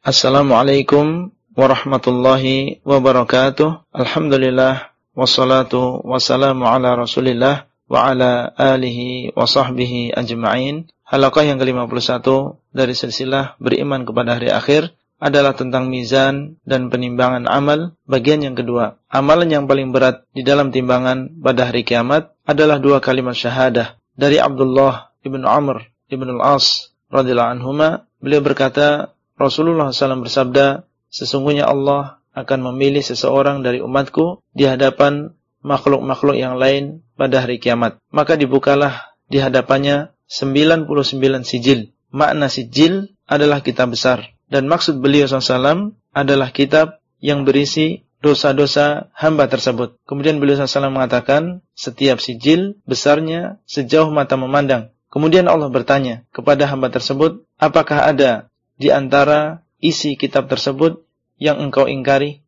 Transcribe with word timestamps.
Assalamualaikum 0.00 1.28
warahmatullahi 1.52 2.80
wabarakatuh. 2.88 3.92
Alhamdulillah 3.92 4.96
wassalatu 5.12 6.00
wassalamu 6.08 6.64
ala 6.64 6.96
Rasulillah 6.96 7.68
wa 7.84 8.08
ala 8.08 8.48
alihi 8.56 9.36
wa 9.36 9.44
sahbihi 9.44 10.16
ajma'in. 10.16 10.88
Halaqah 11.04 11.44
yang 11.44 11.60
ke-51 11.60 12.24
dari 12.72 12.96
silsilah 12.96 13.60
beriman 13.60 14.08
kepada 14.08 14.40
hari 14.40 14.48
akhir 14.48 14.96
adalah 15.20 15.52
tentang 15.52 15.92
mizan 15.92 16.56
dan 16.64 16.88
penimbangan 16.88 17.44
amal 17.44 17.92
bagian 18.08 18.40
yang 18.40 18.56
kedua. 18.56 18.96
Amalan 19.12 19.52
yang 19.52 19.64
paling 19.68 19.92
berat 19.92 20.24
di 20.32 20.40
dalam 20.40 20.72
timbangan 20.72 21.28
pada 21.44 21.68
hari 21.68 21.84
kiamat 21.84 22.32
adalah 22.48 22.80
dua 22.80 23.04
kalimat 23.04 23.36
syahadah 23.36 24.00
dari 24.16 24.40
Abdullah 24.40 25.12
ibn 25.28 25.44
Amr 25.44 25.92
ibn 26.08 26.40
al-As 26.40 26.88
radhiyallahu 27.12 27.52
anhuma 27.60 28.08
beliau 28.16 28.40
berkata 28.40 29.12
Rasulullah 29.40 29.88
SAW 29.88 30.20
bersabda 30.20 30.84
sesungguhnya 31.08 31.64
Allah 31.64 32.20
akan 32.36 32.70
memilih 32.70 33.00
seseorang 33.00 33.64
dari 33.64 33.80
umatku 33.80 34.44
di 34.52 34.68
hadapan 34.68 35.32
makhluk-makhluk 35.64 36.36
yang 36.36 36.60
lain 36.60 37.00
pada 37.16 37.42
hari 37.42 37.56
kiamat 37.56 37.96
maka 38.12 38.36
dibukalah 38.36 39.16
di 39.32 39.40
hadapannya 39.40 40.12
99 40.28 40.86
sijil 41.48 41.96
makna 42.12 42.52
sijil 42.52 43.16
adalah 43.24 43.64
kitab 43.64 43.96
besar 43.96 44.36
dan 44.52 44.68
maksud 44.68 45.00
beliau 45.00 45.24
SAW 45.24 45.96
adalah 46.12 46.52
kitab 46.52 47.00
yang 47.22 47.46
berisi 47.46 48.02
dosa-dosa 48.20 49.08
hamba 49.16 49.48
tersebut. 49.48 49.96
Kemudian 50.04 50.42
beliau 50.42 50.60
SAW 50.60 50.92
mengatakan, 50.92 51.64
setiap 51.72 52.20
sijil 52.20 52.76
besarnya 52.84 53.62
sejauh 53.64 54.12
mata 54.12 54.36
memandang. 54.36 54.92
Kemudian 55.10 55.50
Allah 55.50 55.70
bertanya 55.72 56.22
kepada 56.30 56.66
hamba 56.70 56.92
tersebut, 56.92 57.42
apakah 57.58 58.06
ada 58.06 58.49
di 58.80 58.88
antara 58.88 59.60
isi 59.76 60.16
kitab 60.16 60.48
tersebut 60.48 61.04
yang 61.36 61.60
engkau 61.60 61.84
ingkari? 61.84 62.40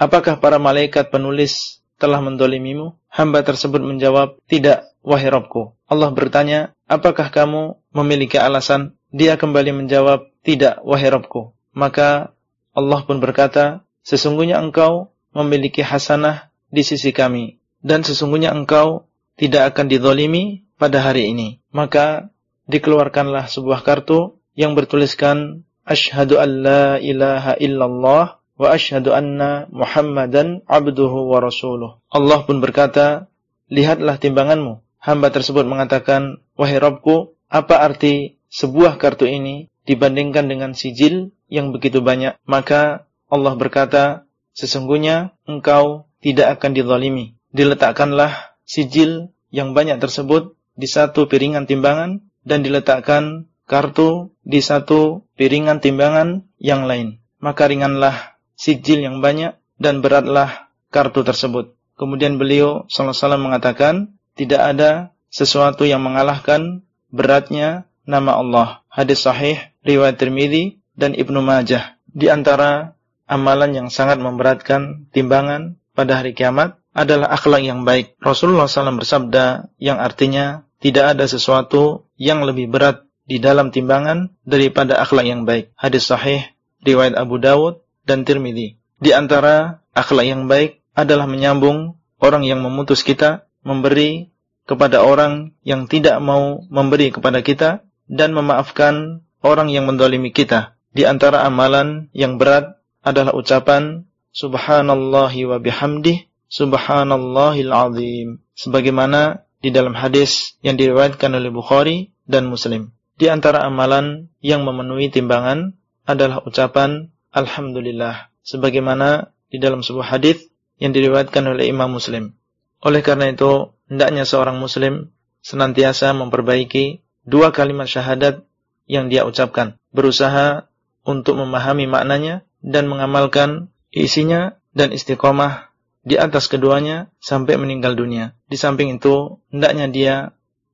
Apakah 0.00 0.40
para 0.40 0.56
malaikat 0.56 1.12
penulis 1.12 1.84
telah 2.00 2.24
mendolimimu? 2.24 2.96
Hamba 3.12 3.44
tersebut 3.44 3.84
menjawab, 3.84 4.40
tidak, 4.48 4.88
wahai 5.04 5.28
Rabbku. 5.28 5.76
Allah 5.84 6.08
bertanya, 6.16 6.72
apakah 6.88 7.28
kamu 7.28 7.76
memiliki 7.92 8.40
alasan? 8.40 8.96
Dia 9.12 9.36
kembali 9.36 9.84
menjawab, 9.84 10.32
tidak, 10.40 10.80
wahai 10.80 11.12
Rabbku. 11.12 11.52
Maka 11.76 12.32
Allah 12.72 13.00
pun 13.04 13.20
berkata, 13.20 13.84
Sesungguhnya 14.08 14.56
engkau 14.56 15.12
memiliki 15.36 15.84
hasanah 15.84 16.48
di 16.72 16.80
sisi 16.80 17.12
kami. 17.12 17.60
Dan 17.84 18.00
sesungguhnya 18.00 18.56
engkau 18.56 19.04
tidak 19.36 19.76
akan 19.76 19.92
didolimi 19.92 20.64
pada 20.80 21.04
hari 21.04 21.28
ini. 21.28 21.60
Maka 21.68 22.32
dikeluarkanlah 22.72 23.52
sebuah 23.52 23.84
kartu 23.84 24.37
yang 24.58 24.74
bertuliskan 24.74 25.62
Ashhadu 25.88 26.36
an 26.36 26.50
la 26.66 26.84
ilaha 27.00 27.56
illallah 27.56 28.36
wa 28.58 28.66
ashhadu 28.68 29.16
anna 29.16 29.64
Muhammadan 29.72 30.60
abduhu 30.68 31.32
wa 31.32 31.40
rasuluh. 31.40 31.96
Allah 32.12 32.44
pun 32.44 32.60
berkata, 32.60 33.32
lihatlah 33.72 34.20
timbanganmu. 34.20 34.84
Hamba 35.00 35.32
tersebut 35.32 35.64
mengatakan, 35.64 36.44
wahai 36.60 36.76
Rabbku, 36.76 37.38
apa 37.48 37.80
arti 37.80 38.36
sebuah 38.52 39.00
kartu 39.00 39.24
ini 39.24 39.72
dibandingkan 39.88 40.44
dengan 40.50 40.76
sijil 40.76 41.32
yang 41.48 41.72
begitu 41.72 42.04
banyak? 42.04 42.36
Maka 42.44 43.08
Allah 43.32 43.56
berkata, 43.56 44.28
sesungguhnya 44.52 45.32
engkau 45.48 46.04
tidak 46.20 46.60
akan 46.60 46.76
dizalimi. 46.76 47.38
Diletakkanlah 47.54 48.58
sijil 48.68 49.32
yang 49.48 49.72
banyak 49.72 49.96
tersebut 50.04 50.52
di 50.76 50.84
satu 50.84 51.24
piringan 51.24 51.64
timbangan 51.64 52.20
dan 52.44 52.60
diletakkan 52.60 53.48
kartu 53.68 54.32
di 54.42 54.64
satu 54.64 55.28
piringan 55.36 55.84
timbangan 55.84 56.48
yang 56.56 56.88
lain. 56.88 57.20
Maka 57.38 57.68
ringanlah 57.68 58.40
sijil 58.56 59.04
yang 59.04 59.20
banyak 59.20 59.54
dan 59.78 60.00
beratlah 60.02 60.72
kartu 60.90 61.22
tersebut. 61.22 61.76
Kemudian 61.94 62.40
beliau 62.40 62.88
sallallahu 62.88 63.52
mengatakan, 63.52 64.16
tidak 64.34 64.62
ada 64.64 64.90
sesuatu 65.28 65.84
yang 65.84 66.00
mengalahkan 66.02 66.82
beratnya 67.12 67.86
nama 68.08 68.40
Allah. 68.40 68.68
Hadis 68.88 69.22
sahih 69.22 69.60
riwayat 69.84 70.16
Tirmizi 70.16 70.80
dan 70.96 71.12
Ibnu 71.14 71.44
Majah. 71.44 72.00
Di 72.08 72.32
antara 72.32 72.98
amalan 73.28 73.76
yang 73.76 73.88
sangat 73.92 74.18
memberatkan 74.18 75.10
timbangan 75.12 75.76
pada 75.92 76.22
hari 76.22 76.32
kiamat 76.32 76.80
adalah 76.96 77.30
akhlak 77.30 77.62
yang 77.62 77.84
baik. 77.84 78.16
Rasulullah 78.18 78.66
SAW 78.66 78.98
bersabda 78.98 79.70
yang 79.78 80.00
artinya 80.00 80.66
tidak 80.78 81.18
ada 81.18 81.26
sesuatu 81.26 82.08
yang 82.14 82.42
lebih 82.46 82.70
berat 82.70 83.07
di 83.28 83.36
dalam 83.38 83.68
timbangan 83.68 84.32
daripada 84.42 84.96
akhlak 84.98 85.28
yang 85.28 85.44
baik. 85.44 85.70
Hadis 85.76 86.08
sahih 86.08 86.48
riwayat 86.82 87.14
Abu 87.14 87.36
Dawud 87.36 87.84
dan 88.08 88.24
Tirmidzi. 88.24 88.80
Di 88.98 89.12
antara 89.12 89.84
akhlak 89.92 90.26
yang 90.26 90.48
baik 90.48 90.80
adalah 90.96 91.28
menyambung 91.28 92.00
orang 92.18 92.42
yang 92.42 92.64
memutus 92.64 93.04
kita, 93.04 93.46
memberi 93.62 94.32
kepada 94.64 95.04
orang 95.04 95.54
yang 95.62 95.86
tidak 95.86 96.18
mau 96.24 96.64
memberi 96.72 97.12
kepada 97.12 97.44
kita 97.44 97.84
dan 98.08 98.32
memaafkan 98.32 99.22
orang 99.44 99.68
yang 99.68 99.84
mendolimi 99.84 100.32
kita. 100.32 100.74
Di 100.90 101.04
antara 101.04 101.44
amalan 101.44 102.08
yang 102.16 102.40
berat 102.40 102.80
adalah 103.04 103.36
ucapan 103.36 104.08
subhanallahi 104.32 105.46
wa 105.46 105.60
bihamdih 105.60 106.26
subhanallahil 106.48 107.72
azim 107.72 108.28
sebagaimana 108.56 109.44
di 109.60 109.70
dalam 109.70 109.92
hadis 109.92 110.56
yang 110.64 110.80
diriwayatkan 110.80 111.30
oleh 111.36 111.52
Bukhari 111.52 112.10
dan 112.24 112.48
Muslim. 112.48 112.97
Di 113.18 113.26
antara 113.26 113.66
amalan 113.66 114.30
yang 114.38 114.62
memenuhi 114.62 115.10
timbangan 115.10 115.74
adalah 116.06 116.38
ucapan 116.46 117.10
alhamdulillah 117.34 118.30
sebagaimana 118.46 119.34
di 119.50 119.58
dalam 119.58 119.82
sebuah 119.82 120.14
hadis 120.14 120.46
yang 120.78 120.94
diriwayatkan 120.94 121.42
oleh 121.42 121.66
Imam 121.66 121.90
Muslim. 121.90 122.38
Oleh 122.78 123.02
karena 123.02 123.34
itu, 123.34 123.74
hendaknya 123.90 124.22
seorang 124.22 124.54
muslim 124.62 125.10
senantiasa 125.42 126.14
memperbaiki 126.14 127.02
dua 127.26 127.50
kalimat 127.50 127.90
syahadat 127.90 128.46
yang 128.86 129.10
dia 129.10 129.26
ucapkan, 129.26 129.74
berusaha 129.90 130.70
untuk 131.02 131.42
memahami 131.42 131.90
maknanya 131.90 132.46
dan 132.62 132.86
mengamalkan 132.86 133.74
isinya 133.90 134.54
dan 134.70 134.94
istiqomah 134.94 135.74
di 136.06 136.14
atas 136.14 136.46
keduanya 136.46 137.10
sampai 137.18 137.58
meninggal 137.58 137.98
dunia. 137.98 138.38
Di 138.46 138.54
samping 138.54 138.94
itu, 138.94 139.42
hendaknya 139.50 139.90
dia 139.90 140.14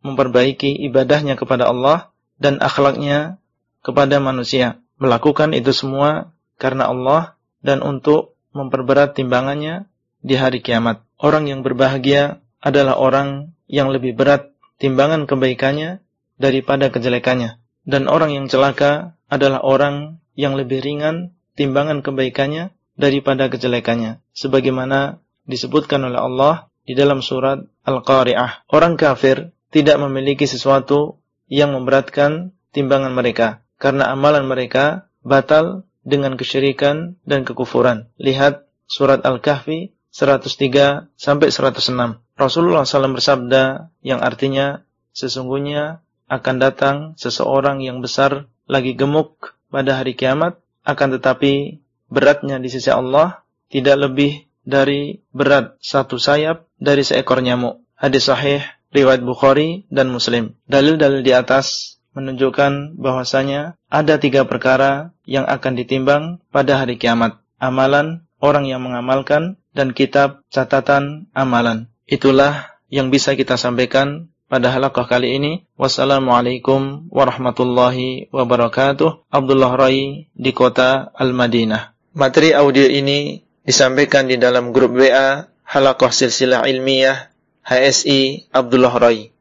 memperbaiki 0.04 0.84
ibadahnya 0.92 1.40
kepada 1.40 1.72
Allah 1.72 2.13
dan 2.38 2.58
akhlaknya 2.62 3.38
kepada 3.84 4.18
manusia. 4.18 4.80
Melakukan 4.96 5.52
itu 5.52 5.74
semua 5.74 6.32
karena 6.56 6.88
Allah 6.90 7.34
dan 7.60 7.82
untuk 7.82 8.38
memperberat 8.54 9.18
timbangannya 9.18 9.90
di 10.22 10.38
hari 10.38 10.62
kiamat. 10.62 11.02
Orang 11.18 11.50
yang 11.50 11.66
berbahagia 11.66 12.40
adalah 12.62 12.96
orang 12.96 13.52
yang 13.66 13.90
lebih 13.90 14.14
berat 14.16 14.54
timbangan 14.78 15.26
kebaikannya 15.26 16.00
daripada 16.38 16.88
kejelekannya. 16.88 17.58
Dan 17.84 18.08
orang 18.08 18.32
yang 18.32 18.46
celaka 18.48 19.18
adalah 19.28 19.60
orang 19.60 20.24
yang 20.34 20.56
lebih 20.56 20.80
ringan 20.80 21.36
timbangan 21.54 22.02
kebaikannya 22.02 22.74
daripada 22.94 23.50
kejelekannya 23.50 24.22
sebagaimana 24.34 25.18
disebutkan 25.46 26.02
oleh 26.06 26.18
Allah 26.18 26.54
di 26.86 26.94
dalam 26.94 27.22
surat 27.22 27.62
Al-Qari'ah 27.86 28.70
orang 28.70 28.94
kafir 28.94 29.50
tidak 29.74 29.98
memiliki 29.98 30.46
sesuatu 30.46 31.18
yang 31.54 31.70
memberatkan 31.70 32.50
timbangan 32.74 33.14
mereka. 33.14 33.62
Karena 33.78 34.10
amalan 34.10 34.50
mereka 34.50 35.06
batal 35.22 35.86
dengan 36.02 36.34
kesyirikan 36.34 37.14
dan 37.22 37.46
kekufuran. 37.46 38.10
Lihat 38.18 38.66
surat 38.90 39.22
Al-Kahfi 39.22 39.94
103 40.10 41.10
sampai 41.18 41.48
106 41.50 42.22
Rasulullah 42.34 42.82
SAW 42.82 43.18
bersabda 43.18 43.94
yang 44.02 44.18
artinya 44.22 44.82
sesungguhnya 45.14 46.02
akan 46.26 46.56
datang 46.58 46.96
seseorang 47.14 47.82
yang 47.82 48.02
besar 48.02 48.50
lagi 48.66 48.94
gemuk 48.94 49.54
pada 49.70 49.98
hari 49.98 50.18
kiamat 50.18 50.58
akan 50.82 51.18
tetapi 51.18 51.82
beratnya 52.10 52.58
di 52.58 52.70
sisi 52.70 52.90
Allah 52.90 53.42
tidak 53.70 54.10
lebih 54.10 54.46
dari 54.66 55.22
berat 55.30 55.78
satu 55.78 56.18
sayap 56.18 56.66
dari 56.78 57.02
seekor 57.02 57.42
nyamuk. 57.42 57.82
Hadis 57.94 58.26
sahih 58.26 58.62
riwayat 58.94 59.26
Bukhari 59.26 59.84
dan 59.90 60.08
Muslim. 60.14 60.54
Dalil-dalil 60.70 61.26
di 61.26 61.34
atas 61.34 61.98
menunjukkan 62.14 62.94
bahwasanya 62.96 63.74
ada 63.90 64.22
tiga 64.22 64.46
perkara 64.46 65.10
yang 65.26 65.44
akan 65.44 65.74
ditimbang 65.74 66.38
pada 66.54 66.78
hari 66.78 66.96
kiamat. 66.96 67.42
Amalan 67.58 68.24
orang 68.38 68.70
yang 68.70 68.86
mengamalkan 68.86 69.58
dan 69.74 69.90
kitab 69.90 70.46
catatan 70.48 71.26
amalan. 71.34 71.90
Itulah 72.06 72.78
yang 72.86 73.10
bisa 73.10 73.34
kita 73.34 73.58
sampaikan 73.58 74.30
pada 74.46 74.70
halaqah 74.70 75.10
kali 75.10 75.34
ini. 75.34 75.52
Wassalamualaikum 75.74 77.10
warahmatullahi 77.10 78.30
wabarakatuh. 78.30 79.26
Abdullah 79.34 79.74
Rai 79.74 80.30
di 80.30 80.50
kota 80.54 81.10
Al-Madinah. 81.18 82.14
Materi 82.14 82.54
audio 82.54 82.86
ini 82.86 83.42
disampaikan 83.66 84.30
di 84.30 84.38
dalam 84.38 84.70
grup 84.70 84.94
WA 84.94 85.50
halaqah 85.66 86.14
silsilah 86.14 86.68
ilmiah 86.70 87.33
HSI 87.64 88.52
Abdullah 88.52 88.92
Rai. 88.92 89.32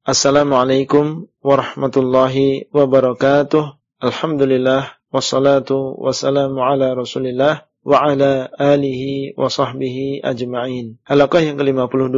Assalamualaikum 0.00 1.28
warahmatullahi 1.44 2.72
wabarakatuh. 2.72 3.76
Alhamdulillah 4.00 4.96
wassalatu 5.12 5.92
wassalamu 6.00 6.64
ala 6.64 6.96
Rasulillah 6.96 7.68
wa 7.84 7.96
ala 8.00 8.48
alihi 8.56 9.36
wa 9.36 9.52
sahbihi 9.52 10.24
ajma'in. 10.24 10.96
Halaqah 11.04 11.44
yang 11.44 11.60
ke-52 11.60 12.16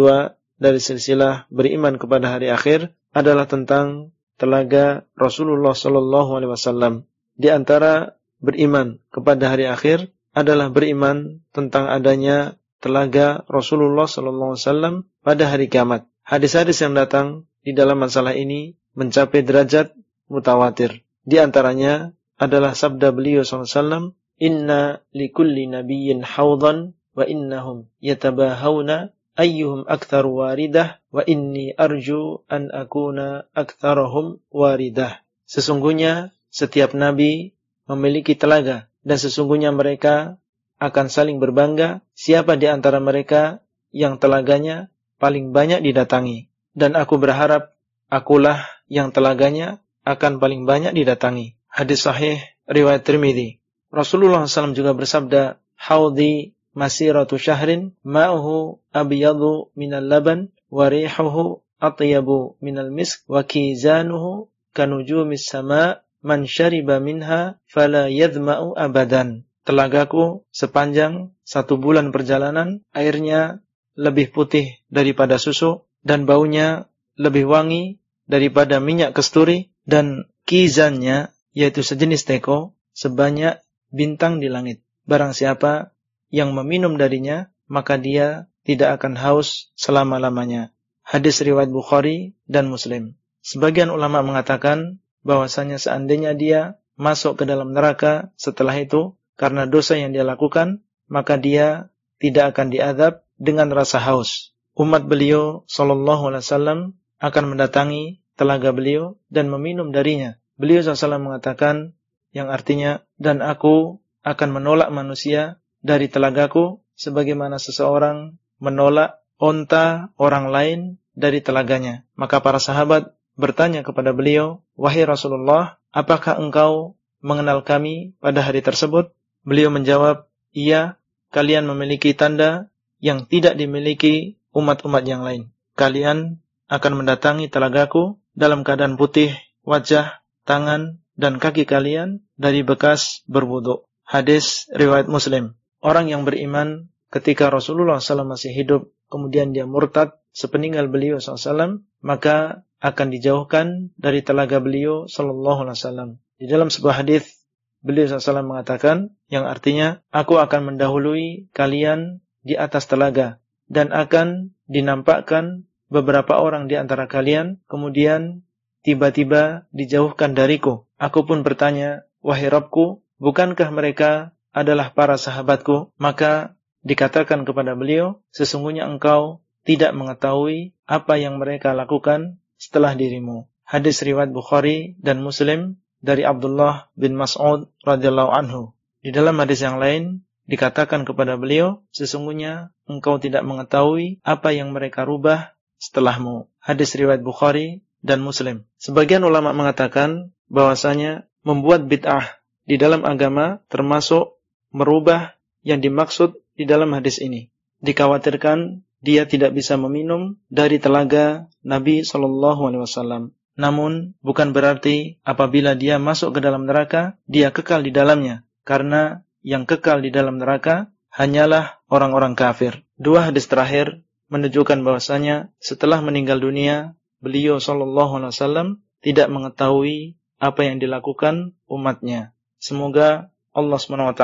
dari 0.63 0.79
silsilah 0.79 1.51
beriman 1.51 1.99
kepada 1.99 2.39
hari 2.39 2.55
akhir 2.55 2.95
adalah 3.11 3.51
tentang 3.51 4.15
telaga 4.39 5.11
Rasulullah 5.19 5.75
sallallahu 5.75 6.39
alaihi 6.39 6.55
wasallam. 6.55 7.03
Di 7.35 7.51
antara 7.51 8.15
beriman 8.39 9.03
kepada 9.11 9.51
hari 9.51 9.67
akhir 9.67 10.07
adalah 10.39 10.71
beriman 10.71 11.43
tentang 11.51 11.91
adanya 11.91 12.55
telaga 12.79 13.45
Rasulullah 13.51 14.07
sallallahu 14.07 14.55
alaihi 14.55 14.65
wasallam 14.65 14.95
pada 15.23 15.45
hari 15.51 15.67
kiamat. 15.67 16.07
Hadis-hadis 16.23 16.79
yang 16.85 16.95
datang 16.95 17.49
di 17.65 17.73
dalam 17.75 17.99
masalah 17.99 18.35
ini 18.35 18.79
mencapai 18.95 19.43
derajat 19.43 19.95
mutawatir. 20.31 21.03
Di 21.25 21.41
antaranya 21.43 22.13
adalah 22.39 22.73
sabda 22.73 23.11
beliau 23.13 23.43
SAW, 23.43 24.15
Inna 24.39 25.03
likulli 25.11 25.67
nabiyyin 25.67 26.23
hawdan 26.23 26.95
wa 27.19 27.27
innahum 27.27 27.91
yatabahawna 27.99 29.11
ayyuhum 29.35 29.83
akthar 29.91 30.23
waridah 30.23 31.03
wa 31.11 31.27
inni 31.27 31.75
arju 31.75 32.47
an 32.47 32.71
akuna 32.71 33.51
aktharahum 33.51 34.39
waridah. 34.55 35.19
Sesungguhnya 35.51 36.31
setiap 36.55 36.95
nabi 36.95 37.59
memiliki 37.91 38.39
telaga 38.39 38.87
dan 39.03 39.19
sesungguhnya 39.19 39.75
mereka 39.75 40.39
akan 40.79 41.07
saling 41.11 41.43
berbangga 41.43 42.07
siapa 42.15 42.55
di 42.55 42.71
antara 42.71 43.03
mereka 43.03 43.63
yang 43.91 44.17
telaganya 44.23 44.91
paling 45.19 45.51
banyak 45.51 45.83
didatangi. 45.83 46.51
Dan 46.73 46.95
aku 46.95 47.19
berharap 47.19 47.75
akulah 48.07 48.63
yang 48.87 49.11
telaganya 49.11 49.83
akan 50.07 50.39
paling 50.39 50.65
banyak 50.65 50.95
didatangi. 50.95 51.59
Hadis 51.69 52.07
sahih 52.07 52.39
riwayat 52.71 53.05
Tirmidzi. 53.05 53.59
Rasulullah 53.91 54.45
SAW 54.45 54.77
juga 54.77 54.95
bersabda, 54.95 55.61
"Haudi 55.75 56.55
masiratu 56.77 57.41
syahrin 57.41 57.97
ma'uhu 58.07 58.79
abyadu 58.93 59.73
minal 59.75 60.05
laban 60.07 60.53
wa 60.71 60.87
rihuhu 60.93 61.65
atyabu 61.81 62.61
minal 62.61 62.93
misk 62.93 63.25
wa 63.27 63.43
kizanuhu 63.43 64.53
kanujumis 64.77 65.49
sama 65.49 66.05
man 66.21 66.45
syariba 66.45 67.01
minha 67.01 67.57
fala 67.67 68.13
yadhma'u 68.13 68.77
abadan." 68.77 69.48
Telagaku 69.69 70.49
sepanjang 70.49 71.37
satu 71.45 71.77
bulan 71.77 72.09
perjalanan, 72.09 72.81
airnya 72.97 73.61
lebih 74.01 74.33
putih 74.33 74.81
daripada 74.89 75.37
susu 75.37 75.85
dan 76.01 76.25
baunya 76.25 76.89
lebih 77.21 77.45
wangi 77.45 78.01
daripada 78.25 78.81
minyak 78.81 79.13
kesturi 79.13 79.69
dan 79.85 80.25
kizannya 80.49 81.37
yaitu 81.53 81.85
sejenis 81.85 82.25
teko 82.25 82.81
sebanyak 82.97 83.61
bintang 83.93 84.41
di 84.41 84.49
langit. 84.49 84.81
Barang 85.05 85.37
siapa 85.37 85.93
yang 86.33 86.57
meminum 86.57 86.97
darinya, 86.97 87.53
maka 87.69 88.01
dia 88.01 88.49
tidak 88.65 89.05
akan 89.05 89.21
haus 89.21 89.69
selama-lamanya. 89.77 90.73
Hadis 91.05 91.45
riwayat 91.45 91.69
Bukhari 91.69 92.41
dan 92.49 92.73
Muslim. 92.73 93.21
Sebagian 93.45 93.93
ulama 93.93 94.25
mengatakan 94.25 95.05
bahwasanya 95.21 95.77
seandainya 95.77 96.33
dia 96.33 96.81
masuk 96.97 97.37
ke 97.37 97.45
dalam 97.45 97.77
neraka 97.77 98.33
setelah 98.41 98.73
itu 98.81 99.18
karena 99.39 99.71
dosa 99.71 99.95
yang 99.95 100.11
dia 100.11 100.27
lakukan, 100.27 100.83
maka 101.07 101.39
dia 101.39 101.95
tidak 102.19 102.53
akan 102.53 102.75
diadab 102.75 103.23
dengan 103.39 103.71
rasa 103.71 104.03
haus. 104.03 104.53
Umat 104.75 105.07
beliau 105.07 105.63
sallallahu 105.71 106.35
alaihi 106.35 106.45
wasallam 106.45 106.81
akan 107.23 107.45
mendatangi 107.55 108.23
telaga 108.39 108.71
beliau 108.71 109.19
dan 109.31 109.51
meminum 109.51 109.91
darinya. 109.91 110.39
Beliau 110.59 110.83
SAW 110.83 111.23
mengatakan 111.23 111.99
yang 112.31 112.51
artinya 112.51 113.03
dan 113.19 113.43
aku 113.43 113.99
akan 114.23 114.49
menolak 114.55 114.91
manusia 114.91 115.59
dari 115.83 116.11
telagaku 116.11 116.83
sebagaimana 116.99 117.59
seseorang 117.59 118.39
menolak 118.59 119.23
onta 119.39 120.11
orang 120.19 120.51
lain 120.51 120.81
dari 121.15 121.43
telaganya. 121.43 122.07
Maka 122.15 122.43
para 122.43 122.59
sahabat 122.59 123.15
bertanya 123.39 123.87
kepada 123.87 124.11
beliau, 124.11 124.67
"Wahai 124.75 125.07
Rasulullah, 125.07 125.79
apakah 125.95 126.39
engkau 126.39 126.99
mengenal 127.23 127.63
kami 127.63 128.19
pada 128.19 128.43
hari 128.43 128.63
tersebut?" 128.63 129.15
Beliau 129.49 129.73
menjawab, 129.73 130.29
"Iya, 130.53 131.01
kalian 131.33 131.65
memiliki 131.65 132.13
tanda 132.13 132.69
yang 133.01 133.25
tidak 133.25 133.57
dimiliki 133.57 134.37
umat-umat 134.53 135.09
yang 135.09 135.25
lain. 135.25 135.49
Kalian 135.73 136.45
akan 136.69 136.93
mendatangi 137.01 137.49
telagaku 137.49 138.21
dalam 138.37 138.61
keadaan 138.61 139.01
putih 139.01 139.33
wajah, 139.65 140.21
tangan, 140.45 141.01
dan 141.17 141.41
kaki 141.41 141.65
kalian 141.65 142.21
dari 142.37 142.61
bekas 142.61 143.25
berwudu. 143.25 143.89
Hadis 144.05 144.69
riwayat 144.71 145.09
Muslim. 145.09 145.57
Orang 145.81 146.13
yang 146.13 146.29
beriman 146.29 146.93
ketika 147.09 147.49
Rasulullah 147.49 147.99
SAW 148.03 148.29
masih 148.29 148.53
hidup, 148.53 148.93
kemudian 149.09 149.57
dia 149.57 149.65
murtad 149.65 150.13
sepeninggal 150.37 150.93
beliau 150.93 151.19
SAW, 151.19 151.83
maka 152.05 152.69
akan 152.79 153.07
dijauhkan 153.11 153.91
dari 153.99 154.23
telaga 154.23 154.63
beliau 154.63 155.11
Wasallam. 155.11 156.23
Di 156.39 156.47
dalam 156.47 156.71
sebuah 156.71 157.03
hadis 157.03 157.43
beliau 157.83 158.07
SAW 158.07 158.47
mengatakan 158.47 159.18
yang 159.29 159.45
artinya 159.45 160.01
aku 160.13 160.41
akan 160.41 160.75
mendahului 160.75 161.53
kalian 161.53 162.25
di 162.41 162.57
atas 162.57 162.89
telaga 162.89 163.41
dan 163.69 163.93
akan 163.93 164.57
dinampakkan 164.69 165.69
beberapa 165.89 166.41
orang 166.41 166.69
di 166.69 166.77
antara 166.77 167.09
kalian 167.09 167.61
kemudian 167.69 168.45
tiba-tiba 168.83 169.69
dijauhkan 169.75 170.33
dariku. 170.33 170.89
Aku 170.97 171.29
pun 171.29 171.45
bertanya, 171.45 172.09
wahai 172.25 172.49
Rabbku, 172.49 173.05
bukankah 173.21 173.69
mereka 173.69 174.33
adalah 174.51 174.97
para 174.97 175.21
sahabatku? 175.21 175.93
Maka 176.01 176.57
dikatakan 176.83 177.45
kepada 177.45 177.77
beliau, 177.77 178.25
sesungguhnya 178.33 178.89
engkau 178.89 179.45
tidak 179.69 179.93
mengetahui 179.93 180.73
apa 180.89 181.21
yang 181.21 181.37
mereka 181.37 181.77
lakukan 181.77 182.41
setelah 182.57 182.97
dirimu. 182.97 183.47
Hadis 183.69 184.01
riwayat 184.01 184.33
Bukhari 184.33 184.97
dan 184.97 185.21
Muslim 185.21 185.77
dari 186.01 186.25
Abdullah 186.25 186.89
bin 186.97 187.13
Mas'ud 187.13 187.69
radhiyallahu 187.85 188.33
anhu. 188.33 188.73
Di 188.99 189.15
dalam 189.15 189.39
hadis 189.39 189.63
yang 189.63 189.79
lain 189.79 190.27
dikatakan 190.49 191.07
kepada 191.07 191.39
beliau, 191.39 191.85
sesungguhnya 191.95 192.75
engkau 192.89 193.21
tidak 193.23 193.47
mengetahui 193.47 194.19
apa 194.27 194.51
yang 194.51 194.75
mereka 194.75 195.07
rubah 195.07 195.55
setelahmu. 195.79 196.51
Hadis 196.59 196.97
riwayat 196.99 197.23
Bukhari 197.23 197.87
dan 198.03 198.25
Muslim. 198.25 198.67
Sebagian 198.81 199.23
ulama 199.23 199.55
mengatakan 199.55 200.35
bahwasanya 200.51 201.29
membuat 201.47 201.87
bid'ah 201.87 202.39
di 202.67 202.77
dalam 202.77 203.07
agama 203.07 203.63
termasuk 203.71 204.37
merubah 204.75 205.39
yang 205.63 205.81
dimaksud 205.81 206.37
di 206.59 206.65
dalam 206.67 206.93
hadis 206.93 207.23
ini. 207.23 207.49
Dikhawatirkan 207.79 208.83
dia 208.99 209.31
tidak 209.31 209.55
bisa 209.55 209.79
meminum 209.79 210.43
dari 210.51 210.83
telaga 210.83 211.47
Nabi 211.63 212.03
Shallallahu 212.03 212.67
Alaihi 212.67 212.83
Wasallam. 212.83 213.23
Namun 213.59 214.15
bukan 214.23 214.55
berarti 214.55 215.19
apabila 215.27 215.75
dia 215.75 215.99
masuk 215.99 216.39
ke 216.39 216.41
dalam 216.43 216.67
neraka 216.67 217.19
dia 217.27 217.51
kekal 217.51 217.83
di 217.83 217.91
dalamnya, 217.91 218.47
karena 218.69 219.25
yang 219.41 219.65
kekal 219.65 220.05
di 220.05 220.13
dalam 220.13 220.37
neraka 220.37 220.93
hanyalah 221.09 221.81
orang-orang 221.89 222.37
kafir. 222.37 222.85
Dua 223.01 223.33
hadis 223.33 223.49
terakhir 223.49 224.05
menunjukkan 224.29 224.85
bahwasanya 224.85 225.49
setelah 225.57 226.05
meninggal 226.05 226.37
dunia 226.37 226.93
beliau 227.25 227.57
sallallahu 227.57 228.21
alaihi 228.21 228.37
wasallam 228.37 228.69
tidak 229.01 229.33
mengetahui 229.33 230.21
apa 230.37 230.61
yang 230.69 230.77
dilakukan 230.77 231.57
umatnya. 231.65 232.37
Semoga 232.61 233.33
Allah 233.57 233.79
SWT 233.81 234.23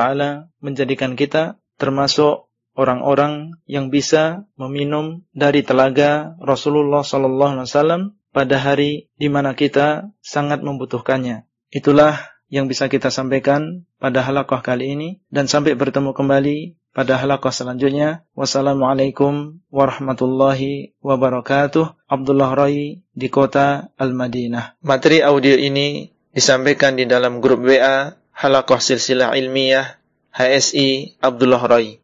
menjadikan 0.61 1.17
kita 1.17 1.59
termasuk 1.75 2.47
orang-orang 2.75 3.59
yang 3.67 3.89
bisa 3.91 4.47
meminum 4.55 5.25
dari 5.35 5.65
telaga 5.65 6.37
Rasulullah 6.39 7.03
sallallahu 7.03 7.59
alaihi 7.59 7.67
wasallam 7.67 8.01
pada 8.31 8.59
hari 8.59 9.11
di 9.15 9.27
mana 9.31 9.55
kita 9.55 10.11
sangat 10.19 10.63
membutuhkannya. 10.63 11.47
Itulah 11.71 12.34
yang 12.49 12.69
bisa 12.69 12.85
kita 12.91 13.09
sampaikan 13.09 13.85
pada 13.97 14.21
halaqah 14.21 14.61
kali 14.61 14.93
ini 14.93 15.09
dan 15.33 15.49
sampai 15.49 15.73
bertemu 15.73 16.13
kembali 16.13 16.77
pada 16.95 17.19
halaqah 17.19 17.51
selanjutnya. 17.51 18.23
Wassalamualaikum 18.37 19.59
warahmatullahi 19.67 20.95
wabarakatuh. 21.03 22.07
Abdullah 22.07 22.55
Rai 22.55 23.03
di 23.11 23.27
kota 23.27 23.91
Al-Madinah. 23.99 24.79
Materi 24.79 25.19
audio 25.19 25.59
ini 25.59 26.07
disampaikan 26.31 26.95
di 26.95 27.03
dalam 27.03 27.43
grup 27.43 27.67
WA 27.67 28.15
halaqah 28.31 28.79
silsilah 28.79 29.35
ilmiah 29.35 29.99
HSI 30.31 31.19
Abdullah 31.19 31.63
Rai. 31.67 31.99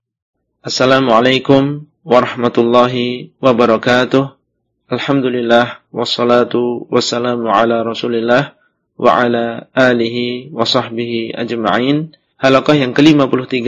Assalamualaikum 0.63 1.87
warahmatullahi 2.03 3.35
wabarakatuh. 3.39 4.39
Alhamdulillah 4.91 5.87
wassalatu 5.95 6.87
wassalamu 6.91 7.47
ala 7.47 7.79
Rasulillah 7.87 8.59
wa 8.97 9.21
ala 9.21 9.67
alihi 9.71 10.51
wa 10.51 10.67
sahbihi 10.67 11.35
ajma'in. 11.35 12.15
Halaqah 12.41 12.75
yang 12.75 12.91
ke-53 12.97 13.59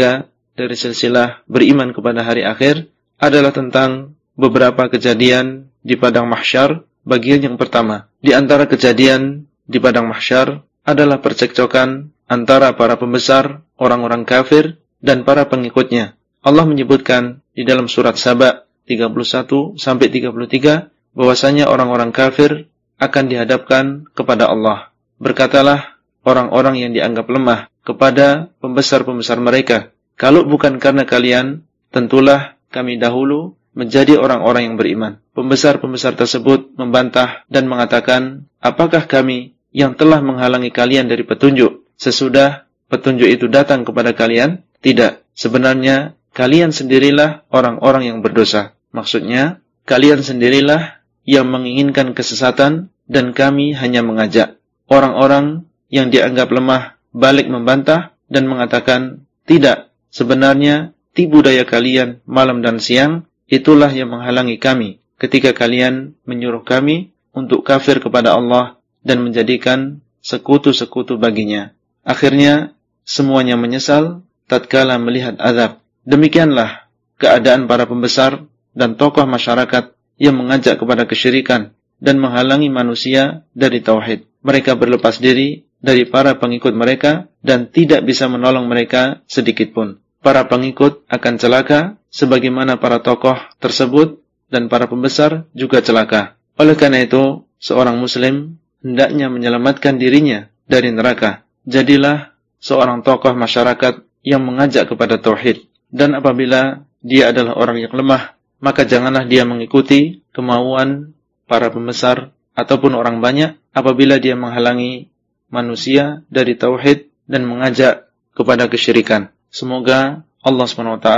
dari 0.57 0.75
silsilah 0.77 1.45
beriman 1.45 1.93
kepada 1.93 2.25
hari 2.25 2.41
akhir 2.45 2.89
adalah 3.21 3.53
tentang 3.53 4.17
beberapa 4.33 4.89
kejadian 4.89 5.69
di 5.85 5.95
padang 5.95 6.29
mahsyar. 6.29 6.85
Bagian 7.03 7.43
yang 7.43 7.59
pertama, 7.59 8.07
di 8.23 8.31
antara 8.31 8.63
kejadian 8.63 9.51
di 9.67 9.75
padang 9.83 10.07
mahsyar 10.07 10.63
adalah 10.87 11.19
percekcokan 11.19 12.15
antara 12.31 12.71
para 12.79 12.95
pembesar, 12.95 13.59
orang-orang 13.75 14.23
kafir, 14.23 14.79
dan 15.03 15.27
para 15.27 15.51
pengikutnya. 15.51 16.15
Allah 16.43 16.63
menyebutkan 16.63 17.43
di 17.51 17.67
dalam 17.67 17.91
surat 17.91 18.15
Saba 18.15 18.63
31 18.87 19.75
sampai 19.75 20.07
33 20.07 20.91
bahwasanya 21.11 21.67
orang-orang 21.67 22.15
kafir 22.15 22.71
akan 22.99 23.23
dihadapkan 23.27 24.07
kepada 24.15 24.47
Allah. 24.47 24.92
Berkatalah 25.23 26.03
orang-orang 26.27 26.83
yang 26.83 26.91
dianggap 26.91 27.31
lemah 27.31 27.71
kepada 27.87 28.51
pembesar-pembesar 28.59 29.39
mereka, 29.39 29.95
kalau 30.19 30.43
bukan 30.43 30.83
karena 30.83 31.07
kalian, 31.07 31.63
tentulah 31.95 32.59
kami 32.75 32.99
dahulu 32.99 33.55
menjadi 33.71 34.19
orang-orang 34.19 34.67
yang 34.67 34.75
beriman. 34.75 35.23
Pembesar-pembesar 35.31 36.19
tersebut 36.19 36.75
membantah 36.75 37.47
dan 37.47 37.71
mengatakan, 37.71 38.51
apakah 38.59 39.07
kami 39.07 39.55
yang 39.71 39.95
telah 39.95 40.19
menghalangi 40.19 40.75
kalian 40.75 41.07
dari 41.07 41.23
petunjuk 41.23 41.87
sesudah 41.95 42.67
petunjuk 42.91 43.31
itu 43.31 43.47
datang 43.47 43.87
kepada 43.87 44.11
kalian? 44.11 44.61
Tidak. 44.83 45.23
Sebenarnya 45.33 46.19
kalian 46.35 46.75
sendirilah 46.75 47.47
orang-orang 47.47 48.11
yang 48.11 48.19
berdosa. 48.19 48.75
Maksudnya, 48.91 49.63
kalian 49.87 50.19
sendirilah 50.19 50.99
yang 51.23 51.47
menginginkan 51.47 52.11
kesesatan 52.11 52.91
dan 53.07 53.31
kami 53.31 53.71
hanya 53.73 54.03
mengajak. 54.03 54.59
Orang-orang 54.93 55.65
yang 55.89 56.13
dianggap 56.13 56.53
lemah 56.53 57.01
balik 57.09 57.49
membantah 57.49 58.13
dan 58.29 58.45
mengatakan, 58.45 59.25
tidak, 59.49 59.89
sebenarnya 60.13 60.93
tipu 61.17 61.41
daya 61.41 61.65
kalian 61.65 62.21
malam 62.29 62.61
dan 62.61 62.77
siang 62.77 63.25
itulah 63.49 63.89
yang 63.89 64.13
menghalangi 64.13 64.61
kami 64.61 65.01
ketika 65.17 65.49
kalian 65.57 66.13
menyuruh 66.29 66.61
kami 66.61 67.09
untuk 67.33 67.65
kafir 67.65 67.97
kepada 67.97 68.37
Allah 68.37 68.77
dan 69.01 69.25
menjadikan 69.25 70.05
sekutu-sekutu 70.21 71.17
baginya. 71.17 71.73
Akhirnya 72.05 72.77
semuanya 73.01 73.57
menyesal 73.57 74.21
tatkala 74.45 75.01
melihat 75.01 75.41
azab. 75.41 75.81
Demikianlah 76.05 76.85
keadaan 77.17 77.65
para 77.65 77.89
pembesar 77.89 78.45
dan 78.77 78.93
tokoh 78.93 79.25
masyarakat 79.25 79.95
yang 80.21 80.37
mengajak 80.37 80.77
kepada 80.77 81.09
kesyirikan 81.09 81.73
dan 81.97 82.19
menghalangi 82.19 82.67
manusia 82.67 83.47
dari 83.55 83.79
tauhid. 83.79 84.32
Mereka 84.43 84.75
berlepas 84.75 85.17
diri 85.23 85.63
dari 85.79 86.07
para 86.07 86.39
pengikut 86.39 86.75
mereka 86.75 87.31
dan 87.43 87.67
tidak 87.71 88.03
bisa 88.07 88.27
menolong 88.31 88.67
mereka 88.67 89.23
sedikit 89.27 89.75
pun. 89.75 89.99
Para 90.23 90.47
pengikut 90.47 91.03
akan 91.11 91.33
celaka 91.35 91.99
sebagaimana 92.07 92.79
para 92.79 93.03
tokoh 93.03 93.35
tersebut 93.59 94.23
dan 94.47 94.71
para 94.71 94.87
pembesar 94.87 95.47
juga 95.51 95.83
celaka. 95.83 96.39
Oleh 96.55 96.79
karena 96.79 97.03
itu, 97.03 97.43
seorang 97.59 97.99
muslim 97.99 98.61
hendaknya 98.79 99.27
menyelamatkan 99.27 99.99
dirinya 99.99 100.47
dari 100.67 100.93
neraka. 100.95 101.43
Jadilah 101.67 102.35
seorang 102.63 103.03
tokoh 103.03 103.35
masyarakat 103.35 104.03
yang 104.23 104.43
mengajak 104.43 104.87
kepada 104.87 105.19
tauhid. 105.19 105.67
Dan 105.91 106.15
apabila 106.15 106.87
dia 107.03 107.35
adalah 107.35 107.59
orang 107.59 107.83
yang 107.83 107.91
lemah, 107.91 108.39
maka 108.63 108.87
janganlah 108.87 109.27
dia 109.27 109.43
mengikuti 109.43 110.23
kemauan 110.31 111.11
para 111.47 111.67
pembesar 111.67 112.31
ataupun 112.55 112.95
orang 112.95 113.19
banyak 113.19 113.59
apabila 113.73 114.21
dia 114.21 114.37
menghalangi 114.37 115.09
manusia 115.49 116.21
dari 116.29 116.57
tauhid 116.57 117.09
dan 117.29 117.45
mengajak 117.45 118.09
kepada 118.33 118.69
kesyirikan. 118.69 119.29
Semoga 119.53 120.25
Allah 120.41 120.65
SWT 120.65 121.09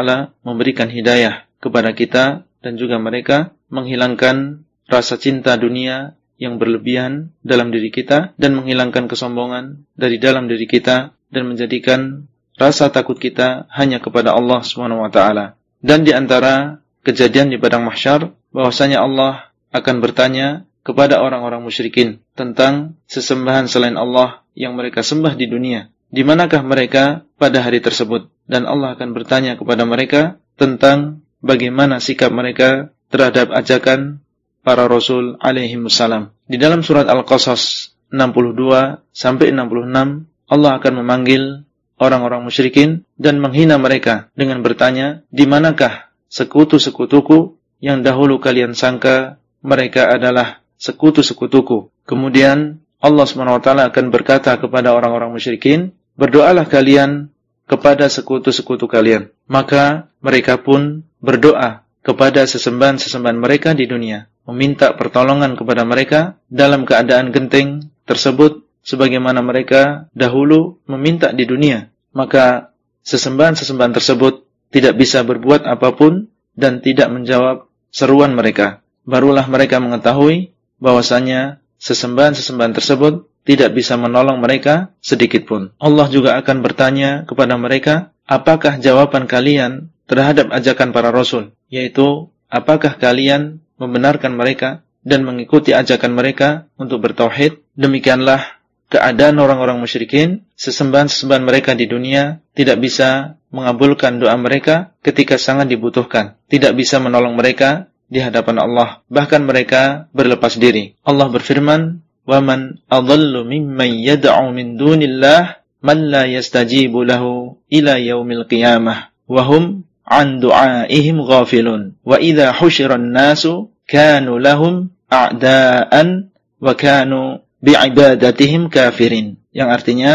memberikan 0.43 0.91
hidayah 0.91 1.47
kepada 1.63 1.95
kita 1.95 2.43
dan 2.59 2.73
juga 2.75 2.99
mereka 2.99 3.55
menghilangkan 3.71 4.67
rasa 4.85 5.15
cinta 5.17 5.55
dunia 5.55 6.13
yang 6.35 6.59
berlebihan 6.59 7.31
dalam 7.41 7.71
diri 7.71 7.89
kita 7.89 8.35
dan 8.35 8.59
menghilangkan 8.59 9.07
kesombongan 9.07 9.87
dari 9.95 10.19
dalam 10.19 10.51
diri 10.51 10.67
kita 10.67 11.15
dan 11.31 11.43
menjadikan 11.47 12.27
rasa 12.59 12.91
takut 12.91 13.15
kita 13.15 13.67
hanya 13.71 14.03
kepada 14.03 14.35
Allah 14.35 14.61
taala. 15.09 15.55
Dan 15.79 16.03
di 16.03 16.11
antara 16.11 16.83
kejadian 17.07 17.49
di 17.49 17.57
padang 17.57 17.87
mahsyar 17.87 18.35
bahwasanya 18.51 18.99
Allah 19.03 19.53
akan 19.71 19.95
bertanya 20.03 20.67
kepada 20.85 21.17
orang-orang 21.17 21.65
musyrikin 21.65 22.21
tentang 22.37 23.01
sesembahan 23.09 23.65
selain 23.65 23.97
Allah 23.97 24.45
yang 24.53 24.77
mereka 24.77 25.01
sembah 25.01 25.33
di 25.33 25.49
dunia. 25.49 25.89
Di 26.13 26.21
manakah 26.21 26.61
mereka 26.61 27.25
pada 27.41 27.65
hari 27.65 27.81
tersebut? 27.81 28.29
Dan 28.45 28.69
Allah 28.69 28.93
akan 28.93 29.17
bertanya 29.17 29.57
kepada 29.57 29.83
mereka 29.89 30.37
tentang 30.53 31.25
bagaimana 31.41 31.97
sikap 31.97 32.29
mereka 32.29 32.93
terhadap 33.09 33.49
ajakan 33.49 34.21
para 34.61 34.85
rasul 34.85 35.41
alaihi 35.41 35.81
wasallam. 35.81 36.29
Di 36.45 36.61
dalam 36.61 36.85
surat 36.85 37.09
Al-Qasas 37.09 37.93
62 38.13 39.01
sampai 39.09 39.49
66 39.49 40.29
Allah 40.45 40.71
akan 40.77 40.93
memanggil 41.01 41.65
orang-orang 41.97 42.45
musyrikin 42.45 43.01
dan 43.17 43.41
menghina 43.41 43.81
mereka 43.81 44.29
dengan 44.37 44.61
bertanya, 44.61 45.25
"Di 45.33 45.49
manakah 45.49 46.13
sekutu-sekutuku 46.29 47.57
yang 47.81 48.05
dahulu 48.05 48.37
kalian 48.37 48.77
sangka 48.77 49.41
mereka 49.65 50.13
adalah 50.13 50.64
sekutu-sekutuku?" 50.85 51.89
Kemudian 52.05 52.77
Allah 53.01 53.25
SWT 53.25 53.89
akan 53.89 54.05
berkata 54.13 54.53
kepada 54.61 54.93
orang-orang 54.93 55.33
musyrikin, 55.33 55.97
"Berdoalah 56.13 56.69
kalian 56.69 57.33
kepada 57.65 58.05
sekutu-sekutu 58.05 58.85
kalian." 58.85 59.33
Maka 59.49 60.13
mereka 60.21 60.61
pun 60.61 61.01
berdoa 61.17 61.81
kepada 62.05 62.45
sesembahan-sesembahan 62.45 63.41
mereka 63.41 63.73
di 63.73 63.89
dunia 63.89 64.29
meminta 64.45 64.93
pertolongan 64.93 65.57
kepada 65.57 65.83
mereka 65.83 66.37
dalam 66.47 66.85
keadaan 66.85 67.33
genting 67.33 67.89
tersebut 68.05 68.63
sebagaimana 68.85 69.41
mereka 69.41 70.07
dahulu 70.13 70.77
meminta 70.85 71.33
di 71.33 71.49
dunia. 71.49 71.89
Maka 72.13 72.71
sesembahan-sesembahan 73.03 73.93
tersebut 73.97 74.45
tidak 74.69 74.93
bisa 75.01 75.25
berbuat 75.25 75.65
apa 75.65 75.97
pun 75.97 76.29
dan 76.53 76.79
tidak 76.79 77.09
menjawab 77.09 77.67
seruan 77.89 78.37
mereka. 78.37 78.85
Barulah 79.05 79.45
mereka 79.49 79.81
mengetahui 79.81 80.54
bahwasanya 80.79 81.63
sesembahan-sesembahan 81.79 82.73
tersebut 82.75 83.27
tidak 83.45 83.77
bisa 83.77 83.93
menolong 83.95 84.41
mereka 84.41 84.91
sedikit 84.99 85.45
pun. 85.45 85.69
Allah 85.77 86.09
juga 86.09 86.33
akan 86.41 86.65
bertanya 86.65 87.23
kepada 87.29 87.55
mereka, 87.61 88.15
apakah 88.25 88.81
jawaban 88.81 89.29
kalian 89.29 89.93
terhadap 90.09 90.49
ajakan 90.49 90.89
para 90.89 91.13
rasul? 91.13 91.53
Yaitu, 91.69 92.33
apakah 92.49 92.97
kalian 92.97 93.61
membenarkan 93.77 94.33
mereka 94.33 94.85
dan 95.05 95.21
mengikuti 95.21 95.71
ajakan 95.71 96.17
mereka 96.17 96.65
untuk 96.81 97.05
bertauhid. 97.05 97.61
Demikianlah 97.77 98.57
keadaan 98.89 99.37
orang-orang 99.37 99.77
musyrikin, 99.77 100.49
sesembahan-sesembahan 100.57 101.45
mereka 101.45 101.77
di 101.77 101.85
dunia 101.85 102.41
tidak 102.57 102.81
bisa 102.81 103.37
mengabulkan 103.53 104.17
doa 104.17 104.33
mereka 104.35 104.97
ketika 105.05 105.37
sangat 105.37 105.69
dibutuhkan, 105.69 106.35
tidak 106.49 106.73
bisa 106.75 106.97
menolong 106.97 107.37
mereka 107.37 107.87
di 108.05 108.21
hadapan 108.21 108.61
Allah, 108.61 109.01
bahkan 109.09 109.43
mereka 109.43 110.07
berlepas 110.13 110.55
diri. 110.57 110.93
Allah 111.01 111.27
berfirman, 111.29 112.05
"Waman 112.25 112.81
adallu 112.89 113.45
mimman 113.45 114.01
yad'u 114.01 114.53
min 114.53 114.77
dunillah 114.77 115.61
man 115.85 115.99
la 116.09 116.25
yastajibu 116.25 117.05
lahu 117.05 117.61
ila 117.69 118.01
yaumil 118.01 118.49
qiyamah 118.49 119.13
wa 119.29 119.41
hum 119.45 119.85
an 120.05 120.41
du'aihim 120.41 121.21
ghafilun. 121.21 121.97
Wa 122.05 122.21
idza 122.21 122.53
husyiran 122.53 123.13
nasu 123.13 123.73
kanu 123.89 124.37
lahum 124.37 124.93
a'daan 125.09 126.33
wa 126.61 126.73
kanu 126.77 127.45
bi'ibadatihim 127.61 128.69
kafirin. 128.69 129.41
Yang 129.53 129.69
artinya 129.69 130.13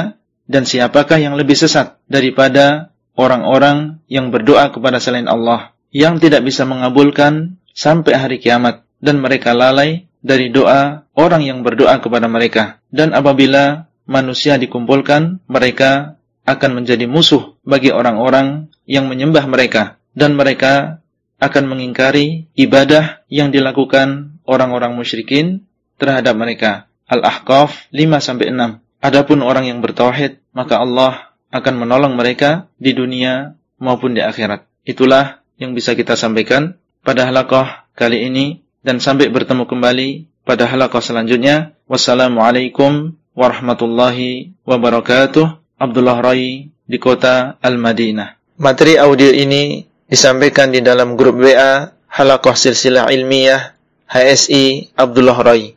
dan 0.51 0.67
siapakah 0.67 1.19
yang 1.19 1.39
lebih 1.39 1.55
sesat 1.55 1.99
daripada 2.11 2.95
orang-orang 3.15 4.03
yang 4.11 4.35
berdoa 4.35 4.71
kepada 4.75 4.99
selain 4.99 5.31
Allah 5.31 5.75
yang 5.91 6.23
tidak 6.23 6.47
bisa 6.47 6.63
mengabulkan 6.67 7.59
sampai 7.81 8.13
hari 8.13 8.37
kiamat 8.37 8.85
dan 9.01 9.25
mereka 9.25 9.57
lalai 9.57 10.05
dari 10.21 10.53
doa 10.53 11.09
orang 11.17 11.41
yang 11.41 11.65
berdoa 11.65 11.97
kepada 12.05 12.29
mereka 12.29 12.85
dan 12.93 13.17
apabila 13.17 13.89
manusia 14.05 14.61
dikumpulkan 14.61 15.41
mereka 15.49 16.21
akan 16.45 16.85
menjadi 16.85 17.09
musuh 17.09 17.57
bagi 17.65 17.89
orang-orang 17.89 18.69
yang 18.85 19.09
menyembah 19.09 19.49
mereka 19.49 19.97
dan 20.13 20.37
mereka 20.37 21.01
akan 21.41 21.73
mengingkari 21.73 22.53
ibadah 22.53 23.25
yang 23.33 23.49
dilakukan 23.49 24.37
orang-orang 24.45 24.93
musyrikin 24.93 25.65
terhadap 25.97 26.37
mereka. 26.37 26.91
Al-Ahqaf 27.09 27.89
5 27.91 28.21
sampai 28.21 28.53
6. 28.53 28.83
Adapun 29.01 29.41
orang 29.41 29.65
yang 29.65 29.81
bertauhid, 29.81 30.43
maka 30.53 30.77
Allah 30.83 31.33
akan 31.49 31.75
menolong 31.81 32.15
mereka 32.15 32.69
di 32.77 32.93
dunia 32.93 33.57
maupun 33.81 34.13
di 34.13 34.21
akhirat. 34.21 34.69
Itulah 34.85 35.41
yang 35.57 35.73
bisa 35.73 35.97
kita 35.97 36.15
sampaikan 36.17 36.80
pada 37.05 37.29
halaqah 37.29 37.89
kali 37.97 38.29
ini 38.29 38.65
dan 38.81 39.01
sampai 39.01 39.29
bertemu 39.29 39.69
kembali 39.69 40.09
pada 40.45 40.65
halaqah 40.69 41.01
selanjutnya. 41.05 41.77
Wassalamualaikum 41.91 43.17
warahmatullahi 43.35 44.55
wabarakatuh. 44.65 45.61
Abdullah 45.81 46.21
Rai 46.21 46.69
di 46.85 46.99
kota 47.01 47.57
Al-Madinah. 47.65 48.37
Materi 48.61 49.01
audio 49.01 49.33
ini 49.33 49.89
disampaikan 50.05 50.69
di 50.69 50.85
dalam 50.85 51.17
grup 51.17 51.41
WA 51.41 51.97
Halakoh 52.11 52.53
Silsilah 52.53 53.09
Ilmiah 53.09 53.73
HSI 54.11 54.93
Abdullah 54.99 55.39
Rai. 55.41 55.73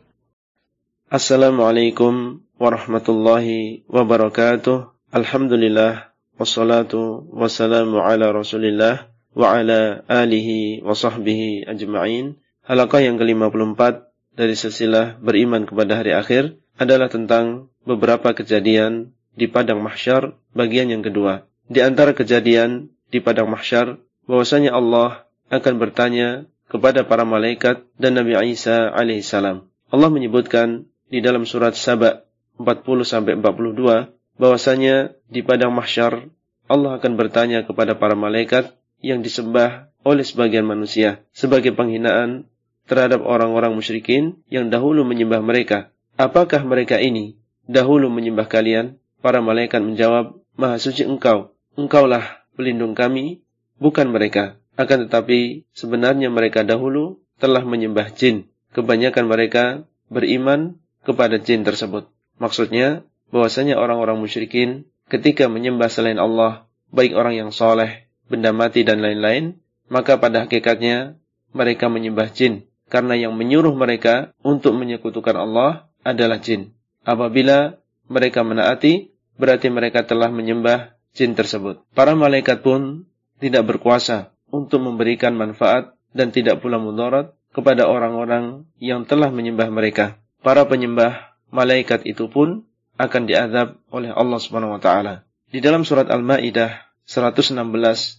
Assalamualaikum 1.08 2.42
warahmatullahi 2.58 3.86
wabarakatuh. 3.88 4.92
Alhamdulillah 5.14 6.10
wassalatu 6.34 7.24
wassalamu 7.30 8.02
ala 8.02 8.34
Rasulillah 8.34 9.13
wa 9.34 9.58
ala 9.58 10.06
alihi 10.06 10.80
wa 10.80 10.94
sahbihi 10.94 11.66
ajma'in. 11.68 12.38
Halaqah 12.64 13.04
yang 13.04 13.20
ke-54 13.20 14.08
dari 14.34 14.54
silsilah 14.56 15.20
beriman 15.20 15.68
kepada 15.68 16.00
hari 16.00 16.16
akhir 16.16 16.56
adalah 16.80 17.12
tentang 17.12 17.68
beberapa 17.84 18.32
kejadian 18.32 19.12
di 19.36 19.50
padang 19.50 19.82
mahsyar 19.84 20.38
bagian 20.56 20.88
yang 20.88 21.02
kedua. 21.02 21.46
Di 21.68 21.82
antara 21.84 22.16
kejadian 22.16 22.94
di 23.10 23.20
padang 23.20 23.50
mahsyar 23.50 24.00
bahwasanya 24.24 24.72
Allah 24.72 25.28
akan 25.52 25.74
bertanya 25.76 26.48
kepada 26.70 27.04
para 27.04 27.22
malaikat 27.28 27.84
dan 28.00 28.16
Nabi 28.16 28.34
Isa 28.50 28.90
alaihissalam. 28.90 29.68
Allah 29.92 30.10
menyebutkan 30.10 30.88
di 31.06 31.20
dalam 31.20 31.46
surat 31.46 31.76
Saba 31.76 32.26
40 32.58 33.04
sampai 33.06 33.38
42 33.38 34.40
bahwasanya 34.40 35.14
di 35.30 35.46
padang 35.46 35.70
mahsyar 35.70 36.26
Allah 36.64 36.96
akan 36.96 37.12
bertanya 37.14 37.62
kepada 37.68 37.94
para 37.94 38.16
malaikat 38.16 38.72
yang 39.04 39.20
disembah 39.20 39.92
oleh 40.00 40.24
sebagian 40.24 40.64
manusia 40.64 41.20
sebagai 41.36 41.76
penghinaan 41.76 42.48
terhadap 42.88 43.20
orang-orang 43.24 43.76
musyrikin 43.76 44.40
yang 44.48 44.72
dahulu 44.72 45.04
menyembah 45.04 45.44
mereka. 45.44 45.92
Apakah 46.16 46.64
mereka 46.64 46.96
ini 47.00 47.36
dahulu 47.68 48.08
menyembah 48.08 48.48
kalian? 48.48 48.96
Para 49.24 49.40
malaikat 49.40 49.80
menjawab, 49.80 50.36
Maha 50.54 50.76
suci 50.76 51.08
engkau, 51.08 51.56
engkaulah 51.80 52.44
pelindung 52.54 52.92
kami, 52.92 53.40
bukan 53.80 54.12
mereka. 54.12 54.60
Akan 54.76 55.08
tetapi 55.08 55.64
sebenarnya 55.72 56.28
mereka 56.28 56.60
dahulu 56.60 57.24
telah 57.40 57.64
menyembah 57.64 58.12
jin. 58.12 58.52
Kebanyakan 58.76 59.24
mereka 59.24 59.64
beriman 60.12 60.76
kepada 61.08 61.40
jin 61.40 61.64
tersebut. 61.64 62.10
Maksudnya, 62.36 63.06
bahwasanya 63.32 63.80
orang-orang 63.80 64.20
musyrikin 64.20 64.86
ketika 65.08 65.48
menyembah 65.48 65.88
selain 65.88 66.20
Allah, 66.20 66.68
baik 66.92 67.16
orang 67.16 67.34
yang 67.34 67.50
soleh, 67.50 68.06
benda 68.28 68.50
mati 68.50 68.82
dan 68.82 69.04
lain-lain, 69.04 69.58
maka 69.88 70.16
pada 70.16 70.48
hakikatnya 70.48 71.20
mereka 71.54 71.86
menyembah 71.92 72.32
jin, 72.32 72.66
karena 72.88 73.14
yang 73.14 73.36
menyuruh 73.36 73.72
mereka 73.76 74.32
untuk 74.42 74.74
menyekutukan 74.74 75.36
Allah 75.36 75.88
adalah 76.02 76.40
jin. 76.40 76.74
Apabila 77.04 77.78
mereka 78.08 78.44
menaati, 78.44 79.12
berarti 79.36 79.68
mereka 79.68 80.04
telah 80.04 80.28
menyembah 80.32 80.96
jin 81.14 81.36
tersebut. 81.36 81.84
Para 81.94 82.16
malaikat 82.18 82.60
pun 82.60 83.06
tidak 83.38 83.64
berkuasa 83.68 84.34
untuk 84.50 84.82
memberikan 84.82 85.36
manfaat 85.36 85.94
dan 86.14 86.30
tidak 86.30 86.62
pula 86.62 86.78
mudarat 86.78 87.34
kepada 87.54 87.86
orang-orang 87.86 88.66
yang 88.82 89.06
telah 89.06 89.30
menyembah 89.30 89.70
mereka. 89.70 90.18
Para 90.42 90.66
penyembah 90.66 91.34
malaikat 91.54 92.02
itu 92.04 92.26
pun 92.26 92.66
akan 92.98 93.22
diazab 93.26 93.78
oleh 93.90 94.10
Allah 94.10 94.38
Subhanahu 94.38 94.78
wa 94.78 94.82
taala. 94.82 95.26
Di 95.50 95.62
dalam 95.62 95.86
surat 95.86 96.10
Al-Maidah 96.10 96.93
116 97.04 97.60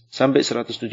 sampai 0.08 0.40
117 0.42 0.90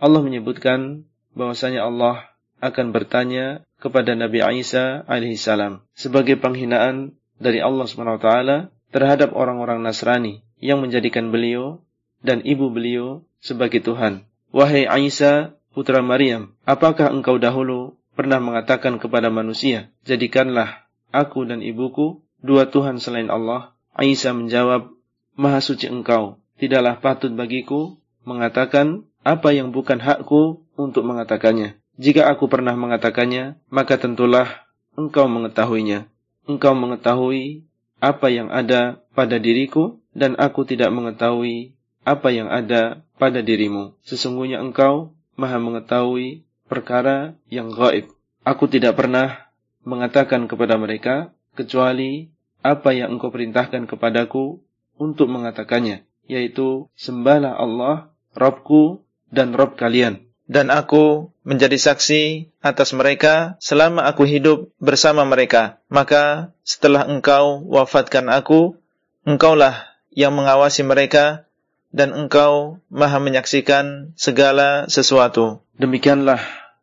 Allah 0.00 0.20
menyebutkan 0.20 1.08
bahwasanya 1.32 1.88
Allah 1.88 2.28
akan 2.60 2.92
bertanya 2.92 3.64
kepada 3.80 4.16
Nabi 4.16 4.40
Isa 4.60 5.04
alaihissalam 5.04 5.84
sebagai 5.92 6.40
penghinaan 6.40 7.16
dari 7.36 7.60
Allah 7.60 7.84
taala 8.20 8.56
terhadap 8.94 9.34
orang-orang 9.34 9.82
Nasrani 9.82 10.46
yang 10.62 10.80
menjadikan 10.80 11.28
beliau 11.34 11.82
dan 12.24 12.40
ibu 12.40 12.72
beliau 12.72 13.26
sebagai 13.42 13.84
Tuhan. 13.84 14.24
Wahai 14.54 14.86
Isa 15.04 15.58
putra 15.74 16.00
Maryam, 16.00 16.54
apakah 16.64 17.10
engkau 17.10 17.36
dahulu 17.36 17.98
pernah 18.14 18.38
mengatakan 18.38 19.02
kepada 19.02 19.28
manusia, 19.28 19.90
jadikanlah 20.06 20.86
aku 21.10 21.44
dan 21.44 21.60
ibuku 21.60 22.22
dua 22.40 22.70
Tuhan 22.70 23.02
selain 23.02 23.28
Allah? 23.28 23.74
Aisyah 23.94 24.34
menjawab, 24.34 24.90
Maha 25.34 25.58
suci 25.62 25.86
engkau, 25.90 26.38
tidaklah 26.58 26.98
patut 26.98 27.32
bagiku 27.34 27.98
mengatakan 28.24 29.04
apa 29.24 29.52
yang 29.56 29.72
bukan 29.72 30.00
hakku 30.00 30.64
untuk 30.76 31.02
mengatakannya. 31.06 31.78
Jika 31.94 32.26
aku 32.26 32.50
pernah 32.50 32.74
mengatakannya, 32.74 33.58
maka 33.70 33.96
tentulah 33.96 34.66
engkau 34.98 35.30
mengetahuinya. 35.30 36.10
Engkau 36.44 36.74
mengetahui 36.74 37.64
apa 38.02 38.26
yang 38.28 38.50
ada 38.50 39.00
pada 39.14 39.38
diriku, 39.38 40.02
dan 40.12 40.36
aku 40.36 40.66
tidak 40.66 40.90
mengetahui 40.90 41.72
apa 42.04 42.28
yang 42.34 42.50
ada 42.52 43.02
pada 43.16 43.40
dirimu. 43.40 43.96
Sesungguhnya 44.04 44.60
engkau 44.60 45.16
maha 45.38 45.56
mengetahui 45.56 46.44
perkara 46.68 47.38
yang 47.48 47.72
gaib. 47.72 48.10
Aku 48.44 48.68
tidak 48.68 48.98
pernah 49.00 49.48
mengatakan 49.86 50.44
kepada 50.50 50.76
mereka, 50.76 51.32
kecuali 51.56 52.28
apa 52.60 52.92
yang 52.92 53.16
engkau 53.16 53.32
perintahkan 53.32 53.88
kepadaku 53.88 54.60
untuk 55.00 55.28
mengatakannya, 55.32 56.04
yaitu 56.26 56.88
sembahlah 56.96 57.56
Allah, 57.56 58.10
Robku 58.34 59.04
dan 59.30 59.54
Rob 59.54 59.76
kalian. 59.78 60.24
Dan 60.44 60.68
aku 60.68 61.32
menjadi 61.40 61.76
saksi 61.80 62.52
atas 62.60 62.92
mereka 62.92 63.56
selama 63.64 64.04
aku 64.04 64.28
hidup 64.28 64.68
bersama 64.76 65.24
mereka. 65.24 65.80
Maka 65.88 66.52
setelah 66.60 67.08
engkau 67.08 67.64
wafatkan 67.64 68.28
aku, 68.28 68.76
engkaulah 69.24 69.88
yang 70.12 70.36
mengawasi 70.36 70.84
mereka 70.84 71.48
dan 71.94 72.12
engkau 72.12 72.82
maha 72.92 73.22
menyaksikan 73.22 74.12
segala 74.20 74.84
sesuatu. 74.92 75.64
Demikianlah 75.80 76.42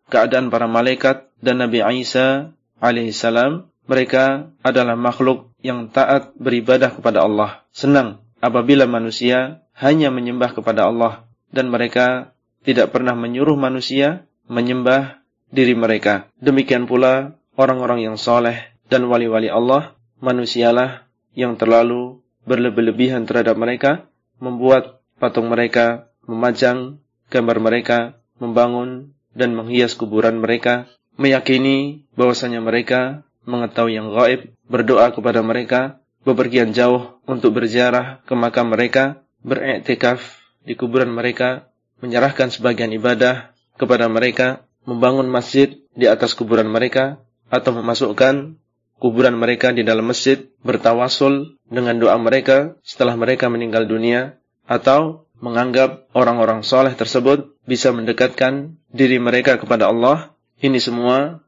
keadaan 0.09 0.49
para 0.49 0.65
malaikat 0.65 1.29
dan 1.43 1.61
Nabi 1.61 1.85
Isa 2.01 2.55
alaihissalam 2.81 3.69
mereka 3.85 4.49
adalah 4.65 4.97
makhluk 4.97 5.51
yang 5.61 5.91
taat 5.91 6.33
beribadah 6.39 6.95
kepada 6.95 7.27
Allah. 7.27 7.61
Senang 7.75 8.23
apabila 8.41 8.89
manusia 8.89 9.63
hanya 9.77 10.09
menyembah 10.09 10.57
kepada 10.57 10.89
Allah 10.89 11.29
dan 11.53 11.69
mereka 11.69 12.33
tidak 12.65 12.91
pernah 12.91 13.13
menyuruh 13.13 13.55
manusia 13.55 14.25
menyembah 14.49 15.21
diri 15.53 15.77
mereka. 15.77 16.27
Demikian 16.41 16.89
pula 16.89 17.37
orang-orang 17.55 18.03
yang 18.03 18.17
soleh 18.17 18.73
dan 18.91 19.07
wali-wali 19.07 19.47
Allah, 19.47 19.95
manusialah 20.19 21.07
yang 21.37 21.55
terlalu 21.55 22.19
berlebih-lebihan 22.43 23.23
terhadap 23.23 23.55
mereka, 23.55 24.09
membuat 24.41 24.99
patung 25.21 25.47
mereka, 25.47 26.11
memajang 26.25 26.99
gambar 27.31 27.57
mereka, 27.61 27.99
membangun 28.41 29.13
dan 29.31 29.55
menghias 29.55 29.95
kuburan 29.95 30.41
mereka, 30.41 30.89
meyakini 31.15 32.03
bahwasanya 32.17 32.59
mereka 32.59 33.23
mengetahui 33.45 33.97
yang 33.97 34.11
gaib, 34.11 34.53
berdoa 34.67 35.13
kepada 35.13 35.41
mereka, 35.41 36.00
bepergian 36.21 36.73
jauh 36.73 37.21
untuk 37.25 37.57
berziarah 37.57 38.21
ke 38.25 38.33
makam 38.37 38.73
mereka, 38.73 39.25
beriktikaf 39.41 40.21
di 40.61 40.77
kuburan 40.77 41.09
mereka, 41.09 41.69
menyerahkan 42.01 42.53
sebagian 42.53 42.93
ibadah 42.93 43.53
kepada 43.77 44.05
mereka, 44.09 44.65
membangun 44.85 45.29
masjid 45.29 45.77
di 45.97 46.05
atas 46.05 46.37
kuburan 46.37 46.69
mereka, 46.69 47.21
atau 47.49 47.73
memasukkan 47.75 48.57
kuburan 49.01 49.35
mereka 49.37 49.73
di 49.73 49.81
dalam 49.81 50.05
masjid, 50.05 50.45
bertawasul 50.61 51.57
dengan 51.65 51.97
doa 51.97 52.17
mereka 52.21 52.77
setelah 52.85 53.17
mereka 53.17 53.49
meninggal 53.49 53.89
dunia, 53.89 54.37
atau 54.69 55.25
menganggap 55.41 56.05
orang-orang 56.13 56.61
soleh 56.61 56.93
tersebut 56.93 57.57
bisa 57.65 57.89
mendekatkan 57.89 58.77
diri 58.93 59.17
mereka 59.17 59.57
kepada 59.57 59.89
Allah, 59.89 60.37
ini 60.61 60.77
semua 60.77 61.41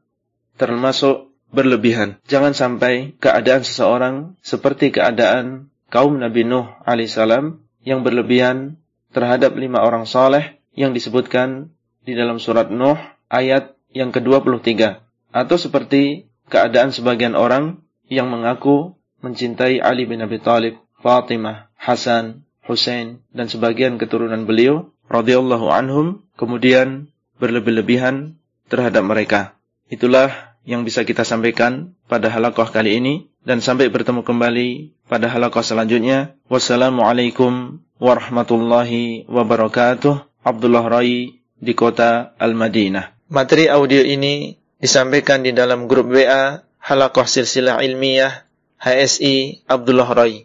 termasuk 0.58 1.33
berlebihan. 1.54 2.18
Jangan 2.26 2.52
sampai 2.52 3.14
keadaan 3.22 3.62
seseorang 3.62 4.34
seperti 4.42 4.90
keadaan 4.90 5.70
kaum 5.88 6.18
Nabi 6.18 6.42
Nuh 6.42 6.66
alaihissalam 6.82 7.62
yang 7.86 8.02
berlebihan 8.02 8.82
terhadap 9.14 9.54
lima 9.54 9.86
orang 9.86 10.04
soleh 10.04 10.58
yang 10.74 10.90
disebutkan 10.90 11.70
di 12.02 12.18
dalam 12.18 12.42
surat 12.42 12.68
Nuh 12.74 12.98
ayat 13.30 13.78
yang 13.94 14.10
ke-23. 14.10 15.00
Atau 15.30 15.56
seperti 15.56 16.26
keadaan 16.50 16.90
sebagian 16.90 17.38
orang 17.38 17.86
yang 18.10 18.28
mengaku 18.28 18.98
mencintai 19.22 19.80
Ali 19.80 20.04
bin 20.04 20.20
Abi 20.20 20.42
Thalib, 20.42 20.76
Fatimah, 21.00 21.72
Hasan, 21.78 22.44
Hussein, 22.68 23.24
dan 23.32 23.48
sebagian 23.48 23.96
keturunan 23.96 24.44
beliau, 24.44 24.92
radhiyallahu 25.08 25.72
anhum, 25.72 26.26
kemudian 26.36 27.08
berlebih-lebihan 27.40 28.36
terhadap 28.68 29.04
mereka. 29.04 29.40
Itulah 29.88 30.53
yang 30.64 30.82
bisa 30.82 31.04
kita 31.04 31.22
sampaikan 31.28 31.92
pada 32.08 32.32
halakoh 32.32 32.64
kali 32.68 32.96
ini 32.98 33.14
dan 33.44 33.60
sampai 33.60 33.92
bertemu 33.92 34.24
kembali 34.24 34.96
pada 35.06 35.28
halakoh 35.28 35.60
selanjutnya. 35.60 36.36
Wassalamualaikum 36.48 37.84
warahmatullahi 38.00 39.28
wabarakatuh. 39.28 40.44
Abdullah 40.44 40.84
Rai 40.88 41.40
di 41.56 41.72
kota 41.72 42.36
Al-Madinah. 42.36 43.28
Materi 43.32 43.68
audio 43.72 44.04
ini 44.04 44.56
disampaikan 44.76 45.40
di 45.40 45.56
dalam 45.56 45.88
grup 45.88 46.12
WA 46.12 46.60
Halakoh 46.84 47.24
Silsilah 47.24 47.80
Ilmiah 47.80 48.44
HSI 48.76 49.64
Abdullah 49.64 50.08
Rai. 50.12 50.44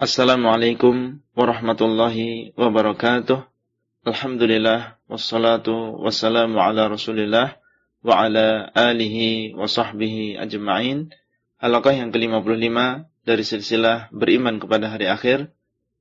Assalamualaikum 0.00 1.20
warahmatullahi 1.36 2.56
wabarakatuh. 2.56 3.44
Alhamdulillah 4.02 4.98
wassalatu 5.06 6.00
wassalamu 6.00 6.58
ala 6.58 6.90
Rasulillah 6.90 7.61
wa 8.02 8.26
ala 8.26 8.70
alihi 8.74 9.54
wa 9.54 9.70
sahbihi 9.70 10.38
ajma'in. 10.38 11.14
Halaqah 11.62 11.94
yang 11.94 12.10
ke-55 12.10 12.78
dari 13.22 13.42
silsilah 13.46 14.10
beriman 14.10 14.58
kepada 14.58 14.90
hari 14.90 15.06
akhir 15.06 15.54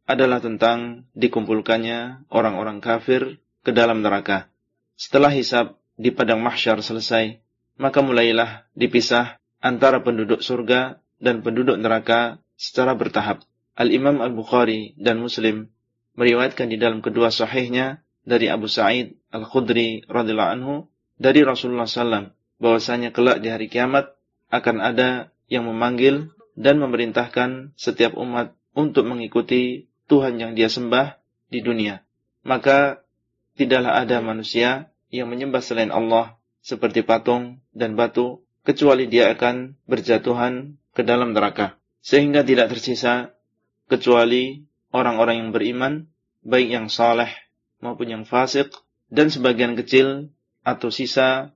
adalah 0.09 0.41
tentang 0.41 1.05
dikumpulkannya 1.13 2.27
orang-orang 2.33 2.81
kafir 2.81 3.37
ke 3.61 3.71
dalam 3.71 4.01
neraka. 4.01 4.49
Setelah 4.97 5.29
hisab 5.29 5.77
di 5.95 6.09
padang 6.09 6.41
mahsyar 6.41 6.81
selesai, 6.81 7.37
maka 7.77 8.01
mulailah 8.01 8.65
dipisah 8.73 9.37
antara 9.61 10.01
penduduk 10.01 10.41
surga 10.41 10.97
dan 11.21 11.45
penduduk 11.45 11.77
neraka 11.77 12.41
secara 12.57 12.97
bertahap. 12.97 13.45
Al-Imam 13.77 14.19
Al-Bukhari 14.19 14.97
dan 14.97 15.21
Muslim 15.21 15.69
meriwayatkan 16.17 16.67
di 16.67 16.77
dalam 16.81 16.99
kedua 16.99 17.29
sahihnya 17.31 18.03
dari 18.25 18.49
Abu 18.51 18.67
Sa'id 18.67 19.15
Al-Khudri 19.31 20.05
radhiyallahu 20.09 20.53
anhu 20.59 20.90
dari 21.21 21.45
Rasulullah 21.45 21.85
SAW 21.85 22.33
bahwasanya 22.57 23.13
kelak 23.13 23.45
di 23.45 23.53
hari 23.53 23.69
kiamat 23.69 24.17
akan 24.49 24.81
ada 24.81 25.29
yang 25.45 25.69
memanggil 25.69 26.33
dan 26.57 26.81
memerintahkan 26.81 27.77
setiap 27.77 28.17
umat 28.17 28.57
untuk 28.73 29.05
mengikuti 29.05 29.85
Tuhan 30.09 30.41
yang 30.41 30.57
dia 30.57 30.67
sembah 30.67 31.21
di 31.53 31.61
dunia. 31.61 32.01
Maka 32.41 33.05
tidaklah 33.53 34.01
ada 34.01 34.17
manusia 34.19 34.89
yang 35.13 35.29
menyembah 35.29 35.61
selain 35.61 35.93
Allah 35.93 36.41
seperti 36.65 37.05
patung 37.05 37.61
dan 37.69 37.93
batu 37.93 38.41
kecuali 38.65 39.05
dia 39.05 39.29
akan 39.29 39.77
berjatuhan 39.85 40.81
ke 40.97 41.05
dalam 41.05 41.37
neraka. 41.37 41.77
Sehingga 42.01 42.41
tidak 42.41 42.73
tersisa 42.73 43.37
kecuali 43.85 44.65
orang-orang 44.89 45.45
yang 45.45 45.49
beriman, 45.53 45.93
baik 46.41 46.69
yang 46.73 46.87
saleh 46.89 47.29
maupun 47.77 48.09
yang 48.09 48.23
fasik, 48.25 48.73
dan 49.13 49.29
sebagian 49.29 49.77
kecil 49.77 50.33
atau 50.61 50.93
sisa 50.93 51.53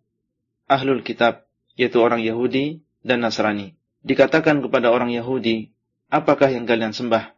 ahlul 0.66 1.06
kitab, 1.06 1.46
yaitu 1.78 2.02
orang 2.02 2.22
Yahudi 2.22 2.82
dan 3.06 3.22
Nasrani. 3.22 3.78
Dikatakan 4.06 4.62
kepada 4.62 4.94
orang 4.94 5.10
Yahudi, 5.14 5.74
apakah 6.10 6.50
yang 6.54 6.70
kalian 6.70 6.94
sembah? 6.94 7.34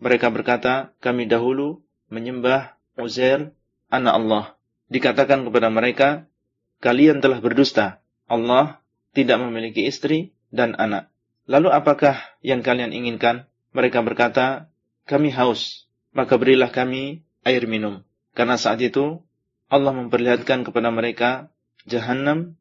Mereka 0.00 0.32
berkata, 0.32 0.96
kami 1.04 1.28
dahulu 1.28 1.84
menyembah 2.08 2.76
Uzair, 2.96 3.52
anak 3.92 4.14
Allah. 4.16 4.44
Dikatakan 4.88 5.44
kepada 5.44 5.68
mereka, 5.68 6.28
kalian 6.80 7.20
telah 7.20 7.40
berdusta. 7.40 8.00
Allah 8.28 8.80
tidak 9.12 9.40
memiliki 9.40 9.84
istri 9.84 10.32
dan 10.48 10.76
anak. 10.76 11.12
Lalu 11.48 11.68
apakah 11.72 12.16
yang 12.40 12.64
kalian 12.64 12.92
inginkan? 12.92 13.48
Mereka 13.70 14.02
berkata, 14.02 14.72
kami 15.06 15.30
haus, 15.30 15.86
maka 16.10 16.34
berilah 16.36 16.70
kami 16.70 17.22
air 17.46 17.64
minum. 17.66 18.02
Karena 18.34 18.58
saat 18.58 18.82
itu, 18.82 19.22
Allah 19.70 19.94
memperlihatkan 19.94 20.66
kepada 20.66 20.90
mereka 20.90 21.48
jahanam 21.86 22.58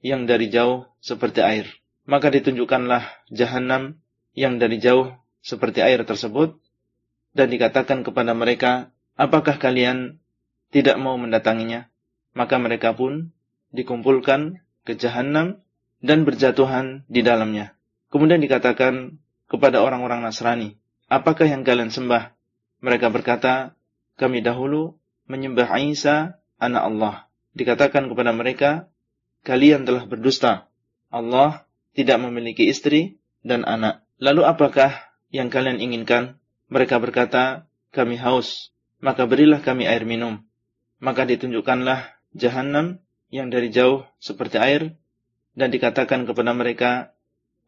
yang 0.00 0.24
dari 0.24 0.48
jauh 0.48 0.88
seperti 0.98 1.44
air 1.44 1.68
maka 2.06 2.30
ditunjukkanlah 2.30 3.02
jahanam 3.34 3.98
yang 4.32 4.62
dari 4.62 4.78
jauh 4.78 5.10
seperti 5.42 5.82
air 5.82 6.06
tersebut 6.06 6.54
dan 7.34 7.50
dikatakan 7.50 8.06
kepada 8.06 8.32
mereka, 8.32 8.94
apakah 9.18 9.58
kalian 9.58 10.22
tidak 10.70 10.96
mau 11.02 11.18
mendatanginya? 11.18 11.90
Maka 12.32 12.56
mereka 12.62 12.94
pun 12.94 13.34
dikumpulkan 13.74 14.62
ke 14.86 14.94
jahanam 14.94 15.60
dan 16.00 16.22
berjatuhan 16.22 17.02
di 17.10 17.26
dalamnya. 17.26 17.74
Kemudian 18.08 18.38
dikatakan 18.38 19.18
kepada 19.50 19.82
orang-orang 19.82 20.22
Nasrani, 20.22 20.78
apakah 21.10 21.50
yang 21.50 21.66
kalian 21.66 21.90
sembah? 21.90 22.32
Mereka 22.86 23.10
berkata, 23.10 23.74
kami 24.14 24.46
dahulu 24.46 24.94
menyembah 25.26 25.74
Isa, 25.82 26.38
anak 26.60 26.82
Allah. 26.82 27.14
Dikatakan 27.56 28.08
kepada 28.12 28.32
mereka, 28.36 28.70
kalian 29.46 29.88
telah 29.88 30.04
berdusta. 30.04 30.68
Allah 31.08 31.64
tidak 31.96 32.20
memiliki 32.20 32.68
istri 32.68 33.16
dan 33.40 33.64
anak. 33.64 34.04
Lalu 34.20 34.44
apakah 34.44 34.92
yang 35.32 35.48
kalian 35.48 35.80
inginkan? 35.80 36.36
Mereka 36.68 36.98
berkata, 36.98 37.70
kami 37.94 38.18
haus, 38.18 38.74
maka 39.00 39.24
berilah 39.24 39.62
kami 39.62 39.86
air 39.86 40.02
minum. 40.02 40.42
Maka 40.98 41.24
ditunjukkanlah 41.24 42.16
jahanam 42.34 43.00
yang 43.30 43.48
dari 43.48 43.70
jauh 43.70 44.04
seperti 44.18 44.58
air, 44.58 44.98
dan 45.56 45.72
dikatakan 45.72 46.28
kepada 46.28 46.52
mereka, 46.52 47.16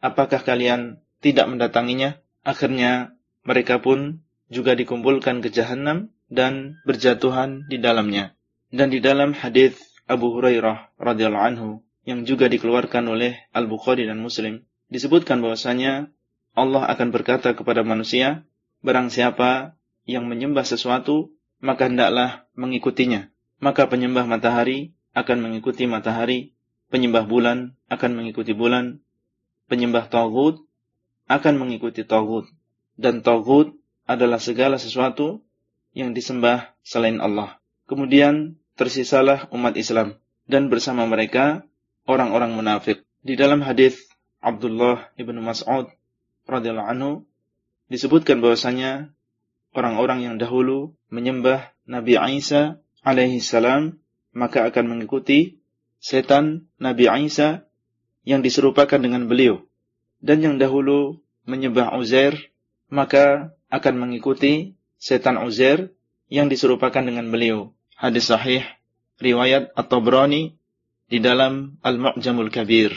apakah 0.04 0.44
kalian 0.44 1.00
tidak 1.24 1.48
mendatanginya? 1.48 2.20
Akhirnya 2.44 3.16
mereka 3.42 3.80
pun 3.80 4.22
juga 4.52 4.76
dikumpulkan 4.76 5.40
ke 5.40 5.48
jahanam 5.52 6.12
dan 6.28 6.80
berjatuhan 6.84 7.64
di 7.68 7.80
dalamnya. 7.80 8.37
Dan 8.68 8.92
di 8.92 9.00
dalam 9.00 9.32
hadis 9.32 9.80
Abu 10.04 10.28
Hurairah 10.36 11.00
radhiyallahu 11.00 11.46
anhu 11.56 11.70
yang 12.04 12.28
juga 12.28 12.52
dikeluarkan 12.52 13.04
oleh 13.08 13.48
Al-Bukhari 13.56 14.04
dan 14.04 14.20
Muslim, 14.20 14.68
disebutkan 14.92 15.40
bahwasanya 15.40 16.12
Allah 16.52 16.84
akan 16.88 17.08
berkata 17.08 17.56
kepada 17.56 17.80
manusia, 17.80 18.44
barang 18.84 19.08
siapa 19.08 19.76
yang 20.04 20.28
menyembah 20.28 20.68
sesuatu, 20.68 21.32
maka 21.64 21.88
hendaklah 21.88 22.48
mengikutinya. 22.56 23.32
Maka 23.60 23.88
penyembah 23.88 24.28
matahari 24.28 24.92
akan 25.16 25.48
mengikuti 25.48 25.88
matahari, 25.88 26.52
penyembah 26.92 27.24
bulan 27.24 27.76
akan 27.88 28.10
mengikuti 28.16 28.52
bulan, 28.52 29.00
penyembah 29.68 30.12
Tauhud 30.12 30.60
akan 31.28 31.54
mengikuti 31.56 32.04
Tauhud. 32.04 32.48
Dan 33.00 33.24
Tauhud 33.24 33.76
adalah 34.08 34.40
segala 34.40 34.76
sesuatu 34.80 35.44
yang 35.92 36.12
disembah 36.16 36.76
selain 36.84 37.20
Allah. 37.20 37.60
Kemudian 37.88 38.57
tersisalah 38.78 39.50
umat 39.50 39.74
Islam. 39.74 40.16
Dan 40.48 40.70
bersama 40.72 41.04
mereka 41.04 41.66
orang-orang 42.08 42.56
munafik. 42.56 43.04
Di 43.20 43.36
dalam 43.36 43.60
hadis 43.60 44.08
Abdullah 44.40 45.10
ibnu 45.18 45.42
Mas'ud 45.42 45.90
radhiyallahu 46.48 46.88
anhu 46.88 47.12
disebutkan 47.92 48.40
bahwasanya 48.40 49.12
orang-orang 49.76 50.24
yang 50.24 50.34
dahulu 50.40 50.96
menyembah 51.12 51.74
Nabi 51.84 52.16
Isa 52.40 52.80
alaihi 53.04 53.44
salam 53.44 54.00
maka 54.32 54.64
akan 54.64 54.96
mengikuti 54.96 55.60
setan 56.00 56.70
Nabi 56.80 57.10
Isa 57.28 57.68
yang 58.24 58.40
diserupakan 58.40 58.96
dengan 58.96 59.26
beliau 59.26 59.66
dan 60.22 60.40
yang 60.40 60.56
dahulu 60.56 61.20
menyembah 61.48 61.96
Uzair 61.98 62.54
maka 62.88 63.52
akan 63.68 63.94
mengikuti 64.00 64.78
setan 64.96 65.36
Uzair 65.40 65.92
yang 66.28 66.52
diserupakan 66.52 67.00
dengan 67.00 67.28
beliau. 67.32 67.72
Hadis 67.98 68.30
sahih 68.30 68.62
riwayat 69.18 69.74
At-Tabrani 69.74 70.54
di 71.10 71.18
dalam 71.18 71.82
Al-Mu'jamul 71.82 72.46
Kabir. 72.46 72.94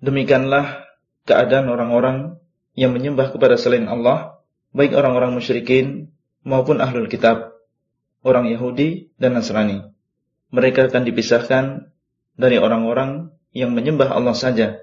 Demikianlah 0.00 0.88
keadaan 1.28 1.68
orang-orang 1.68 2.40
yang 2.72 2.96
menyembah 2.96 3.28
kepada 3.28 3.60
selain 3.60 3.84
Allah, 3.92 4.40
baik 4.72 4.96
orang-orang 4.96 5.36
musyrikin 5.36 6.16
maupun 6.48 6.80
ahlul 6.80 7.12
kitab, 7.12 7.52
orang 8.24 8.48
Yahudi 8.48 9.12
dan 9.20 9.36
Nasrani. 9.36 9.84
Mereka 10.48 10.88
akan 10.88 11.04
dipisahkan 11.04 11.92
dari 12.32 12.56
orang-orang 12.56 13.36
yang 13.52 13.76
menyembah 13.76 14.16
Allah 14.16 14.32
saja, 14.32 14.80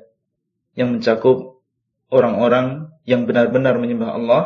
yang 0.77 0.93
mencakup 0.93 1.57
orang-orang 2.13 2.93
yang 3.01 3.25
benar-benar 3.25 3.81
menyembah 3.81 4.13
Allah, 4.13 4.43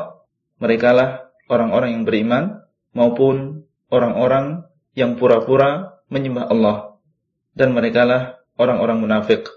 mereka 0.63 0.95
lah 0.95 1.27
orang-orang 1.51 1.91
yang 1.91 2.03
beriman, 2.07 2.63
maupun 2.95 3.67
orang-orang 3.91 4.63
yang 4.93 5.17
pura-pura 5.17 6.01
menyembah 6.09 6.49
Allah 6.49 6.77
dan 7.57 7.73
merekalah 7.73 8.41
orang-orang 8.57 9.01
munafik. 9.01 9.49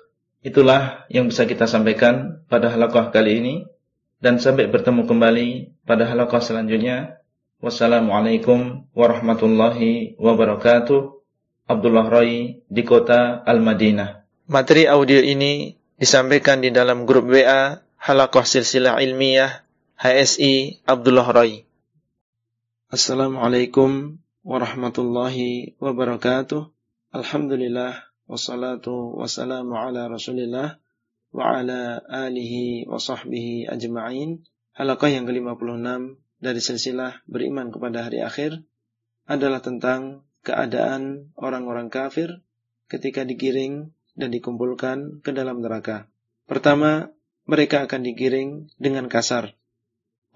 Itulah 0.45 1.09
yang 1.13 1.29
bisa 1.29 1.45
kita 1.45 1.69
sampaikan 1.69 2.45
pada 2.47 2.73
halaqah 2.73 3.11
kali 3.13 3.41
ini 3.41 3.55
dan 4.21 4.41
sampai 4.41 4.69
bertemu 4.69 5.05
kembali 5.05 5.49
pada 5.85 6.09
halaqah 6.09 6.41
selanjutnya. 6.41 7.21
Wassalamualaikum 7.61 8.85
warahmatullahi 8.93 10.17
wabarakatuh. 10.21 11.17
Abdullah 11.67 12.07
Rai 12.07 12.63
di 12.71 12.83
kota 12.87 13.43
Al-Madinah. 13.43 14.23
Materi 14.47 14.87
audio 14.87 15.19
ini 15.19 15.75
disampaikan 15.99 16.63
di 16.63 16.71
dalam 16.71 17.03
grup 17.03 17.27
WA 17.27 17.83
Halaqah 17.99 18.47
Silsilah 18.47 19.03
Ilmiah 19.03 19.67
HSI 19.99 20.87
Abdullah 20.87 21.27
Rai. 21.27 21.67
Assalamualaikum 22.87 24.21
warahmatullahi 24.47 25.75
wabarakatuh. 25.83 26.71
Alhamdulillah 27.11 28.07
wassalatu 28.31 29.19
wassalamu 29.19 29.75
ala 29.75 30.07
Rasulillah 30.07 30.79
wa 31.35 31.43
ala 31.51 31.99
alihi 32.07 32.87
wa 32.87 33.03
sahbihi 33.03 33.67
ajma'in. 33.67 34.47
Halaqah 34.79 35.11
yang 35.11 35.27
ke-56 35.27 36.23
dari 36.39 36.61
silsilah 36.63 37.27
beriman 37.27 37.75
kepada 37.75 38.07
hari 38.07 38.23
akhir 38.23 38.63
adalah 39.27 39.59
tentang 39.59 40.23
keadaan 40.47 41.35
orang-orang 41.35 41.91
kafir 41.91 42.47
ketika 42.87 43.27
digiring 43.27 43.91
dan 44.15 44.31
dikumpulkan 44.31 45.27
ke 45.27 45.35
dalam 45.35 45.59
neraka. 45.59 46.07
Pertama, 46.47 47.11
mereka 47.51 47.83
akan 47.83 48.01
digiring 48.07 48.71
dengan 48.79 49.11
kasar. 49.11 49.59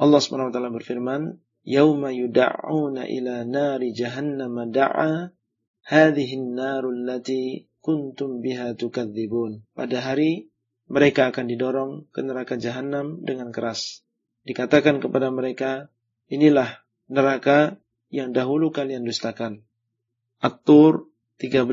Allah 0.03 0.19
SWT 0.19 0.59
berfirman, 0.59 1.39
"Yauma 1.71 2.11
yud'auna 2.11 3.07
ila 3.07 3.47
nari 3.47 3.95
jahannam 3.95 4.59
da'a 4.75 5.31
hadhihi 5.87 6.35
narul 6.43 7.07
lati 7.07 7.71
kuntum 7.79 8.43
biha 8.43 8.75
tukadzibun. 8.75 9.63
Pada 9.79 10.03
hari 10.03 10.51
mereka 10.91 11.31
akan 11.31 11.47
didorong 11.47 11.93
ke 12.11 12.27
neraka 12.27 12.59
jahanam 12.59 13.23
dengan 13.23 13.55
keras. 13.55 14.03
Dikatakan 14.43 14.99
kepada 14.99 15.31
mereka, 15.31 15.87
inilah 16.27 16.83
neraka 17.07 17.79
yang 18.11 18.35
dahulu 18.35 18.75
kalian 18.75 19.07
dustakan. 19.07 19.63
At-Tur 20.43 21.07
13 21.39 21.71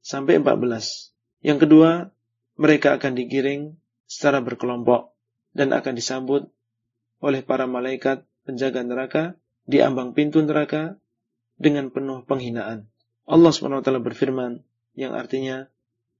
sampai 0.00 0.40
14. 0.40 1.12
Yang 1.44 1.58
kedua, 1.68 1.90
mereka 2.56 2.96
akan 2.96 3.12
digiring 3.12 3.76
secara 4.08 4.40
berkelompok 4.40 5.12
dan 5.52 5.76
akan 5.76 5.92
disambut 5.92 6.48
oleh 7.20 7.44
para 7.44 7.68
malaikat 7.68 8.24
penjaga 8.46 8.86
neraka 8.86 9.34
di 9.66 9.82
ambang 9.82 10.14
pintu 10.14 10.38
neraka 10.46 10.94
dengan 11.58 11.90
penuh 11.90 12.22
penghinaan. 12.22 12.86
Allah 13.26 13.50
SWT 13.50 13.90
berfirman 14.06 14.62
yang 14.94 15.18
artinya 15.18 15.66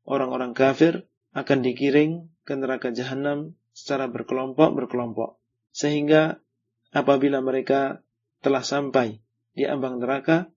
orang-orang 0.02 0.52
kafir 0.52 1.06
akan 1.32 1.62
digiring 1.62 2.26
ke 2.42 2.58
neraka 2.58 2.90
jahanam 2.90 3.54
secara 3.70 4.10
berkelompok-berkelompok. 4.10 5.38
Sehingga 5.70 6.42
apabila 6.90 7.38
mereka 7.44 8.02
telah 8.42 8.66
sampai 8.66 9.22
di 9.54 9.68
ambang 9.68 10.02
neraka, 10.02 10.50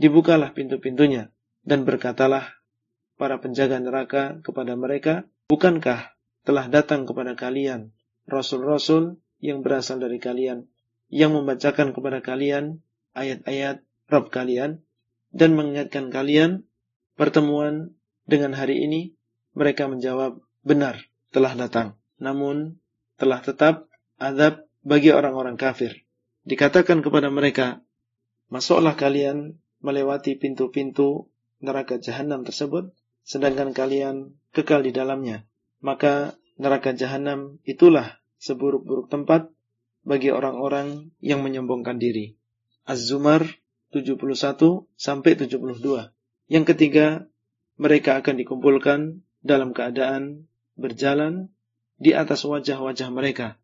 dibukalah 0.00 0.56
pintu-pintunya 0.56 1.30
dan 1.62 1.86
berkatalah 1.86 2.58
para 3.14 3.38
penjaga 3.38 3.78
neraka 3.78 4.42
kepada 4.42 4.74
mereka, 4.74 5.28
bukankah 5.46 6.16
telah 6.42 6.66
datang 6.66 7.06
kepada 7.06 7.38
kalian 7.38 7.94
rasul-rasul 8.26 9.22
yang 9.38 9.62
berasal 9.62 10.02
dari 10.02 10.18
kalian 10.18 10.71
yang 11.12 11.36
membacakan 11.36 11.92
kepada 11.92 12.24
kalian 12.24 12.80
ayat-ayat 13.12 13.84
Rabb 14.08 14.32
kalian 14.32 14.80
dan 15.28 15.52
mengingatkan 15.52 16.08
kalian 16.08 16.64
pertemuan 17.20 17.92
dengan 18.24 18.56
hari 18.56 18.80
ini 18.80 19.12
mereka 19.52 19.92
menjawab, 19.92 20.40
benar, 20.64 21.04
telah 21.28 21.52
datang. 21.52 22.00
Namun, 22.16 22.80
telah 23.20 23.44
tetap 23.44 23.92
azab 24.16 24.64
bagi 24.80 25.12
orang-orang 25.12 25.60
kafir. 25.60 26.08
Dikatakan 26.48 27.04
kepada 27.04 27.28
mereka, 27.28 27.84
masuklah 28.48 28.96
kalian 28.96 29.60
melewati 29.84 30.40
pintu-pintu 30.40 31.28
neraka 31.60 32.00
jahanam 32.00 32.42
tersebut, 32.42 32.96
sedangkan 33.22 33.76
kalian 33.76 34.32
kekal 34.56 34.80
di 34.80 34.96
dalamnya. 34.96 35.44
Maka 35.84 36.34
neraka 36.56 36.96
jahanam 36.96 37.60
itulah 37.68 38.22
seburuk-buruk 38.40 39.12
tempat 39.12 39.52
bagi 40.02 40.34
orang-orang 40.34 41.14
yang 41.22 41.42
menyombongkan 41.42 41.98
diri. 41.98 42.34
Az-Zumar 42.82 43.46
71 43.94 44.88
sampai 44.98 45.38
72. 45.38 46.10
Yang 46.50 46.64
ketiga, 46.74 47.06
mereka 47.78 48.18
akan 48.18 48.34
dikumpulkan 48.40 49.22
dalam 49.42 49.74
keadaan 49.74 50.50
berjalan 50.74 51.50
di 52.02 52.16
atas 52.16 52.42
wajah-wajah 52.42 53.08
mereka. 53.14 53.60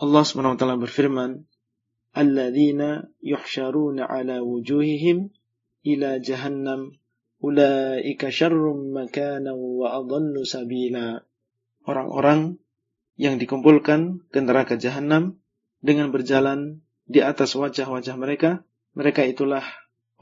Allah 0.00 0.24
SWT 0.24 0.64
berfirman, 0.80 1.44
Alladzina 2.12 3.08
yuhsyaruna 3.24 4.04
ala 4.04 4.44
wujuhihim 4.44 5.32
ila 5.84 6.20
jahannam 6.20 7.00
ulaika 7.40 8.28
syarrum 8.28 8.92
makanan 8.92 9.56
wa 9.56 9.96
adallu 9.96 10.44
sabila. 10.44 11.24
Orang-orang 11.82 12.62
yang 13.18 13.36
dikumpulkan 13.36 14.28
ke 14.30 14.38
neraka 14.40 14.78
jahanam 14.78 15.41
dengan 15.82 16.14
berjalan 16.14 16.80
di 17.04 17.20
atas 17.20 17.58
wajah-wajah 17.58 18.14
mereka, 18.14 18.62
mereka 18.94 19.26
itulah 19.26 19.66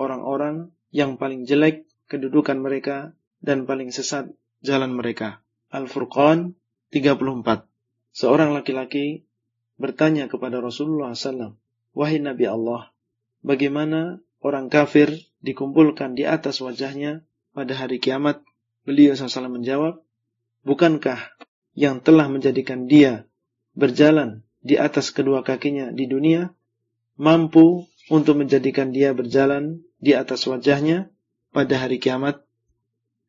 orang-orang 0.00 0.72
yang 0.90 1.20
paling 1.20 1.44
jelek 1.44 1.86
kedudukan 2.08 2.58
mereka 2.58 3.12
dan 3.44 3.68
paling 3.68 3.92
sesat 3.92 4.32
jalan 4.64 4.96
mereka. 4.96 5.44
Al-Furqan 5.70 6.58
34. 6.90 7.70
Seorang 8.10 8.50
laki-laki 8.56 9.22
bertanya 9.78 10.26
kepada 10.26 10.58
Rasulullah 10.58 11.14
SAW, 11.14 11.54
Wahai 11.94 12.18
Nabi 12.18 12.50
Allah, 12.50 12.90
bagaimana 13.46 14.18
orang 14.42 14.66
kafir 14.66 15.14
dikumpulkan 15.44 16.18
di 16.18 16.26
atas 16.26 16.58
wajahnya 16.58 17.22
pada 17.54 17.78
hari 17.78 18.02
kiamat? 18.02 18.42
Beliau 18.82 19.14
SAW 19.14 19.52
menjawab, 19.52 20.02
Bukankah 20.60 21.38
yang 21.72 22.02
telah 22.02 22.28
menjadikan 22.28 22.84
dia 22.90 23.24
berjalan 23.72 24.44
di 24.60 24.76
atas 24.76 25.12
kedua 25.12 25.44
kakinya 25.44 25.92
di 25.92 26.08
dunia, 26.08 26.52
mampu 27.16 27.88
untuk 28.12 28.40
menjadikan 28.40 28.92
dia 28.92 29.12
berjalan 29.12 29.84
di 30.00 30.16
atas 30.16 30.44
wajahnya 30.48 31.12
pada 31.52 31.76
hari 31.80 32.00
kiamat 32.00 32.44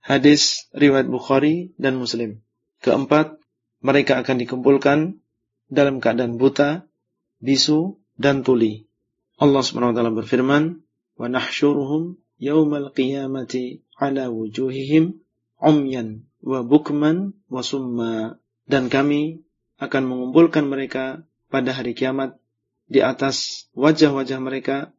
Hadis 0.02 0.66
riwayat 0.74 1.06
Bukhari 1.06 1.78
dan 1.78 2.02
Muslim. 2.02 2.42
Keempat, 2.82 3.38
mereka 3.86 4.18
akan 4.18 4.42
dikumpulkan 4.42 5.22
dalam 5.70 6.02
keadaan 6.02 6.42
buta, 6.42 6.90
bisu, 7.38 8.02
dan 8.18 8.42
tuli. 8.42 8.90
Allah 9.38 9.62
SWT 9.62 10.02
berfirman, 10.18 10.82
"Wa 11.22 11.30
nahsyuruhum 11.30 12.18
yaumal 12.42 12.90
qiyamati 12.98 13.86
ala 13.94 14.34
wujuhihim 14.34 15.22
umyan 15.62 16.26
wa 16.42 16.66
bukman 16.66 17.38
wa 17.46 17.62
summa." 17.62 18.42
Dan 18.66 18.90
kami 18.90 19.46
akan 19.82 20.04
mengumpulkan 20.06 20.70
mereka 20.70 21.26
pada 21.50 21.74
hari 21.74 21.98
kiamat 21.98 22.38
di 22.86 23.02
atas 23.02 23.66
wajah-wajah 23.74 24.38
mereka 24.38 24.94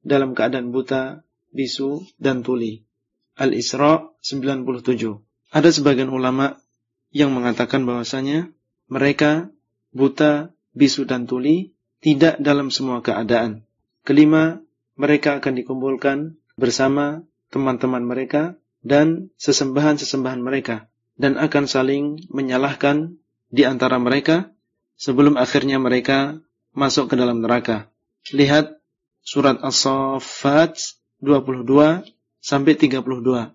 dalam 0.00 0.32
keadaan 0.32 0.72
buta, 0.72 1.22
bisu, 1.52 2.08
dan 2.16 2.40
tuli. 2.40 2.88
Al-Isra 3.36 4.08
97. 4.24 5.20
Ada 5.52 5.68
sebagian 5.68 6.08
ulama 6.08 6.56
yang 7.12 7.36
mengatakan 7.36 7.84
bahwasanya 7.84 8.48
mereka 8.88 9.52
buta, 9.92 10.56
bisu 10.72 11.04
dan 11.04 11.28
tuli 11.28 11.76
tidak 12.00 12.40
dalam 12.40 12.72
semua 12.72 13.04
keadaan. 13.04 13.68
Kelima, 14.02 14.58
mereka 14.96 15.38
akan 15.38 15.54
dikumpulkan 15.54 16.40
bersama 16.56 17.22
teman-teman 17.52 18.02
mereka 18.02 18.56
dan 18.80 19.30
sesembahan-sesembahan 19.38 20.40
mereka 20.40 20.88
dan 21.20 21.38
akan 21.38 21.64
saling 21.68 22.26
menyalahkan 22.32 23.21
di 23.52 23.68
antara 23.68 24.00
mereka 24.00 24.48
sebelum 24.96 25.36
akhirnya 25.36 25.76
mereka 25.76 26.40
masuk 26.72 27.12
ke 27.12 27.14
dalam 27.20 27.44
neraka. 27.44 27.92
Lihat 28.32 28.80
surat 29.20 29.60
As-Saffat 29.60 30.96
22 31.20 32.02
sampai 32.40 32.72
32. 32.74 33.52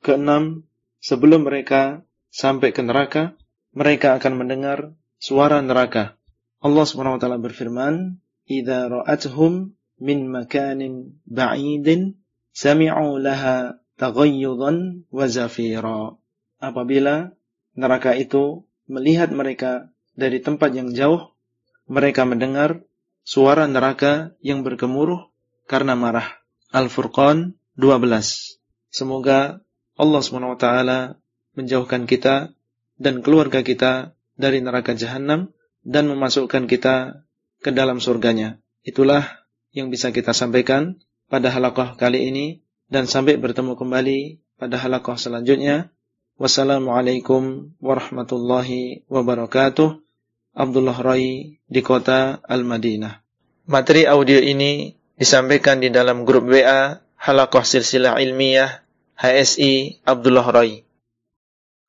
Keenam, 0.00 0.64
sebelum 0.98 1.44
mereka 1.44 2.02
sampai 2.32 2.72
ke 2.72 2.80
neraka, 2.80 3.36
mereka 3.76 4.16
akan 4.16 4.32
mendengar 4.40 4.96
suara 5.20 5.60
neraka. 5.60 6.16
Allah 6.64 6.84
SWT 6.88 7.28
berfirman, 7.38 8.16
"Idza 8.48 8.88
ra'atuhum 8.88 9.76
min 10.00 10.18
makanin 10.32 11.20
ba'idin 11.28 12.16
sami'u 12.56 13.20
laha 13.20 13.76
taghayyudan 14.00 15.04
wa 15.12 15.24
zafira." 15.28 16.16
Apabila 16.58 17.36
neraka 17.76 18.16
itu 18.16 18.64
melihat 18.90 19.32
mereka 19.32 19.90
dari 20.14 20.40
tempat 20.40 20.72
yang 20.76 20.92
jauh, 20.94 21.32
mereka 21.88 22.24
mendengar 22.24 22.84
suara 23.24 23.64
neraka 23.68 24.36
yang 24.44 24.62
bergemuruh 24.64 25.32
karena 25.64 25.96
marah. 25.96 26.40
Al-Furqan 26.74 27.54
12. 27.78 28.60
Semoga 28.90 29.62
Allah 29.94 30.20
SWT 30.22 30.66
menjauhkan 31.54 32.06
kita 32.10 32.50
dan 32.98 33.22
keluarga 33.22 33.62
kita 33.62 34.14
dari 34.34 34.58
neraka 34.58 34.94
jahanam 34.98 35.54
dan 35.86 36.10
memasukkan 36.10 36.66
kita 36.66 37.26
ke 37.62 37.70
dalam 37.70 38.02
surganya. 38.02 38.58
Itulah 38.82 39.46
yang 39.70 39.88
bisa 39.88 40.10
kita 40.10 40.34
sampaikan 40.34 40.98
pada 41.30 41.50
halaqah 41.50 41.94
kali 41.94 42.30
ini 42.30 42.46
dan 42.90 43.06
sampai 43.06 43.38
bertemu 43.38 43.78
kembali 43.78 44.42
pada 44.58 44.76
halaqah 44.78 45.16
selanjutnya. 45.16 45.93
Wassalamualaikum 46.34 47.70
warahmatullahi 47.78 49.06
wabarakatuh. 49.06 50.02
Abdullah 50.50 50.98
Rai 50.98 51.62
di 51.62 51.78
kota 51.78 52.42
Al-Madinah. 52.42 53.22
Materi 53.70 54.02
audio 54.10 54.42
ini 54.42 54.98
disampaikan 55.14 55.78
di 55.78 55.94
dalam 55.94 56.26
grup 56.26 56.50
WA 56.50 56.98
Halakoh 57.14 57.62
Silsilah 57.62 58.18
Ilmiah 58.18 58.82
HSI 59.14 60.02
Abdullah 60.02 60.46
Rai. 60.50 60.82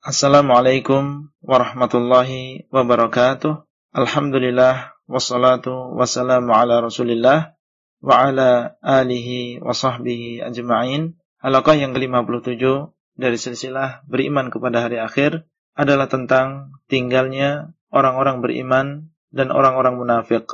Assalamualaikum 0.06 1.34
warahmatullahi 1.42 2.70
wabarakatuh. 2.70 3.66
Alhamdulillah 3.98 4.94
wassalatu 5.10 5.74
wassalamu 5.98 6.54
ala 6.54 6.86
Rasulillah 6.86 7.58
wa 7.98 8.14
ala 8.14 8.78
alihi 8.86 9.58
wa 9.58 9.74
sahbihi 9.74 10.46
ajma'in. 10.46 11.18
Halaqah 11.42 11.82
yang 11.82 11.98
ke-57 11.98 12.94
dari 13.16 13.40
silsilah 13.40 14.04
beriman 14.06 14.52
kepada 14.52 14.88
hari 14.88 15.00
akhir 15.00 15.48
adalah 15.76 16.08
tentang 16.08 16.76
tinggalnya 16.88 17.76
orang-orang 17.92 18.40
beriman 18.44 18.88
dan 19.32 19.52
orang-orang 19.52 20.00
munafik. 20.00 20.48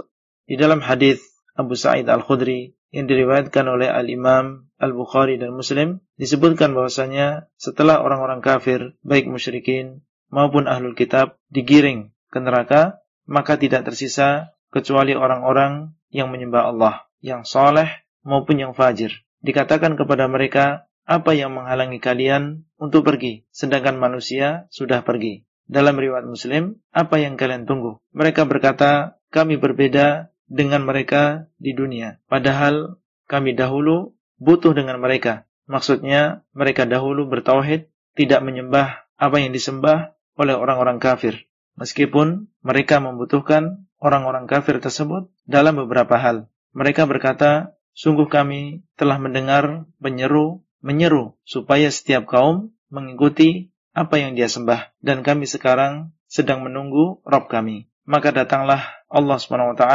Di 0.50 0.58
dalam 0.58 0.82
hadis 0.82 1.22
Abu 1.54 1.78
Sa'id 1.78 2.10
Al-Khudri 2.10 2.74
yang 2.92 3.08
diriwayatkan 3.08 3.66
oleh 3.70 3.88
Al-Imam 3.88 4.68
Al-Bukhari 4.82 5.38
dan 5.40 5.56
Muslim 5.56 6.02
disebutkan 6.18 6.74
bahwasanya 6.76 7.48
setelah 7.56 8.02
orang-orang 8.04 8.44
kafir 8.44 8.98
baik 9.06 9.30
musyrikin 9.30 10.04
maupun 10.34 10.66
ahlul 10.66 10.98
kitab 10.98 11.38
digiring 11.54 12.12
ke 12.32 12.40
neraka, 12.40 13.04
maka 13.28 13.60
tidak 13.60 13.88
tersisa 13.88 14.56
kecuali 14.72 15.14
orang-orang 15.14 15.94
yang 16.12 16.32
menyembah 16.32 16.72
Allah, 16.72 16.96
yang 17.20 17.44
soleh 17.44 17.88
maupun 18.24 18.60
yang 18.60 18.72
fajir. 18.72 19.24
Dikatakan 19.44 20.00
kepada 20.00 20.28
mereka, 20.32 20.88
apa 21.06 21.34
yang 21.34 21.56
menghalangi 21.58 22.00
kalian 22.00 22.66
untuk 22.78 23.06
pergi, 23.06 23.46
sedangkan 23.54 23.98
manusia 23.98 24.70
sudah 24.74 25.02
pergi. 25.02 25.46
Dalam 25.72 25.96
riwayat 25.96 26.28
Muslim, 26.28 26.84
apa 26.92 27.22
yang 27.22 27.40
kalian 27.40 27.64
tunggu? 27.64 28.04
Mereka 28.12 28.44
berkata, 28.44 29.22
kami 29.32 29.56
berbeda 29.56 30.36
dengan 30.52 30.84
mereka 30.84 31.48
di 31.56 31.72
dunia. 31.72 32.20
Padahal 32.28 33.00
kami 33.32 33.56
dahulu 33.56 34.12
butuh 34.36 34.76
dengan 34.76 35.00
mereka. 35.00 35.48
Maksudnya, 35.72 36.44
mereka 36.52 36.84
dahulu 36.84 37.32
bertauhid, 37.32 37.88
tidak 38.20 38.44
menyembah 38.44 39.08
apa 39.16 39.38
yang 39.40 39.56
disembah 39.56 40.20
oleh 40.36 40.52
orang-orang 40.58 41.00
kafir. 41.00 41.48
Meskipun 41.80 42.52
mereka 42.60 43.00
membutuhkan 43.00 43.88
orang-orang 44.04 44.50
kafir 44.52 44.84
tersebut 44.84 45.32
dalam 45.48 45.80
beberapa 45.80 46.20
hal. 46.20 46.52
Mereka 46.76 47.08
berkata, 47.08 47.80
sungguh 47.96 48.28
kami 48.28 48.84
telah 49.00 49.16
mendengar 49.22 49.88
menyeru, 50.04 50.66
menyeru 50.82 51.38
supaya 51.48 51.88
setiap 51.90 52.28
kaum 52.28 52.74
mengikuti 52.92 53.72
apa 53.96 54.20
yang 54.20 54.36
dia 54.36 54.52
sembah. 54.52 54.94
Dan 55.00 55.24
kami 55.24 55.48
sekarang 55.48 56.14
sedang 56.28 56.66
menunggu 56.66 57.24
Rob 57.24 57.48
kami. 57.48 57.88
Maka 58.06 58.34
datanglah 58.34 58.82
Allah 59.08 59.38
SWT 59.38 59.86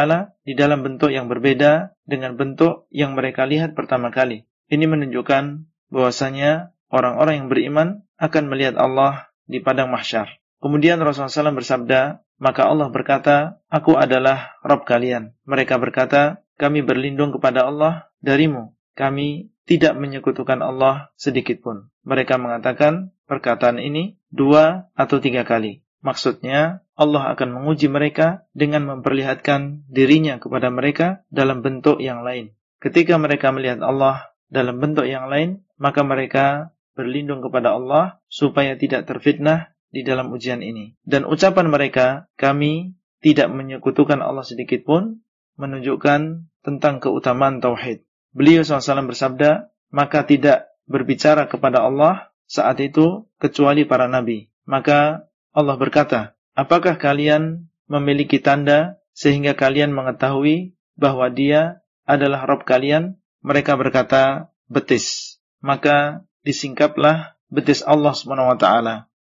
di 0.47 0.55
dalam 0.55 0.87
bentuk 0.87 1.11
yang 1.11 1.27
berbeda 1.27 1.93
dengan 2.07 2.39
bentuk 2.39 2.87
yang 2.95 3.19
mereka 3.19 3.45
lihat 3.45 3.75
pertama 3.75 4.15
kali. 4.15 4.47
Ini 4.71 4.87
menunjukkan 4.87 5.67
bahwasanya 5.91 6.75
orang-orang 6.89 7.45
yang 7.45 7.49
beriman 7.51 7.89
akan 8.17 8.45
melihat 8.47 8.79
Allah 8.79 9.29
di 9.45 9.59
padang 9.61 9.91
mahsyar. 9.91 10.39
Kemudian 10.63 10.99
Rasulullah 11.03 11.53
SAW 11.53 11.61
bersabda, 11.61 12.01
maka 12.41 12.63
Allah 12.67 12.89
berkata, 12.89 13.61
Aku 13.69 13.95
adalah 13.95 14.57
Rabb 14.65 14.89
kalian. 14.89 15.37
Mereka 15.45 15.77
berkata, 15.79 16.43
kami 16.57 16.81
berlindung 16.81 17.37
kepada 17.37 17.69
Allah 17.69 18.09
darimu. 18.25 18.73
Kami 18.97 19.53
tidak 19.67 19.99
menyekutukan 19.99 20.63
Allah 20.63 21.11
sedikit 21.19 21.59
pun. 21.61 21.91
Mereka 22.07 22.39
mengatakan 22.39 23.11
perkataan 23.27 23.83
ini 23.83 24.17
dua 24.31 24.89
atau 24.95 25.19
tiga 25.19 25.43
kali. 25.43 25.83
Maksudnya, 26.07 26.87
Allah 26.95 27.35
akan 27.35 27.51
menguji 27.51 27.91
mereka 27.91 28.47
dengan 28.55 28.87
memperlihatkan 28.87 29.91
dirinya 29.91 30.39
kepada 30.39 30.71
mereka 30.71 31.27
dalam 31.35 31.67
bentuk 31.67 31.99
yang 31.99 32.23
lain. 32.23 32.55
Ketika 32.79 33.19
mereka 33.19 33.51
melihat 33.51 33.83
Allah 33.83 34.31
dalam 34.47 34.79
bentuk 34.79 35.11
yang 35.11 35.27
lain, 35.27 35.67
maka 35.75 36.07
mereka 36.07 36.71
berlindung 36.95 37.43
kepada 37.43 37.75
Allah 37.75 38.23
supaya 38.31 38.79
tidak 38.79 39.11
terfitnah 39.11 39.75
di 39.91 40.07
dalam 40.07 40.31
ujian 40.31 40.63
ini. 40.63 40.95
Dan 41.03 41.27
ucapan 41.27 41.67
mereka, 41.67 42.31
kami 42.39 42.95
tidak 43.19 43.51
menyekutukan 43.51 44.23
Allah 44.23 44.47
sedikit 44.47 44.87
pun, 44.87 45.27
menunjukkan 45.59 46.47
tentang 46.63 46.95
keutamaan 47.03 47.59
tauhid. 47.59 48.06
Beliau 48.37 48.61
SAW 48.61 49.09
bersabda, 49.09 49.73
maka 49.89 50.29
tidak 50.29 50.69
berbicara 50.85 51.49
kepada 51.49 51.81
Allah 51.81 52.29
saat 52.45 52.77
itu 52.85 53.25
kecuali 53.41 53.89
para 53.89 54.13
nabi. 54.13 54.53
Maka 54.69 55.25
Allah 55.57 55.77
berkata, 55.81 56.37
apakah 56.53 57.01
kalian 57.01 57.73
memiliki 57.89 58.37
tanda 58.37 59.01
sehingga 59.17 59.57
kalian 59.57 59.97
mengetahui 59.97 60.77
bahwa 61.01 61.33
dia 61.33 61.81
adalah 62.05 62.45
Rob 62.45 62.69
kalian? 62.69 63.17
Mereka 63.41 63.73
berkata, 63.81 64.53
betis. 64.69 65.39
Maka 65.65 66.29
disingkaplah 66.45 67.41
betis 67.49 67.81
Allah 67.89 68.13
SWT. 68.13 68.67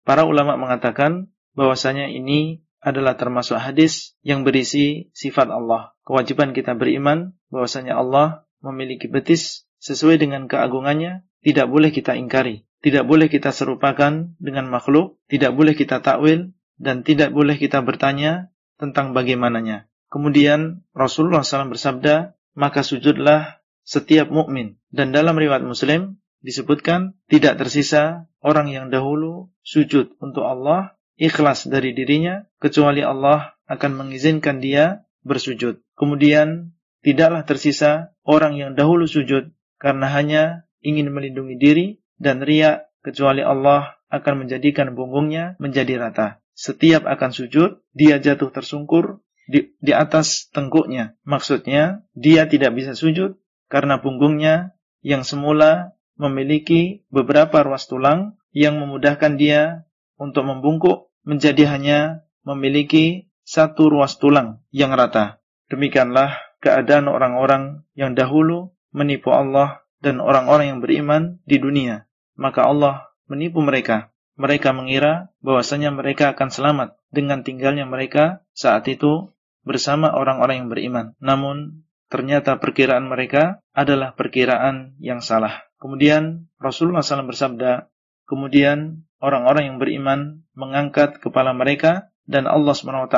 Para 0.05 0.23
ulama 0.29 0.53
mengatakan 0.53 1.33
bahwasanya 1.57 2.13
ini 2.13 2.61
adalah 2.79 3.17
termasuk 3.19 3.59
hadis 3.59 4.13
yang 4.21 4.45
berisi 4.45 5.09
sifat 5.17 5.51
Allah. 5.51 5.97
Kewajiban 6.07 6.55
kita 6.55 6.77
beriman 6.77 7.35
bahwasanya 7.51 7.99
Allah 7.99 8.47
memiliki 8.59 9.07
betis 9.07 9.67
sesuai 9.79 10.19
dengan 10.19 10.47
keagungannya, 10.47 11.23
tidak 11.43 11.67
boleh 11.71 11.89
kita 11.89 12.15
ingkari. 12.19 12.67
Tidak 12.79 13.03
boleh 13.03 13.27
kita 13.27 13.51
serupakan 13.51 14.31
dengan 14.39 14.65
makhluk, 14.71 15.19
tidak 15.27 15.51
boleh 15.51 15.75
kita 15.75 15.99
takwil, 15.99 16.55
dan 16.79 17.03
tidak 17.03 17.35
boleh 17.35 17.59
kita 17.59 17.83
bertanya 17.83 18.47
tentang 18.79 19.11
bagaimananya. 19.11 19.91
Kemudian 20.07 20.87
Rasulullah 20.95 21.43
SAW 21.43 21.75
bersabda, 21.75 22.39
maka 22.55 22.81
sujudlah 22.81 23.59
setiap 23.83 24.31
mukmin. 24.31 24.79
Dan 24.89 25.11
dalam 25.11 25.35
riwayat 25.35 25.61
Muslim 25.61 26.23
disebutkan 26.39 27.19
tidak 27.27 27.59
tersisa 27.59 28.31
orang 28.39 28.71
yang 28.71 28.87
dahulu 28.87 29.51
sujud 29.59 30.15
untuk 30.23 30.47
Allah 30.47 30.95
ikhlas 31.19 31.67
dari 31.67 31.91
dirinya 31.91 32.47
kecuali 32.63 33.03
Allah 33.03 33.59
akan 33.67 33.91
mengizinkan 33.99 34.63
dia 34.63 35.03
bersujud. 35.27 35.83
Kemudian 35.99 36.73
tidaklah 37.05 37.43
tersisa 37.47 38.15
orang 38.27 38.55
yang 38.55 38.71
dahulu 38.75 39.07
sujud 39.07 39.51
karena 39.79 40.07
hanya 40.11 40.43
ingin 40.83 41.11
melindungi 41.11 41.55
diri 41.55 41.87
dan 42.19 42.43
riak 42.43 42.91
kecuali 42.99 43.43
Allah 43.43 43.99
akan 44.11 44.45
menjadikan 44.45 44.91
punggungnya 44.97 45.55
menjadi 45.61 46.01
rata. 46.01 46.43
Setiap 46.51 47.07
akan 47.07 47.31
sujud, 47.31 47.79
dia 47.95 48.19
jatuh 48.19 48.51
tersungkur 48.51 49.23
di, 49.47 49.71
di 49.79 49.95
atas 49.95 50.51
tengkuknya. 50.51 51.15
Maksudnya, 51.23 52.03
dia 52.11 52.51
tidak 52.51 52.75
bisa 52.75 52.97
sujud 52.97 53.39
karena 53.71 54.03
punggungnya 54.03 54.75
yang 54.99 55.23
semula 55.23 55.95
memiliki 56.19 57.07
beberapa 57.07 57.63
ruas 57.63 57.87
tulang 57.87 58.35
yang 58.51 58.75
memudahkan 58.75 59.39
dia 59.39 59.87
untuk 60.19 60.43
membungkuk 60.43 61.07
menjadi 61.23 61.71
hanya 61.71 62.27
memiliki 62.43 63.31
satu 63.47 63.87
ruas 63.87 64.19
tulang 64.19 64.59
yang 64.75 64.91
rata. 64.91 65.39
Demikianlah 65.71 66.48
keadaan 66.59 67.07
orang-orang 67.07 67.83
yang 67.95 68.15
dahulu 68.15 68.71
menipu 68.91 69.31
Allah 69.31 69.83
dan 69.99 70.23
orang-orang 70.23 70.75
yang 70.75 70.79
beriman 70.79 71.39
di 71.43 71.59
dunia. 71.59 72.07
Maka 72.39 72.67
Allah 72.67 73.11
menipu 73.27 73.59
mereka. 73.59 74.11
Mereka 74.39 74.71
mengira 74.71 75.35
bahwasanya 75.43 75.91
mereka 75.91 76.31
akan 76.31 76.47
selamat 76.47 76.89
dengan 77.11 77.43
tinggalnya 77.43 77.83
mereka 77.83 78.47
saat 78.55 78.87
itu 78.87 79.35
bersama 79.67 80.15
orang-orang 80.15 80.63
yang 80.63 80.69
beriman. 80.71 81.05
Namun 81.19 81.83
ternyata 82.07 82.55
perkiraan 82.55 83.11
mereka 83.11 83.59
adalah 83.75 84.15
perkiraan 84.15 84.95
yang 85.03 85.19
salah. 85.19 85.67
Kemudian 85.79 86.47
Rasulullah 86.55 87.03
SAW 87.03 87.27
bersabda, 87.27 87.91
kemudian 88.27 89.03
orang-orang 89.19 89.75
yang 89.75 89.77
beriman 89.79 90.47
mengangkat 90.55 91.19
kepala 91.19 91.51
mereka 91.51 92.11
dan 92.23 92.47
Allah 92.47 92.75
SWT 92.75 93.17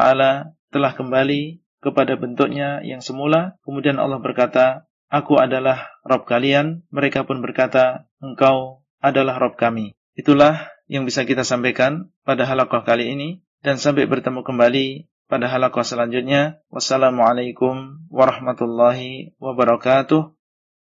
telah 0.72 0.92
kembali 0.98 1.61
kepada 1.82 2.16
bentuknya 2.16 2.80
yang 2.86 3.02
semula. 3.02 3.58
Kemudian 3.66 3.98
Allah 3.98 4.22
berkata, 4.22 4.88
Aku 5.12 5.36
adalah 5.42 5.92
Rob 6.08 6.24
kalian. 6.24 6.88
Mereka 6.94 7.28
pun 7.28 7.44
berkata, 7.44 8.08
Engkau 8.24 8.88
adalah 9.04 9.36
Rob 9.42 9.60
kami. 9.60 9.92
Itulah 10.16 10.72
yang 10.88 11.04
bisa 11.04 11.28
kita 11.28 11.44
sampaikan 11.44 12.14
pada 12.24 12.48
halaqah 12.48 12.88
kali 12.88 13.12
ini. 13.12 13.44
Dan 13.60 13.76
sampai 13.78 14.08
bertemu 14.08 14.42
kembali 14.48 15.12
pada 15.28 15.52
halaqah 15.52 15.84
selanjutnya. 15.84 16.64
Wassalamualaikum 16.72 18.08
warahmatullahi 18.08 19.36
wabarakatuh. 19.42 20.32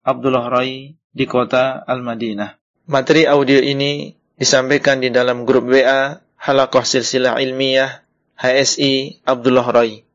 Abdullah 0.07 0.47
Rai 0.49 0.97
di 1.11 1.25
kota 1.27 1.83
Al-Madinah. 1.85 2.57
Materi 2.87 3.27
audio 3.27 3.61
ini 3.61 4.15
disampaikan 4.39 5.03
di 5.03 5.13
dalam 5.13 5.45
grup 5.45 5.69
WA 5.69 6.23
Halaqah 6.41 6.87
Silsilah 6.87 7.37
Ilmiah 7.37 8.07
HSI 8.41 9.27
Abdullah 9.29 9.69
Rai. 9.69 10.10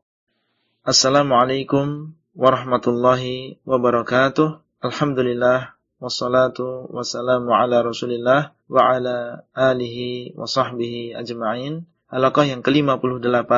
Assalamualaikum 0.86 2.14
warahmatullahi 2.38 3.58
wabarakatuh. 3.66 4.62
Alhamdulillah 4.86 5.74
wassalatu 5.98 6.86
wassalamu 6.94 7.50
ala 7.58 7.82
Rasulillah 7.82 8.54
wa 8.70 8.94
ala 8.94 9.42
alihi 9.50 10.38
wa 10.38 10.46
sahbihi 10.46 11.18
ajma'in. 11.18 11.90
Halaqah 12.06 12.46
yang 12.46 12.62
ke-58 12.62 13.50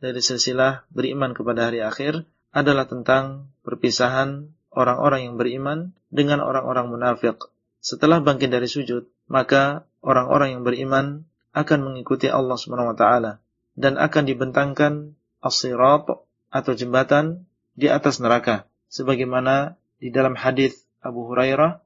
dari 0.00 0.20
silsilah 0.24 0.88
beriman 0.88 1.36
kepada 1.36 1.68
hari 1.68 1.84
akhir 1.84 2.24
adalah 2.48 2.88
tentang 2.88 3.52
perpisahan 3.60 4.48
orang-orang 4.72 5.28
yang 5.28 5.34
beriman 5.36 5.92
dengan 6.08 6.40
orang-orang 6.40 6.88
munafik. 6.88 7.44
Setelah 7.84 8.24
bangkit 8.24 8.56
dari 8.56 8.72
sujud, 8.72 9.04
maka 9.28 9.84
orang-orang 10.00 10.56
yang 10.56 10.62
beriman 10.64 11.28
akan 11.52 11.92
mengikuti 11.92 12.32
Allah 12.32 12.56
SWT 12.56 13.04
dan 13.76 14.00
akan 14.00 14.24
dibentangkan 14.24 15.12
as-sirat 15.44 16.08
atau 16.50 16.74
jembatan 16.74 17.46
di 17.78 17.86
atas 17.86 18.18
neraka 18.18 18.66
sebagaimana 18.90 19.78
di 20.02 20.10
dalam 20.10 20.34
hadis 20.34 20.84
Abu 21.00 21.30
Hurairah 21.30 21.80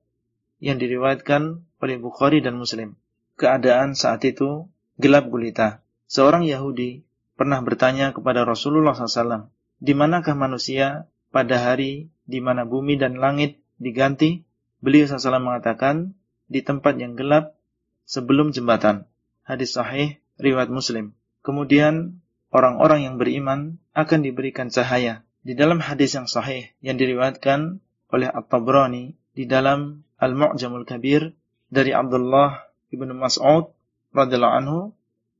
yang 0.58 0.80
diriwayatkan 0.80 1.60
oleh 1.84 1.96
Bukhari 2.00 2.40
dan 2.40 2.56
Muslim. 2.56 2.96
Keadaan 3.36 3.92
saat 3.92 4.24
itu 4.24 4.66
gelap 4.96 5.28
gulita. 5.28 5.84
Seorang 6.08 6.48
Yahudi 6.48 7.04
pernah 7.36 7.60
bertanya 7.60 8.14
kepada 8.14 8.46
Rasulullah 8.46 8.94
SAW, 8.94 9.50
di 9.82 9.92
manakah 9.92 10.38
manusia 10.38 11.10
pada 11.34 11.60
hari 11.60 12.08
di 12.24 12.38
mana 12.40 12.64
bumi 12.64 12.96
dan 12.96 13.18
langit 13.20 13.60
diganti? 13.76 14.46
Beliau 14.80 15.10
SAW 15.10 15.42
mengatakan, 15.42 16.14
di 16.46 16.60
tempat 16.62 17.00
yang 17.00 17.16
gelap 17.16 17.56
sebelum 18.04 18.52
jembatan. 18.54 19.08
Hadis 19.44 19.76
sahih 19.76 20.20
riwayat 20.40 20.70
Muslim. 20.70 21.16
Kemudian 21.44 22.20
orang-orang 22.54 23.04
yang 23.04 23.14
beriman 23.20 23.80
akan 23.94 24.26
diberikan 24.26 24.68
cahaya. 24.68 25.22
Di 25.44 25.54
dalam 25.54 25.78
hadis 25.78 26.16
yang 26.16 26.26
sahih 26.26 26.72
yang 26.80 26.98
diriwayatkan 26.98 27.78
oleh 28.10 28.28
At-Tabrani 28.28 29.14
di 29.36 29.44
dalam 29.44 30.02
Al-Mu'jamul 30.18 30.86
Kabir 30.88 31.34
dari 31.68 31.94
Abdullah 31.94 32.64
ibnu 32.90 33.12
Mas'ud 33.12 33.70
radhiyallahu 34.14 34.56
anhu 34.58 34.80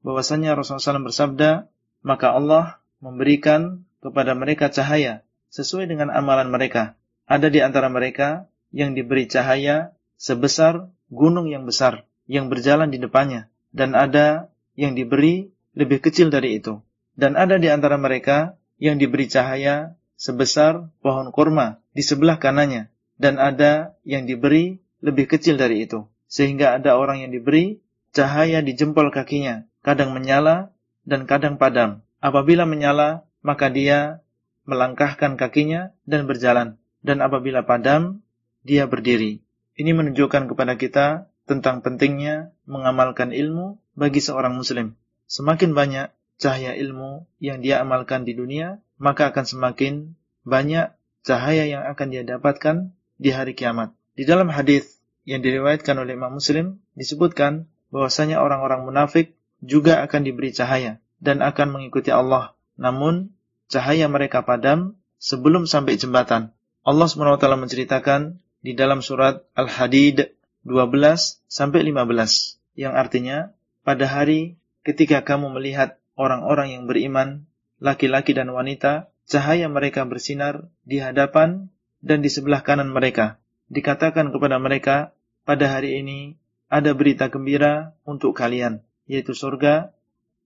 bahwasanya 0.05 0.59
Rasulullah 0.59 1.01
SAW 1.01 1.09
bersabda, 1.09 1.51
maka 2.05 2.37
Allah 2.37 2.79
memberikan 3.01 3.89
kepada 4.05 4.37
mereka 4.37 4.69
cahaya 4.69 5.25
sesuai 5.49 5.89
dengan 5.89 6.13
amalan 6.13 6.53
mereka. 6.53 6.99
Ada 7.25 7.49
di 7.49 7.65
antara 7.65 7.89
mereka 7.89 8.53
yang 8.69 8.93
diberi 8.93 9.25
cahaya 9.25 9.97
sebesar 10.21 10.93
gunung 11.09 11.49
yang 11.49 11.65
besar 11.65 12.05
yang 12.29 12.53
berjalan 12.53 12.93
di 12.93 13.01
depannya 13.01 13.49
dan 13.73 13.97
ada 13.97 14.53
yang 14.77 14.93
diberi 14.93 15.49
lebih 15.73 16.05
kecil 16.05 16.29
dari 16.29 16.61
itu. 16.61 16.81
Dan 17.15 17.39
ada 17.39 17.59
di 17.59 17.71
antara 17.71 17.95
mereka 17.95 18.59
yang 18.83 18.99
diberi 18.99 19.31
cahaya 19.31 19.95
sebesar 20.19 20.91
pohon 21.03 21.31
kurma 21.31 21.79
di 21.95 22.03
sebelah 22.03 22.39
kanannya 22.43 22.91
dan 23.19 23.39
ada 23.39 23.95
yang 24.03 24.27
diberi 24.27 24.83
lebih 24.99 25.31
kecil 25.31 25.55
dari 25.55 25.87
itu. 25.87 26.07
Sehingga 26.27 26.75
ada 26.75 26.99
orang 26.99 27.23
yang 27.23 27.31
diberi 27.31 27.79
cahaya 28.11 28.63
di 28.65 28.75
jempol 28.75 29.15
kakinya, 29.15 29.67
kadang 29.87 30.11
menyala 30.11 30.75
dan 31.07 31.29
kadang 31.29 31.61
padam. 31.61 32.03
Apabila 32.19 32.65
menyala, 32.65 33.29
maka 33.45 33.69
dia 33.69 34.25
melangkahkan 34.65 35.37
kakinya 35.37 35.93
dan 36.09 36.25
berjalan. 36.25 36.81
Dan 37.05 37.21
apabila 37.21 37.69
padam, 37.69 38.25
dia 38.65 38.89
berdiri. 38.89 39.45
Ini 39.77 39.93
menunjukkan 39.93 40.49
kepada 40.49 40.81
kita 40.81 41.29
tentang 41.45 41.85
pentingnya 41.85 42.57
mengamalkan 42.65 43.31
ilmu 43.31 43.77
bagi 43.93 44.25
seorang 44.25 44.57
muslim. 44.57 44.97
Semakin 45.29 45.77
banyak 45.77 46.09
cahaya 46.39 46.75
ilmu 46.75 47.27
yang 47.39 47.63
dia 47.63 47.81
amalkan 47.81 48.27
di 48.27 48.35
dunia, 48.35 48.83
maka 48.99 49.31
akan 49.31 49.45
semakin 49.47 50.19
banyak 50.45 50.93
cahaya 51.25 51.65
yang 51.65 51.83
akan 51.89 52.07
dia 52.13 52.23
dapatkan 52.23 52.93
di 53.17 53.31
hari 53.33 53.57
kiamat. 53.57 53.95
Di 54.15 54.29
dalam 54.29 54.53
hadis 54.53 55.01
yang 55.25 55.41
diriwayatkan 55.41 55.97
oleh 55.97 56.15
Imam 56.15 56.37
Muslim 56.37 56.79
disebutkan 56.95 57.67
bahwasanya 57.89 58.43
orang-orang 58.45 58.85
munafik 58.85 59.35
juga 59.65 60.05
akan 60.05 60.21
diberi 60.27 60.53
cahaya 60.53 61.01
dan 61.19 61.41
akan 61.41 61.81
mengikuti 61.81 62.13
Allah. 62.13 62.53
Namun 62.77 63.33
cahaya 63.73 64.07
mereka 64.11 64.45
padam 64.45 65.01
sebelum 65.17 65.65
sampai 65.65 65.97
jembatan. 65.97 66.53
Allah 66.85 67.09
SWT 67.09 67.41
menceritakan 67.41 68.45
di 68.61 68.77
dalam 68.77 69.01
surat 69.01 69.41
Al-Hadid 69.57 70.37
12 70.69 71.41
sampai 71.49 71.81
15 71.81 72.61
yang 72.77 72.93
artinya 72.93 73.53
pada 73.85 74.05
hari 74.05 74.61
ketika 74.85 75.25
kamu 75.25 75.49
melihat 75.57 75.97
orang-orang 76.15 76.79
yang 76.79 76.85
beriman, 76.87 77.47
laki-laki 77.83 78.35
dan 78.35 78.51
wanita, 78.51 79.11
cahaya 79.27 79.67
mereka 79.71 80.07
bersinar 80.07 80.71
di 80.87 81.03
hadapan 81.03 81.71
dan 82.05 82.21
di 82.21 82.31
sebelah 82.31 82.63
kanan 82.63 82.93
mereka. 82.93 83.41
Dikatakan 83.73 84.31
kepada 84.31 84.61
mereka, 84.61 85.17
pada 85.45 85.73
hari 85.73 86.01
ini 86.01 86.37
ada 86.69 86.93
berita 86.93 87.29
gembira 87.29 87.97
untuk 88.05 88.37
kalian, 88.37 88.85
yaitu 89.09 89.33
surga 89.33 89.93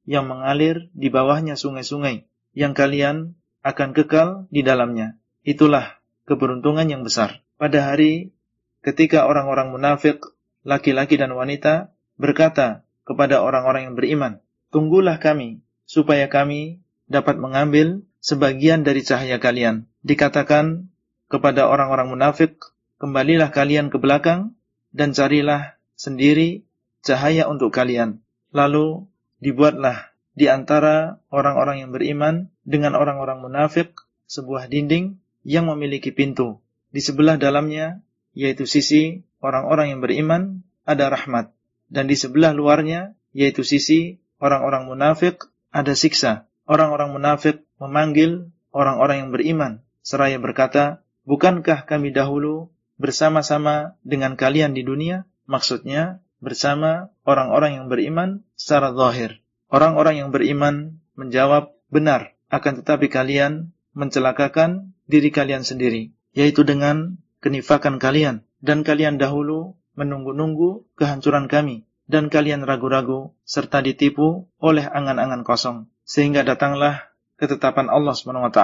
yang 0.09 0.25
mengalir 0.25 0.89
di 0.97 1.13
bawahnya 1.13 1.59
sungai-sungai 1.59 2.25
yang 2.57 2.73
kalian 2.73 3.37
akan 3.61 3.93
kekal 3.93 4.49
di 4.49 4.65
dalamnya. 4.65 5.21
Itulah 5.45 6.01
keberuntungan 6.25 6.89
yang 6.89 7.05
besar. 7.05 7.45
Pada 7.59 7.93
hari 7.93 8.33
ketika 8.81 9.27
orang-orang 9.27 9.75
munafik, 9.75 10.23
laki-laki 10.63 11.19
dan 11.21 11.35
wanita 11.35 11.93
berkata 12.17 12.87
kepada 13.05 13.41
orang-orang 13.41 13.93
yang 13.93 13.95
beriman, 13.99 14.33
"Tunggulah 14.69 15.17
kami 15.21 15.65
supaya 15.89 16.29
kami 16.29 16.83
dapat 17.09 17.41
mengambil 17.41 18.05
sebagian 18.21 18.85
dari 18.85 19.01
cahaya 19.01 19.41
kalian." 19.41 19.89
Dikatakan 20.05 20.93
kepada 21.29 21.69
orang-orang 21.69 22.13
munafik, 22.13 22.61
"Kembalilah 23.01 23.53
kalian 23.53 23.89
ke 23.89 24.01
belakang 24.01 24.57
dan 24.93 25.13
carilah 25.13 25.77
sendiri 25.95 26.65
cahaya 27.05 27.49
untuk 27.49 27.73
kalian." 27.73 28.21
Lalu 28.53 29.05
dibuatlah 29.39 30.13
di 30.39 30.47
antara 30.47 31.19
orang-orang 31.35 31.83
yang 31.83 31.91
beriman 31.91 32.49
dengan 32.63 32.95
orang-orang 32.95 33.43
munafik 33.43 33.99
sebuah 34.31 34.71
dinding 34.71 35.19
yang 35.43 35.67
memiliki 35.67 36.15
pintu. 36.15 36.61
Di 36.95 37.03
sebelah 37.03 37.41
dalamnya, 37.41 38.05
yaitu 38.37 38.69
sisi 38.69 39.27
orang-orang 39.43 39.97
yang 39.97 40.01
beriman, 40.05 40.63
ada 40.87 41.11
rahmat. 41.11 41.51
Dan 41.89 42.07
di 42.07 42.17
sebelah 42.17 42.53
luarnya, 42.55 43.17
yaitu 43.33 43.65
sisi 43.65 44.21
orang-orang 44.43 44.87
munafik, 44.89 45.47
ada 45.71 45.93
siksa. 45.95 46.49
Orang-orang 46.69 47.15
munafik 47.15 47.65
memanggil 47.79 48.51
orang-orang 48.73 49.27
yang 49.27 49.31
beriman, 49.31 49.73
seraya 50.03 50.39
berkata, 50.41 51.05
Bukankah 51.29 51.85
kami 51.85 52.09
dahulu 52.17 52.73
bersama-sama 52.97 54.01
dengan 54.01 54.33
kalian 54.41 54.73
di 54.73 54.81
dunia? 54.81 55.29
Maksudnya, 55.45 56.25
bersama 56.41 57.13
orang-orang 57.29 57.77
yang 57.83 57.87
beriman 57.93 58.47
secara 58.57 58.95
zahir. 58.97 59.45
Orang-orang 59.69 60.25
yang 60.25 60.31
beriman 60.33 61.05
menjawab 61.13 61.77
benar, 61.93 62.33
akan 62.49 62.81
tetapi 62.81 63.13
kalian 63.13 63.77
mencelakakan 63.93 64.97
diri 65.05 65.29
kalian 65.29 65.67
sendiri, 65.67 66.17
yaitu 66.33 66.65
dengan 66.65 67.21
kenifakan 67.45 68.01
kalian. 68.01 68.45
Dan 68.59 68.83
kalian 68.83 69.21
dahulu 69.21 69.77
menunggu-nunggu 69.95 70.89
kehancuran 70.99 71.47
kami. 71.51 71.88
Dan 72.09 72.33
kalian 72.33 72.65
ragu-ragu 72.65 73.37
serta 73.45 73.85
ditipu 73.85 74.49
oleh 74.59 74.89
angan-angan 74.89 75.45
kosong. 75.45 75.93
Sehingga 76.09 76.41
datanglah 76.41 77.13
ketetapan 77.37 77.93
Allah 77.93 78.17
SWT. 78.17 78.61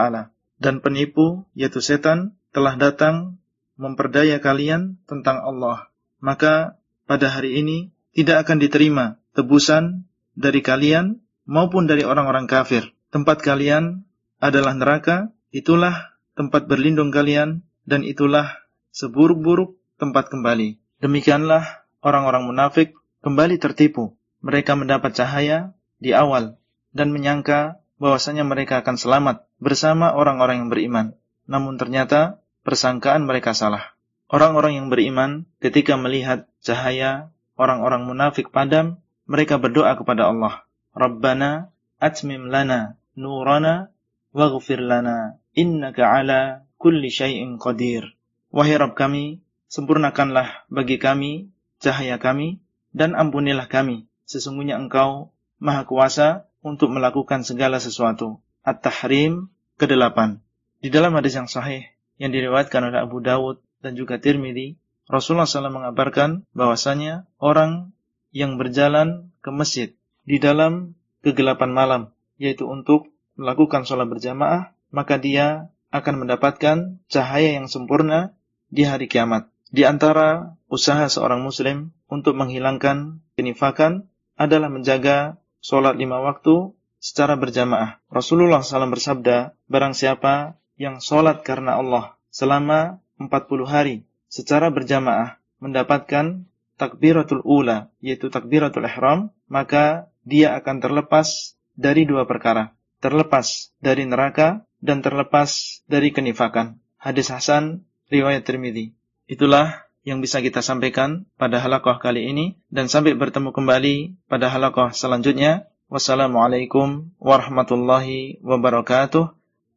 Dan 0.56 0.80
penipu, 0.80 1.44
yaitu 1.52 1.84
setan, 1.84 2.40
telah 2.56 2.80
datang 2.80 3.36
memperdaya 3.76 4.40
kalian 4.40 4.96
tentang 5.04 5.44
Allah. 5.44 5.92
Maka 6.24 6.80
pada 7.04 7.28
hari 7.28 7.60
ini 7.60 7.92
tidak 8.16 8.48
akan 8.48 8.62
diterima 8.62 9.04
tebusan 9.34 10.06
dari 10.32 10.62
kalian 10.62 11.20
maupun 11.44 11.84
dari 11.84 12.06
orang-orang 12.06 12.48
kafir. 12.48 12.94
Tempat 13.10 13.44
kalian 13.44 14.06
adalah 14.40 14.72
neraka, 14.72 15.30
itulah 15.50 16.16
tempat 16.34 16.66
berlindung 16.66 17.14
kalian 17.14 17.62
dan 17.84 18.02
itulah 18.02 18.64
seburuk-buruk 18.94 19.76
tempat 19.98 20.30
kembali. 20.30 20.78
Demikianlah 21.02 21.84
orang-orang 22.00 22.46
munafik 22.46 22.96
kembali 23.24 23.56
tertipu. 23.56 24.12
Mereka 24.44 24.76
mendapat 24.76 25.16
cahaya 25.16 25.72
di 25.96 26.12
awal 26.12 26.60
dan 26.92 27.08
menyangka 27.08 27.80
bahwasanya 27.96 28.44
mereka 28.44 28.84
akan 28.84 29.00
selamat 29.00 29.48
bersama 29.56 30.12
orang-orang 30.12 30.60
yang 30.60 30.68
beriman. 30.68 31.06
Namun 31.48 31.80
ternyata 31.80 32.44
persangkaan 32.68 33.24
mereka 33.24 33.56
salah. 33.56 33.96
Orang-orang 34.28 34.76
yang 34.76 34.86
beriman 34.92 35.48
ketika 35.64 35.96
melihat 35.96 36.44
cahaya 36.60 37.32
orang-orang 37.56 38.04
munafik 38.04 38.52
padam, 38.52 39.00
mereka 39.24 39.56
berdoa 39.56 39.96
kepada 39.96 40.28
Allah, 40.28 40.68
Rabbana 40.92 41.72
atmim 41.96 42.52
lana 42.52 43.00
nurana 43.16 43.88
waghfir 44.36 44.84
lana 44.84 45.40
innaka 45.56 46.04
ala 46.04 46.68
kulli 46.76 47.08
syai'in 47.08 47.56
qadir. 47.56 48.04
Wahai 48.52 48.76
Rabb 48.76 48.92
kami, 48.92 49.40
sempurnakanlah 49.72 50.68
bagi 50.68 51.00
kami 51.00 51.48
cahaya 51.80 52.20
kami 52.20 52.63
dan 52.94 53.18
ampunilah 53.18 53.66
kami. 53.66 54.06
Sesungguhnya 54.24 54.78
Engkau 54.78 55.34
Maha 55.60 55.84
Kuasa 55.84 56.48
untuk 56.64 56.94
melakukan 56.94 57.44
segala 57.44 57.82
sesuatu. 57.82 58.40
At-Tahrim 58.64 59.52
ke-8. 59.76 60.40
Di 60.80 60.88
dalam 60.88 61.12
hadis 61.18 61.36
yang 61.36 61.50
sahih 61.50 61.84
yang 62.16 62.32
diriwayatkan 62.32 62.80
oleh 62.88 63.04
Abu 63.04 63.20
Dawud 63.20 63.60
dan 63.84 63.98
juga 63.98 64.16
Tirmidzi, 64.16 64.80
Rasulullah 65.04 65.44
SAW 65.44 65.68
mengabarkan 65.68 66.48
bahwasanya 66.56 67.28
orang 67.36 67.92
yang 68.32 68.56
berjalan 68.56 69.28
ke 69.44 69.52
masjid 69.52 69.92
di 70.24 70.40
dalam 70.40 70.96
kegelapan 71.20 71.70
malam, 71.76 72.02
yaitu 72.40 72.64
untuk 72.64 73.12
melakukan 73.36 73.84
sholat 73.84 74.08
berjamaah, 74.08 74.72
maka 74.88 75.20
dia 75.20 75.68
akan 75.92 76.24
mendapatkan 76.24 76.98
cahaya 77.12 77.60
yang 77.60 77.68
sempurna 77.68 78.32
di 78.72 78.88
hari 78.88 79.06
kiamat. 79.06 79.52
Di 79.68 79.84
antara 79.84 80.56
usaha 80.70 81.04
seorang 81.10 81.42
muslim 81.44 81.92
untuk 82.14 82.38
menghilangkan 82.38 83.18
kenifakan 83.34 84.06
adalah 84.38 84.70
menjaga 84.70 85.42
sholat 85.58 85.98
lima 85.98 86.22
waktu 86.22 86.70
secara 87.02 87.34
berjamaah. 87.34 87.98
Rasulullah 88.06 88.62
SAW 88.62 88.94
bersabda, 88.94 89.58
barang 89.66 89.98
siapa 89.98 90.54
yang 90.78 91.02
sholat 91.02 91.42
karena 91.42 91.82
Allah 91.82 92.14
selama 92.30 93.02
40 93.18 93.66
hari 93.66 93.96
secara 94.30 94.70
berjamaah 94.70 95.42
mendapatkan 95.58 96.46
takbiratul 96.74 97.42
ula, 97.46 97.90
yaitu 98.02 98.30
takbiratul 98.30 98.86
ihram, 98.86 99.30
maka 99.46 100.10
dia 100.26 100.58
akan 100.58 100.82
terlepas 100.82 101.54
dari 101.74 102.06
dua 102.06 102.26
perkara. 102.26 102.74
Terlepas 102.98 103.70
dari 103.78 104.08
neraka 104.08 104.64
dan 104.80 105.04
terlepas 105.04 105.80
dari 105.86 106.10
kenifakan. 106.10 106.80
Hadis 106.96 107.28
Hasan, 107.28 107.84
riwayat 108.08 108.48
Tirmidzi. 108.48 108.96
Itulah 109.28 109.84
yang 110.04 110.20
bisa 110.20 110.44
kita 110.44 110.60
sampaikan 110.60 111.24
pada 111.40 111.58
halakoh 111.64 111.96
kali 111.96 112.28
ini 112.28 112.60
dan 112.68 112.92
sampai 112.92 113.16
bertemu 113.16 113.56
kembali 113.56 114.28
pada 114.28 114.52
halakoh 114.52 114.92
selanjutnya. 114.92 115.66
Wassalamualaikum 115.88 117.12
warahmatullahi 117.20 118.40
wabarakatuh. 118.44 119.32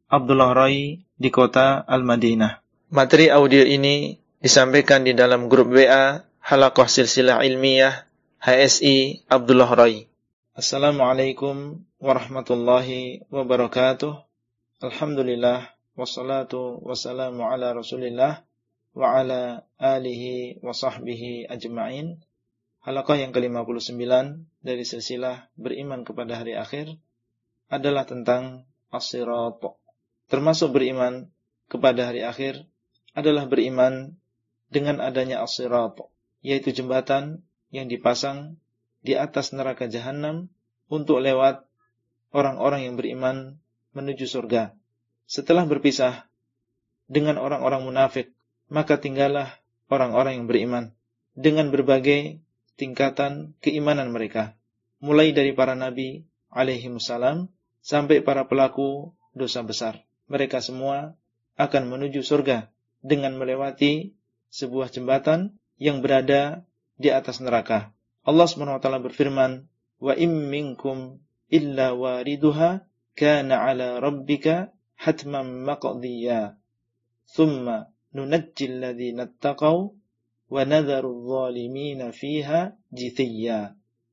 Abdullah 0.08 0.56
Rai 0.56 1.04
di 1.16 1.28
kota 1.28 1.84
Al-Madinah. 1.84 2.64
Materi 2.88 3.28
audio 3.28 3.60
ini 3.60 4.16
disampaikan 4.40 5.04
di 5.04 5.12
dalam 5.12 5.52
grup 5.52 5.68
WA 5.68 6.24
Halakoh 6.40 6.88
Silsilah 6.88 7.44
Ilmiah 7.44 8.08
HSI 8.40 9.28
Abdullah 9.28 9.68
Rai. 9.68 10.08
Assalamualaikum 10.56 11.84
warahmatullahi 12.00 13.28
wabarakatuh. 13.28 14.16
Alhamdulillah 14.80 15.76
wassalatu 15.92 16.80
wassalamu 16.88 17.44
ala 17.44 17.76
Rasulillah 17.76 18.47
wa 18.98 19.22
ala 19.22 19.62
alihi 19.78 20.58
wa 20.58 20.74
sahbihi 20.74 21.46
ajma'in. 21.46 22.18
Halakah 22.82 23.22
yang 23.22 23.30
ke-59 23.30 23.94
dari 24.58 24.82
silsilah 24.82 25.46
beriman 25.54 26.02
kepada 26.02 26.42
hari 26.42 26.58
akhir 26.58 26.98
adalah 27.70 28.10
tentang 28.10 28.66
as-sirat. 28.90 29.62
Termasuk 30.26 30.74
beriman 30.74 31.30
kepada 31.70 32.10
hari 32.10 32.26
akhir 32.26 32.66
adalah 33.14 33.46
beriman 33.46 34.18
dengan 34.66 34.98
adanya 34.98 35.46
as-sirat, 35.46 36.02
yaitu 36.42 36.74
jembatan 36.74 37.46
yang 37.70 37.86
dipasang 37.86 38.58
di 39.06 39.14
atas 39.14 39.54
neraka 39.54 39.86
jahanam 39.86 40.50
untuk 40.90 41.22
lewat 41.22 41.62
orang-orang 42.34 42.90
yang 42.90 42.94
beriman 42.98 43.62
menuju 43.94 44.26
surga. 44.26 44.74
Setelah 45.28 45.68
berpisah 45.68 46.26
dengan 47.06 47.36
orang-orang 47.38 47.84
munafik, 47.84 48.32
maka 48.68 49.00
tinggallah 49.00 49.56
orang-orang 49.88 50.40
yang 50.40 50.46
beriman 50.46 50.84
dengan 51.32 51.72
berbagai 51.72 52.40
tingkatan 52.76 53.56
keimanan 53.64 54.12
mereka, 54.12 54.54
mulai 55.00 55.32
dari 55.32 55.56
para 55.56 55.74
nabi 55.74 56.28
alaihi 56.52 56.88
salam 57.00 57.48
sampai 57.80 58.20
para 58.20 58.46
pelaku 58.46 59.12
dosa 59.32 59.64
besar. 59.64 60.04
Mereka 60.28 60.60
semua 60.60 61.16
akan 61.56 61.88
menuju 61.88 62.20
surga 62.20 62.68
dengan 63.00 63.34
melewati 63.40 64.12
sebuah 64.52 64.92
jembatan 64.92 65.56
yang 65.80 66.04
berada 66.04 66.62
di 66.98 67.08
atas 67.08 67.38
neraka. 67.38 67.94
Allah 68.26 68.44
SWT 68.44 68.84
berfirman, 68.84 69.64
"Wa 70.02 70.12
im 70.18 70.52
minkum 70.52 71.22
illa 71.48 71.96
wariduha 71.96 72.84
kana 73.16 73.54
'ala 73.64 74.02
rabbika 74.02 74.74
hatman 74.98 75.64
maqdiya." 75.64 76.58
Thumma 77.28 77.88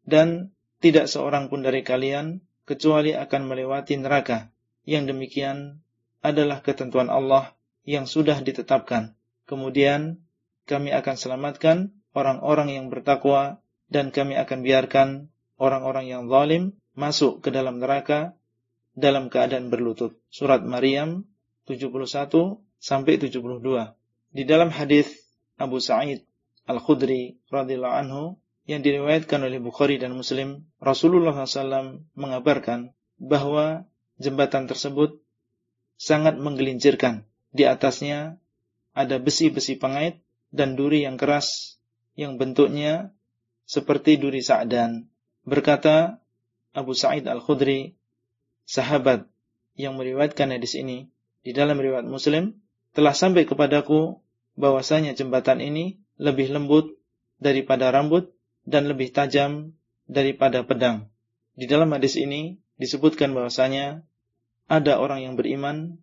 Dan 0.06 0.52
tidak 0.84 1.06
seorang 1.08 1.48
pun 1.48 1.64
dari 1.64 1.82
kalian 1.82 2.44
kecuali 2.68 3.16
akan 3.16 3.42
melewati 3.48 3.96
neraka. 3.96 4.52
Yang 4.86 5.16
demikian 5.16 5.82
adalah 6.22 6.62
ketentuan 6.62 7.08
Allah 7.08 7.56
yang 7.86 8.10
sudah 8.10 8.42
ditetapkan. 8.42 9.14
Kemudian 9.46 10.26
kami 10.66 10.90
akan 10.92 11.16
selamatkan 11.16 11.78
orang-orang 12.18 12.74
yang 12.74 12.86
bertakwa 12.90 13.62
dan 13.88 14.10
kami 14.10 14.34
akan 14.34 14.66
biarkan 14.66 15.10
orang-orang 15.62 16.10
yang 16.10 16.26
zalim 16.28 16.74
masuk 16.98 17.46
ke 17.46 17.54
dalam 17.54 17.78
neraka 17.78 18.34
dalam 18.98 19.30
keadaan 19.30 19.70
berlutut. 19.70 20.18
Surat 20.34 20.66
Maryam 20.66 21.30
71 21.70 22.65
sampai 22.86 23.18
72. 23.18 23.42
Di 24.30 24.46
dalam 24.46 24.70
hadis 24.70 25.10
Abu 25.58 25.82
Sa'id 25.82 26.22
Al-Khudri 26.70 27.42
radhiyallahu 27.50 27.98
anhu 28.06 28.24
yang 28.70 28.86
diriwayatkan 28.86 29.42
oleh 29.42 29.58
Bukhari 29.58 29.98
dan 29.98 30.14
Muslim, 30.14 30.70
Rasulullah 30.78 31.34
SAW 31.34 32.06
mengabarkan 32.14 32.94
bahwa 33.18 33.90
jembatan 34.22 34.70
tersebut 34.70 35.18
sangat 35.98 36.38
menggelincirkan. 36.38 37.26
Di 37.50 37.66
atasnya 37.66 38.38
ada 38.94 39.18
besi-besi 39.18 39.82
pengait 39.82 40.22
dan 40.54 40.78
duri 40.78 41.10
yang 41.10 41.18
keras 41.18 41.82
yang 42.14 42.38
bentuknya 42.38 43.10
seperti 43.66 44.22
duri 44.22 44.46
sa'dan. 44.46 45.10
Berkata 45.42 46.22
Abu 46.78 46.94
Sa'id 46.94 47.26
Al-Khudri, 47.26 47.98
sahabat 48.66 49.26
yang 49.74 49.98
meriwayatkan 49.98 50.54
hadis 50.54 50.78
ini 50.78 51.10
di 51.46 51.54
dalam 51.54 51.78
riwayat 51.78 52.06
Muslim, 52.06 52.65
telah 52.96 53.12
sampai 53.12 53.44
kepadaku 53.44 54.24
bahwasanya 54.56 55.12
jembatan 55.20 55.60
ini 55.60 56.00
lebih 56.16 56.48
lembut 56.48 56.96
daripada 57.44 57.92
rambut 57.92 58.32
dan 58.64 58.88
lebih 58.88 59.12
tajam 59.12 59.76
daripada 60.08 60.64
pedang. 60.64 61.12
Di 61.60 61.68
dalam 61.68 61.92
hadis 61.92 62.16
ini 62.16 62.56
disebutkan 62.80 63.36
bahwasanya 63.36 64.08
ada 64.72 64.96
orang 64.96 65.28
yang 65.28 65.36
beriman 65.36 66.00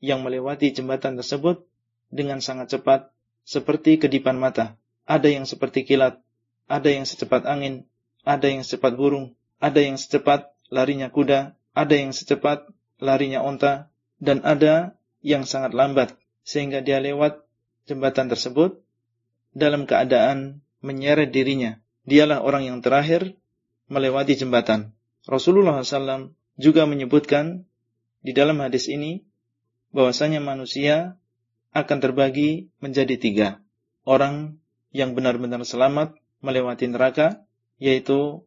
yang 0.00 0.24
melewati 0.24 0.72
jembatan 0.72 1.20
tersebut 1.20 1.68
dengan 2.08 2.40
sangat 2.40 2.72
cepat 2.72 3.12
seperti 3.44 4.00
kedipan 4.00 4.40
mata. 4.40 4.80
Ada 5.04 5.28
yang 5.28 5.44
seperti 5.44 5.84
kilat, 5.84 6.24
ada 6.72 6.88
yang 6.88 7.04
secepat 7.04 7.44
angin, 7.44 7.84
ada 8.24 8.48
yang 8.48 8.64
secepat 8.64 8.96
burung, 8.96 9.36
ada 9.60 9.76
yang 9.76 10.00
secepat 10.00 10.48
larinya 10.72 11.12
kuda, 11.12 11.52
ada 11.76 11.94
yang 11.94 12.16
secepat 12.16 12.64
larinya 12.96 13.44
onta, 13.44 13.92
dan 14.16 14.40
ada 14.40 14.96
yang 15.20 15.44
sangat 15.44 15.76
lambat 15.76 16.16
sehingga 16.50 16.82
dia 16.82 16.98
lewat 16.98 17.46
jembatan 17.86 18.26
tersebut 18.26 18.82
dalam 19.54 19.86
keadaan 19.86 20.66
menyeret 20.82 21.30
dirinya. 21.30 21.78
Dialah 22.02 22.42
orang 22.42 22.66
yang 22.66 22.82
terakhir 22.82 23.38
melewati 23.86 24.34
jembatan. 24.34 24.90
Rasulullah 25.30 25.78
SAW 25.78 26.34
juga 26.58 26.90
menyebutkan 26.90 27.70
di 28.26 28.34
dalam 28.34 28.58
hadis 28.58 28.90
ini 28.90 29.22
bahwasanya 29.94 30.42
manusia 30.42 31.14
akan 31.70 31.98
terbagi 32.02 32.66
menjadi 32.82 33.14
tiga. 33.14 33.48
Orang 34.02 34.58
yang 34.90 35.14
benar-benar 35.14 35.62
selamat 35.62 36.18
melewati 36.42 36.90
neraka, 36.90 37.46
yaitu 37.78 38.42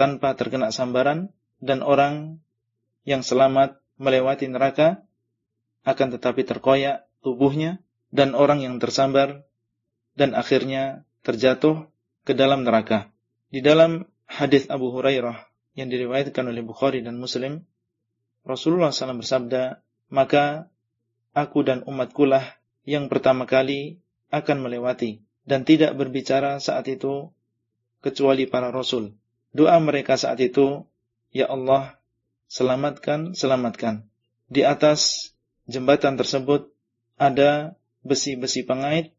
tanpa 0.00 0.32
terkena 0.32 0.72
sambaran, 0.72 1.28
dan 1.60 1.84
orang 1.84 2.40
yang 3.04 3.20
selamat 3.20 3.84
melewati 4.00 4.48
neraka, 4.48 5.04
akan 5.84 6.16
tetapi 6.16 6.48
terkoyak 6.48 7.03
tubuhnya, 7.24 7.80
dan 8.14 8.36
orang 8.36 8.62
yang 8.62 8.76
tersambar 8.78 9.42
dan 10.14 10.36
akhirnya 10.38 11.02
terjatuh 11.26 11.90
ke 12.22 12.36
dalam 12.36 12.62
neraka. 12.62 13.10
Di 13.50 13.64
dalam 13.64 14.06
hadis 14.28 14.70
Abu 14.70 14.94
Hurairah 14.94 15.50
yang 15.74 15.90
diriwayatkan 15.90 16.46
oleh 16.46 16.62
Bukhari 16.62 17.02
dan 17.02 17.18
Muslim, 17.18 17.66
Rasulullah 18.44 18.92
SAW 18.92 19.24
bersabda, 19.24 19.82
maka 20.12 20.70
aku 21.34 21.66
dan 21.66 21.82
umatkulah 21.88 22.44
yang 22.84 23.08
pertama 23.08 23.48
kali 23.48 23.98
akan 24.28 24.62
melewati 24.62 25.24
dan 25.48 25.64
tidak 25.64 25.96
berbicara 25.96 26.60
saat 26.60 26.86
itu 26.86 27.32
kecuali 28.04 28.44
para 28.44 28.68
rasul. 28.68 29.16
Doa 29.54 29.78
mereka 29.80 30.18
saat 30.20 30.38
itu, 30.42 30.84
Ya 31.34 31.48
Allah, 31.50 31.98
selamatkan, 32.50 33.32
selamatkan. 33.32 34.06
Di 34.50 34.62
atas 34.62 35.32
jembatan 35.64 36.20
tersebut 36.20 36.73
ada 37.16 37.78
besi-besi 38.04 38.66
pengait 38.66 39.14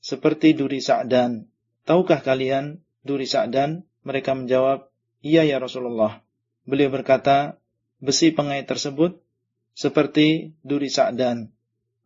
seperti 0.00 0.54
duri 0.54 0.82
Sa'dan. 0.82 1.46
Tahukah 1.86 2.20
kalian 2.22 2.82
duri 3.06 3.26
Sa'dan? 3.26 3.86
Mereka 4.06 4.38
menjawab, 4.38 4.86
iya 5.22 5.42
ya 5.42 5.58
Rasulullah. 5.58 6.22
Beliau 6.62 6.94
berkata, 6.94 7.58
besi 7.98 8.30
pengait 8.30 8.66
tersebut 8.66 9.18
seperti 9.74 10.54
duri 10.62 10.86
Sa'dan. 10.86 11.50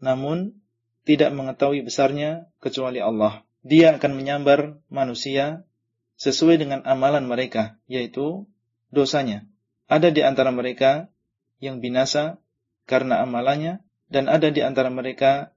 Namun, 0.01 0.57
tidak 1.05 1.33
mengetahui 1.33 1.85
besarnya 1.85 2.49
kecuali 2.61 3.01
Allah. 3.01 3.45
Dia 3.61 3.97
akan 3.97 4.13
menyambar 4.17 4.81
manusia 4.89 5.69
sesuai 6.17 6.61
dengan 6.61 6.81
amalan 6.89 7.25
mereka, 7.29 7.77
yaitu 7.89 8.49
dosanya. 8.93 9.45
Ada 9.89 10.13
di 10.13 10.25
antara 10.25 10.53
mereka 10.53 11.13
yang 11.61 11.85
binasa 11.85 12.41
karena 12.89 13.21
amalannya, 13.25 13.85
dan 14.11 14.27
ada 14.27 14.51
di 14.51 14.61
antara 14.61 14.91
mereka 14.91 15.55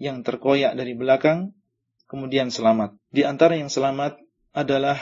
yang 0.00 0.24
terkoyak 0.24 0.74
dari 0.74 0.96
belakang, 0.96 1.52
kemudian 2.08 2.48
selamat. 2.48 2.96
Di 3.12 3.22
antara 3.28 3.54
yang 3.60 3.68
selamat 3.68 4.18
adalah 4.56 4.98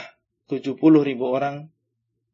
70 0.51 0.77
ribu 1.07 1.31
orang 1.31 1.71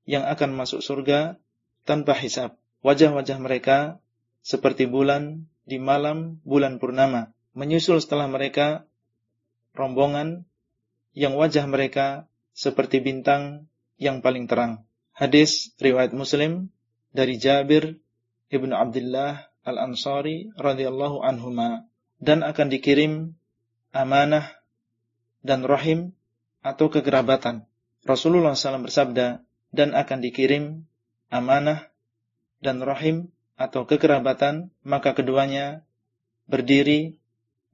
yang 0.09 0.25
akan 0.25 0.57
masuk 0.57 0.81
surga 0.81 1.37
tanpa 1.85 2.17
hisab. 2.17 2.57
Wajah-wajah 2.81 3.37
mereka 3.37 4.01
seperti 4.41 4.89
bulan 4.89 5.45
di 5.63 5.77
malam 5.77 6.41
bulan 6.41 6.81
purnama. 6.81 7.31
Menyusul 7.53 8.01
setelah 8.01 8.25
mereka 8.25 8.89
rombongan 9.77 10.49
yang 11.13 11.37
wajah 11.37 11.65
mereka 11.69 12.25
seperti 12.57 13.01
bintang 13.01 13.69
yang 14.01 14.25
paling 14.25 14.49
terang. 14.49 14.85
Hadis 15.13 15.73
riwayat 15.81 16.13
Muslim 16.13 16.69
dari 17.13 17.41
Jabir 17.41 17.97
ibnu 18.53 18.73
Abdullah 18.73 19.49
Al-Ansari 19.67 20.47
radhiyallahu 20.55 21.19
anhuma 21.19 21.91
dan 22.23 22.39
akan 22.47 22.71
dikirim 22.71 23.35
amanah 23.91 24.55
dan 25.43 25.67
rahim 25.67 26.15
atau 26.63 26.87
kekerabatan. 26.87 27.67
Rasulullah 28.07 28.55
SAW 28.55 28.87
bersabda, 28.87 29.43
dan 29.75 29.91
akan 29.91 30.19
dikirim 30.23 30.87
amanah 31.27 31.91
dan 32.63 32.79
rahim 32.79 33.35
atau 33.59 33.83
kekerabatan, 33.83 34.71
maka 34.87 35.11
keduanya 35.11 35.83
berdiri 36.47 37.19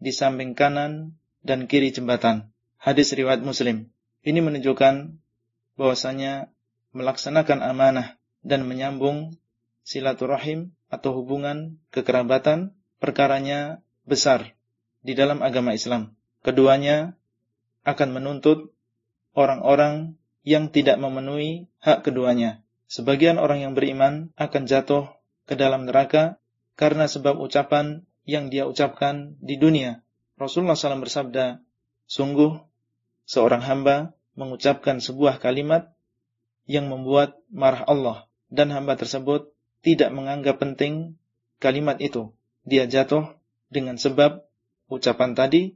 di 0.02 0.12
samping 0.12 0.58
kanan 0.58 1.16
dan 1.46 1.70
kiri 1.70 1.94
jembatan. 1.94 2.50
Hadis 2.82 3.14
riwayat 3.14 3.46
Muslim. 3.46 3.94
Ini 4.26 4.40
menunjukkan 4.42 5.20
bahwasanya 5.78 6.50
melaksanakan 6.96 7.62
amanah 7.62 8.18
dan 8.44 8.68
menyambung 8.68 9.36
silaturahim 9.84 10.72
atau 10.88 11.16
hubungan 11.22 11.78
kekerabatan 11.92 12.76
perkaranya 12.98 13.84
besar 14.08 14.56
di 15.04 15.14
dalam 15.14 15.44
agama 15.44 15.76
Islam. 15.76 16.16
Keduanya 16.44 17.16
akan 17.84 18.10
menuntut 18.16 18.72
orang-orang 19.36 20.16
yang 20.44 20.72
tidak 20.72 21.00
memenuhi 21.00 21.72
hak 21.80 22.04
keduanya. 22.08 22.64
Sebagian 22.88 23.40
orang 23.40 23.64
yang 23.64 23.74
beriman 23.76 24.32
akan 24.36 24.64
jatuh 24.68 25.12
ke 25.48 25.56
dalam 25.56 25.88
neraka 25.88 26.40
karena 26.76 27.08
sebab 27.08 27.40
ucapan 27.40 28.04
yang 28.24 28.48
dia 28.48 28.68
ucapkan 28.68 29.36
di 29.40 29.60
dunia. 29.60 30.04
Rasulullah 30.40 30.76
SAW 30.76 31.04
bersabda, 31.04 31.64
sungguh 32.08 32.60
seorang 33.28 33.64
hamba 33.64 34.16
mengucapkan 34.36 35.00
sebuah 35.00 35.40
kalimat 35.40 35.94
yang 36.66 36.88
membuat 36.88 37.38
marah 37.52 37.84
Allah 37.86 38.18
dan 38.48 38.72
hamba 38.72 38.96
tersebut 38.96 39.53
tidak 39.84 40.10
menganggap 40.16 40.58
penting 40.58 41.20
kalimat 41.60 42.00
itu. 42.00 42.32
Dia 42.64 42.88
jatuh 42.88 43.36
dengan 43.68 44.00
sebab 44.00 44.48
ucapan 44.88 45.36
tadi 45.36 45.76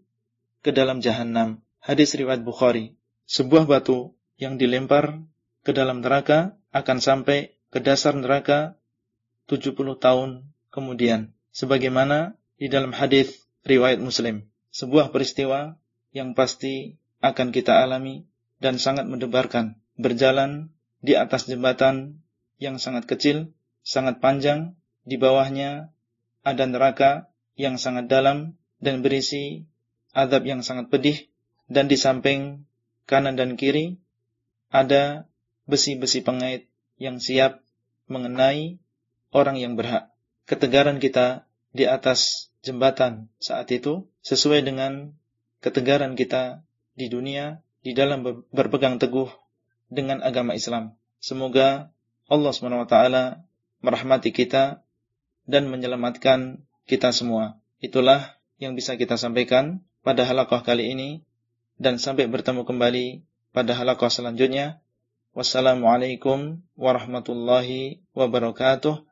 ke 0.64 0.72
dalam 0.72 1.04
jahanam. 1.04 1.60
Hadis 1.84 2.16
riwayat 2.16 2.42
Bukhari. 2.42 2.96
Sebuah 3.28 3.68
batu 3.68 4.16
yang 4.40 4.56
dilempar 4.56 5.20
ke 5.68 5.76
dalam 5.76 6.00
neraka 6.00 6.56
akan 6.72 7.04
sampai 7.04 7.60
ke 7.68 7.84
dasar 7.84 8.16
neraka 8.16 8.80
70 9.52 9.76
tahun 10.00 10.48
kemudian. 10.72 11.36
Sebagaimana 11.52 12.40
di 12.56 12.72
dalam 12.72 12.96
hadis 12.96 13.44
riwayat 13.68 14.00
Muslim. 14.00 14.48
Sebuah 14.72 15.12
peristiwa 15.12 15.76
yang 16.16 16.32
pasti 16.32 16.96
akan 17.20 17.52
kita 17.52 17.84
alami 17.84 18.24
dan 18.64 18.80
sangat 18.80 19.04
mendebarkan. 19.10 19.76
Berjalan 20.00 20.72
di 21.04 21.18
atas 21.18 21.50
jembatan 21.50 22.22
yang 22.62 22.78
sangat 22.82 23.10
kecil, 23.10 23.54
sangat 23.88 24.20
panjang, 24.20 24.76
di 25.08 25.16
bawahnya 25.16 25.96
ada 26.44 26.64
neraka 26.68 27.32
yang 27.56 27.80
sangat 27.80 28.12
dalam 28.12 28.60
dan 28.84 29.00
berisi 29.00 29.64
adab 30.12 30.44
yang 30.44 30.60
sangat 30.60 30.92
pedih 30.92 31.32
dan 31.72 31.88
di 31.88 31.96
samping 31.96 32.68
kanan 33.08 33.40
dan 33.40 33.56
kiri 33.56 33.96
ada 34.68 35.32
besi-besi 35.64 36.20
pengait 36.20 36.68
yang 37.00 37.24
siap 37.24 37.64
mengenai 38.12 38.76
orang 39.32 39.56
yang 39.56 39.80
berhak. 39.80 40.12
Ketegaran 40.44 41.00
kita 41.00 41.48
di 41.72 41.88
atas 41.88 42.52
jembatan 42.68 43.32
saat 43.40 43.72
itu 43.72 44.12
sesuai 44.20 44.68
dengan 44.68 45.16
ketegaran 45.64 46.20
kita 46.20 46.68
di 47.00 47.08
dunia 47.08 47.64
di 47.80 47.96
dalam 47.96 48.24
berpegang 48.52 49.00
teguh 49.00 49.32
dengan 49.88 50.20
agama 50.20 50.52
Islam. 50.52 51.00
Semoga 51.24 51.88
Allah 52.28 52.52
SWT 52.52 53.47
merahmati 53.88 54.36
kita 54.36 54.84
dan 55.48 55.72
menyelamatkan 55.72 56.60
kita 56.84 57.16
semua. 57.16 57.56
Itulah 57.80 58.36
yang 58.60 58.76
bisa 58.76 59.00
kita 59.00 59.16
sampaikan 59.16 59.80
pada 60.04 60.28
halaqah 60.28 60.60
kali 60.68 60.92
ini 60.92 61.24
dan 61.80 61.96
sampai 61.96 62.28
bertemu 62.28 62.68
kembali 62.68 63.24
pada 63.56 63.72
halaqah 63.80 64.12
selanjutnya. 64.12 64.84
Wassalamualaikum 65.32 66.60
warahmatullahi 66.76 68.04
wabarakatuh. 68.12 69.08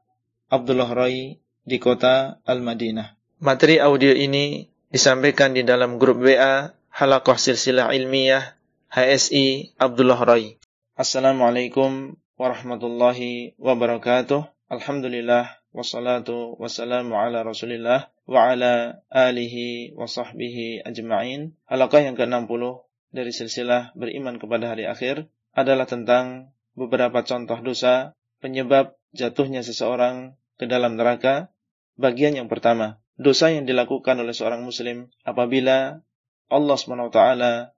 Abdullah 0.51 0.89
Rai 0.91 1.39
di 1.63 1.77
kota 1.79 2.43
Al-Madinah. 2.43 3.15
Materi 3.39 3.79
audio 3.79 4.11
ini 4.11 4.67
disampaikan 4.91 5.55
di 5.55 5.61
dalam 5.63 6.01
grup 6.01 6.19
WA 6.19 6.73
Halaqah 6.89 7.37
Silsilah 7.37 7.93
Ilmiah 7.93 8.57
HSI 8.89 9.77
Abdullah 9.77 10.19
Rai. 10.23 10.57
Assalamualaikum 10.95 12.15
warahmatullahi 12.39 13.53
wabarakatuh. 13.59 14.54
Alhamdulillah 14.65 15.61
wassalatu 15.77 16.57
wassalamu 16.57 17.13
ala 17.13 17.45
Rasulillah 17.45 18.09
wa 18.25 18.49
ala 18.49 18.97
alihi 19.13 19.93
wa 19.93 20.09
sahbihi 20.09 20.81
ajma'in. 20.81 21.53
Halaqah 21.69 22.01
yang 22.01 22.17
ke-60 22.17 22.81
dari 23.13 23.29
silsilah 23.29 23.93
beriman 23.93 24.41
kepada 24.41 24.73
hari 24.73 24.89
akhir 24.89 25.29
adalah 25.53 25.85
tentang 25.85 26.49
beberapa 26.73 27.21
contoh 27.21 27.61
dosa 27.61 28.17
penyebab 28.41 28.97
jatuhnya 29.13 29.61
seseorang 29.61 30.33
ke 30.57 30.65
dalam 30.65 30.97
neraka. 30.97 31.53
Bagian 32.01 32.33
yang 32.33 32.49
pertama, 32.49 32.97
dosa 33.21 33.53
yang 33.53 33.69
dilakukan 33.69 34.17
oleh 34.17 34.33
seorang 34.33 34.65
muslim 34.65 35.13
apabila 35.29 36.01
Allah 36.49 36.77
SWT 36.81 37.19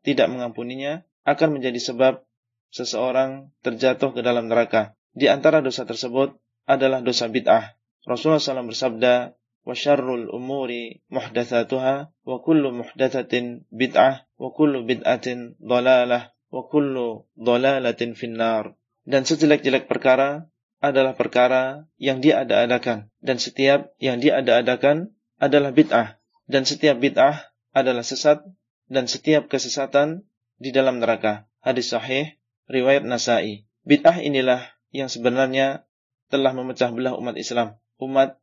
tidak 0.08 0.28
mengampuninya 0.32 1.04
akan 1.28 1.60
menjadi 1.60 1.84
sebab 1.84 2.24
seseorang 2.72 3.52
terjatuh 3.60 4.16
ke 4.16 4.24
dalam 4.24 4.48
neraka. 4.48 4.96
Di 5.12 5.28
antara 5.28 5.60
dosa 5.60 5.84
tersebut 5.84 6.40
adalah 6.67 7.03
dosa 7.03 7.29
bid'ah. 7.29 7.79
Rasulullah 8.03 8.43
SAW 8.43 8.71
bersabda, 8.71 9.35
وشر 9.63 10.09
الأمور 10.15 10.71
محدثاتها 11.11 11.95
وكل 12.27 12.63
محدثة 12.71 13.35
بدعة 13.71 14.13
وكل 14.39 14.73
بدعة 14.83 15.27
ضلالة 15.63 16.21
وكل 16.51 16.95
ضلالة 17.39 18.01
في 18.19 18.25
النار 18.27 18.65
dan 19.03 19.27
sejelek-jelek 19.27 19.91
perkara 19.91 20.47
adalah 20.83 21.15
perkara 21.15 21.87
yang 21.99 22.23
diada-adakan 22.23 23.11
dan 23.23 23.39
setiap 23.39 23.95
yang 23.99 24.19
diada-adakan 24.19 25.15
adalah 25.39 25.75
bid'ah 25.75 26.19
dan 26.47 26.63
setiap 26.67 26.99
bid'ah 26.99 27.51
adalah 27.75 28.03
sesat 28.03 28.43
dan 28.91 29.07
setiap 29.07 29.47
kesesatan 29.47 30.27
di 30.59 30.75
dalam 30.75 30.99
neraka 31.03 31.47
hadis 31.63 31.91
sahih 31.91 32.35
riwayat 32.67 33.07
Nasai 33.07 33.67
bid'ah 33.87 34.23
inilah 34.23 34.63
yang 34.95 35.07
sebenarnya 35.07 35.86
telah 36.28 36.52
memecah 36.52 36.92
belah 36.92 37.16
umat 37.16 37.36
Islam. 37.40 37.80
Umat 37.98 38.40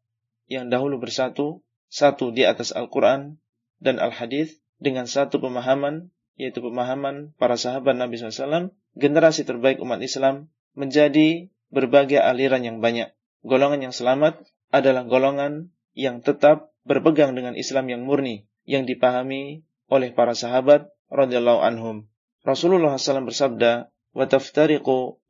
yang 0.49 0.69
dahulu 0.69 1.01
bersatu, 1.01 1.65
satu 1.89 2.33
di 2.33 2.45
atas 2.45 2.73
Al-Quran 2.73 3.39
dan 3.81 4.01
Al-Hadith 4.01 4.61
dengan 4.81 5.07
satu 5.09 5.41
pemahaman, 5.41 6.11
yaitu 6.35 6.61
pemahaman 6.61 7.33
para 7.39 7.55
sahabat 7.55 7.95
Nabi 7.95 8.19
SAW, 8.19 8.75
generasi 8.99 9.47
terbaik 9.47 9.79
umat 9.81 10.03
Islam 10.03 10.51
menjadi 10.75 11.49
berbagai 11.71 12.19
aliran 12.19 12.67
yang 12.67 12.79
banyak. 12.83 13.15
Golongan 13.47 13.91
yang 13.91 13.95
selamat 13.95 14.43
adalah 14.75 15.07
golongan 15.07 15.71
yang 15.95 16.25
tetap 16.25 16.75
berpegang 16.83 17.39
dengan 17.39 17.55
Islam 17.55 17.87
yang 17.87 18.03
murni, 18.03 18.51
yang 18.67 18.85
dipahami 18.85 19.63
oleh 19.87 20.11
para 20.11 20.35
sahabat 20.35 20.91
radhiyallahu 21.13 21.61
anhum. 21.63 22.11
Rasulullah 22.43 22.97
SAW 22.99 23.29
bersabda, 23.31 23.89
"Wa 24.13 24.27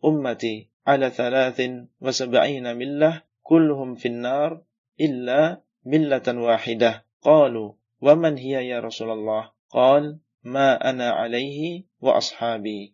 ummati 0.02 0.73
ala 0.84 1.08
thalathin 1.08 1.88
wa 1.98 2.12
sab'ina 2.12 2.76
millah 2.76 3.24
kulluhum 3.40 3.96
finnar 3.96 4.60
illa 5.00 5.64
millatan 5.84 6.40
wahidah. 6.40 7.04
Qalu, 7.24 7.76
wa 8.00 8.12
man 8.16 8.36
hiya 8.36 8.60
ya 8.60 8.78
Rasulullah? 8.84 9.56
Qal, 9.72 10.20
ma 10.44 10.76
ana 10.76 11.16
alaihi 11.16 11.88
wa. 12.00 12.20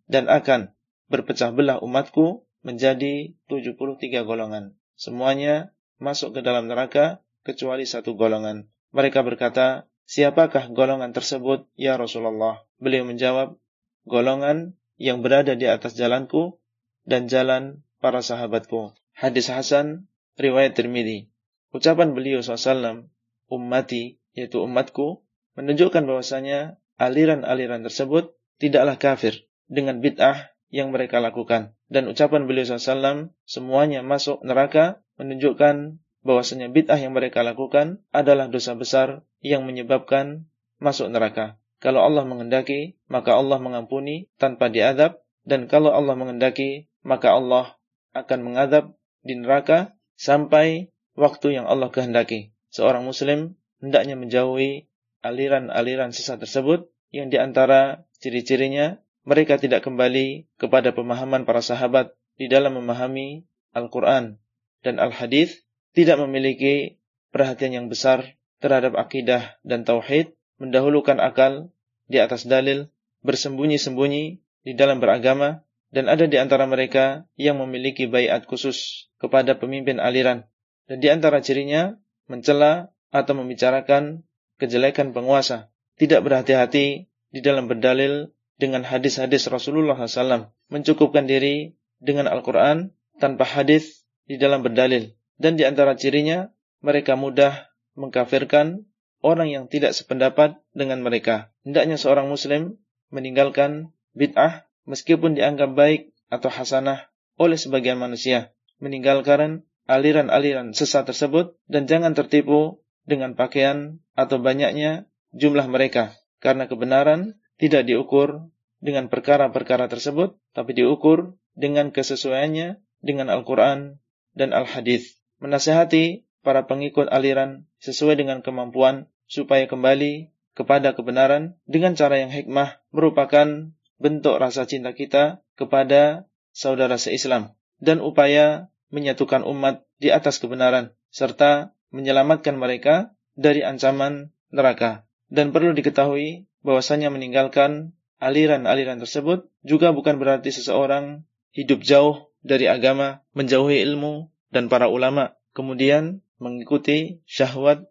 Dan 0.06 0.24
akan 0.30 0.70
berpecah 1.10 1.50
belah 1.50 1.82
umatku 1.82 2.46
menjadi 2.62 3.34
73 3.50 4.22
golongan. 4.22 4.78
Semuanya 4.94 5.74
masuk 5.98 6.38
ke 6.38 6.40
dalam 6.46 6.70
neraka 6.70 7.24
kecuali 7.42 7.88
satu 7.88 8.14
golongan. 8.14 8.70
Mereka 8.94 9.26
berkata, 9.26 9.90
siapakah 10.06 10.70
golongan 10.70 11.10
tersebut 11.10 11.66
ya 11.74 11.98
Rasulullah? 11.98 12.62
Beliau 12.78 13.02
menjawab, 13.02 13.58
golongan 14.06 14.78
yang 15.00 15.24
berada 15.24 15.56
di 15.56 15.64
atas 15.64 15.96
jalanku 15.96 16.59
dan 17.04 17.28
jalan 17.30 17.84
para 18.00 18.24
sahabatku. 18.24 18.96
Hadis 19.12 19.52
Hasan 19.52 20.08
riwayat 20.40 20.76
Tirmidzi. 20.76 21.28
Ucapan 21.70 22.16
beliau 22.16 22.42
SAW, 22.42 23.06
ummati, 23.46 24.18
yaitu 24.34 24.58
umatku, 24.58 25.22
menunjukkan 25.54 26.02
bahwasanya 26.02 26.80
aliran-aliran 26.98 27.86
tersebut 27.86 28.34
tidaklah 28.58 28.98
kafir 28.98 29.46
dengan 29.70 30.02
bid'ah 30.02 30.50
yang 30.70 30.90
mereka 30.90 31.22
lakukan. 31.22 31.78
Dan 31.86 32.10
ucapan 32.10 32.46
beliau 32.46 32.66
SAW, 32.66 33.34
semuanya 33.46 34.02
masuk 34.02 34.42
neraka, 34.42 35.02
menunjukkan 35.18 36.02
bahwasanya 36.26 36.68
bid'ah 36.74 36.98
yang 37.00 37.16
mereka 37.16 37.40
lakukan 37.40 38.04
adalah 38.12 38.50
dosa 38.50 38.76
besar 38.76 39.24
yang 39.40 39.64
menyebabkan 39.64 40.50
masuk 40.82 41.08
neraka. 41.08 41.56
Kalau 41.80 42.04
Allah 42.04 42.28
mengendaki, 42.28 43.00
maka 43.08 43.40
Allah 43.40 43.56
mengampuni 43.56 44.28
tanpa 44.36 44.68
diadab, 44.68 45.16
dan 45.48 45.64
kalau 45.64 45.96
Allah 45.96 46.12
mengendaki, 46.12 46.89
maka 47.06 47.36
Allah 47.36 47.78
akan 48.12 48.40
mengadab 48.42 48.94
di 49.22 49.38
neraka 49.38 49.94
sampai 50.16 50.92
waktu 51.16 51.60
yang 51.60 51.66
Allah 51.68 51.88
kehendaki. 51.92 52.52
Seorang 52.70 53.04
muslim 53.04 53.56
hendaknya 53.80 54.14
menjauhi 54.16 54.88
aliran-aliran 55.20 56.12
sesat 56.12 56.40
tersebut 56.40 56.88
yang 57.10 57.28
di 57.28 57.36
antara 57.36 58.06
ciri-cirinya 58.22 59.00
mereka 59.24 59.60
tidak 59.60 59.84
kembali 59.84 60.48
kepada 60.56 60.96
pemahaman 60.96 61.44
para 61.44 61.60
sahabat 61.60 62.16
di 62.40 62.48
dalam 62.48 62.78
memahami 62.78 63.44
Al-Quran 63.76 64.40
dan 64.80 64.96
Al-Hadis 64.96 65.60
tidak 65.92 66.16
memiliki 66.22 67.00
perhatian 67.34 67.76
yang 67.76 67.86
besar 67.90 68.38
terhadap 68.60 68.96
akidah 68.96 69.56
dan 69.64 69.84
tauhid, 69.84 70.36
mendahulukan 70.60 71.18
akal 71.18 71.72
di 72.10 72.20
atas 72.20 72.44
dalil, 72.44 72.92
bersembunyi-sembunyi 73.24 74.24
di 74.64 74.72
dalam 74.76 75.00
beragama, 75.00 75.64
dan 75.90 76.06
ada 76.06 76.26
di 76.30 76.38
antara 76.38 76.66
mereka 76.70 77.26
yang 77.34 77.58
memiliki 77.58 78.06
bayat 78.06 78.46
khusus 78.46 79.10
kepada 79.18 79.58
pemimpin 79.58 79.98
aliran. 79.98 80.46
Dan 80.86 81.02
di 81.02 81.10
antara 81.10 81.42
cirinya, 81.42 81.98
mencela 82.30 82.94
atau 83.10 83.34
membicarakan 83.34 84.22
kejelekan 84.62 85.10
penguasa, 85.10 85.74
tidak 85.98 86.22
berhati-hati 86.22 87.10
di 87.30 87.40
dalam 87.42 87.66
berdalil 87.66 88.30
dengan 88.58 88.86
hadis-hadis 88.86 89.50
Rasulullah 89.50 89.98
SAW, 89.98 90.54
mencukupkan 90.70 91.26
diri 91.26 91.74
dengan 91.98 92.30
Al-Quran 92.30 92.94
tanpa 93.18 93.42
hadis 93.42 94.06
di 94.30 94.38
dalam 94.38 94.62
berdalil. 94.62 95.14
Dan 95.40 95.58
di 95.58 95.66
antara 95.66 95.98
cirinya, 95.98 96.54
mereka 96.80 97.18
mudah 97.18 97.70
mengkafirkan 97.98 98.86
orang 99.20 99.48
yang 99.50 99.64
tidak 99.66 99.92
sependapat 99.92 100.56
dengan 100.72 101.02
mereka. 101.02 101.52
Hendaknya 101.66 101.98
seorang 101.98 102.30
muslim 102.30 102.78
meninggalkan 103.10 103.92
bid'ah 104.14 104.69
meskipun 104.88 105.36
dianggap 105.36 105.72
baik 105.74 106.12
atau 106.30 106.48
hasanah 106.48 107.10
oleh 107.40 107.56
sebagian 107.56 107.96
manusia. 107.96 108.52
Meninggalkan 108.80 109.64
aliran-aliran 109.90 110.72
sesat 110.72 111.08
tersebut 111.08 111.58
dan 111.66 111.90
jangan 111.90 112.14
tertipu 112.14 112.80
dengan 113.04 113.34
pakaian 113.34 113.98
atau 114.14 114.38
banyaknya 114.38 115.10
jumlah 115.34 115.66
mereka. 115.66 116.14
Karena 116.40 116.70
kebenaran 116.70 117.36
tidak 117.60 117.84
diukur 117.84 118.48
dengan 118.80 119.12
perkara-perkara 119.12 119.92
tersebut, 119.92 120.40
tapi 120.56 120.72
diukur 120.72 121.36
dengan 121.52 121.92
kesesuaiannya 121.92 122.80
dengan 123.04 123.28
Al-Quran 123.28 124.00
dan 124.32 124.56
Al-Hadis. 124.56 125.20
Menasehati 125.40 126.24
para 126.40 126.64
pengikut 126.64 127.08
aliran 127.12 127.68
sesuai 127.84 128.16
dengan 128.16 128.40
kemampuan 128.40 129.08
supaya 129.28 129.68
kembali 129.68 130.32
kepada 130.56 130.96
kebenaran 130.96 131.56
dengan 131.68 131.96
cara 131.96 132.20
yang 132.20 132.32
hikmah 132.32 132.80
merupakan 132.92 133.72
bentuk 134.00 134.40
rasa 134.40 134.64
cinta 134.64 134.96
kita 134.96 135.44
kepada 135.54 136.24
saudara 136.50 136.96
seislam 136.96 137.52
dan 137.78 138.00
upaya 138.00 138.72
menyatukan 138.90 139.46
umat 139.46 139.86
di 140.00 140.10
atas 140.10 140.40
kebenaran 140.42 140.96
serta 141.12 141.76
menyelamatkan 141.94 142.56
mereka 142.56 143.14
dari 143.36 143.62
ancaman 143.62 144.32
neraka. 144.50 145.06
Dan 145.30 145.54
perlu 145.54 145.76
diketahui 145.76 146.50
bahwasanya 146.66 147.12
meninggalkan 147.14 147.94
aliran-aliran 148.18 148.98
tersebut 148.98 149.46
juga 149.62 149.94
bukan 149.94 150.18
berarti 150.18 150.50
seseorang 150.50 151.22
hidup 151.54 151.86
jauh 151.86 152.30
dari 152.42 152.66
agama, 152.66 153.22
menjauhi 153.36 153.78
ilmu 153.84 154.32
dan 154.50 154.66
para 154.66 154.90
ulama, 154.90 155.38
kemudian 155.54 156.24
mengikuti 156.42 157.22
syahwat 157.28 157.86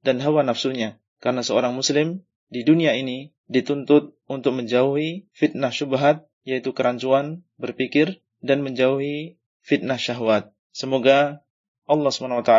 dan 0.00 0.22
hawa 0.22 0.46
nafsunya. 0.46 0.96
Karena 1.18 1.42
seorang 1.42 1.74
muslim 1.74 2.24
di 2.48 2.62
dunia 2.64 2.94
ini 2.94 3.34
dituntut 3.48 4.14
untuk 4.28 4.52
menjauhi 4.54 5.26
fitnah 5.32 5.72
syubhat, 5.72 6.28
yaitu 6.44 6.76
kerancuan 6.76 7.42
berpikir, 7.56 8.20
dan 8.44 8.62
menjauhi 8.62 9.40
fitnah 9.64 9.98
syahwat. 9.98 10.54
Semoga 10.70 11.42
Allah 11.88 12.12
SWT 12.12 12.52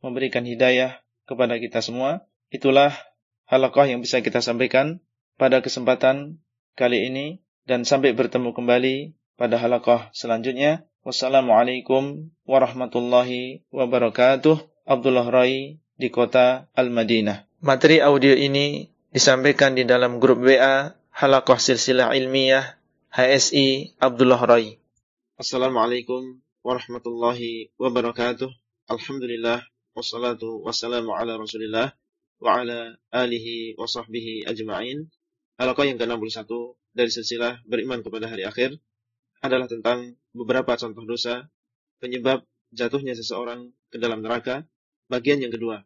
memberikan 0.00 0.46
hidayah 0.46 1.02
kepada 1.26 1.58
kita 1.60 1.82
semua. 1.84 2.24
Itulah 2.48 2.94
halakah 3.50 3.90
yang 3.90 4.00
bisa 4.00 4.22
kita 4.24 4.40
sampaikan 4.40 5.02
pada 5.36 5.60
kesempatan 5.60 6.40
kali 6.78 7.10
ini 7.10 7.42
dan 7.68 7.84
sampai 7.84 8.16
bertemu 8.16 8.56
kembali 8.56 8.96
pada 9.36 9.60
halakah 9.60 10.08
selanjutnya. 10.16 10.88
Wassalamualaikum 11.04 12.32
warahmatullahi 12.48 13.66
wabarakatuh. 13.70 14.56
Abdullah 14.88 15.28
Rai 15.28 15.78
di 16.00 16.08
kota 16.08 16.72
Al-Madinah. 16.72 17.44
Materi 17.60 18.00
audio 18.00 18.32
ini 18.32 18.88
disampaikan 19.18 19.74
di 19.74 19.82
dalam 19.82 20.22
grup 20.22 20.46
WA 20.46 20.94
Halakah 21.10 21.58
Silsilah 21.58 22.14
Ilmiah 22.14 22.78
HSI 23.10 23.98
Abdullah 23.98 24.38
Rai. 24.38 24.78
Assalamualaikum 25.34 26.38
warahmatullahi 26.62 27.74
wabarakatuh. 27.82 28.46
Alhamdulillah 28.86 29.58
wassalatu 29.98 30.62
wassalamu 30.62 31.18
ala 31.18 31.34
Rasulillah 31.34 31.98
wa 32.38 32.62
ala 32.62 32.94
alihi 33.10 33.74
wa 33.74 33.90
sahbihi 33.90 34.46
ajma'in. 34.46 35.10
Halaqah 35.58 35.90
yang 35.90 35.98
ke-61 35.98 36.78
dari 36.94 37.10
silsilah 37.10 37.58
beriman 37.66 38.06
kepada 38.06 38.30
hari 38.30 38.46
akhir 38.46 38.78
adalah 39.42 39.66
tentang 39.66 40.14
beberapa 40.30 40.78
contoh 40.78 41.02
dosa 41.02 41.50
penyebab 41.98 42.46
jatuhnya 42.70 43.18
seseorang 43.18 43.74
ke 43.90 43.98
dalam 43.98 44.22
neraka. 44.22 44.62
Bagian 45.10 45.42
yang 45.42 45.50
kedua, 45.50 45.82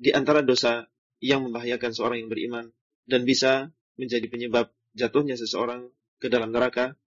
di 0.00 0.08
antara 0.16 0.40
dosa 0.40 0.88
yang 1.22 1.46
membahayakan 1.46 1.94
seorang 1.94 2.26
yang 2.26 2.30
beriman 2.30 2.74
dan 3.06 3.22
bisa 3.22 3.70
menjadi 3.94 4.26
penyebab 4.26 4.74
jatuhnya 4.98 5.38
seseorang 5.38 5.88
ke 6.18 6.26
dalam 6.26 6.50
neraka 6.50 6.98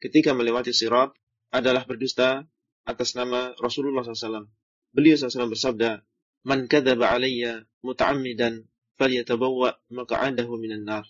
ketika 0.00 0.32
melewati 0.32 0.72
sirat 0.72 1.12
adalah 1.52 1.84
berdusta 1.84 2.48
atas 2.88 3.12
nama 3.12 3.52
Rasulullah 3.60 4.00
SAW. 4.00 4.48
Beliau 4.96 5.20
SAW 5.20 5.52
bersabda, 5.52 6.00
Man 6.48 6.64
kadzaba 6.64 7.12
alayya 7.12 7.68
muta'ammidan 7.84 8.64
falyatabawwa 8.96 9.76
maq'adahu 9.92 10.56
minan 10.56 10.88
nar. 10.88 11.04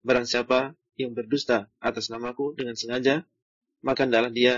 Barang 0.00 0.24
siapa 0.24 0.72
yang 0.96 1.12
berdusta 1.12 1.68
atas 1.84 2.08
namaku 2.08 2.56
dengan 2.56 2.80
sengaja, 2.80 3.28
maka 3.84 4.08
hendaklah 4.08 4.32
dia 4.32 4.54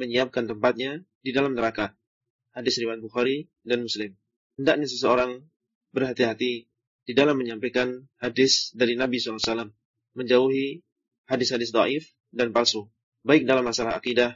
menyiapkan 0.00 0.48
tempatnya 0.48 1.04
di 1.20 1.36
dalam 1.36 1.52
neraka. 1.52 1.92
Hadis 2.56 2.80
riwayat 2.80 3.04
Bukhari 3.04 3.52
dan 3.68 3.84
Muslim. 3.84 4.16
Hendaknya 4.56 4.88
seseorang 4.88 5.44
berhati-hati 5.92 6.68
di 7.06 7.14
dalam 7.14 7.38
menyampaikan 7.38 8.10
hadis 8.18 8.74
dari 8.74 8.98
Nabi 8.98 9.22
SAW, 9.22 9.70
menjauhi 10.18 10.82
hadis-hadis 11.30 11.70
daif 11.70 12.10
dan 12.34 12.50
palsu, 12.50 12.90
baik 13.22 13.46
dalam 13.46 13.62
masalah 13.62 13.94
akidah, 13.94 14.34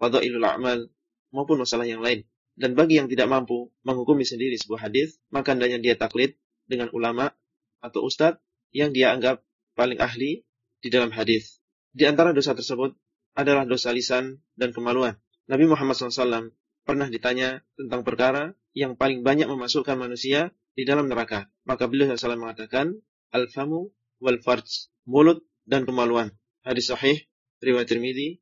fadailul 0.00 0.42
a'mal, 0.42 0.88
maupun 1.28 1.60
masalah 1.60 1.84
yang 1.84 2.00
lain. 2.00 2.24
Dan 2.56 2.72
bagi 2.72 2.96
yang 2.96 3.12
tidak 3.12 3.28
mampu 3.28 3.68
menghukumi 3.84 4.24
sendiri 4.24 4.56
sebuah 4.56 4.88
hadis, 4.88 5.20
maka 5.28 5.52
hendaknya 5.52 5.76
dia 5.76 5.94
taklid 6.00 6.40
dengan 6.64 6.88
ulama 6.96 7.36
atau 7.84 8.00
ustadz 8.00 8.40
yang 8.72 8.96
dia 8.96 9.12
anggap 9.12 9.44
paling 9.76 10.00
ahli 10.00 10.48
di 10.80 10.88
dalam 10.88 11.12
hadis. 11.12 11.60
Di 11.92 12.08
antara 12.08 12.32
dosa 12.32 12.56
tersebut 12.56 12.96
adalah 13.36 13.68
dosa 13.68 13.92
lisan 13.92 14.40
dan 14.56 14.72
kemaluan. 14.72 15.20
Nabi 15.52 15.68
Muhammad 15.68 16.00
SAW 16.00 16.56
pernah 16.88 17.12
ditanya 17.12 17.60
tentang 17.76 18.02
perkara 18.08 18.56
yang 18.72 18.96
paling 18.96 19.20
banyak 19.20 19.52
memasukkan 19.52 20.00
manusia 20.00 20.56
di 20.76 20.84
dalam 20.84 21.08
neraka. 21.08 21.48
Maka 21.64 21.88
beliau 21.88 22.12
SAW 22.12 22.36
mengatakan, 22.36 22.92
Al-famu 23.32 23.90
wal 24.22 24.38
farj, 24.44 24.92
mulut 25.08 25.42
dan 25.66 25.88
kemaluan. 25.88 26.30
Hadis 26.62 26.92
sahih, 26.92 27.26
riwayat 27.64 27.88
Tirmidzi 27.88 28.38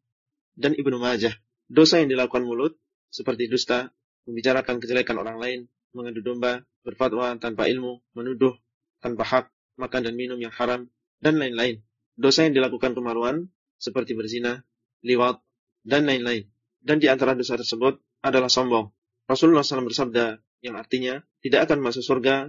dan 0.58 0.74
Ibnu 0.74 0.98
Majah. 1.00 1.32
Dosa 1.70 2.02
yang 2.02 2.12
dilakukan 2.12 2.44
mulut 2.44 2.76
seperti 3.08 3.48
dusta, 3.48 3.94
membicarakan 4.26 4.82
kejelekan 4.82 5.16
orang 5.16 5.38
lain, 5.38 5.60
mengadu 5.94 6.20
domba, 6.20 6.66
berfatwa 6.82 7.32
tanpa 7.38 7.70
ilmu, 7.70 8.02
menuduh 8.12 8.52
tanpa 9.00 9.24
hak, 9.24 9.46
makan 9.78 10.00
dan 10.10 10.14
minum 10.18 10.36
yang 10.36 10.52
haram, 10.52 10.90
dan 11.22 11.40
lain-lain. 11.40 11.80
Dosa 12.18 12.44
yang 12.44 12.58
dilakukan 12.58 12.92
kemaluan, 12.92 13.48
seperti 13.78 14.12
berzina, 14.18 14.64
liwat, 15.00 15.40
dan 15.86 16.04
lain-lain. 16.08 16.50
Dan 16.84 17.00
di 17.00 17.08
antara 17.08 17.32
dosa 17.32 17.56
tersebut 17.56 18.00
adalah 18.20 18.52
sombong. 18.52 18.92
Rasulullah 19.24 19.64
SAW 19.64 19.88
bersabda, 19.88 20.43
yang 20.64 20.80
artinya, 20.80 21.20
tidak 21.44 21.68
akan 21.68 21.84
masuk 21.84 22.00
surga 22.00 22.48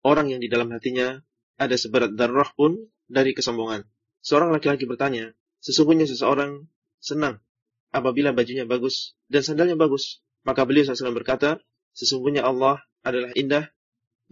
orang 0.00 0.32
yang 0.32 0.40
di 0.40 0.48
dalam 0.48 0.72
hatinya 0.72 1.20
ada 1.60 1.76
seberat 1.76 2.16
darah 2.16 2.48
pun 2.56 2.88
dari 3.04 3.36
kesombongan. 3.36 3.84
Seorang 4.24 4.48
laki-laki 4.48 4.88
bertanya, 4.88 5.36
sesungguhnya 5.60 6.08
seseorang 6.08 6.64
senang 7.04 7.44
apabila 7.92 8.32
bajunya 8.32 8.64
bagus 8.64 9.18
dan 9.28 9.44
sandalnya 9.44 9.76
bagus, 9.76 10.24
maka 10.46 10.64
beliau 10.64 10.88
SAW 10.88 11.12
berkata, 11.12 11.60
sesungguhnya 11.92 12.46
Allah 12.46 12.80
adalah 13.04 13.34
indah 13.36 13.68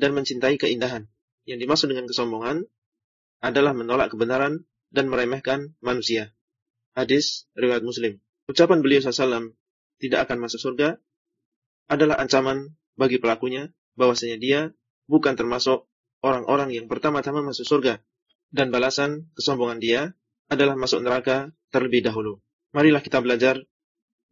dan 0.01 0.17
mencintai 0.17 0.57
keindahan. 0.57 1.05
Yang 1.45 1.69
dimaksud 1.69 1.87
dengan 1.93 2.09
kesombongan 2.09 2.65
adalah 3.45 3.77
menolak 3.77 4.13
kebenaran 4.13 4.65
dan 4.89 5.13
meremehkan 5.13 5.77
manusia. 5.85 6.33
Hadis 6.97 7.47
riwayat 7.53 7.85
Muslim. 7.85 8.21
Ucapan 8.49 8.81
beliau 8.81 9.05
SAW 9.05 9.53
tidak 10.01 10.29
akan 10.29 10.39
masuk 10.41 10.61
surga 10.61 10.97
adalah 11.89 12.21
ancaman 12.21 12.78
bagi 12.99 13.23
pelakunya 13.23 13.71
bahwasanya 13.95 14.37
dia 14.43 14.61
bukan 15.07 15.39
termasuk 15.39 15.87
orang-orang 16.21 16.75
yang 16.75 16.91
pertama-tama 16.91 17.47
masuk 17.47 17.65
surga 17.65 18.03
dan 18.51 18.75
balasan 18.75 19.31
kesombongan 19.39 19.79
dia 19.79 20.01
adalah 20.49 20.75
masuk 20.75 21.05
neraka 21.05 21.53
terlebih 21.71 22.03
dahulu. 22.03 22.41
Marilah 22.73 23.01
kita 23.05 23.21
belajar 23.21 23.61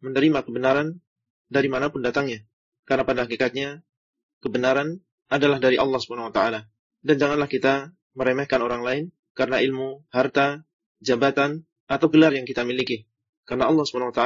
menerima 0.01 0.45
kebenaran 0.45 1.01
dari 1.49 1.69
mana 1.69 1.89
pun 1.89 2.01
datangnya. 2.01 2.43
Karena 2.87 3.03
pada 3.05 3.25
hakikatnya, 3.25 3.81
kebenaran 4.41 5.01
adalah 5.27 5.59
dari 5.61 5.77
Allah 5.77 5.99
SWT. 5.99 6.41
Dan 7.03 7.15
janganlah 7.19 7.49
kita 7.49 7.93
meremehkan 8.17 8.59
orang 8.63 8.81
lain 8.81 9.03
karena 9.37 9.61
ilmu, 9.61 10.09
harta, 10.09 10.65
jabatan, 10.97 11.65
atau 11.87 12.07
gelar 12.09 12.33
yang 12.33 12.43
kita 12.43 12.65
miliki. 12.65 13.05
Karena 13.47 13.69
Allah 13.69 13.85
SWT 13.85 14.21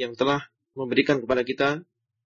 yang 0.00 0.16
telah 0.16 0.42
memberikan 0.74 1.20
kepada 1.22 1.42
kita 1.44 1.68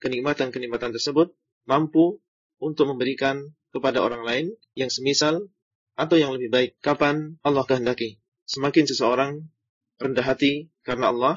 kenikmatan-kenikmatan 0.02 0.92
tersebut 0.92 1.32
mampu 1.64 2.20
untuk 2.60 2.88
memberikan 2.88 3.52
kepada 3.74 4.00
orang 4.00 4.22
lain 4.22 4.46
yang 4.78 4.88
semisal 4.88 5.50
atau 5.98 6.16
yang 6.18 6.34
lebih 6.34 6.50
baik 6.50 6.70
kapan 6.78 7.38
Allah 7.42 7.66
kehendaki. 7.66 8.22
Semakin 8.44 8.84
seseorang 8.86 9.48
rendah 9.98 10.26
hati 10.26 10.70
karena 10.84 11.10
Allah, 11.10 11.34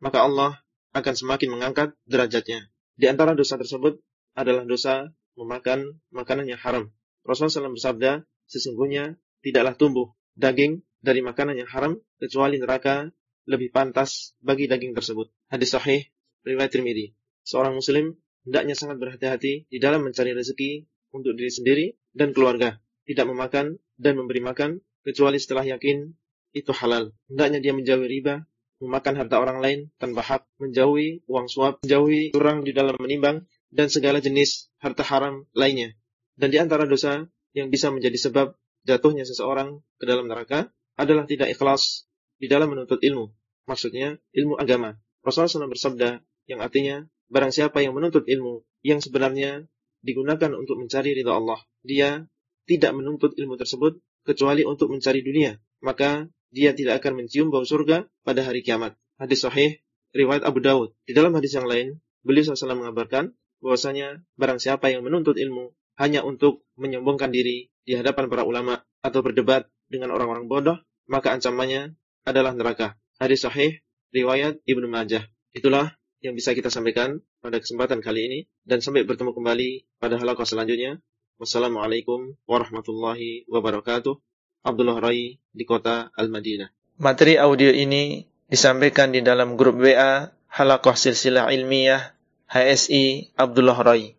maka 0.00 0.24
Allah 0.24 0.62
akan 0.96 1.14
semakin 1.14 1.48
mengangkat 1.54 1.94
derajatnya. 2.08 2.70
Di 2.98 3.06
antara 3.06 3.38
dosa 3.38 3.60
tersebut 3.60 4.02
adalah 4.34 4.66
dosa 4.66 5.10
memakan 5.38 6.00
makanan 6.10 6.50
yang 6.50 6.60
haram. 6.60 6.90
Rasulullah 7.22 7.68
SAW 7.68 7.76
bersabda, 7.76 8.24
sesungguhnya 8.50 9.20
tidaklah 9.44 9.76
tumbuh 9.76 10.08
daging 10.34 10.82
dari 11.00 11.20
makanan 11.24 11.56
yang 11.56 11.70
haram 11.70 11.96
kecuali 12.20 12.60
neraka 12.60 13.08
lebih 13.48 13.72
pantas 13.72 14.36
bagi 14.40 14.68
daging 14.68 14.92
tersebut. 14.92 15.32
Hadis 15.48 15.72
sahih 15.72 16.06
riwayat 16.44 16.70
Tirmidzi. 16.70 17.16
Seorang 17.44 17.76
muslim 17.76 18.16
hendaknya 18.46 18.74
sangat 18.76 18.96
berhati-hati 19.00 19.68
di 19.68 19.78
dalam 19.80 20.06
mencari 20.06 20.32
rezeki 20.32 20.86
untuk 21.12 21.34
diri 21.34 21.50
sendiri 21.50 21.86
dan 22.14 22.30
keluarga, 22.30 22.78
tidak 23.06 23.26
memakan 23.26 23.78
dan 23.98 24.14
memberi 24.16 24.40
makan 24.40 24.80
kecuali 25.02 25.36
setelah 25.40 25.66
yakin 25.66 26.14
itu 26.54 26.70
halal. 26.74 27.14
Hendaknya 27.30 27.58
dia 27.62 27.72
menjauhi 27.74 28.06
riba, 28.06 28.46
memakan 28.82 29.14
harta 29.20 29.36
orang 29.38 29.58
lain 29.60 29.78
tanpa 30.00 30.22
hak, 30.24 30.42
menjauhi 30.58 31.22
uang 31.28 31.46
suap, 31.46 31.84
menjauhi 31.84 32.34
curang 32.34 32.64
di 32.66 32.72
dalam 32.72 32.96
menimbang, 32.98 33.46
dan 33.70 33.86
segala 33.86 34.18
jenis 34.18 34.72
harta 34.82 35.06
haram 35.06 35.46
lainnya. 35.54 35.94
Dan 36.34 36.50
di 36.50 36.58
antara 36.58 36.88
dosa 36.88 37.28
yang 37.54 37.68
bisa 37.68 37.92
menjadi 37.92 38.16
sebab 38.30 38.56
jatuhnya 38.88 39.28
seseorang 39.28 39.84
ke 40.00 40.04
dalam 40.08 40.26
neraka 40.26 40.72
adalah 40.96 41.28
tidak 41.28 41.52
ikhlas 41.52 42.08
di 42.40 42.48
dalam 42.48 42.72
menuntut 42.72 42.98
ilmu. 42.98 43.30
Maksudnya 43.68 44.18
ilmu 44.32 44.56
agama. 44.56 44.96
Rasulullah 45.20 45.52
SAW 45.52 45.70
bersabda 45.70 46.24
yang 46.48 46.64
artinya 46.64 47.04
barang 47.30 47.54
siapa 47.54 47.80
yang 47.80 47.94
menuntut 47.94 48.26
ilmu 48.26 48.66
yang 48.82 48.98
sebenarnya 48.98 49.64
digunakan 50.02 50.50
untuk 50.58 50.76
mencari 50.76 51.14
ridha 51.14 51.32
Allah, 51.32 51.62
dia 51.86 52.26
tidak 52.66 52.92
menuntut 52.92 53.38
ilmu 53.38 53.56
tersebut 53.56 54.02
kecuali 54.26 54.66
untuk 54.66 54.92
mencari 54.92 55.22
dunia, 55.24 55.56
maka 55.80 56.28
dia 56.50 56.74
tidak 56.74 57.00
akan 57.00 57.24
mencium 57.24 57.48
bau 57.48 57.62
surga 57.62 58.10
pada 58.26 58.42
hari 58.42 58.66
kiamat. 58.66 58.98
Hadis 59.16 59.46
sahih 59.46 59.78
riwayat 60.10 60.42
Abu 60.42 60.58
Dawud. 60.58 60.90
Di 61.06 61.14
dalam 61.14 61.30
hadis 61.38 61.54
yang 61.54 61.70
lain, 61.70 62.02
beliau 62.26 62.42
SAW 62.42 62.74
mengabarkan 62.74 63.32
bahwasanya 63.62 64.24
barang 64.34 64.58
siapa 64.58 64.90
yang 64.90 65.06
menuntut 65.06 65.38
ilmu 65.38 65.76
hanya 66.00 66.24
untuk 66.24 66.64
menyombongkan 66.80 67.28
diri 67.28 67.68
di 67.84 67.92
hadapan 67.94 68.26
para 68.32 68.42
ulama 68.42 68.80
atau 69.04 69.20
berdebat 69.20 69.68
dengan 69.86 70.10
orang-orang 70.16 70.48
bodoh, 70.48 70.78
maka 71.06 71.36
ancamannya 71.36 71.94
adalah 72.24 72.56
neraka. 72.56 72.96
Hadis 73.20 73.44
sahih 73.44 73.84
riwayat 74.10 74.64
Ibnu 74.64 74.88
Majah. 74.88 75.28
Itulah 75.52 75.99
yang 76.20 76.36
bisa 76.36 76.52
kita 76.52 76.68
sampaikan 76.68 77.24
pada 77.40 77.56
kesempatan 77.56 78.04
kali 78.04 78.20
ini 78.28 78.38
dan 78.68 78.84
sampai 78.84 79.08
bertemu 79.08 79.32
kembali 79.32 79.88
pada 79.96 80.20
halaqah 80.20 80.44
selanjutnya. 80.44 81.00
Wassalamualaikum 81.40 82.36
warahmatullahi 82.44 83.48
wabarakatuh. 83.48 84.20
Abdullah 84.60 85.00
Rai 85.00 85.40
di 85.40 85.64
kota 85.64 86.12
Al-Madinah. 86.12 86.68
Materi 87.00 87.40
audio 87.40 87.72
ini 87.72 88.28
disampaikan 88.44 89.08
di 89.08 89.24
dalam 89.24 89.56
grup 89.56 89.80
WA 89.80 90.28
Halaqah 90.52 90.92
Silsilah 90.92 91.48
Ilmiah 91.48 92.12
HSI 92.52 93.32
Abdullah 93.40 93.80
Rai. 93.80 94.12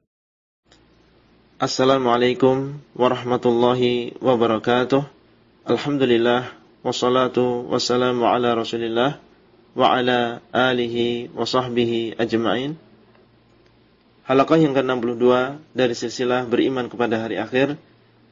Assalamualaikum 1.61 2.81
warahmatullahi 2.97 4.17
wabarakatuh. 4.17 5.05
Alhamdulillah 5.69 6.49
wassalatu 6.81 7.69
wassalamu 7.69 8.25
ala 8.25 8.57
Rasulillah 8.57 9.21
wa 9.72 9.95
ala 9.95 10.43
alihi 10.51 11.32
wa 11.32 11.47
sahbihi 11.47 12.19
ajma'in. 12.19 12.76
Halaqah 14.28 14.59
yang 14.59 14.72
ke-62 14.78 15.26
dari 15.76 15.93
silsilah 15.95 16.47
beriman 16.47 16.88
kepada 16.88 17.19
hari 17.19 17.39
akhir 17.41 17.76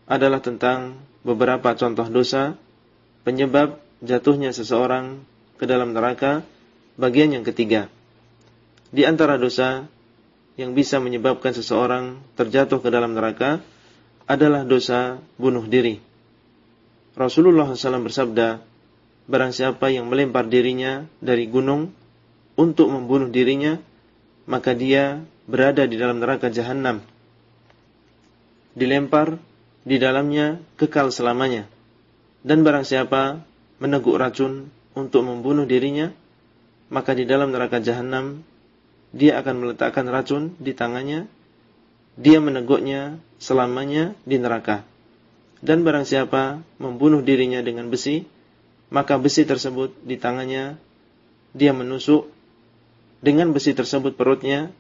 adalah 0.07 0.39
tentang 0.39 0.99
beberapa 1.23 1.75
contoh 1.75 2.07
dosa 2.07 2.55
penyebab 3.27 3.79
jatuhnya 3.99 4.55
seseorang 4.55 5.19
ke 5.59 5.67
dalam 5.67 5.91
neraka 5.91 6.43
bagian 6.95 7.35
yang 7.35 7.43
ketiga. 7.43 7.91
Di 8.89 9.03
antara 9.05 9.35
dosa 9.35 9.85
yang 10.55 10.75
bisa 10.75 10.99
menyebabkan 10.99 11.55
seseorang 11.55 12.19
terjatuh 12.35 12.83
ke 12.83 12.89
dalam 12.91 13.15
neraka 13.15 13.63
adalah 14.27 14.67
dosa 14.67 15.19
bunuh 15.39 15.63
diri. 15.67 15.99
Rasulullah 17.15 17.67
SAW 17.71 18.05
bersabda, 18.05 18.61
Barang 19.29 19.53
siapa 19.53 19.93
yang 19.93 20.09
melempar 20.09 20.49
dirinya 20.49 21.05
dari 21.21 21.45
gunung 21.45 21.93
untuk 22.57 22.89
membunuh 22.89 23.29
dirinya, 23.29 23.77
maka 24.49 24.73
dia 24.73 25.21
berada 25.45 25.85
di 25.85 26.01
dalam 26.01 26.17
neraka 26.17 26.49
jahanam. 26.49 27.05
Dilempar 28.73 29.37
di 29.85 30.01
dalamnya 30.01 30.57
kekal 30.81 31.13
selamanya. 31.13 31.69
Dan 32.41 32.65
barang 32.65 32.81
siapa 32.81 33.45
meneguk 33.77 34.17
racun 34.17 34.73
untuk 34.97 35.21
membunuh 35.21 35.69
dirinya, 35.69 36.09
maka 36.89 37.13
di 37.13 37.29
dalam 37.29 37.53
neraka 37.53 37.77
jahanam 37.77 38.41
dia 39.13 39.37
akan 39.37 39.55
meletakkan 39.61 40.09
racun 40.09 40.57
di 40.57 40.73
tangannya, 40.73 41.29
dia 42.17 42.41
meneguknya 42.41 43.21
selamanya 43.37 44.17
di 44.25 44.41
neraka. 44.41 44.81
Dan 45.61 45.85
barang 45.85 46.09
siapa 46.09 46.65
membunuh 46.81 47.21
dirinya 47.21 47.61
dengan 47.61 47.93
besi, 47.93 48.25
maka 48.89 49.21
besi 49.21 49.45
tersebut 49.45 49.93
di 50.01 50.17
tangannya 50.17 50.77
dia 51.53 51.73
menusuk 51.73 52.29
dengan 53.21 53.53
besi 53.53 53.73
tersebut 53.73 54.17
perutnya 54.17 54.73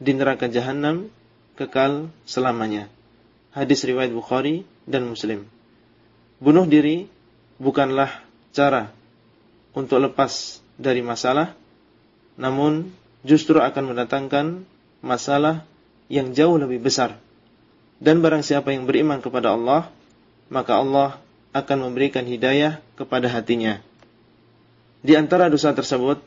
di 0.00 0.14
neraka 0.14 0.46
jahanam 0.46 1.10
kekal 1.58 2.08
selamanya. 2.24 2.88
Hadis 3.50 3.82
riwayat 3.82 4.14
Bukhari 4.14 4.62
dan 4.86 5.10
Muslim. 5.10 5.44
Bunuh 6.40 6.64
diri 6.64 7.10
bukanlah 7.60 8.22
cara 8.54 8.94
untuk 9.76 10.00
lepas 10.00 10.62
dari 10.80 11.04
masalah, 11.04 11.52
namun 12.40 12.88
justru 13.26 13.60
akan 13.60 13.92
mendatangkan 13.92 14.64
masalah 15.04 15.68
yang 16.08 16.32
jauh 16.32 16.56
lebih 16.56 16.80
besar. 16.80 17.20
Dan 18.00 18.24
barang 18.24 18.40
siapa 18.40 18.72
yang 18.72 18.88
beriman 18.88 19.20
kepada 19.20 19.52
Allah, 19.52 19.92
maka 20.48 20.80
Allah 20.80 21.20
akan 21.50 21.90
memberikan 21.90 22.22
hidayah 22.22 22.78
kepada 22.94 23.26
hatinya. 23.26 23.82
Di 25.00 25.16
antara 25.16 25.48
dosa 25.50 25.72
tersebut 25.74 26.20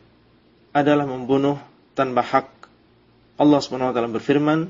adalah 0.74 1.06
membunuh 1.06 1.62
tanpa 1.94 2.26
hak. 2.26 2.50
Allah 3.38 3.60
SWT 3.62 3.98
berfirman, 4.20 4.68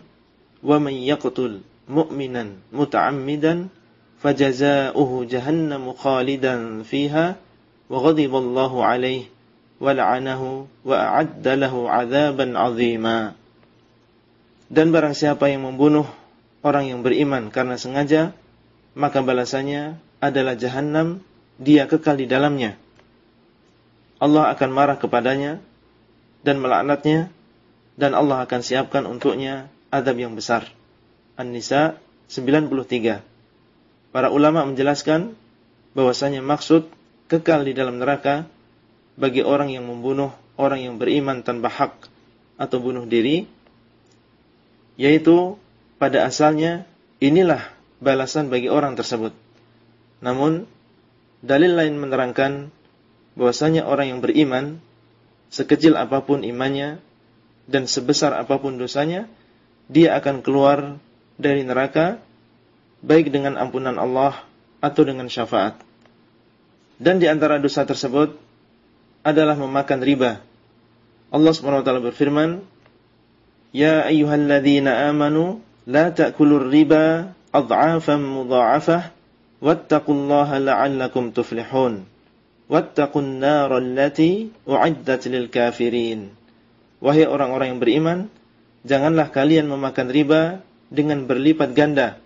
"Wa 0.59 0.77
man 0.77 0.93
yaqtul 0.93 1.63
mu'minan 1.87 2.59
muta'ammidan 2.69 3.71
fajaza'uhu 4.19 5.27
jahannamu 5.27 5.95
khalidan 5.95 6.83
fiha 6.83 7.39
wa 7.87 7.97
ghadiba 8.03 8.39
Allahu 8.39 8.83
'alaihi 8.83 9.31
wa 9.79 9.91
la'anahu 9.91 10.67
wa 10.83 10.95
a'adda 10.95 11.53
lahu 11.59 11.87
'adzaban 11.87 12.55
'azima." 12.59 13.35
Dan 14.67 14.91
barang 14.91 15.15
siapa 15.15 15.47
yang 15.47 15.63
membunuh 15.63 16.07
orang 16.63 16.91
yang 16.91 16.99
beriman 17.03 17.51
karena 17.51 17.79
sengaja, 17.79 18.35
maka 18.95 19.19
balasannya 19.23 19.99
adalah 20.23 20.55
jahanam, 20.55 21.19
dia 21.59 21.83
kekal 21.83 22.15
di 22.15 22.23
dalamnya. 22.23 22.79
Allah 24.23 24.55
akan 24.55 24.69
marah 24.71 24.95
kepadanya 24.95 25.59
dan 26.47 26.63
melaknatnya 26.63 27.27
dan 27.99 28.15
Allah 28.15 28.47
akan 28.47 28.63
siapkan 28.63 29.03
untuknya 29.03 29.67
adab 29.91 30.15
yang 30.15 30.31
besar. 30.31 30.71
An-Nisa 31.35 31.99
93. 32.31 33.19
Para 34.15 34.31
ulama 34.31 34.63
menjelaskan 34.63 35.35
bahwasanya 35.91 36.39
maksud 36.39 36.87
kekal 37.27 37.67
di 37.67 37.75
dalam 37.75 37.99
neraka 37.99 38.47
bagi 39.19 39.43
orang 39.43 39.75
yang 39.75 39.83
membunuh 39.83 40.31
orang 40.55 40.79
yang 40.87 40.95
beriman 40.95 41.43
tanpa 41.43 41.67
hak 41.67 42.07
atau 42.55 42.77
bunuh 42.79 43.03
diri 43.03 43.43
yaitu 44.95 45.57
pada 45.97 46.29
asalnya 46.29 46.85
inilah 47.17 47.73
balasan 47.99 48.47
bagi 48.47 48.69
orang 48.69 48.93
tersebut. 48.95 49.42
Namun 50.23 50.63
dalil 51.43 51.75
lain 51.75 51.99
menerangkan 51.99 52.71
bahwasanya 53.35 53.83
orang 53.83 54.15
yang 54.15 54.19
beriman 54.23 54.79
sekecil 55.51 55.99
apa 55.99 56.23
pun 56.23 56.47
imannya 56.47 57.03
dan 57.67 57.85
sebesar 57.85 58.31
apa 58.31 58.55
pun 58.57 58.79
dosanya 58.79 59.27
dia 59.91 60.15
akan 60.15 60.39
keluar 60.39 60.95
dari 61.35 61.67
neraka 61.67 62.23
baik 63.03 63.35
dengan 63.35 63.59
ampunan 63.59 63.99
Allah 63.99 64.47
atau 64.79 65.03
dengan 65.03 65.27
syafaat. 65.27 65.75
Dan 66.95 67.19
di 67.19 67.27
antara 67.27 67.59
dosa 67.59 67.83
tersebut 67.83 68.39
adalah 69.27 69.59
memakan 69.59 69.99
riba. 69.99 70.39
Allah 71.33 71.51
Subhanahu 71.51 71.83
wa 71.83 71.85
taala 71.85 72.03
berfirman, 72.03 72.63
"Ya 73.75 74.07
ayyuhalladzina 74.07 75.09
amanu 75.11 75.59
la 75.83 76.13
ta'kulur 76.15 76.71
riba 76.71 77.35
adhafan 77.51 78.23
mudha'afah." 78.23 79.22
wattaqullaha 79.63 80.59
la'allakum 80.59 81.31
tuflihun. 81.31 82.03
Wattaqun 82.67 83.39
nar 83.39 83.71
allati 83.71 84.51
u'iddat 84.67 85.23
lil 85.31 85.47
kafirin. 85.47 86.35
Wahai 86.99 87.23
orang-orang 87.23 87.75
yang 87.75 87.81
beriman 87.81 88.19
janganlah 88.83 89.31
kalian 89.31 89.71
memakan 89.71 90.11
riba 90.11 90.59
dengan 90.91 91.23
berlipat 91.23 91.71
ganda 91.71 92.19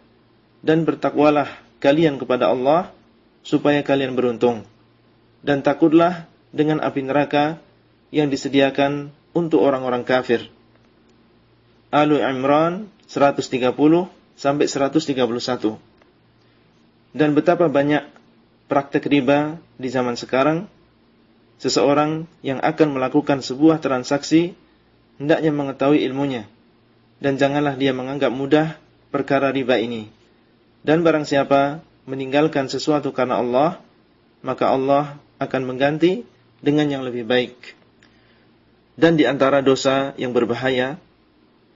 dan 0.65 0.85
bertakwalah 0.85 1.49
kalian 1.77 2.17
kepada 2.17 2.49
Allah 2.49 2.89
supaya 3.45 3.85
kalian 3.85 4.17
beruntung. 4.17 4.65
Dan 5.45 5.61
takutlah 5.61 6.25
dengan 6.49 6.81
api 6.81 7.05
neraka 7.05 7.61
yang 8.09 8.33
disediakan 8.33 9.13
untuk 9.37 9.61
orang-orang 9.61 10.01
kafir. 10.01 10.49
Al-Imran 11.93 12.89
130 13.07 13.71
sampai 14.35 14.65
131 14.67 15.86
dan 17.15 17.35
betapa 17.35 17.71
banyak 17.71 18.03
praktek 18.67 19.07
riba 19.07 19.59
di 19.79 19.87
zaman 19.87 20.19
sekarang 20.19 20.67
seseorang 21.57 22.27
yang 22.45 22.61
akan 22.61 22.99
melakukan 22.99 23.41
sebuah 23.41 23.79
transaksi 23.81 24.53
hendaknya 25.17 25.49
mengetahui 25.49 26.05
ilmunya 26.05 26.45
dan 27.17 27.37
janganlah 27.37 27.73
dia 27.73 27.93
menganggap 27.93 28.29
mudah 28.29 28.77
perkara 29.09 29.49
riba 29.49 29.81
ini. 29.81 30.09
Dan 30.85 31.01
barang 31.01 31.25
siapa 31.25 31.81
meninggalkan 32.07 32.69
sesuatu 32.69 33.11
karena 33.11 33.41
Allah, 33.41 33.81
maka 34.45 34.69
Allah 34.71 35.17
akan 35.41 35.61
mengganti 35.67 36.23
dengan 36.61 36.87
yang 36.87 37.03
lebih 37.03 37.27
baik. 37.27 37.75
Dan 38.97 39.17
di 39.17 39.29
antara 39.29 39.61
dosa 39.61 40.13
yang 40.17 40.33
berbahaya 40.33 40.97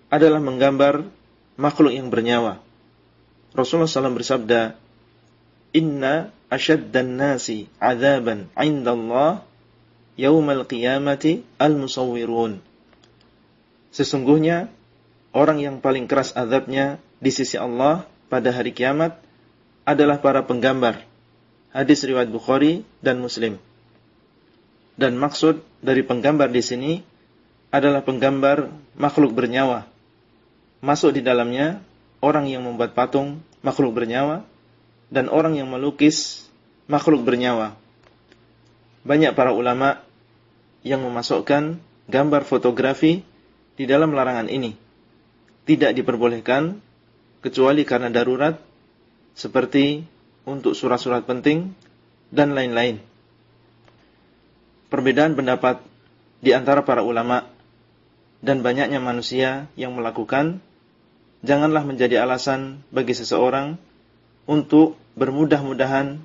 adalah 0.09 0.41
menggambar 0.41 1.05
makhluk 1.57 1.93
yang 1.93 2.09
bernyawa. 2.09 2.57
Rasulullah 3.53 3.89
SAW 3.89 4.17
bersabda, 4.17 4.79
Inna 5.72 6.36
asyaddan 6.51 7.15
nasi 7.15 7.72
azaban 7.80 8.51
indallah 8.59 9.47
yaumal 10.19 10.67
qiyamati 10.67 11.47
al-musawwirun. 11.55 12.59
Sesungguhnya 13.91 14.72
orang 15.32 15.63
yang 15.63 15.80
paling 15.80 16.07
keras 16.11 16.36
azabnya 16.36 16.99
di 17.24 17.32
sisi 17.32 17.55
Allah 17.55 18.07
pada 18.28 18.51
hari 18.51 18.76
kiamat 18.76 19.19
adalah 19.88 20.19
para 20.19 20.43
penggambar. 20.43 21.03
Hadis 21.72 22.03
riwayat 22.03 22.28
Bukhari 22.28 22.84
dan 22.99 23.24
Muslim. 23.24 23.55
Dan 24.99 25.15
maksud 25.15 25.63
dari 25.80 26.03
penggambar 26.03 26.51
di 26.51 26.59
sini 26.59 26.91
adalah 27.72 28.03
penggambar 28.03 28.67
makhluk 28.99 29.32
bernyawa. 29.32 29.88
Masuk 30.84 31.15
di 31.15 31.24
dalamnya 31.24 31.80
orang 32.19 32.51
yang 32.51 32.67
membuat 32.67 32.91
patung 32.91 33.39
makhluk 33.63 33.95
bernyawa 33.95 34.43
dan 35.12 35.28
orang 35.28 35.59
yang 35.59 35.68
melukis 35.68 36.47
makhluk 36.88 37.28
bernyawa. 37.28 37.76
Banyak 39.03 39.36
para 39.36 39.51
ulama 39.51 39.99
yang 40.82 41.03
memasukkan 41.03 41.78
gambar 42.07 42.41
fotografi 42.47 43.22
di 43.76 43.84
dalam 43.86 44.16
larangan 44.16 44.47
ini. 44.47 44.74
Tidak 45.68 45.91
diperbolehkan 45.93 46.80
kecuali 47.43 47.84
karena 47.84 48.07
darurat 48.07 48.57
seperti 49.36 50.01
untuk 50.47 50.74
surat-surat 50.74 51.28
penting 51.28 51.76
dan 52.32 52.55
lain-lain. 52.55 52.97
Perbedaan 54.89 55.38
pendapat 55.38 55.84
di 56.41 56.51
antara 56.51 56.82
para 56.82 57.05
ulama 57.05 57.45
dan 58.41 58.66
banyaknya 58.66 58.97
manusia 58.97 59.70
yang 59.78 59.93
melakukan 59.93 60.59
janganlah 61.45 61.86
menjadi 61.86 62.26
alasan 62.26 62.82
bagi 62.89 63.14
seseorang 63.14 63.78
untuk 64.52 64.99
bermudah-mudahan 65.16 66.20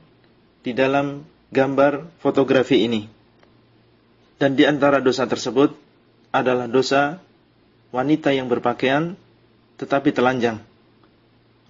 di 0.66 0.74
dalam 0.74 1.22
gambar 1.55 2.11
fotografi 2.18 2.83
ini. 2.83 3.07
Dan 4.43 4.59
di 4.59 4.66
antara 4.66 4.99
dosa 4.99 5.31
tersebut 5.31 5.70
adalah 6.35 6.66
dosa 6.66 7.22
wanita 7.95 8.35
yang 8.35 8.51
berpakaian 8.51 9.14
tetapi 9.79 10.11
telanjang. 10.11 10.59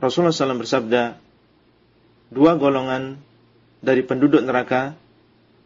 Rasulullah 0.01 0.33
SAW 0.33 0.65
bersabda, 0.65 1.21
dua 2.33 2.57
golongan 2.57 3.21
dari 3.85 4.01
penduduk 4.01 4.41
neraka 4.41 4.97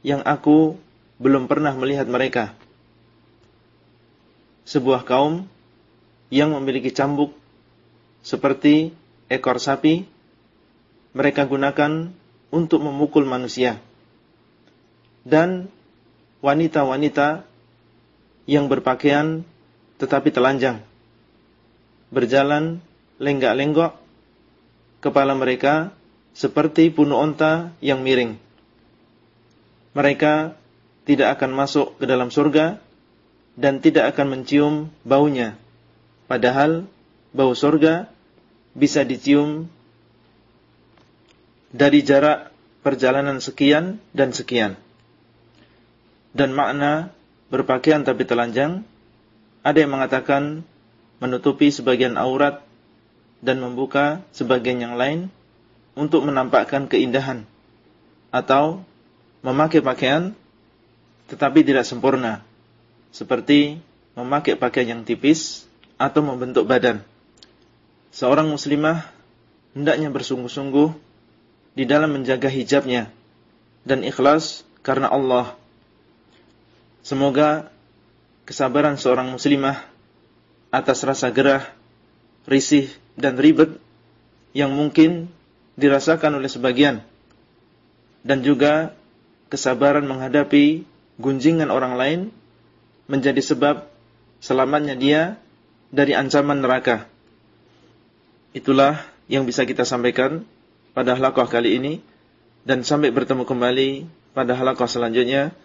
yang 0.03 0.27
aku 0.27 0.75
belum 1.23 1.47
pernah 1.47 1.73
melihat 1.79 2.11
mereka. 2.11 2.53
Sebuah 4.67 5.07
kaum 5.07 5.47
yang 6.35 6.51
memiliki 6.55 6.91
cambuk 6.91 7.35
seperti 8.27 8.93
ekor 9.31 9.57
sapi 9.57 10.20
mereka 11.11 11.47
gunakan 11.47 12.15
untuk 12.51 12.83
memukul 12.83 13.27
manusia. 13.27 13.79
Dan 15.27 15.69
wanita-wanita 16.41 17.45
yang 18.49 18.67
berpakaian 18.67 19.45
tetapi 20.01 20.33
telanjang. 20.33 20.81
Berjalan 22.11 22.81
lenggak-lenggok, 23.21 23.95
kepala 25.05 25.37
mereka 25.37 25.93
seperti 26.33 26.89
punu 26.89 27.21
onta 27.21 27.71
yang 27.85 28.01
miring. 28.01 28.41
Mereka 29.93 30.57
tidak 31.05 31.39
akan 31.39 31.51
masuk 31.53 31.99
ke 32.01 32.05
dalam 32.07 32.33
surga 32.33 32.81
dan 33.59 33.83
tidak 33.83 34.15
akan 34.17 34.39
mencium 34.39 34.75
baunya. 35.03 35.59
Padahal 36.31 36.87
bau 37.35 37.53
surga 37.53 38.07
bisa 38.73 39.03
dicium 39.03 39.67
dari 41.71 42.03
jarak 42.03 42.51
perjalanan 42.83 43.39
sekian 43.39 44.03
dan 44.11 44.35
sekian. 44.35 44.75
Dan 46.31 46.55
makna 46.55 47.11
berpakaian 47.51 48.07
tapi 48.07 48.23
telanjang, 48.27 48.87
ada 49.67 49.79
yang 49.79 49.91
mengatakan 49.91 50.63
menutupi 51.19 51.69
sebagian 51.75 52.15
aurat 52.17 52.63
dan 53.43 53.61
membuka 53.61 54.23
sebagian 54.31 54.81
yang 54.81 54.95
lain 54.95 55.29
untuk 55.99 56.25
menampakkan 56.25 56.87
keindahan 56.87 57.45
atau 58.31 58.87
memakai 59.43 59.83
pakaian 59.83 60.33
tetapi 61.29 61.63
tidak 61.67 61.87
sempurna 61.87 62.43
seperti 63.11 63.83
memakai 64.15 64.55
pakaian 64.55 64.99
yang 64.99 65.03
tipis 65.03 65.67
atau 65.99 66.23
membentuk 66.25 66.67
badan. 66.67 67.03
Seorang 68.11 68.51
muslimah 68.51 69.07
hendaknya 69.75 70.11
bersungguh-sungguh 70.11 71.10
di 71.75 71.87
dalam 71.87 72.15
menjaga 72.15 72.51
hijabnya 72.51 73.11
dan 73.87 74.03
ikhlas 74.03 74.67
karena 74.83 75.09
Allah. 75.09 75.55
Semoga 77.01 77.73
kesabaran 78.45 79.01
seorang 79.01 79.33
muslimah 79.33 79.81
atas 80.71 81.03
rasa 81.03 81.33
gerah, 81.33 81.65
risih 82.45 82.91
dan 83.17 83.41
ribet 83.41 83.79
yang 84.53 84.75
mungkin 84.75 85.31
dirasakan 85.79 86.37
oleh 86.37 86.51
sebagian 86.51 87.01
dan 88.21 88.45
juga 88.45 88.93
kesabaran 89.49 90.05
menghadapi 90.05 90.85
gunjingan 91.17 91.73
orang 91.73 91.95
lain 91.97 92.21
menjadi 93.11 93.41
sebab 93.43 93.89
selamatnya 94.39 94.95
dia 94.95 95.23
dari 95.91 96.15
ancaman 96.15 96.63
neraka. 96.63 97.09
Itulah 98.55 99.03
yang 99.27 99.47
bisa 99.47 99.67
kita 99.67 99.83
sampaikan 99.87 100.47
pada 101.01 101.17
halaqah 101.17 101.49
kali 101.49 101.81
ini 101.81 102.05
dan 102.69 102.85
sampai 102.85 103.09
bertemu 103.09 103.49
kembali 103.49 104.05
pada 104.37 104.53
halaqah 104.53 104.85
selanjutnya. 104.85 105.57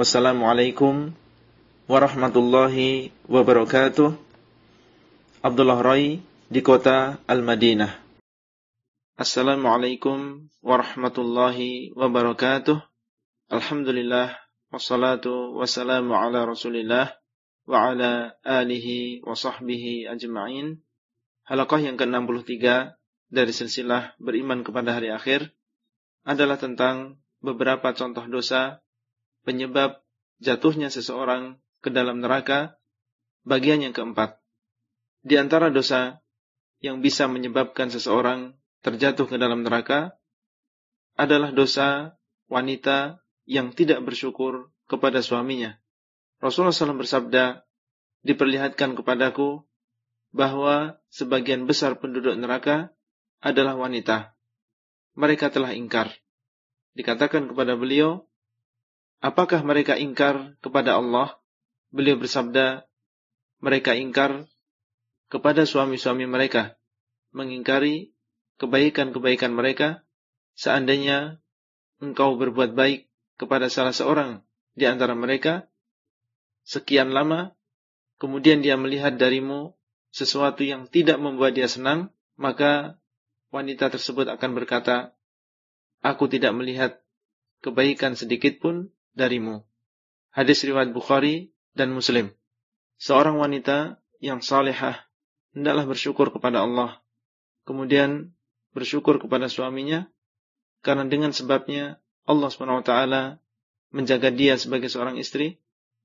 Wassalamualaikum 0.00 1.12
warahmatullahi 1.84 3.12
wabarakatuh. 3.28 4.16
Abdullah 5.44 5.76
Rai 5.84 6.24
di 6.48 6.60
kota 6.64 7.20
Al-Madinah. 7.28 8.00
Assalamualaikum 9.20 10.48
warahmatullahi 10.64 11.92
wabarakatuh. 11.92 12.80
Alhamdulillah 13.52 14.40
wassalatu 14.72 15.52
wassalamu 15.60 16.16
ala 16.16 16.48
Rasulillah 16.48 17.12
wa 17.68 17.92
ala 17.92 18.40
alihi 18.40 19.20
wa 19.20 19.36
sahbihi 19.36 20.08
ajma'in. 20.08 20.80
Halaqah 21.44 21.76
yang 21.76 22.00
ke-63 22.00 22.96
dari 23.28 23.52
silsilah 23.52 24.16
beriman 24.16 24.64
kepada 24.64 24.96
hari 24.96 25.12
akhir 25.12 25.52
adalah 26.24 26.56
tentang 26.56 27.20
beberapa 27.40 27.92
contoh 27.94 28.24
dosa 28.28 28.80
penyebab 29.44 30.00
jatuhnya 30.40 30.88
seseorang 30.88 31.60
ke 31.80 31.88
dalam 31.92 32.20
neraka 32.20 32.76
bagian 33.46 33.84
yang 33.84 33.94
keempat. 33.94 34.40
Di 35.22 35.38
antara 35.40 35.68
dosa 35.68 36.20
yang 36.78 37.02
bisa 37.02 37.26
menyebabkan 37.26 37.90
seseorang 37.90 38.54
terjatuh 38.82 39.26
ke 39.26 39.36
dalam 39.36 39.66
neraka 39.66 40.14
adalah 41.18 41.50
dosa 41.50 42.14
wanita 42.46 43.18
yang 43.44 43.74
tidak 43.74 44.00
bersyukur 44.06 44.70
kepada 44.86 45.20
suaminya. 45.20 45.76
Rasulullah 46.38 46.70
SAW 46.70 47.02
bersabda, 47.02 47.66
diperlihatkan 48.22 48.94
kepadaku 48.94 49.66
bahwa 50.30 51.00
sebagian 51.10 51.66
besar 51.66 51.98
penduduk 51.98 52.38
neraka 52.38 52.94
adalah 53.38 53.78
wanita. 53.78 54.34
Mereka 55.18 55.50
telah 55.50 55.74
ingkar. 55.74 56.10
Dikatakan 56.94 57.50
kepada 57.50 57.74
beliau, 57.78 58.26
apakah 59.22 59.62
mereka 59.62 59.98
ingkar 59.98 60.58
kepada 60.62 60.98
Allah? 60.98 61.38
Beliau 61.90 62.20
bersabda, 62.20 62.84
mereka 63.58 63.96
ingkar 63.96 64.46
kepada 65.32 65.64
suami-suami 65.64 66.28
mereka, 66.28 66.76
mengingkari 67.32 68.12
kebaikan-kebaikan 68.58 69.54
mereka, 69.54 70.02
seandainya 70.58 71.38
engkau 72.02 72.34
berbuat 72.34 72.74
baik 72.74 73.08
kepada 73.38 73.70
salah 73.70 73.94
seorang 73.94 74.42
di 74.74 74.84
antara 74.86 75.14
mereka, 75.14 75.70
sekian 76.66 77.14
lama, 77.14 77.54
kemudian 78.18 78.60
dia 78.60 78.74
melihat 78.74 79.14
darimu 79.14 79.78
sesuatu 80.10 80.66
yang 80.66 80.90
tidak 80.90 81.22
membuat 81.22 81.54
dia 81.54 81.70
senang, 81.70 82.10
maka 82.34 82.97
wanita 83.52 83.92
tersebut 83.92 84.28
akan 84.28 84.50
berkata, 84.56 85.16
Aku 86.04 86.30
tidak 86.30 86.54
melihat 86.54 87.02
kebaikan 87.60 88.14
sedikit 88.14 88.62
pun 88.62 88.94
darimu. 89.18 89.66
Hadis 90.30 90.62
riwayat 90.62 90.94
Bukhari 90.94 91.50
dan 91.74 91.90
Muslim. 91.90 92.30
Seorang 93.02 93.38
wanita 93.38 93.98
yang 94.22 94.42
salihah 94.42 95.08
hendaklah 95.54 95.86
bersyukur 95.90 96.30
kepada 96.30 96.62
Allah. 96.62 97.02
Kemudian 97.66 98.34
bersyukur 98.74 99.18
kepada 99.18 99.50
suaminya 99.50 100.06
karena 100.86 101.06
dengan 101.10 101.34
sebabnya 101.34 101.98
Allah 102.28 102.48
SWT 102.52 102.92
menjaga 103.88 104.28
dia 104.30 104.54
sebagai 104.60 104.92
seorang 104.92 105.16
istri, 105.16 105.58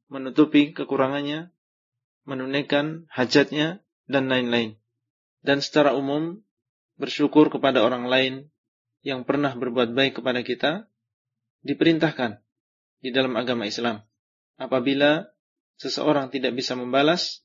menutupi 0.08 0.72
kekurangannya, 0.72 1.52
menunaikan 2.24 3.06
hajatnya 3.12 3.84
dan 4.08 4.32
lain-lain. 4.32 4.80
Dan 5.44 5.60
secara 5.60 5.92
umum 5.92 6.43
bersyukur 6.98 7.50
kepada 7.50 7.82
orang 7.82 8.08
lain 8.08 8.34
yang 9.04 9.28
pernah 9.28 9.52
berbuat 9.54 9.92
baik 9.92 10.24
kepada 10.24 10.42
kita 10.42 10.72
diperintahkan 11.68 12.40
di 13.04 13.10
dalam 13.12 13.36
agama 13.36 13.68
Islam. 13.68 14.04
Apabila 14.56 15.28
seseorang 15.76 16.32
tidak 16.32 16.56
bisa 16.56 16.80
membalas, 16.80 17.44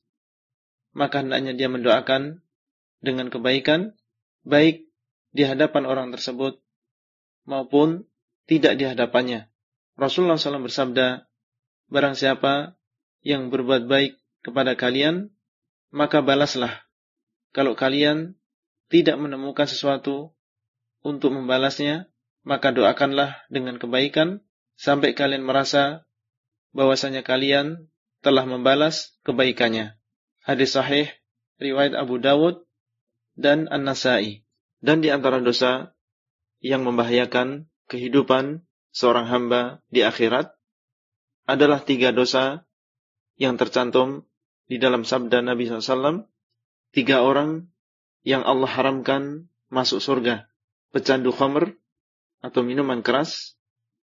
maka 0.95 1.19
hendaknya 1.19 1.53
dia 1.53 1.67
mendoakan 1.67 2.39
dengan 3.03 3.27
kebaikan, 3.27 3.95
baik 4.47 4.87
di 5.35 5.43
hadapan 5.43 5.83
orang 5.85 6.07
tersebut 6.15 6.63
maupun 7.43 8.07
tidak 8.47 8.79
di 8.79 8.87
hadapannya. 8.87 9.51
Rasulullah 9.99 10.39
SAW 10.39 10.63
bersabda, 10.63 11.27
Barang 11.91 12.15
siapa 12.15 12.79
yang 13.25 13.51
berbuat 13.51 13.89
baik 13.89 14.15
kepada 14.45 14.79
kalian, 14.79 15.33
maka 15.91 16.23
balaslah. 16.23 16.85
Kalau 17.51 17.75
kalian 17.75 18.38
tidak 18.89 19.21
menemukan 19.21 19.69
sesuatu 19.69 20.33
untuk 21.05 21.31
membalasnya, 21.31 22.09
maka 22.43 22.73
doakanlah 22.73 23.45
dengan 23.47 23.77
kebaikan 23.77 24.41
sampai 24.75 25.13
kalian 25.13 25.45
merasa 25.45 26.09
bahwasanya 26.73 27.21
kalian 27.21 27.89
telah 28.19 28.43
membalas 28.43 29.15
kebaikannya. 29.23 29.95
Hadis 30.43 30.75
sahih 30.75 31.07
riwayat 31.61 31.95
Abu 31.95 32.17
Dawud 32.19 32.65
dan 33.37 33.69
An-Nasai. 33.69 34.43
Dan 34.79 35.03
di 35.03 35.11
antara 35.11 35.43
dosa 35.43 35.91
yang 36.63 36.87
membahayakan 36.87 37.67
kehidupan 37.91 38.63
seorang 38.95 39.27
hamba 39.27 39.83
di 39.91 40.07
akhirat 40.07 40.55
adalah 41.43 41.83
tiga 41.83 42.15
dosa 42.15 42.63
yang 43.35 43.59
tercantum 43.59 44.27
di 44.71 44.79
dalam 44.79 45.03
sabda 45.03 45.43
Nabi 45.43 45.67
SAW. 45.67 46.27
Tiga 46.95 47.21
orang 47.21 47.69
yang 48.23 48.43
Allah 48.43 48.69
haramkan 48.69 49.47
masuk 49.71 50.03
surga. 50.03 50.49
Pecandu 50.89 51.29
khamr 51.29 51.77
atau 52.41 52.65
minuman 52.65 53.05
keras, 53.05 53.59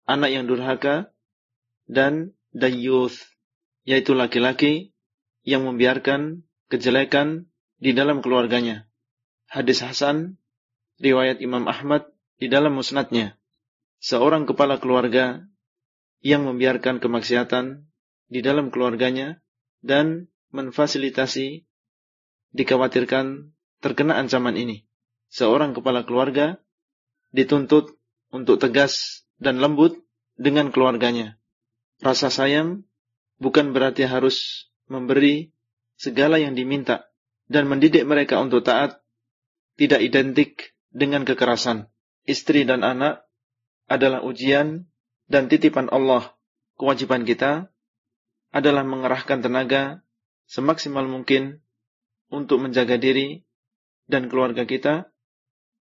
anak 0.09 0.35
yang 0.35 0.45
durhaka, 0.49 1.13
dan 1.87 2.35
dayyuth, 2.51 3.17
yaitu 3.87 4.17
laki-laki 4.17 4.93
yang 5.47 5.67
membiarkan 5.67 6.43
kejelekan 6.71 7.51
di 7.79 7.95
dalam 7.95 8.23
keluarganya. 8.23 8.87
Hadis 9.51 9.85
Hasan, 9.85 10.41
riwayat 11.03 11.43
Imam 11.43 11.67
Ahmad 11.69 12.09
di 12.39 12.49
dalam 12.49 12.73
musnadnya. 12.75 13.37
Seorang 14.03 14.49
kepala 14.49 14.83
keluarga 14.83 15.45
yang 16.23 16.47
membiarkan 16.47 17.03
kemaksiatan 17.03 17.87
di 18.31 18.41
dalam 18.41 18.71
keluarganya 18.73 19.43
dan 19.83 20.31
memfasilitasi 20.55 21.67
dikhawatirkan 22.55 23.53
terkena 23.83 24.17
ancaman 24.17 24.55
ini. 24.55 24.87
Seorang 25.29 25.75
kepala 25.75 26.07
keluarga 26.07 26.57
dituntut 27.35 27.99
untuk 28.31 28.63
tegas 28.63 29.27
dan 29.43 29.59
lembut 29.59 29.99
dengan 30.39 30.71
keluarganya. 30.71 31.37
Rasa 31.99 32.31
sayang 32.31 32.87
bukan 33.43 33.75
berarti 33.75 34.07
harus 34.07 34.69
memberi 34.87 35.51
segala 35.99 36.39
yang 36.39 36.55
diminta 36.55 37.11
dan 37.51 37.67
mendidik 37.67 38.07
mereka 38.07 38.39
untuk 38.39 38.63
taat 38.63 39.03
tidak 39.75 40.01
identik 40.01 40.79
dengan 40.95 41.27
kekerasan. 41.27 41.91
Istri 42.23 42.69
dan 42.71 42.87
anak 42.87 43.27
adalah 43.91 44.23
ujian 44.23 44.87
dan 45.27 45.51
titipan 45.51 45.91
Allah. 45.91 46.33
Kewajiban 46.79 47.27
kita 47.27 47.73
adalah 48.53 48.85
mengerahkan 48.87 49.43
tenaga 49.43 50.05
semaksimal 50.47 51.09
mungkin 51.09 51.65
untuk 52.29 52.61
menjaga 52.63 53.01
diri 53.01 53.43
dan 54.13 54.29
keluarga 54.29 54.69
kita 54.69 55.09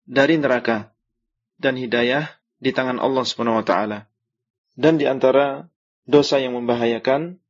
dari 0.08 0.40
neraka 0.40 0.96
dan 1.60 1.76
hidayah 1.76 2.32
di 2.64 2.72
tangan 2.72 3.04
Allah 3.04 3.28
Subhanahu 3.28 3.60
wa 3.60 3.66
taala. 3.68 4.08
Dan 4.80 4.96
di 4.96 5.04
antara 5.04 5.68
dosa 6.08 6.40
yang 6.40 6.56
membahayakan 6.56 7.44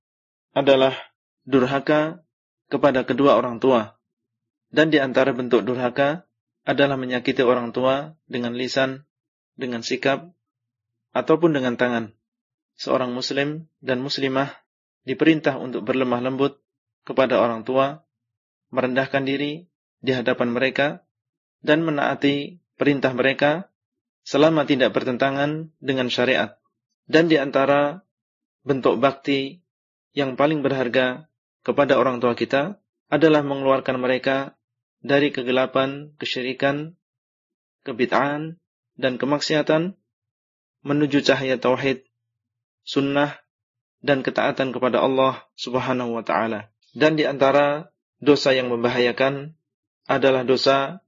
adalah 0.58 0.98
durhaka 1.46 2.26
kepada 2.68 3.06
kedua 3.06 3.38
orang 3.38 3.62
tua. 3.62 4.02
Dan 4.74 4.90
di 4.90 4.98
antara 4.98 5.36
bentuk 5.36 5.62
durhaka 5.62 6.26
adalah 6.66 6.98
menyakiti 6.98 7.44
orang 7.46 7.76
tua 7.76 8.16
dengan 8.26 8.58
lisan, 8.58 9.06
dengan 9.54 9.86
sikap, 9.86 10.32
ataupun 11.12 11.52
dengan 11.54 11.76
tangan. 11.76 12.16
Seorang 12.80 13.12
muslim 13.12 13.70
dan 13.84 14.00
muslimah 14.00 14.50
diperintah 15.04 15.60
untuk 15.60 15.84
berlemah 15.84 16.24
lembut 16.24 16.64
kepada 17.04 17.38
orang 17.38 17.68
tua, 17.68 18.08
merendahkan 18.72 19.28
diri 19.28 19.71
di 20.02 20.12
hadapan 20.12 20.50
mereka, 20.52 21.06
dan 21.62 21.86
menaati 21.86 22.60
perintah 22.76 23.14
mereka 23.14 23.70
selama 24.26 24.66
tidak 24.66 24.94
bertentangan 24.98 25.70
dengan 25.78 26.10
syariat. 26.10 26.58
Dan 27.06 27.30
di 27.30 27.38
antara 27.38 28.02
bentuk 28.66 28.98
bakti 29.02 29.62
yang 30.14 30.38
paling 30.38 30.66
berharga 30.66 31.30
kepada 31.62 31.98
orang 31.98 32.22
tua 32.22 32.34
kita 32.34 32.82
adalah 33.12 33.46
mengeluarkan 33.46 33.98
mereka 34.02 34.58
dari 35.02 35.34
kegelapan, 35.34 36.14
kesyirikan, 36.18 36.98
kebid'ahan, 37.86 38.62
dan 38.98 39.18
kemaksiatan 39.18 39.98
menuju 40.86 41.26
cahaya 41.26 41.58
tauhid, 41.58 42.06
sunnah, 42.86 43.42
dan 44.02 44.26
ketaatan 44.26 44.74
kepada 44.74 45.02
Allah 45.02 45.46
Subhanahu 45.58 46.18
wa 46.18 46.24
taala. 46.26 46.74
Dan 46.94 47.18
di 47.18 47.26
antara 47.26 47.94
dosa 48.18 48.54
yang 48.54 48.70
membahayakan 48.70 49.58
adalah 50.12 50.44
dosa 50.44 51.00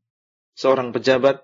seorang 0.56 0.96
pejabat 0.96 1.44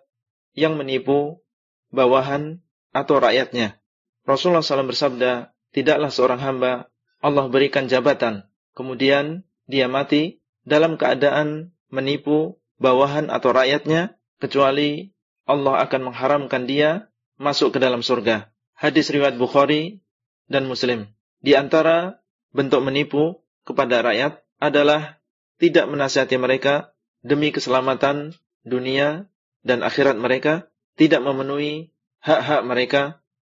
yang 0.56 0.80
menipu 0.80 1.44
bawahan 1.92 2.64
atau 2.96 3.20
rakyatnya. 3.20 3.84
Rasulullah 4.24 4.64
SAW 4.64 4.88
bersabda, 4.88 5.52
tidaklah 5.76 6.08
seorang 6.08 6.40
hamba 6.40 6.88
Allah 7.20 7.52
berikan 7.52 7.92
jabatan, 7.92 8.48
kemudian 8.72 9.44
dia 9.68 9.92
mati 9.92 10.40
dalam 10.64 10.96
keadaan 10.96 11.76
menipu 11.92 12.62
bawahan 12.80 13.28
atau 13.28 13.52
rakyatnya, 13.52 14.16
kecuali 14.40 15.12
Allah 15.44 15.84
akan 15.84 16.14
mengharamkan 16.14 16.64
dia 16.64 17.12
masuk 17.36 17.76
ke 17.76 17.80
dalam 17.82 18.00
surga. 18.00 18.54
Hadis 18.78 19.12
riwayat 19.12 19.36
Bukhari 19.36 20.00
dan 20.48 20.70
Muslim. 20.70 21.12
Di 21.44 21.60
antara 21.60 22.24
bentuk 22.56 22.80
menipu 22.86 23.44
kepada 23.68 24.00
rakyat 24.00 24.40
adalah 24.62 25.20
tidak 25.60 25.92
menasihati 25.92 26.40
mereka 26.40 26.96
demi 27.26 27.52
keselamatan 27.52 28.36
dunia 28.64 29.28
dan 29.64 29.84
akhirat 29.84 30.16
mereka, 30.16 30.72
tidak 30.96 31.24
memenuhi 31.24 31.92
hak-hak 32.24 32.62
mereka, 32.68 33.02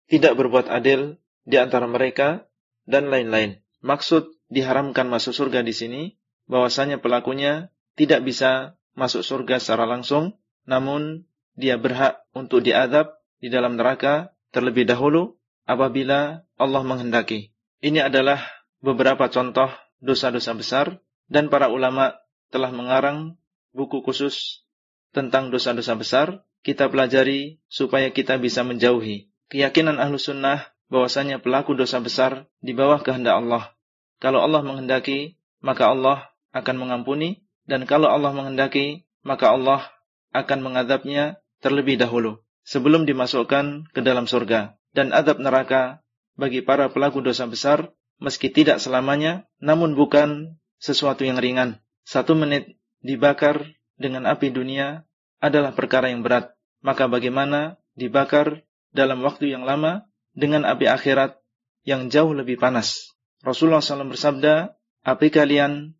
tidak 0.07 0.35
berbuat 0.39 0.67
adil 0.71 1.19
di 1.47 1.55
antara 1.59 1.87
mereka, 1.87 2.47
dan 2.87 3.11
lain-lain. 3.11 3.59
Maksud 3.83 4.31
diharamkan 4.47 5.11
masuk 5.11 5.35
surga 5.35 5.63
di 5.63 5.75
sini, 5.75 6.01
bahwasanya 6.47 7.03
pelakunya 7.03 7.71
tidak 7.99 8.23
bisa 8.23 8.79
masuk 8.95 9.21
surga 9.21 9.59
secara 9.59 9.83
langsung, 9.83 10.39
namun 10.63 11.27
dia 11.59 11.75
berhak 11.75 12.23
untuk 12.31 12.63
diadab 12.63 13.19
di 13.43 13.51
dalam 13.51 13.75
neraka 13.75 14.31
terlebih 14.51 14.87
dahulu 14.87 15.35
apabila 15.67 16.47
Allah 16.55 16.81
menghendaki. 16.87 17.51
Ini 17.83 18.07
adalah 18.07 18.41
beberapa 18.81 19.27
contoh 19.29 19.69
dosa-dosa 19.99 20.55
besar 20.55 20.85
dan 21.27 21.51
para 21.51 21.67
ulama 21.67 22.15
telah 22.49 22.71
mengarang 22.71 23.35
buku 23.77 24.01
khusus 24.01 24.65
tentang 25.13 25.53
dosa-dosa 25.53 25.93
besar 25.93 26.27
kita 26.65 26.89
pelajari 26.89 27.61
supaya 27.69 28.09
kita 28.09 28.41
bisa 28.41 28.65
menjauhi. 28.65 29.29
Keyakinan 29.53 30.01
ahlu 30.01 30.17
sunnah 30.17 30.73
bahwasanya 30.89 31.39
pelaku 31.39 31.77
dosa 31.77 32.01
besar 32.01 32.49
di 32.59 32.73
bawah 32.73 32.99
kehendak 33.05 33.37
Allah. 33.37 33.77
Kalau 34.17 34.41
Allah 34.41 34.65
menghendaki, 34.65 35.37
maka 35.61 35.93
Allah 35.93 36.33
akan 36.53 36.75
mengampuni 36.81 37.45
dan 37.67 37.83
kalau 37.83 38.07
Allah 38.09 38.31
menghendaki 38.33 39.05
maka 39.21 39.51
Allah 39.51 39.83
akan 40.31 40.59
mengadabnya 40.63 41.41
terlebih 41.59 41.99
dahulu 41.99 42.41
sebelum 42.63 43.03
dimasukkan 43.03 43.91
ke 43.91 43.99
dalam 44.01 44.25
surga 44.25 44.79
dan 44.95 45.11
adab 45.11 45.41
neraka 45.43 46.01
bagi 46.39 46.63
para 46.63 46.87
pelaku 46.89 47.19
dosa 47.19 47.45
besar 47.49 47.91
meski 48.23 48.49
tidak 48.49 48.79
selamanya 48.79 49.45
namun 49.59 49.93
bukan 49.93 50.57
sesuatu 50.79 51.27
yang 51.27 51.37
ringan 51.37 51.81
satu 52.07 52.37
menit 52.37 52.76
dibakar 53.01 53.77
dengan 53.97 54.25
api 54.29 54.53
dunia 54.53 55.05
adalah 55.41 55.73
perkara 55.73 56.09
yang 56.09 56.25
berat 56.25 56.53
maka 56.81 57.09
bagaimana 57.09 57.81
dibakar 57.97 58.65
dalam 58.93 59.21
waktu 59.25 59.53
yang 59.53 59.65
lama 59.65 60.05
dengan 60.37 60.65
api 60.65 60.85
akhirat 60.89 61.37
yang 61.85 62.09
jauh 62.13 62.33
lebih 62.33 62.57
panas 62.61 63.17
Rasulullah 63.45 63.81
SAW 63.81 64.09
bersabda 64.09 64.73
api 65.05 65.29
kalian 65.29 65.93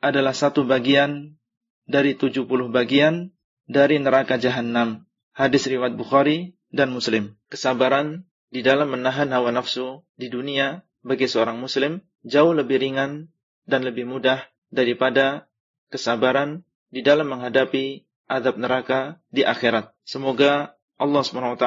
adalah 0.00 0.32
satu 0.32 0.64
bagian 0.64 1.36
dari 1.84 2.16
70 2.16 2.48
bagian 2.72 3.34
dari 3.68 4.00
neraka 4.00 4.40
jahanam. 4.40 5.04
Hadis 5.36 5.68
riwayat 5.68 5.94
Bukhari 5.94 6.56
dan 6.72 6.90
Muslim. 6.90 7.36
Kesabaran 7.52 8.24
di 8.50 8.64
dalam 8.64 8.90
menahan 8.90 9.30
hawa 9.30 9.52
nafsu 9.54 10.02
di 10.18 10.26
dunia 10.32 10.82
bagi 11.06 11.30
seorang 11.30 11.56
muslim 11.56 12.02
jauh 12.26 12.50
lebih 12.50 12.82
ringan 12.82 13.30
dan 13.64 13.86
lebih 13.86 14.04
mudah 14.04 14.42
daripada 14.74 15.46
kesabaran 15.90 16.62
di 16.88 17.02
dalam 17.02 17.28
menghadapi 17.28 18.06
adab 18.30 18.56
neraka 18.56 19.18
di 19.34 19.42
akhirat. 19.42 19.90
Semoga 20.06 20.78
Allah 20.96 21.22
SWT 21.26 21.66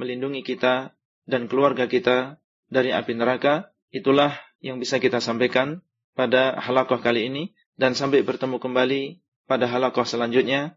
melindungi 0.00 0.40
kita 0.40 0.96
dan 1.28 1.46
keluarga 1.46 1.84
kita 1.84 2.40
dari 2.72 2.90
api 2.90 3.12
neraka. 3.14 3.70
Itulah 3.92 4.34
yang 4.64 4.80
bisa 4.80 4.98
kita 4.98 5.20
sampaikan 5.20 5.84
pada 6.16 6.56
halakoh 6.58 6.98
kali 6.98 7.28
ini 7.28 7.52
dan 7.76 7.92
sampai 7.92 8.24
bertemu 8.24 8.58
kembali 8.58 9.02
pada 9.44 9.68
halakoh 9.68 10.08
selanjutnya. 10.08 10.74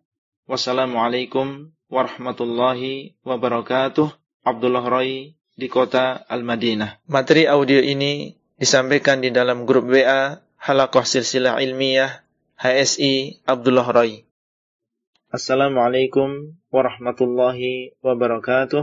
Wassalamualaikum 0.47 1.71
warahmatullahi 1.87 3.15
wabarakatuh. 3.23 4.11
Abdullah 4.47 4.85
Roy 4.85 5.35
di 5.57 5.67
kota 5.67 6.23
Al-Madinah. 6.23 7.03
Materi 7.09 7.49
audio 7.49 7.83
ini 7.83 8.31
disampaikan 8.55 9.19
di 9.19 9.33
dalam 9.33 9.67
grup 9.67 9.91
WA 9.91 10.39
Halakoh 10.57 11.03
Silsilah 11.03 11.59
Ilmiah 11.59 12.26
HSI 12.57 13.45
Abdullah 13.45 13.85
Roy. 13.85 14.25
Assalamualaikum 15.29 16.57
warahmatullahi 16.73 17.93
wabarakatuh. 18.01 18.81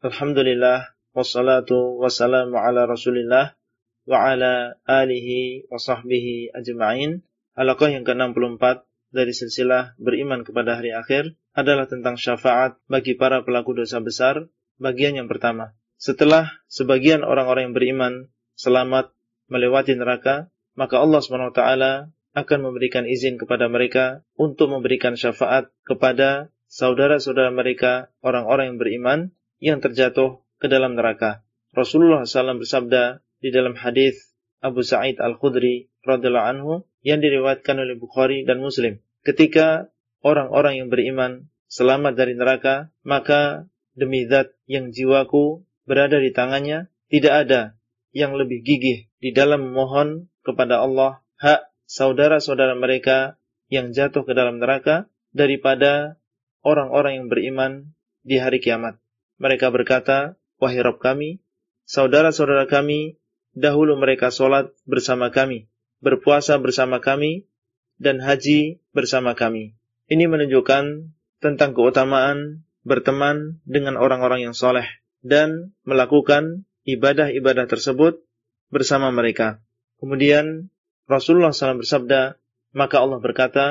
Alhamdulillah 0.00 0.96
wassalatu 1.12 2.00
wassalamu 2.00 2.56
ala 2.56 2.88
Rasulillah 2.88 3.60
wa 4.08 4.16
ala 4.24 4.80
alihi 4.88 5.68
wa 5.68 5.76
sahbihi 5.76 6.56
ajma'in. 6.56 7.20
Halaqah 7.52 7.92
yang 7.92 8.08
ke-64 8.08 8.88
dari 9.12 9.36
silsilah 9.36 10.00
beriman 10.00 10.40
kepada 10.40 10.80
hari 10.80 10.96
akhir 10.96 11.36
adalah 11.52 11.84
tentang 11.84 12.16
syafaat 12.16 12.80
bagi 12.88 13.20
para 13.20 13.44
pelaku 13.44 13.84
dosa 13.84 14.00
besar. 14.00 14.48
Bagian 14.80 15.12
yang 15.12 15.28
pertama. 15.28 15.76
Setelah 16.00 16.48
sebagian 16.72 17.20
orang-orang 17.20 17.68
yang 17.68 17.76
beriman 17.76 18.12
selamat 18.56 19.12
melewati 19.52 19.92
neraka, 19.92 20.48
maka 20.72 21.04
Allah 21.04 21.20
SWT 21.20 21.60
akan 22.34 22.66
memberikan 22.66 23.06
izin 23.06 23.38
kepada 23.38 23.70
mereka 23.70 24.26
untuk 24.34 24.68
memberikan 24.70 25.14
syafaat 25.14 25.70
kepada 25.86 26.50
saudara-saudara 26.66 27.54
mereka, 27.54 28.10
orang-orang 28.20 28.74
yang 28.74 28.78
beriman 28.82 29.20
yang 29.62 29.78
terjatuh 29.78 30.42
ke 30.58 30.66
dalam 30.66 30.98
neraka. 30.98 31.46
Rasulullah 31.70 32.26
SAW 32.26 32.58
bersabda, 32.58 33.22
di 33.38 33.52
dalam 33.52 33.76
hadis 33.76 34.34
Abu 34.64 34.80
Sa'id 34.80 35.20
Al-Khudri 35.20 35.92
radhiyallahu 36.08 36.48
anhu 36.48 36.72
yang 37.04 37.20
diriwayatkan 37.20 37.76
oleh 37.76 38.00
Bukhari 38.00 38.48
dan 38.48 38.64
Muslim. 38.64 39.04
Ketika 39.20 39.92
orang-orang 40.24 40.80
yang 40.80 40.88
beriman 40.88 41.52
selamat 41.68 42.16
dari 42.16 42.32
neraka, 42.32 42.88
maka 43.04 43.68
demi 43.92 44.24
zat 44.24 44.56
yang 44.64 44.88
jiwaku 44.88 45.68
berada 45.84 46.16
di 46.16 46.32
tangannya, 46.32 46.88
tidak 47.12 47.44
ada 47.44 47.60
yang 48.16 48.32
lebih 48.32 48.64
gigih 48.64 49.12
di 49.20 49.30
dalam 49.36 49.68
memohon 49.68 50.32
kepada 50.40 50.80
Allah 50.80 51.20
hak 51.36 51.73
saudara-saudara 51.84 52.76
mereka 52.76 53.36
yang 53.72 53.92
jatuh 53.92 54.24
ke 54.24 54.32
dalam 54.36 54.60
neraka 54.60 55.08
daripada 55.34 56.20
orang-orang 56.64 57.22
yang 57.22 57.26
beriman 57.28 57.72
di 58.24 58.40
hari 58.40 58.58
kiamat. 58.62 58.96
Mereka 59.40 59.68
berkata, 59.74 60.38
Wahai 60.62 60.80
Rabb 60.80 61.02
kami, 61.02 61.44
saudara-saudara 61.84 62.70
kami 62.70 63.20
dahulu 63.52 63.98
mereka 63.98 64.30
sholat 64.30 64.70
bersama 64.88 65.28
kami, 65.34 65.68
berpuasa 66.00 66.56
bersama 66.62 67.02
kami, 67.02 67.46
dan 67.98 68.22
haji 68.22 68.82
bersama 68.94 69.34
kami. 69.36 69.76
Ini 70.10 70.28
menunjukkan 70.28 70.84
tentang 71.40 71.70
keutamaan 71.72 72.64
berteman 72.84 73.60
dengan 73.64 73.96
orang-orang 73.96 74.44
yang 74.50 74.54
soleh 74.56 74.84
dan 75.24 75.72
melakukan 75.88 76.68
ibadah-ibadah 76.84 77.64
tersebut 77.64 78.20
bersama 78.68 79.08
mereka. 79.08 79.64
Kemudian 79.98 80.68
Rasulullah 81.04 81.52
SAW 81.52 81.84
bersabda, 81.84 82.40
maka 82.72 82.96
Allah 83.00 83.20
berkata, 83.20 83.66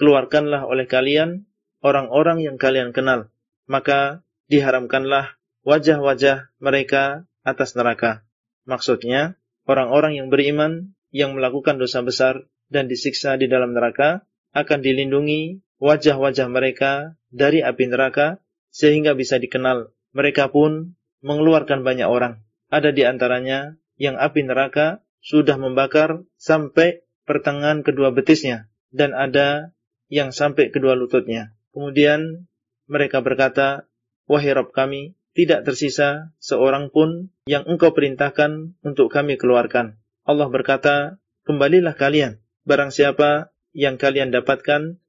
keluarkanlah 0.00 0.64
oleh 0.64 0.88
kalian 0.88 1.44
orang-orang 1.84 2.42
yang 2.42 2.56
kalian 2.56 2.96
kenal, 2.96 3.28
maka 3.68 4.24
diharamkanlah 4.48 5.36
wajah-wajah 5.66 6.48
mereka 6.58 7.28
atas 7.44 7.76
neraka. 7.76 8.24
Maksudnya, 8.64 9.36
orang-orang 9.68 10.16
yang 10.16 10.28
beriman 10.32 10.96
yang 11.12 11.36
melakukan 11.36 11.76
dosa 11.76 12.00
besar 12.00 12.48
dan 12.68 12.88
disiksa 12.88 13.36
di 13.36 13.48
dalam 13.48 13.72
neraka 13.72 14.24
akan 14.52 14.80
dilindungi 14.80 15.60
wajah-wajah 15.80 16.48
mereka 16.48 17.16
dari 17.28 17.60
api 17.64 17.84
neraka 17.88 18.40
sehingga 18.72 19.12
bisa 19.16 19.36
dikenal. 19.40 19.92
Mereka 20.16 20.52
pun 20.52 20.96
mengeluarkan 21.20 21.84
banyak 21.84 22.08
orang. 22.08 22.44
Ada 22.68 22.92
di 22.92 23.04
antaranya 23.04 23.76
yang 23.96 24.16
api 24.20 24.44
neraka 24.44 25.00
sudah 25.20 25.58
membakar 25.58 26.24
sampai 26.38 27.04
pertengahan 27.28 27.84
kedua 27.84 28.14
betisnya 28.14 28.70
dan 28.94 29.12
ada 29.12 29.76
yang 30.08 30.32
sampai 30.32 30.72
kedua 30.72 30.96
lututnya. 30.96 31.52
Kemudian 31.76 32.48
mereka 32.88 33.20
berkata, 33.20 33.86
Wahai 34.28 34.52
Rabb 34.52 34.72
kami, 34.72 35.16
tidak 35.36 35.64
tersisa 35.68 36.32
seorang 36.40 36.90
pun 36.90 37.30
yang 37.46 37.64
engkau 37.68 37.92
perintahkan 37.92 38.76
untuk 38.84 39.12
kami 39.12 39.38
keluarkan. 39.38 40.00
Allah 40.24 40.48
berkata, 40.52 41.22
kembalilah 41.48 41.96
kalian. 41.96 42.40
Barang 42.68 42.92
siapa 42.92 43.54
yang 43.72 43.96
kalian 43.96 44.28
dapatkan, 44.28 45.00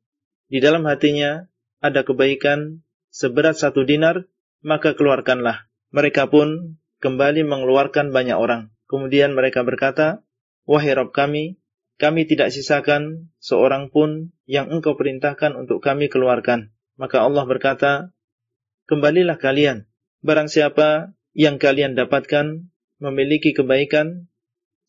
di 0.47 0.59
dalam 0.63 0.87
hatinya 0.87 1.51
ada 1.83 2.07
kebaikan 2.07 2.83
seberat 3.11 3.59
satu 3.59 3.83
dinar, 3.83 4.27
maka 4.63 4.95
keluarkanlah. 4.95 5.67
Mereka 5.91 6.31
pun 6.31 6.79
kembali 7.03 7.43
mengeluarkan 7.43 8.15
banyak 8.15 8.37
orang. 8.39 8.71
Kemudian 8.89 9.37
mereka 9.37 9.61
berkata, 9.61 10.25
Wahai 10.65 10.97
Rabb 10.97 11.13
kami, 11.13 11.61
kami 12.01 12.25
tidak 12.25 12.49
sisakan 12.49 13.29
seorang 13.37 13.93
pun 13.93 14.33
yang 14.49 14.73
engkau 14.73 14.97
perintahkan 14.97 15.53
untuk 15.53 15.79
kami 15.79 16.09
keluarkan. 16.09 16.73
Maka 16.97 17.21
Allah 17.21 17.45
berkata, 17.45 17.91
Kembalilah 18.89 19.37
kalian 19.37 19.89
Barang 20.19 20.51
siapa 20.51 21.15
yang 21.31 21.63
kalian 21.63 21.95
dapatkan 21.95 22.67
memiliki 22.99 23.55
kebaikan 23.55 24.27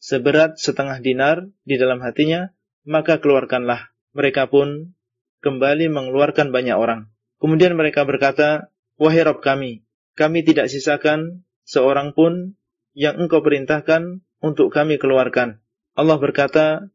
seberat 0.02 0.58
setengah 0.58 0.98
dinar 0.98 1.46
di 1.62 1.78
dalam 1.78 2.02
hatinya, 2.02 2.50
maka 2.82 3.22
keluarkanlah. 3.22 3.94
Mereka 4.10 4.50
pun 4.50 4.98
kembali 5.46 5.86
mengeluarkan 5.86 6.50
banyak 6.50 6.74
orang. 6.74 7.14
Kemudian 7.38 7.78
mereka 7.78 8.02
berkata, 8.02 8.74
Wahai 8.98 9.22
Rob 9.22 9.38
kami, 9.38 9.86
kami 10.18 10.42
tidak 10.42 10.66
sisakan 10.66 11.46
seorang 11.62 12.10
pun 12.10 12.58
yang 12.94 13.18
engkau 13.18 13.40
perintahkan 13.44 14.24
untuk 14.40 14.72
kami 14.72 14.96
keluarkan. 14.96 15.62
Allah 15.94 16.18
berkata, 16.18 16.90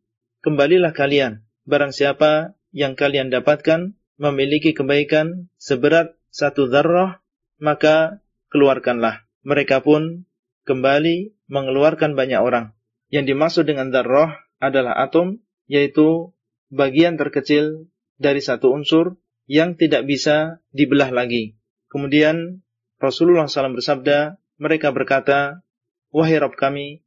Kembalilah 0.46 0.94
kalian, 0.94 1.42
barang 1.66 1.90
siapa 1.90 2.54
yang 2.70 2.94
kalian 2.94 3.34
dapatkan 3.34 3.98
memiliki 4.22 4.78
kebaikan 4.78 5.50
seberat 5.58 6.14
satu 6.30 6.70
darah, 6.70 7.24
maka 7.58 8.22
keluarkanlah. 8.54 9.26
Mereka 9.42 9.82
pun 9.82 10.30
kembali 10.70 11.34
mengeluarkan 11.50 12.14
banyak 12.14 12.42
orang. 12.42 12.78
Yang 13.10 13.26
dimaksud 13.34 13.64
dengan 13.66 13.90
darroh 13.90 14.30
adalah 14.62 14.98
atom, 15.02 15.42
yaitu 15.66 16.34
bagian 16.70 17.18
terkecil 17.18 17.90
dari 18.22 18.42
satu 18.42 18.74
unsur 18.74 19.18
yang 19.46 19.78
tidak 19.78 20.06
bisa 20.10 20.62
dibelah 20.74 21.14
lagi. 21.14 21.58
Kemudian 21.90 22.66
Rasulullah 22.98 23.46
SAW 23.46 23.78
bersabda, 23.78 24.42
mereka 24.58 24.90
berkata, 24.90 25.65
Wahai 26.16 26.40
Rabb 26.40 26.56
kami, 26.56 27.04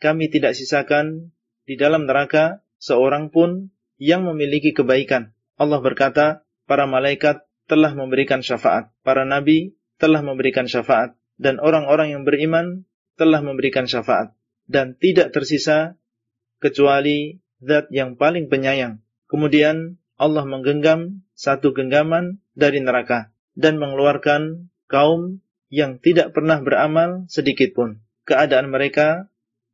kami 0.00 0.32
tidak 0.32 0.56
sisakan 0.56 1.36
di 1.68 1.76
dalam 1.76 2.08
neraka 2.08 2.64
seorang 2.80 3.28
pun 3.28 3.68
yang 4.00 4.24
memiliki 4.24 4.72
kebaikan. 4.72 5.36
Allah 5.60 5.84
berkata, 5.84 6.48
para 6.64 6.88
malaikat 6.88 7.44
telah 7.68 7.92
memberikan 7.92 8.40
syafaat. 8.40 8.88
Para 9.04 9.28
nabi 9.28 9.76
telah 10.00 10.24
memberikan 10.24 10.64
syafaat 10.64 11.20
dan 11.36 11.60
orang-orang 11.60 12.16
yang 12.16 12.24
beriman 12.24 12.88
telah 13.20 13.44
memberikan 13.44 13.84
syafaat 13.84 14.32
dan 14.64 14.96
tidak 14.96 15.36
tersisa 15.36 16.00
kecuali 16.64 17.44
zat 17.60 17.92
yang 17.92 18.16
paling 18.16 18.48
penyayang. 18.48 19.04
Kemudian 19.28 20.00
Allah 20.16 20.48
menggenggam 20.48 21.28
satu 21.36 21.76
genggaman 21.76 22.40
dari 22.56 22.80
neraka 22.80 23.36
dan 23.52 23.76
mengeluarkan 23.76 24.72
kaum 24.88 25.44
yang 25.68 26.00
tidak 26.00 26.32
pernah 26.32 26.56
beramal 26.64 27.28
sedikit 27.28 27.76
pun. 27.76 28.00
Keadaan 28.28 28.68
mereka 28.68 29.28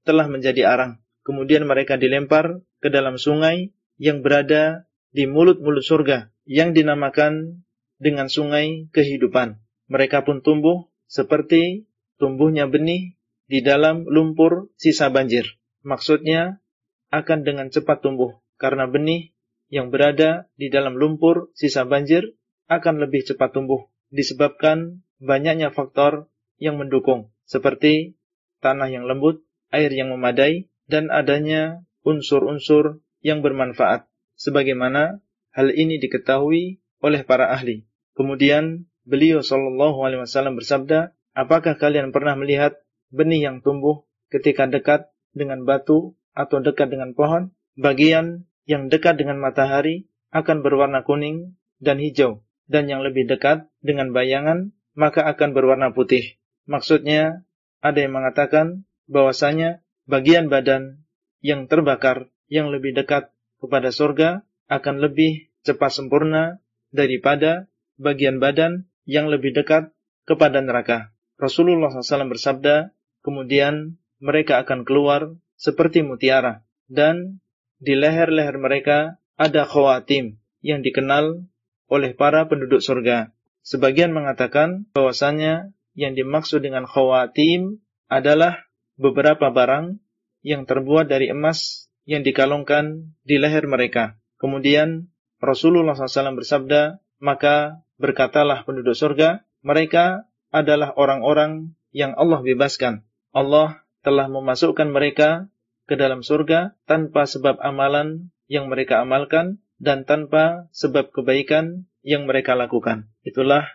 telah 0.07 0.31
menjadi 0.31 0.67
arang. 0.69 1.03
Kemudian 1.27 1.67
mereka 1.67 1.99
dilempar 1.99 2.63
ke 2.79 2.89
dalam 2.89 3.19
sungai 3.19 3.75
yang 3.99 4.23
berada 4.23 4.87
di 5.11 5.27
mulut-mulut 5.27 5.83
surga 5.83 6.31
yang 6.47 6.71
dinamakan 6.71 7.67
dengan 7.99 8.31
sungai 8.31 8.87
kehidupan. 8.95 9.59
Mereka 9.91 10.23
pun 10.23 10.45
tumbuh 10.45 10.87
seperti 11.11 11.91
tumbuhnya 12.21 12.71
benih 12.71 13.19
di 13.51 13.63
dalam 13.63 14.07
lumpur 14.07 14.71
sisa 14.79 15.11
banjir. 15.11 15.59
Maksudnya 15.83 16.63
akan 17.11 17.47
dengan 17.47 17.71
cepat 17.71 18.03
tumbuh 18.03 18.39
karena 18.59 18.87
benih 18.91 19.35
yang 19.71 19.91
berada 19.91 20.47
di 20.55 20.71
dalam 20.71 20.95
lumpur 20.95 21.51
sisa 21.55 21.87
banjir 21.87 22.35
akan 22.67 23.03
lebih 23.03 23.27
cepat 23.27 23.55
tumbuh 23.55 23.87
disebabkan 24.11 25.03
banyaknya 25.23 25.71
faktor 25.71 26.31
yang 26.59 26.79
mendukung 26.79 27.31
seperti 27.47 28.16
tanah 28.67 28.91
yang 28.91 29.07
lembut, 29.07 29.47
air 29.71 29.95
yang 29.95 30.11
memadai 30.11 30.67
dan 30.91 31.15
adanya 31.15 31.87
unsur-unsur 32.03 32.99
yang 33.23 33.47
bermanfaat 33.47 34.11
sebagaimana 34.35 35.23
hal 35.55 35.71
ini 35.71 36.03
diketahui 36.03 36.83
oleh 36.99 37.23
para 37.23 37.55
ahli. 37.55 37.87
Kemudian 38.19 38.91
beliau 39.07 39.41
sallallahu 39.47 40.03
alaihi 40.03 40.27
wasallam 40.27 40.59
bersabda, 40.59 41.15
"Apakah 41.39 41.79
kalian 41.79 42.11
pernah 42.11 42.35
melihat 42.35 42.83
benih 43.15 43.47
yang 43.47 43.63
tumbuh 43.63 44.03
ketika 44.35 44.67
dekat 44.67 45.07
dengan 45.31 45.63
batu 45.63 46.19
atau 46.35 46.59
dekat 46.59 46.91
dengan 46.91 47.15
pohon? 47.15 47.55
Bagian 47.79 48.49
yang 48.67 48.91
dekat 48.91 49.21
dengan 49.21 49.39
matahari 49.39 50.11
akan 50.35 50.67
berwarna 50.67 51.07
kuning 51.07 51.55
dan 51.79 52.03
hijau, 52.03 52.43
dan 52.67 52.91
yang 52.91 53.05
lebih 53.07 53.31
dekat 53.31 53.69
dengan 53.79 54.11
bayangan 54.11 54.75
maka 54.97 55.23
akan 55.29 55.55
berwarna 55.55 55.93
putih." 55.93 56.41
Maksudnya, 56.67 57.47
ada 57.81 57.99
yang 58.01 58.17
mengatakan 58.17 58.87
bahwasanya 59.07 59.83
bagian 60.07 60.49
badan 60.51 61.07
yang 61.43 61.71
terbakar 61.71 62.31
yang 62.47 62.71
lebih 62.71 62.95
dekat 62.95 63.31
kepada 63.59 63.91
surga 63.91 64.43
akan 64.67 65.03
lebih 65.03 65.51
cepat 65.67 65.91
sempurna 65.91 66.63
daripada 66.95 67.67
bagian 67.99 68.39
badan 68.39 68.87
yang 69.07 69.31
lebih 69.31 69.55
dekat 69.55 69.91
kepada 70.27 70.63
neraka. 70.63 71.15
Rasulullah 71.37 71.93
SAW 71.93 72.33
bersabda, 72.33 72.97
kemudian 73.23 74.01
mereka 74.19 74.65
akan 74.65 74.83
keluar 74.83 75.37
seperti 75.55 76.03
mutiara, 76.03 76.65
dan 76.89 77.39
di 77.77 77.93
leher-leher 77.93 78.57
mereka 78.57 79.21
ada 79.37 79.69
khawatim 79.69 80.41
yang 80.65 80.81
dikenal 80.81 81.45
oleh 81.87 82.17
para 82.17 82.49
penduduk 82.49 82.81
surga. 82.81 83.31
Sebagian 83.63 84.15
mengatakan 84.15 84.89
bahwasanya 84.95 85.76
yang 85.97 86.13
dimaksud 86.13 86.61
dengan 86.61 86.85
khawatim 86.85 87.81
adalah 88.07 88.63
beberapa 89.01 89.51
barang 89.51 89.99
yang 90.47 90.69
terbuat 90.69 91.11
dari 91.11 91.33
emas 91.33 91.91
yang 92.07 92.23
dikalungkan 92.23 93.17
di 93.27 93.41
leher 93.41 93.67
mereka. 93.67 94.21
Kemudian 94.39 95.11
Rasulullah 95.43 95.97
SAW 95.97 96.39
bersabda, 96.39 97.03
maka 97.19 97.83
berkatalah 97.99 98.63
penduduk 98.63 98.95
surga, 98.95 99.43
mereka 99.65 100.29
adalah 100.55 100.95
orang-orang 100.95 101.75
yang 101.91 102.15
Allah 102.15 102.45
bebaskan. 102.45 103.03
Allah 103.35 103.83
telah 104.07 104.31
memasukkan 104.31 104.87
mereka 104.93 105.51
ke 105.91 105.99
dalam 105.99 106.23
surga 106.23 106.79
tanpa 106.87 107.27
sebab 107.27 107.59
amalan 107.59 108.31
yang 108.47 108.71
mereka 108.71 109.03
amalkan 109.03 109.59
dan 109.83 110.07
tanpa 110.07 110.71
sebab 110.71 111.11
kebaikan 111.11 111.91
yang 112.07 112.25
mereka 112.31 112.55
lakukan. 112.55 113.11
Itulah 113.27 113.67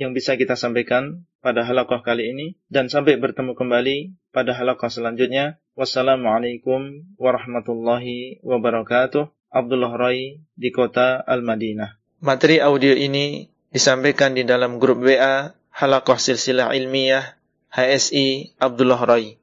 yang 0.00 0.16
bisa 0.16 0.40
kita 0.40 0.56
sampaikan 0.56 1.28
pada 1.44 1.60
halaqah 1.60 2.00
kali 2.00 2.32
ini 2.32 2.46
dan 2.72 2.88
sampai 2.88 3.20
bertemu 3.20 3.52
kembali 3.52 4.16
pada 4.32 4.56
halaqah 4.56 4.88
selanjutnya. 4.88 5.60
Wassalamualaikum 5.76 7.04
warahmatullahi 7.20 8.40
wabarakatuh. 8.40 9.28
Abdullah 9.52 9.92
Rai 9.92 10.40
di 10.56 10.70
kota 10.72 11.20
Al-Madinah. 11.20 12.00
Materi 12.24 12.64
audio 12.64 12.96
ini 12.96 13.52
disampaikan 13.68 14.32
di 14.32 14.48
dalam 14.48 14.80
grup 14.80 15.04
WA 15.04 15.52
Halaqah 15.68 16.16
Silsilah 16.16 16.72
Ilmiah 16.72 17.36
HSI 17.68 18.56
Abdullah 18.56 19.04
Rai. 19.04 19.36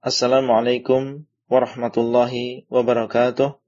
Assalamualaikum 0.00 1.28
warahmatullahi 1.52 2.64
wabarakatuh. 2.72 3.60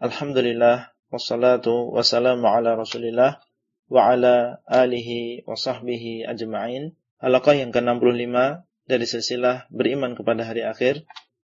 Alhamdulillah 0.00 0.96
wassalatu 1.12 1.92
wassalamu 1.92 2.48
ala 2.48 2.80
Rasulillah 2.80 3.44
wa 3.86 4.14
ala 4.14 4.62
alihi 4.66 5.46
wa 5.46 5.54
sahbihi 5.54 6.26
ajma'in. 6.26 6.94
Halaqah 7.22 7.56
yang 7.56 7.70
ke-65 7.72 8.66
dari 8.86 9.04
silsilah 9.08 9.66
beriman 9.72 10.14
kepada 10.14 10.46
hari 10.46 10.62
akhir 10.62 11.06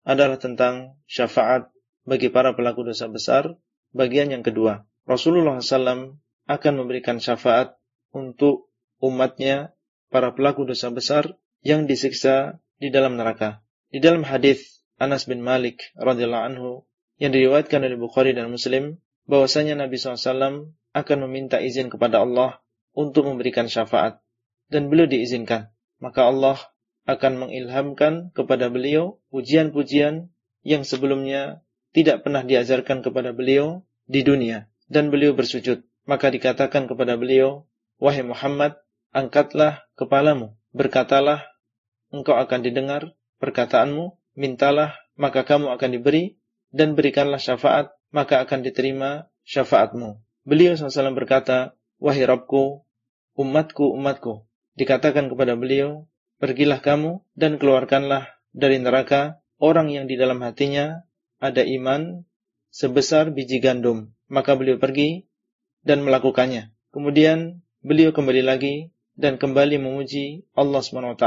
adalah 0.08 0.40
tentang 0.40 0.96
syafaat 1.10 1.68
bagi 2.08 2.32
para 2.32 2.56
pelaku 2.56 2.88
dosa 2.88 3.12
besar. 3.12 3.60
Bagian 3.92 4.32
yang 4.32 4.44
kedua, 4.44 4.88
Rasulullah 5.08 5.60
SAW 5.60 6.20
akan 6.48 6.74
memberikan 6.76 7.20
syafaat 7.20 7.76
untuk 8.16 8.72
umatnya 9.04 9.76
para 10.08 10.32
pelaku 10.32 10.64
dosa 10.64 10.92
besar 10.92 11.36
yang 11.64 11.88
disiksa 11.88 12.60
di 12.80 12.88
dalam 12.88 13.20
neraka. 13.20 13.60
Di 13.92 14.00
dalam 14.00 14.24
hadis 14.24 14.84
Anas 15.00 15.28
bin 15.28 15.44
Malik 15.44 15.92
radhiyallahu 16.00 16.46
anhu 16.54 16.70
yang 17.18 17.34
diriwayatkan 17.34 17.84
oleh 17.84 17.98
Bukhari 18.00 18.32
dan 18.32 18.52
Muslim 18.52 19.00
bahwasanya 19.28 19.76
Nabi 19.76 20.00
SAW 20.00 20.72
akan 20.98 21.30
meminta 21.30 21.62
izin 21.62 21.94
kepada 21.94 22.26
Allah 22.26 22.58
untuk 22.98 23.30
memberikan 23.30 23.70
syafaat 23.70 24.18
dan 24.74 24.90
beliau 24.90 25.06
diizinkan. 25.06 25.70
Maka 26.02 26.26
Allah 26.26 26.58
akan 27.06 27.48
mengilhamkan 27.48 28.34
kepada 28.34 28.68
beliau 28.74 29.22
pujian-pujian 29.30 30.34
yang 30.66 30.84
sebelumnya 30.84 31.64
tidak 31.96 32.26
pernah 32.26 32.44
diajarkan 32.44 33.06
kepada 33.06 33.32
beliau 33.32 33.88
di 34.10 34.22
dunia 34.22 34.68
dan 34.92 35.08
beliau 35.14 35.32
bersujud. 35.38 35.88
Maka 36.04 36.32
dikatakan 36.32 36.88
kepada 36.88 37.16
beliau, 37.16 37.68
"Wahai 38.00 38.24
Muhammad, 38.28 38.76
angkatlah 39.16 39.88
kepalamu, 39.96 40.56
berkatalah, 40.76 41.48
engkau 42.12 42.36
akan 42.36 42.60
didengar 42.64 43.16
perkataanmu, 43.40 44.16
mintalah, 44.36 44.96
maka 45.16 45.48
kamu 45.48 45.72
akan 45.76 45.90
diberi, 45.96 46.40
dan 46.72 46.96
berikanlah 46.96 47.40
syafaat, 47.40 47.92
maka 48.12 48.44
akan 48.44 48.64
diterima 48.64 49.32
syafaatmu." 49.48 50.27
Beliau 50.48 50.80
SAW 50.80 51.12
berkata, 51.12 51.76
"Wahai 52.00 52.24
Rabbku, 52.24 52.88
umatku, 53.36 53.92
umatku." 53.92 54.48
Dikatakan 54.80 55.28
kepada 55.28 55.60
beliau, 55.60 56.08
Pergilah 56.38 56.86
kamu 56.86 57.26
dan 57.34 57.58
keluarkanlah 57.58 58.30
dari 58.54 58.78
neraka 58.78 59.42
orang 59.58 59.90
yang 59.90 60.06
di 60.06 60.22
dalam 60.22 60.38
hatinya 60.46 61.02
ada 61.42 61.66
iman 61.66 62.30
sebesar 62.70 63.34
biji 63.34 63.58
gandum. 63.58 64.14
Maka 64.30 64.54
beliau 64.54 64.78
pergi 64.78 65.26
dan 65.82 66.06
melakukannya. 66.06 66.70
Kemudian 66.94 67.66
beliau 67.82 68.14
kembali 68.14 68.46
lagi 68.46 68.94
dan 69.18 69.42
kembali 69.42 69.82
memuji 69.82 70.46
Allah 70.54 70.78
SWT 70.86 71.26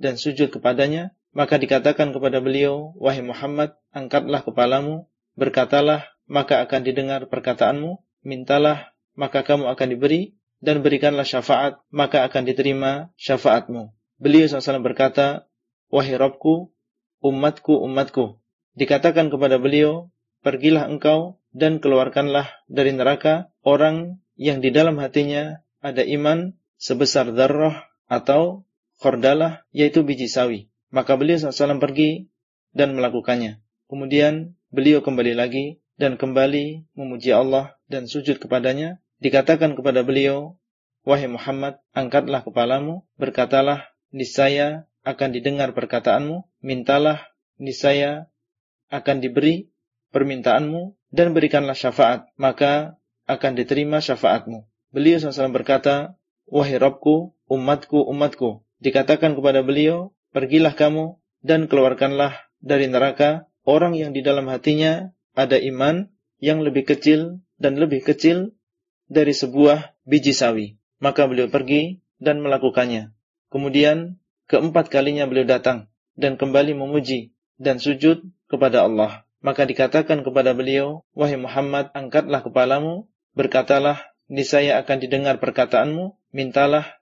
dan 0.00 0.14
sujud 0.16 0.48
kepadanya. 0.48 1.12
Maka 1.36 1.60
dikatakan 1.60 2.16
kepada 2.16 2.40
beliau, 2.40 2.96
Wahai 2.96 3.20
Muhammad, 3.20 3.76
angkatlah 3.92 4.48
kepalamu, 4.48 5.12
berkatalah, 5.36 6.08
maka 6.24 6.64
akan 6.64 6.80
didengar 6.88 7.28
perkataanmu, 7.28 8.00
mintalah, 8.22 8.94
maka 9.18 9.42
kamu 9.42 9.70
akan 9.70 9.88
diberi, 9.94 10.38
dan 10.58 10.82
berikanlah 10.82 11.26
syafaat, 11.26 11.78
maka 11.90 12.26
akan 12.26 12.42
diterima 12.42 13.14
syafaatmu. 13.14 13.94
Beliau 14.18 14.50
SAW 14.50 14.82
berkata, 14.82 15.46
Wahai 15.88 16.18
Rabbku, 16.18 16.74
umatku, 17.22 17.74
umatku. 17.78 18.42
Dikatakan 18.74 19.30
kepada 19.30 19.62
beliau, 19.62 20.10
Pergilah 20.38 20.86
engkau 20.86 21.42
dan 21.50 21.82
keluarkanlah 21.82 22.46
dari 22.70 22.94
neraka 22.94 23.50
orang 23.66 24.22
yang 24.38 24.62
di 24.62 24.70
dalam 24.70 24.94
hatinya 25.02 25.66
ada 25.82 26.06
iman 26.06 26.54
sebesar 26.78 27.34
darah 27.34 27.90
atau 28.06 28.62
khordalah, 29.02 29.66
yaitu 29.74 30.06
biji 30.06 30.30
sawi. 30.30 30.70
Maka 30.94 31.18
beliau 31.18 31.42
SAW 31.42 31.82
pergi 31.82 32.30
dan 32.70 32.94
melakukannya. 32.94 33.58
Kemudian 33.90 34.54
beliau 34.70 35.02
kembali 35.02 35.34
lagi 35.34 35.82
dan 35.98 36.14
kembali 36.14 36.88
memuji 36.94 37.34
Allah 37.34 37.76
dan 37.90 38.06
sujud 38.06 38.38
kepadanya. 38.38 39.02
Dikatakan 39.18 39.74
kepada 39.74 40.06
beliau, 40.06 40.56
Wahai 41.02 41.26
Muhammad, 41.26 41.82
angkatlah 41.90 42.46
kepalamu, 42.46 43.02
berkatalah, 43.18 43.90
niscaya 44.14 44.86
akan 45.02 45.34
didengar 45.34 45.74
perkataanmu, 45.74 46.46
mintalah, 46.62 47.26
niscaya 47.58 48.30
akan 48.94 49.18
diberi 49.18 49.74
permintaanmu, 50.14 50.94
dan 51.10 51.34
berikanlah 51.34 51.74
syafaat, 51.74 52.30
maka 52.38 53.00
akan 53.26 53.52
diterima 53.58 53.98
syafaatmu. 53.98 54.68
Beliau 54.94 55.18
SAW 55.18 55.52
berkata, 55.52 56.14
Wahai 56.48 56.80
Rabbku, 56.80 57.36
umatku, 57.50 58.08
umatku. 58.08 58.64
Dikatakan 58.78 59.34
kepada 59.34 59.60
beliau, 59.66 60.14
pergilah 60.30 60.72
kamu 60.72 61.18
dan 61.42 61.66
keluarkanlah 61.66 62.48
dari 62.62 62.86
neraka 62.86 63.50
orang 63.64 63.96
yang 63.98 64.16
di 64.16 64.24
dalam 64.24 64.48
hatinya 64.48 65.12
ada 65.38 65.54
iman 65.54 66.10
yang 66.42 66.66
lebih 66.66 66.82
kecil 66.82 67.38
dan 67.62 67.78
lebih 67.78 68.02
kecil 68.02 68.58
dari 69.06 69.30
sebuah 69.30 69.94
biji 70.02 70.34
sawi. 70.34 70.82
Maka 70.98 71.30
beliau 71.30 71.46
pergi 71.46 72.02
dan 72.18 72.42
melakukannya. 72.42 73.14
Kemudian 73.54 74.18
keempat 74.50 74.90
kalinya 74.90 75.30
beliau 75.30 75.46
datang 75.46 75.86
dan 76.18 76.34
kembali 76.34 76.74
memuji 76.74 77.30
dan 77.54 77.78
sujud 77.78 78.26
kepada 78.50 78.82
Allah. 78.82 79.22
Maka 79.38 79.62
dikatakan 79.62 80.26
kepada 80.26 80.50
beliau, 80.50 81.06
Wahai 81.14 81.38
Muhammad, 81.38 81.94
angkatlah 81.94 82.42
kepalamu, 82.42 83.06
berkatalah, 83.38 84.10
niscaya 84.26 84.82
akan 84.82 84.98
didengar 84.98 85.38
perkataanmu, 85.38 86.18
mintalah, 86.34 86.98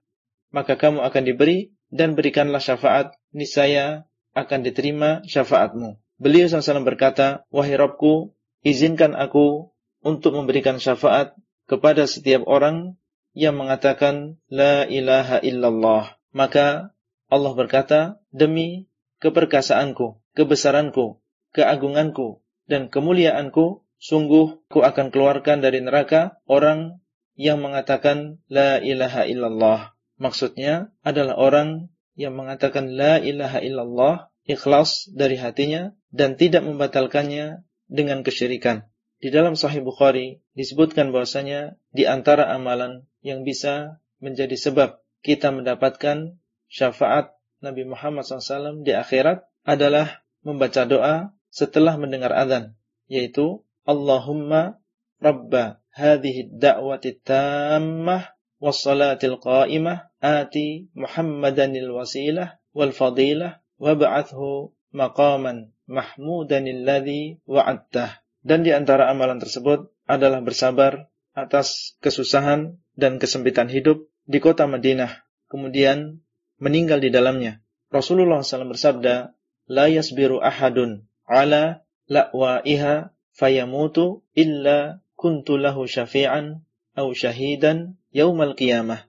maka 0.52 0.76
kamu 0.76 1.00
akan 1.00 1.22
diberi, 1.24 1.72
dan 1.88 2.12
berikanlah 2.12 2.60
syafaat, 2.60 3.16
niscaya 3.32 4.04
akan 4.36 4.68
diterima 4.68 5.24
syafaatmu. 5.24 5.96
Beliau 6.16 6.48
SAW 6.48 6.84
berkata, 6.86 7.44
Wahai 7.52 7.76
Rabbku, 7.76 8.32
izinkan 8.64 9.12
aku 9.12 9.72
untuk 10.00 10.32
memberikan 10.32 10.80
syafaat 10.80 11.36
kepada 11.68 12.08
setiap 12.08 12.48
orang 12.48 12.96
yang 13.36 13.56
mengatakan, 13.60 14.40
La 14.48 14.88
ilaha 14.88 15.44
illallah. 15.44 16.16
Maka 16.32 16.96
Allah 17.28 17.52
berkata, 17.52 18.00
Demi 18.32 18.88
keperkasaanku, 19.20 20.20
kebesaranku, 20.32 21.20
keagunganku, 21.52 22.40
dan 22.64 22.88
kemuliaanku, 22.88 23.84
sungguh 24.00 24.60
ku 24.68 24.78
akan 24.84 25.08
keluarkan 25.08 25.64
dari 25.64 25.80
neraka 25.80 26.40
orang 26.48 27.00
yang 27.36 27.60
mengatakan 27.60 28.40
La 28.48 28.80
ilaha 28.80 29.28
illallah. 29.28 29.92
Maksudnya 30.16 30.92
adalah 31.04 31.36
orang 31.36 31.92
yang 32.16 32.32
mengatakan 32.32 32.88
La 32.96 33.20
ilaha 33.20 33.60
illallah 33.60 34.32
ikhlas 34.46 35.10
dari 35.12 35.36
hatinya 35.36 35.92
dan 36.14 36.38
tidak 36.38 36.62
membatalkannya 36.64 37.66
dengan 37.86 38.22
kesyirikan. 38.22 38.86
Di 39.18 39.34
dalam 39.34 39.58
Sahih 39.58 39.82
Bukhari 39.82 40.40
disebutkan 40.54 41.10
bahwasanya 41.10 41.76
di 41.90 42.06
antara 42.06 42.52
amalan 42.52 43.06
yang 43.24 43.42
bisa 43.42 43.98
menjadi 44.22 44.54
sebab 44.54 45.02
kita 45.24 45.50
mendapatkan 45.50 46.38
syafaat 46.70 47.34
Nabi 47.58 47.88
Muhammad 47.88 48.22
SAW 48.28 48.84
di 48.84 48.92
akhirat 48.92 49.42
adalah 49.66 50.22
membaca 50.46 50.86
doa 50.86 51.34
setelah 51.50 51.98
mendengar 51.98 52.30
azan, 52.30 52.76
yaitu 53.10 53.64
Allahumma 53.82 54.78
Rabba 55.16 55.80
hadhihi 55.96 56.52
da'wati 56.60 57.24
tammah 57.24 58.36
wassalatil 58.60 59.40
qa'imah 59.40 60.12
ati 60.20 60.92
Muhammadanil 60.92 61.88
wasilah 61.88 62.60
wal 62.76 62.92
fadilah 62.92 63.64
wab'athu 63.80 64.72
maqaman 64.92 65.72
mahmudan 65.86 66.64
alladhi 66.66 67.40
wa'adtah. 67.44 68.22
Dan 68.46 68.62
di 68.62 68.70
antara 68.70 69.10
amalan 69.10 69.42
tersebut 69.42 69.90
adalah 70.06 70.38
bersabar 70.40 71.10
atas 71.34 71.98
kesusahan 71.98 72.78
dan 72.94 73.18
kesempitan 73.18 73.66
hidup 73.66 74.06
di 74.24 74.38
kota 74.38 74.64
Madinah, 74.70 75.26
kemudian 75.50 76.22
meninggal 76.62 77.02
di 77.02 77.10
dalamnya. 77.10 77.60
Rasulullah 77.90 78.42
SAW 78.42 78.72
bersabda, 78.72 79.34
La 79.66 79.90
yasbiru 79.90 80.38
ahadun 80.38 81.10
ala 81.26 81.82
la'wa'iha 82.06 83.10
fayamutu 83.34 84.22
illa 84.32 85.02
kuntu 85.18 85.58
lahu 85.58 85.84
syafi'an 85.90 86.62
au 86.96 87.12
syahidan 87.12 87.98
yaumal 88.14 88.56
qiyamah 88.56 89.04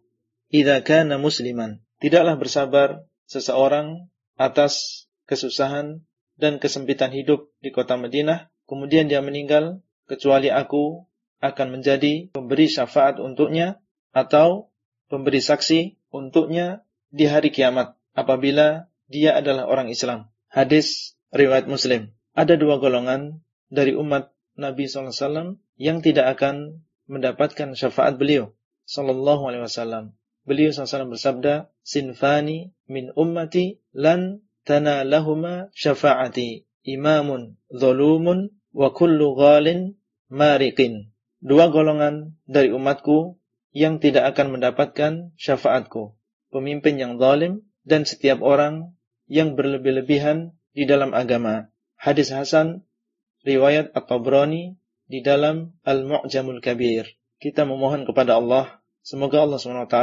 idza 0.52 0.84
kana 0.84 1.16
musliman 1.22 1.80
tidaklah 2.04 2.36
bersabar 2.36 3.08
seseorang 3.30 4.12
atas 4.38 5.06
kesusahan 5.26 6.06
dan 6.38 6.62
kesempitan 6.62 7.12
hidup 7.12 7.50
di 7.60 7.74
kota 7.74 7.98
Madinah 7.98 8.54
kemudian 8.70 9.10
dia 9.10 9.20
meninggal 9.20 9.82
kecuali 10.06 10.54
aku 10.54 11.04
akan 11.42 11.68
menjadi 11.82 12.30
pemberi 12.32 12.70
syafaat 12.70 13.20
untuknya 13.20 13.82
atau 14.14 14.72
pemberi 15.10 15.42
saksi 15.42 15.98
untuknya 16.14 16.86
di 17.12 17.26
hari 17.28 17.50
kiamat 17.50 17.98
apabila 18.14 18.90
dia 19.10 19.38
adalah 19.38 19.66
orang 19.70 19.90
Islam 19.90 20.30
hadis 20.48 21.18
riwayat 21.32 21.68
Muslim. 21.68 22.16
Ada 22.38 22.56
dua 22.56 22.78
golongan 22.78 23.42
dari 23.68 23.98
umat 23.98 24.32
Nabi 24.58 24.90
SAW 24.90 25.58
yang 25.78 26.02
tidak 26.02 26.38
akan 26.38 26.86
mendapatkan 27.10 27.74
syafaat 27.78 28.18
beliau 28.18 28.54
Sallallahu 28.88 29.48
Alaihi 29.50 29.64
Wasallam. 29.66 30.18
Beliau 30.48 30.72
SAW 30.72 31.12
bersabda, 31.12 31.70
Sinfani 31.88 32.76
min 32.92 33.16
ummati 33.16 33.80
lan 33.96 34.44
tanalahuma 34.68 35.72
syafaati 35.72 36.68
imamun 36.84 37.56
zolumun 37.72 38.52
wa 38.76 38.92
kullu 38.92 39.40
ghalin 39.40 39.96
mariqin. 40.28 41.16
Dua 41.40 41.72
golongan 41.72 42.36
dari 42.44 42.76
umatku 42.76 43.40
yang 43.72 44.04
tidak 44.04 44.36
akan 44.36 44.60
mendapatkan 44.60 45.32
syafaatku. 45.40 46.20
Pemimpin 46.52 47.00
yang 47.00 47.16
zalim 47.16 47.64
dan 47.88 48.04
setiap 48.04 48.44
orang 48.44 49.00
yang 49.32 49.56
berlebih-lebihan 49.56 50.60
di 50.76 50.84
dalam 50.84 51.16
agama. 51.16 51.72
Hadis 51.96 52.36
Hasan 52.36 52.84
riwayat 53.48 53.96
At-Tabrani 53.96 54.76
di 55.08 55.24
dalam 55.24 55.80
Al-Mu'jamul 55.88 56.60
Kabir. 56.60 57.16
Kita 57.40 57.64
memohon 57.64 58.04
kepada 58.04 58.44
Allah 58.44 58.84
semoga 59.06 59.48
Allah 59.48 59.60
SWT 59.62 59.98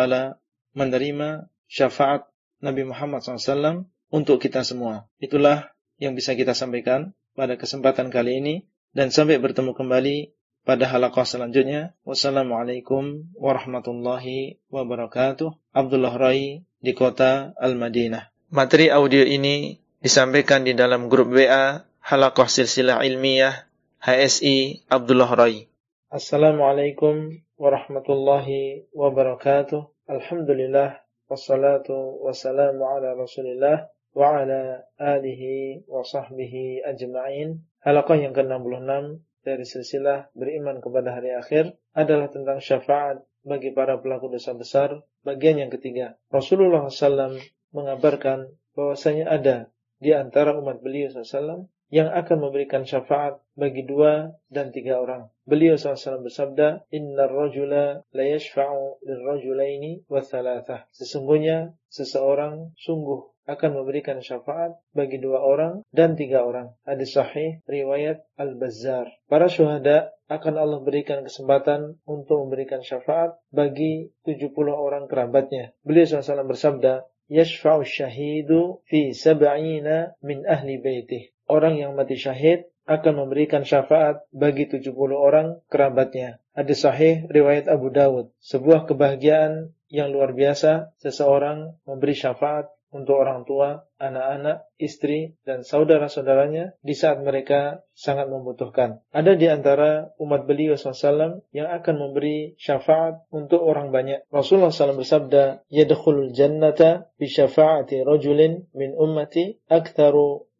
menerima 0.73 1.29
syafaat 1.69 2.29
Nabi 2.65 2.89
Muhammad 2.89 3.21
SAW 3.21 3.89
untuk 4.09 4.41
kita 4.41 4.65
semua. 4.65 5.11
Itulah 5.21 5.75
yang 6.01 6.17
bisa 6.17 6.33
kita 6.39 6.57
sampaikan 6.57 7.13
pada 7.35 7.59
kesempatan 7.59 8.09
kali 8.09 8.41
ini 8.41 8.55
dan 8.95 9.11
sampai 9.11 9.43
bertemu 9.43 9.75
kembali 9.75 10.33
pada 10.65 10.89
halaqah 10.89 11.29
selanjutnya. 11.29 11.93
Wassalamualaikum 12.09 13.29
warahmatullahi 13.37 14.63
wabarakatuh. 14.73 15.53
Abdullah 15.77 16.15
Rai 16.17 16.65
di 16.81 16.93
kota 16.97 17.53
Al-Madinah. 17.61 18.33
Materi 18.55 18.89
audio 18.89 19.27
ini 19.27 19.77
disampaikan 20.01 20.65
di 20.65 20.73
dalam 20.73 21.13
grup 21.13 21.35
WA 21.35 21.85
Halakoh 22.01 22.49
Silsilah 22.49 23.05
Ilmiah 23.05 23.69
HSI 24.01 24.89
Abdullah 24.89 25.31
Rai. 25.37 25.69
Assalamualaikum 26.09 27.45
warahmatullahi 27.61 28.89
wabarakatuh. 28.93 30.09
Alhamdulillah 30.09 31.04
wassalatu 31.29 32.21
wassalamu 32.25 32.85
ala 32.85 33.17
Rasulillah 33.17 33.89
wa 34.15 34.41
ala 34.41 34.87
alihi 35.01 35.83
wa 35.91 36.07
sahbihi 36.07 36.87
ajma'in. 36.87 37.65
Halaqah 37.83 38.17
yang 38.17 38.33
ke-66 38.33 39.21
dari 39.45 39.65
silsilah 39.67 40.33
beriman 40.33 40.81
kepada 40.81 41.19
hari 41.19 41.37
akhir 41.37 41.77
adalah 41.93 42.33
tentang 42.33 42.63
syafaat 42.63 43.21
bagi 43.45 43.75
para 43.77 44.01
pelaku 44.01 44.33
dosa 44.33 44.57
besar. 44.57 45.05
Bagian 45.27 45.61
yang 45.61 45.73
ketiga, 45.75 46.17
Rasulullah 46.33 46.89
SAW 46.89 47.37
mengabarkan 47.75 48.55
bahwasanya 48.73 49.29
ada 49.29 49.57
di 50.01 50.15
antara 50.15 50.57
umat 50.57 50.81
beliau 50.81 51.13
SAW 51.13 51.69
yang 51.93 52.09
akan 52.11 52.49
memberikan 52.49 52.89
syafaat 52.89 53.39
bagi 53.55 53.85
dua 53.85 54.33
dan 54.49 54.73
tiga 54.73 55.03
orang. 55.03 55.34
Beliau 55.45 55.77
SAW 55.77 56.25
bersabda, 56.25 56.89
Inna 56.89 57.29
rajula 57.29 58.01
la 58.17 58.25
yashfa'u 58.25 59.05
lirrajulaini 59.05 60.09
wa 60.09 60.25
thalathah. 60.25 60.89
Sesungguhnya 60.89 61.77
seseorang 61.93 62.73
sungguh 62.81 63.35
akan 63.45 63.71
memberikan 63.77 64.25
syafaat 64.25 64.73
bagi 64.97 65.21
dua 65.21 65.45
orang 65.45 65.85
dan 65.93 66.17
tiga 66.17 66.49
orang. 66.49 66.73
Hadis 66.89 67.13
sahih 67.13 67.61
riwayat 67.69 68.25
Al-Bazzar. 68.41 69.13
Para 69.29 69.53
syuhada 69.53 70.17
akan 70.33 70.55
Allah 70.57 70.81
berikan 70.81 71.21
kesempatan 71.21 72.01
untuk 72.09 72.49
memberikan 72.49 72.81
syafaat 72.81 73.37
bagi 73.53 74.17
70 74.25 74.49
orang 74.73 75.05
kerabatnya. 75.05 75.77
Beliau 75.85 76.09
SAW 76.09 76.49
bersabda, 76.49 77.05
yashfa'u 77.29 77.85
syahidu 77.85 78.81
fi 78.89 79.13
sab'ina 79.13 80.17
min 80.25 80.49
ahli 80.49 80.81
baitih. 80.81 81.37
Orang 81.45 81.77
yang 81.77 81.93
mati 81.93 82.17
syahid 82.17 82.65
akan 82.85 83.25
memberikan 83.25 83.65
syafaat 83.65 84.25
bagi 84.31 84.69
70 84.69 84.93
orang 85.13 85.61
kerabatnya. 85.73 86.41
Hadis 86.55 86.85
sahih 86.85 87.27
riwayat 87.33 87.67
Abu 87.67 87.91
Dawud. 87.91 88.31
Sebuah 88.39 88.87
kebahagiaan 88.87 89.75
yang 89.91 90.15
luar 90.15 90.37
biasa 90.37 90.95
seseorang 91.03 91.79
memberi 91.87 92.15
syafaat 92.15 92.71
untuk 92.95 93.19
orang 93.19 93.43
tua, 93.43 93.83
anak-anak, 93.99 94.71
istri, 94.79 95.35
dan 95.43 95.67
saudara-saudaranya 95.67 96.79
di 96.79 96.95
saat 96.95 97.19
mereka 97.27 97.83
sangat 97.91 98.31
membutuhkan. 98.31 99.03
Ada 99.11 99.35
di 99.35 99.51
antara 99.51 100.15
umat 100.23 100.47
beliau 100.47 100.79
SAW 100.79 101.43
yang 101.51 101.75
akan 101.75 101.95
memberi 101.99 102.55
syafaat 102.55 103.27
untuk 103.35 103.67
orang 103.67 103.91
banyak. 103.91 104.23
Rasulullah 104.31 104.71
SAW 104.71 105.03
bersabda, 105.03 105.67
Yadkhulul 105.75 106.31
jannata 106.31 107.11
bi 107.19 107.27
rajulin 107.27 108.71
min 108.71 108.95
ummati 108.95 109.59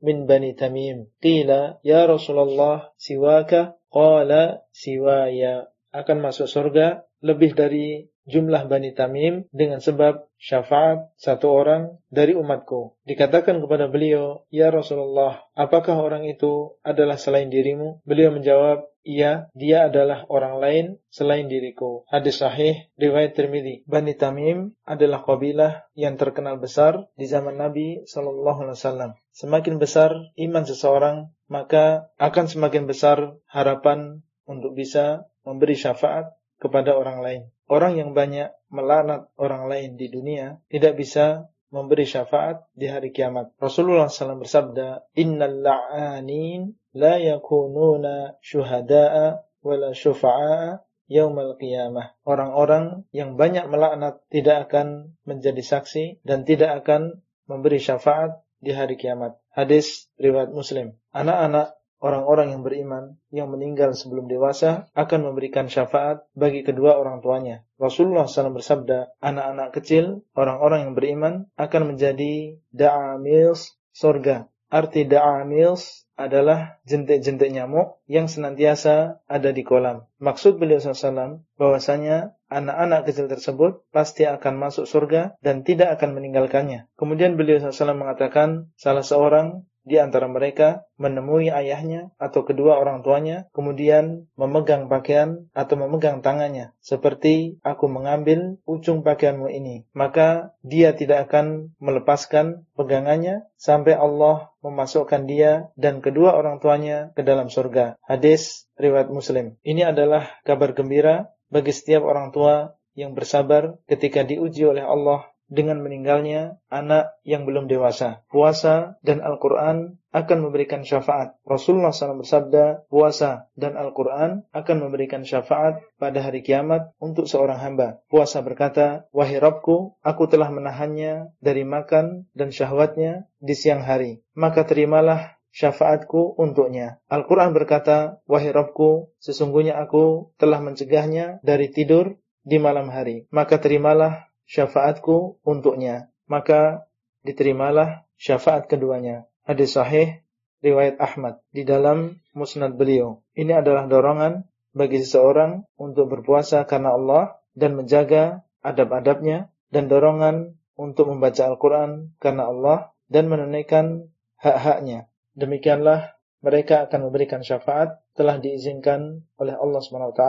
min 0.05 0.29
bani 0.29 0.53
tamim. 0.53 1.09
Qila, 1.25 1.81
ya 1.81 2.05
Rasulullah, 2.05 2.93
siwaka? 3.01 3.81
Qala, 3.89 4.69
siwaya. 4.71 5.73
Akan 5.95 6.21
masuk 6.21 6.51
surga 6.51 7.09
lebih 7.25 7.57
dari 7.57 8.05
jumlah 8.25 8.67
Bani 8.69 8.93
Tamim 8.97 9.45
dengan 9.53 9.81
sebab 9.81 10.29
syafaat 10.41 11.13
satu 11.17 11.53
orang 11.53 12.01
dari 12.09 12.33
umatku. 12.33 12.97
Dikatakan 13.05 13.61
kepada 13.61 13.89
beliau, 13.89 14.45
Ya 14.49 14.73
Rasulullah, 14.73 15.45
apakah 15.57 15.97
orang 16.01 16.25
itu 16.29 16.77
adalah 16.81 17.21
selain 17.21 17.53
dirimu? 17.53 18.01
Beliau 18.09 18.33
menjawab, 18.33 18.89
Iya, 19.05 19.53
dia 19.53 19.93
adalah 19.93 20.25
orang 20.33 20.57
lain 20.65 20.87
selain 21.13 21.45
diriku. 21.45 22.09
Hadis 22.09 22.41
sahih 22.41 22.89
riwayat 22.97 23.37
Tirmidzi. 23.37 23.85
Bani 23.85 24.17
Tamim 24.17 24.73
adalah 24.89 25.21
kabilah 25.21 25.85
yang 25.93 26.17
terkenal 26.17 26.57
besar 26.57 27.13
di 27.13 27.29
zaman 27.29 27.61
Nabi 27.61 28.01
Shallallahu 28.09 28.65
alaihi 28.65 28.81
wasallam. 28.81 29.11
Semakin 29.37 29.77
besar 29.77 30.17
iman 30.41 30.65
seseorang, 30.65 31.29
maka 31.53 32.09
akan 32.17 32.49
semakin 32.49 32.89
besar 32.89 33.37
harapan 33.53 34.25
untuk 34.49 34.73
bisa 34.73 35.29
memberi 35.45 35.77
syafaat 35.77 36.33
kepada 36.57 36.97
orang 36.97 37.21
lain. 37.21 37.43
Orang 37.69 38.01
yang 38.01 38.17
banyak 38.17 38.57
melanat 38.73 39.29
orang 39.37 39.69
lain 39.69 40.01
di 40.01 40.09
dunia 40.09 40.65
tidak 40.73 40.97
bisa 40.97 41.53
memberi 41.75 42.07
syafaat 42.07 42.71
di 42.79 42.87
hari 42.87 43.11
kiamat. 43.11 43.51
Rasulullah 43.59 44.07
SAW 44.07 44.39
bersabda, 44.39 45.11
Innal 45.19 45.59
la'anin 45.59 46.71
la 46.95 47.19
yakununa 47.19 48.39
syuhada'a 48.39 49.43
wala 49.67 49.91
syufa'a 49.91 50.79
yaumal 51.11 51.59
qiyamah. 51.59 52.15
Orang-orang 52.23 53.03
yang 53.11 53.35
banyak 53.35 53.67
melaknat 53.67 54.23
tidak 54.31 54.71
akan 54.71 55.19
menjadi 55.27 55.61
saksi 55.61 56.23
dan 56.23 56.47
tidak 56.47 56.87
akan 56.87 57.21
memberi 57.51 57.83
syafaat 57.83 58.41
di 58.63 58.73
hari 58.73 58.97
kiamat. 58.97 59.37
Hadis 59.53 60.09
riwayat 60.17 60.55
Muslim. 60.55 60.97
Anak-anak 61.13 61.77
orang-orang 62.03 62.55
yang 62.55 62.63
beriman 62.63 63.17
yang 63.31 63.49
meninggal 63.51 63.95
sebelum 63.95 64.27
dewasa 64.27 64.91
akan 64.95 65.31
memberikan 65.31 65.71
syafaat 65.71 66.27
bagi 66.35 66.67
kedua 66.67 66.99
orang 66.99 67.23
tuanya. 67.25 67.63
Rasulullah 67.81 68.29
SAW 68.29 68.57
bersabda, 68.57 69.19
anak-anak 69.21 69.69
kecil, 69.75 70.27
orang-orang 70.37 70.89
yang 70.89 70.95
beriman 70.95 71.35
akan 71.59 71.95
menjadi 71.95 72.59
da'amils 72.71 73.77
surga. 73.95 74.51
Arti 74.75 75.07
da'amils 75.07 76.05
adalah 76.15 76.79
jentik-jentik 76.87 77.51
nyamuk 77.51 77.99
yang 78.07 78.31
senantiasa 78.31 79.19
ada 79.27 79.51
di 79.51 79.67
kolam. 79.67 80.07
Maksud 80.23 80.63
beliau 80.63 80.79
SAW 80.79 81.43
bahwasanya 81.59 82.39
anak-anak 82.47 83.11
kecil 83.11 83.27
tersebut 83.27 83.83
pasti 83.91 84.23
akan 84.23 84.55
masuk 84.55 84.87
surga 84.87 85.35
dan 85.43 85.67
tidak 85.67 85.99
akan 85.99 86.15
meninggalkannya. 86.15 86.87
Kemudian 86.95 87.35
beliau 87.35 87.59
SAW 87.59 87.99
mengatakan 87.99 88.71
salah 88.79 89.03
seorang 89.03 89.67
di 89.85 90.01
antara 90.01 90.25
mereka 90.27 90.89
menemui 90.97 91.53
ayahnya 91.53 92.11
atau 92.17 92.43
kedua 92.43 92.81
orang 92.81 93.05
tuanya, 93.05 93.47
kemudian 93.53 94.27
memegang 94.35 94.89
pakaian 94.89 95.47
atau 95.53 95.77
memegang 95.77 96.25
tangannya, 96.25 96.73
seperti 96.81 97.61
aku 97.61 97.87
mengambil 97.87 98.57
ujung 98.65 99.05
pakaianmu 99.05 99.53
ini. 99.53 99.85
Maka 99.93 100.57
dia 100.65 100.97
tidak 100.97 101.29
akan 101.31 101.77
melepaskan 101.79 102.65
pegangannya 102.75 103.45
sampai 103.61 103.93
Allah 103.95 104.51
memasukkan 104.65 105.29
dia 105.29 105.69
dan 105.77 106.01
kedua 106.01 106.33
orang 106.33 106.59
tuanya 106.65 107.13
ke 107.13 107.21
dalam 107.21 107.53
surga. 107.53 108.01
Hadis 108.01 108.65
riwayat 108.81 109.13
Muslim. 109.13 109.61
Ini 109.61 109.93
adalah 109.93 110.41
kabar 110.49 110.73
gembira 110.73 111.29
bagi 111.53 111.77
setiap 111.77 112.03
orang 112.03 112.33
tua 112.33 112.73
yang 112.95 113.13
bersabar 113.13 113.77
ketika 113.91 114.23
diuji 114.23 114.65
oleh 114.65 114.87
Allah 114.87 115.27
dengan 115.55 115.79
meninggalnya 115.79 116.59
anak 116.67 117.15
yang 117.23 117.47
belum 117.47 117.71
dewasa. 117.71 118.27
Puasa 118.27 118.99
dan 119.07 119.23
Al-Quran 119.23 120.03
akan 120.15 120.39
memberikan 120.47 120.87
syafaat. 120.87 121.39
Rasulullah 121.43 121.91
SAW 121.91 122.23
bersabda, 122.23 122.87
puasa 122.87 123.51
dan 123.59 123.75
Al-Quran 123.75 124.47
akan 124.55 124.77
memberikan 124.79 125.27
syafaat 125.27 125.83
pada 125.99 126.23
hari 126.23 126.43
kiamat 126.47 126.95
untuk 127.03 127.27
seorang 127.27 127.59
hamba. 127.59 128.03
Puasa 128.07 128.43
berkata, 128.43 129.11
Wahai 129.11 129.43
Rabbku, 129.43 129.99
aku 130.03 130.25
telah 130.31 130.51
menahannya 130.55 131.35
dari 131.43 131.67
makan 131.67 132.31
dan 132.35 132.55
syahwatnya 132.55 133.27
di 133.43 133.55
siang 133.59 133.83
hari. 133.83 134.23
Maka 134.39 134.63
terimalah 134.63 135.35
syafaatku 135.55 136.39
untuknya. 136.39 136.99
Al-Quran 137.11 137.51
berkata, 137.51 138.23
Wahai 138.31 138.51
Rabbku, 138.55 139.15
sesungguhnya 139.19 139.79
aku 139.79 140.35
telah 140.39 140.63
mencegahnya 140.63 141.43
dari 141.43 141.71
tidur 141.75 142.19
di 142.45 142.63
malam 142.63 142.93
hari. 142.93 143.27
Maka 143.35 143.59
terimalah 143.59 144.31
syafaatku 144.49 145.41
untuknya. 145.45 146.13
Maka 146.25 146.89
diterimalah 147.25 148.05
syafaat 148.17 148.69
keduanya. 148.69 149.29
Hadis 149.45 149.77
sahih 149.77 150.25
riwayat 150.65 150.97
Ahmad 150.97 151.41
di 151.53 151.69
dalam 151.69 152.21
musnad 152.33 152.77
beliau. 152.81 153.21
Ini 153.37 153.61
adalah 153.61 153.85
dorongan 153.85 154.49
bagi 154.73 155.05
seseorang 155.05 155.69
untuk 155.77 156.09
berpuasa 156.09 156.65
karena 156.65 156.97
Allah 156.97 157.37
dan 157.53 157.77
menjaga 157.77 158.45
adab-adabnya 158.65 159.53
dan 159.69 159.93
dorongan 159.93 160.57
untuk 160.75 161.13
membaca 161.13 161.45
Al-Quran 161.45 162.17
karena 162.19 162.49
Allah 162.49 162.79
dan 163.07 163.29
menunaikan 163.29 164.11
hak-haknya. 164.41 165.13
Demikianlah 165.37 166.17
mereka 166.41 166.89
akan 166.89 167.09
memberikan 167.09 167.41
syafaat 167.45 168.01
telah 168.17 168.41
diizinkan 168.41 169.25
oleh 169.41 169.55
Allah 169.57 169.81
SWT 169.81 170.25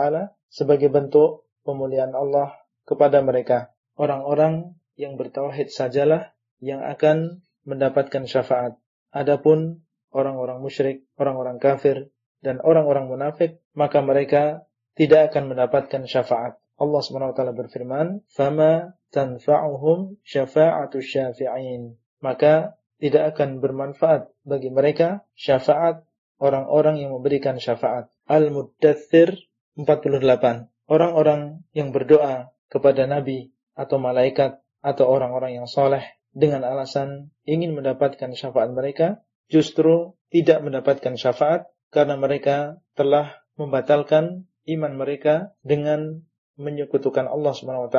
sebagai 0.48 0.88
bentuk 0.88 1.48
pemulihan 1.66 2.12
Allah 2.14 2.54
kepada 2.86 3.20
mereka 3.20 3.75
orang-orang 3.96 4.76
yang 4.96 5.16
bertauhid 5.20 5.68
sajalah 5.72 6.32
yang 6.60 6.80
akan 6.80 7.44
mendapatkan 7.68 8.24
syafaat. 8.24 8.78
Adapun 9.12 9.84
orang-orang 10.12 10.62
musyrik, 10.62 11.04
orang-orang 11.20 11.60
kafir, 11.60 12.08
dan 12.40 12.62
orang-orang 12.62 13.10
munafik, 13.10 13.58
maka 13.74 14.00
mereka 14.04 14.68
tidak 14.96 15.32
akan 15.32 15.52
mendapatkan 15.52 16.06
syafaat. 16.08 16.56
Allah 16.76 17.00
SWT 17.00 17.40
berfirman, 17.56 18.24
"Fama 18.28 18.96
tanfa'uhum 19.12 20.20
syafa'atu 20.24 21.00
syafi'in." 21.00 21.96
Maka 22.20 22.76
tidak 22.96 23.36
akan 23.36 23.60
bermanfaat 23.60 24.32
bagi 24.44 24.72
mereka 24.72 25.24
syafaat 25.36 26.04
orang-orang 26.40 27.00
yang 27.00 27.12
memberikan 27.16 27.60
syafaat. 27.60 28.08
Al-Muddathir 28.28 29.36
48. 29.76 30.68
Orang-orang 30.88 31.66
yang 31.76 31.92
berdoa 31.92 32.52
kepada 32.72 33.04
Nabi 33.04 33.52
atau 33.76 34.00
malaikat 34.00 34.58
atau 34.80 35.04
orang-orang 35.06 35.60
yang 35.62 35.68
soleh 35.68 36.02
dengan 36.32 36.64
alasan 36.64 37.32
ingin 37.48 37.72
mendapatkan 37.72 38.32
syafaat 38.32 38.72
mereka, 38.72 39.24
justru 39.48 40.16
tidak 40.28 40.60
mendapatkan 40.64 41.14
syafaat 41.16 41.68
karena 41.92 42.18
mereka 42.18 42.82
telah 42.98 43.40
membatalkan 43.56 44.44
iman 44.68 44.92
mereka 44.98 45.54
dengan 45.62 46.26
menyekutukan 46.60 47.28
Allah 47.28 47.52
SWT 47.52 47.98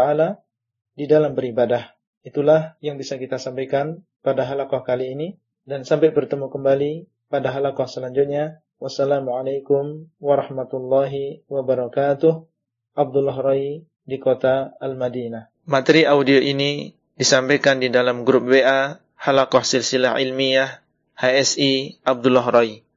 di 0.97 1.05
dalam 1.05 1.33
beribadah. 1.33 1.97
Itulah 2.25 2.75
yang 2.83 2.99
bisa 2.99 3.15
kita 3.15 3.39
sampaikan 3.39 4.03
pada 4.19 4.43
halakoh 4.43 4.83
kali 4.83 5.15
ini 5.15 5.27
dan 5.63 5.87
sampai 5.87 6.11
bertemu 6.11 6.51
kembali 6.51 6.91
pada 7.31 7.53
halakoh 7.53 7.87
selanjutnya. 7.87 8.61
Wassalamualaikum 8.77 10.13
warahmatullahi 10.21 11.47
wabarakatuh. 11.49 12.45
Abdullah 12.93 13.37
Rai 13.41 13.81
di 14.05 14.17
kota 14.21 14.77
Al-Madinah. 14.77 15.56
Materi 15.67 16.07
audio 16.07 16.39
ini 16.39 16.95
disampaikan 17.19 17.83
di 17.83 17.91
dalam 17.91 18.23
grup 18.23 18.47
WA 18.47 19.03
Halakoh 19.19 19.67
Silsilah 19.67 20.15
Ilmiah 20.15 20.79
HSI 21.19 21.99
Abdullah 22.07 22.47
Rai. 22.47 22.87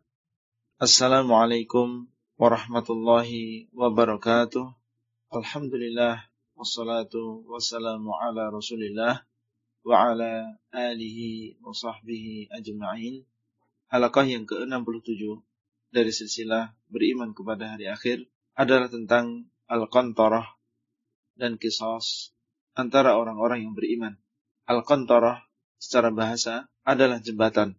Assalamualaikum 0.78 2.06
warahmatullahi 2.38 3.66
wabarakatuh. 3.74 4.70
Alhamdulillah 5.34 6.22
wassalatu 6.54 7.42
wassalamu 7.50 8.14
ala 8.14 8.54
Rasulillah 8.54 9.26
wa 9.82 9.94
ala 10.06 10.54
alihi 10.70 11.58
wa 11.58 11.74
sahbihi 11.74 12.54
ajma'in. 12.54 13.26
Halakah 13.90 14.30
yang 14.30 14.46
ke-67 14.46 15.42
dari 15.90 16.14
silsilah 16.14 16.70
beriman 16.86 17.34
kepada 17.34 17.74
hari 17.74 17.90
akhir 17.90 18.30
adalah 18.54 18.86
tentang 18.86 19.50
al-qantarah 19.66 20.46
dan 21.34 21.58
kisos 21.58 22.30
antara 22.80 23.20
orang-orang 23.20 23.68
yang 23.68 23.76
beriman. 23.76 24.16
Al-Qantarah 24.64 25.44
secara 25.76 26.08
bahasa 26.08 26.72
adalah 26.82 27.20
jembatan. 27.20 27.76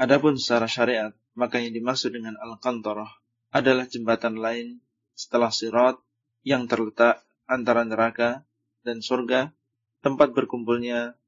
Adapun 0.00 0.40
secara 0.40 0.64
syariat, 0.64 1.12
maka 1.36 1.60
yang 1.60 1.76
dimaksud 1.76 2.16
dengan 2.16 2.40
Al-Qantarah 2.40 3.12
adalah 3.52 3.84
jembatan 3.84 4.40
lain 4.40 4.80
setelah 5.12 5.52
sirat 5.52 6.00
yang 6.46 6.64
terletak 6.64 7.20
antara 7.44 7.84
neraka 7.84 8.48
dan 8.86 9.04
surga, 9.04 9.52
tempat 10.00 10.32
berkumpulnya 10.32 11.18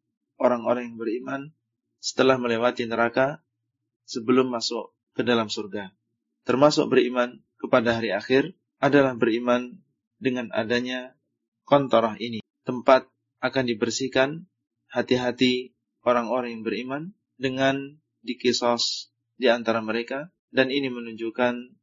orang-orang 0.41 0.95
yang 0.95 0.97
beriman 0.97 1.43
setelah 2.01 2.41
melewati 2.41 2.89
neraka 2.89 3.45
sebelum 4.09 4.49
masuk 4.49 4.97
ke 5.13 5.21
dalam 5.27 5.53
surga. 5.53 5.93
Termasuk 6.49 6.89
beriman 6.89 7.45
kepada 7.61 8.01
hari 8.01 8.15
akhir 8.17 8.57
adalah 8.81 9.13
beriman 9.13 9.77
dengan 10.17 10.49
adanya 10.57 11.13
kontorah 11.69 12.17
ini 12.17 12.41
tempat 12.71 13.11
akan 13.43 13.65
dibersihkan 13.67 14.47
hati-hati 14.95 15.75
orang-orang 16.07 16.55
yang 16.55 16.63
beriman 16.63 17.03
dengan 17.35 17.99
dikisos 18.23 19.11
di 19.35 19.51
antara 19.51 19.83
mereka 19.83 20.31
dan 20.55 20.71
ini 20.71 20.87
menunjukkan 20.87 21.75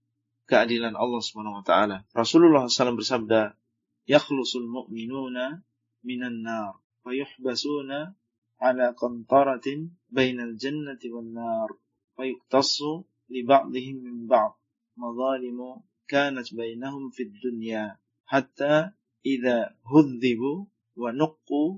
keadilan 0.48 0.96
Allah 0.96 1.20
Subhanahu 1.20 1.60
wa 1.60 1.66
taala. 1.68 2.08
Rasulullah 2.16 2.72
SAW 2.72 2.96
bersabda, 2.96 3.60
yakhlusul 4.08 4.72
mu'minuna 4.72 5.60
minan 6.08 6.48
nar 6.48 6.80
fayuhbasuna 7.04 8.16
ala 8.64 8.88
qantaratin 8.96 9.92
bainal 10.08 10.56
jannati 10.56 11.12
wan 11.12 11.36
nar 11.36 11.70
fayuktassu 12.16 13.04
li 13.28 13.44
ba'dihim 13.44 14.00
min 14.08 14.18
ba'd 14.32 14.56
madalimu 14.96 15.84
kanat 16.08 16.48
bainahum 16.56 17.12
fid 17.12 17.36
dunya 17.44 18.00
hatta 18.32 18.96
idza 19.22 19.76
hudhibu 19.84 20.72
wa 20.98 21.14
nuqqu 21.14 21.78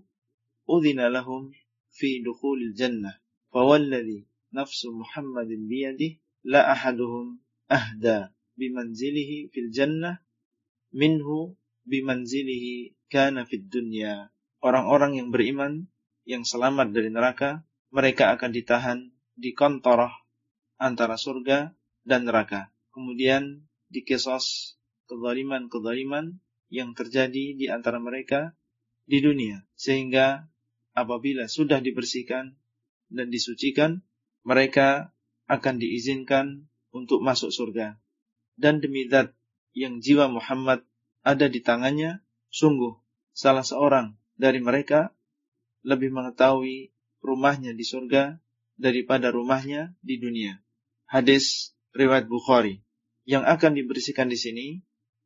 udhina 0.66 1.12
lahum 1.12 1.52
fi 1.92 2.24
dukhulil 2.24 2.74
jannah 2.74 3.20
fawalladhi 3.52 4.26
nafsu 4.56 4.96
Muhammadin 4.96 5.68
biyadihi 5.68 6.18
la 6.48 6.72
ahaduhum 6.72 7.44
ahda 7.68 8.32
bimanzilihi 8.56 9.52
fil 9.52 9.70
jannah 9.76 10.24
minhu 10.96 11.60
bimanzilihi 11.86 12.96
kana 13.10 13.46
fid 13.46 13.68
dunya. 13.68 14.30
Orang-orang 14.60 15.16
yang 15.16 15.30
beriman 15.32 15.88
yang 16.28 16.44
selamat 16.44 16.92
dari 16.92 17.10
neraka, 17.10 17.64
mereka 17.90 18.36
akan 18.36 18.52
ditahan 18.52 19.00
di 19.34 19.56
kontorah 19.56 20.12
antara 20.78 21.16
surga 21.16 21.74
dan 22.04 22.28
neraka. 22.28 22.70
Kemudian 22.92 23.66
dikesos 23.90 24.78
kezaliman-kezaliman 25.10 26.38
yang 26.70 26.94
terjadi 26.94 27.58
di 27.58 27.66
antara 27.72 27.98
mereka 27.98 28.54
di 29.10 29.18
dunia. 29.26 29.66
Sehingga 29.74 30.46
apabila 30.94 31.50
sudah 31.50 31.82
dibersihkan 31.82 32.54
dan 33.10 33.28
disucikan, 33.34 34.06
mereka 34.46 35.12
akan 35.50 35.82
diizinkan 35.82 36.70
untuk 36.94 37.26
masuk 37.26 37.50
surga. 37.50 37.98
Dan 38.54 38.86
demi 38.86 39.10
zat 39.10 39.34
yang 39.74 39.98
jiwa 39.98 40.30
Muhammad 40.30 40.86
ada 41.26 41.50
di 41.50 41.60
tangannya, 41.66 42.22
sungguh 42.54 42.94
salah 43.34 43.66
seorang 43.66 44.14
dari 44.38 44.62
mereka 44.62 45.16
lebih 45.82 46.14
mengetahui 46.14 46.94
rumahnya 47.24 47.74
di 47.74 47.84
surga 47.88 48.38
daripada 48.76 49.34
rumahnya 49.34 49.96
di 50.06 50.22
dunia. 50.22 50.60
Hadis 51.10 51.74
riwayat 51.96 52.30
Bukhari. 52.30 52.86
Yang 53.26 53.44
akan 53.48 53.72
dibersihkan 53.78 54.28
di 54.30 54.38
sini 54.38 54.68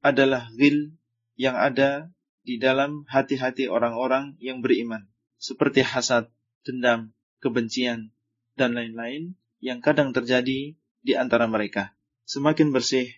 adalah 0.04 0.52
ghil 0.54 0.94
yang 1.40 1.56
ada 1.58 2.13
di 2.44 2.60
dalam 2.60 3.08
hati-hati 3.08 3.72
orang-orang 3.72 4.36
yang 4.44 4.60
beriman. 4.60 5.08
Seperti 5.40 5.84
hasad, 5.84 6.28
dendam, 6.64 7.12
kebencian, 7.40 8.12
dan 8.56 8.76
lain-lain 8.78 9.36
yang 9.64 9.80
kadang 9.80 10.12
terjadi 10.12 10.76
di 10.76 11.14
antara 11.16 11.48
mereka. 11.48 11.96
Semakin 12.24 12.72
bersih 12.72 13.12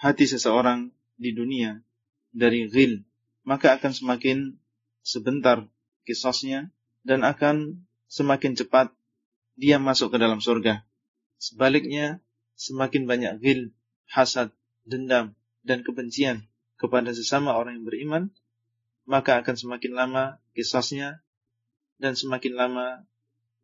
hati 0.00 0.24
seseorang 0.24 0.92
di 1.20 1.36
dunia, 1.36 1.84
dari 2.32 2.68
ghil, 2.70 3.04
maka 3.44 3.76
akan 3.76 3.92
semakin 3.92 4.56
sebentar 5.02 5.66
kisosnya 6.06 6.70
dan 7.04 7.26
akan 7.26 7.84
semakin 8.06 8.56
cepat 8.56 8.92
dia 9.60 9.76
masuk 9.76 10.16
ke 10.16 10.18
dalam 10.20 10.40
surga. 10.40 10.84
Sebaliknya, 11.36 12.24
semakin 12.56 13.04
banyak 13.04 13.32
ghil, 13.40 13.60
hasad, 14.08 14.52
dendam, 14.88 15.36
dan 15.60 15.84
kebencian 15.84 16.48
kepada 16.80 17.12
sesama 17.12 17.52
orang 17.56 17.80
yang 17.80 17.86
beriman, 17.88 18.24
maka 19.10 19.42
akan 19.42 19.58
semakin 19.58 19.92
lama 19.98 20.38
kisosnya 20.54 21.18
dan 21.98 22.14
semakin 22.14 22.54
lama 22.54 22.86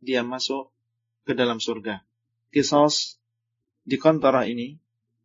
dia 0.03 0.27
masuk 0.27 0.75
ke 1.23 1.31
dalam 1.31 1.63
surga. 1.63 2.03
Kisos 2.51 3.15
di 3.87 3.95
kontara 3.95 4.43
ini 4.43 4.75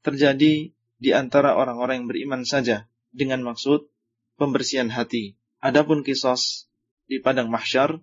terjadi 0.06 0.70
di 0.72 1.10
antara 1.10 1.58
orang-orang 1.58 2.06
yang 2.06 2.08
beriman 2.08 2.42
saja 2.46 2.86
dengan 3.10 3.42
maksud 3.42 3.90
pembersihan 4.38 4.94
hati. 4.94 5.34
Adapun 5.58 6.06
kisos 6.06 6.70
di 7.10 7.18
padang 7.18 7.50
mahsyar, 7.50 7.98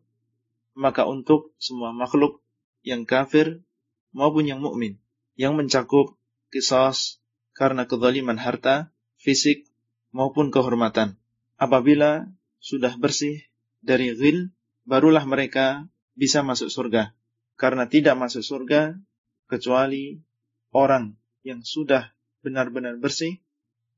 maka 0.76 1.08
untuk 1.08 1.56
semua 1.56 1.96
makhluk 1.96 2.44
yang 2.84 3.08
kafir 3.08 3.64
maupun 4.12 4.44
yang 4.44 4.60
mukmin 4.60 5.00
yang 5.40 5.56
mencakup 5.56 6.20
kisos 6.52 7.24
karena 7.56 7.88
kezaliman 7.88 8.36
harta, 8.36 8.92
fisik 9.16 9.72
maupun 10.12 10.52
kehormatan. 10.52 11.16
Apabila 11.60 12.24
sudah 12.64 12.96
bersih 12.96 13.44
dari 13.84 14.16
ghil, 14.16 14.56
barulah 14.88 15.28
mereka 15.28 15.84
bisa 16.16 16.40
masuk 16.40 16.72
surga. 16.72 17.12
Karena 17.60 17.92
tidak 17.92 18.16
masuk 18.16 18.40
surga 18.40 18.96
kecuali 19.52 20.24
orang 20.72 21.20
yang 21.44 21.60
sudah 21.68 22.16
benar-benar 22.40 22.96
bersih 22.96 23.44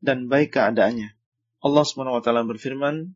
dan 0.01 0.25
baik 0.25 0.57
keadaannya. 0.57 1.13
Allah 1.61 1.85
taala 2.25 2.41
berfirman, 2.41 3.13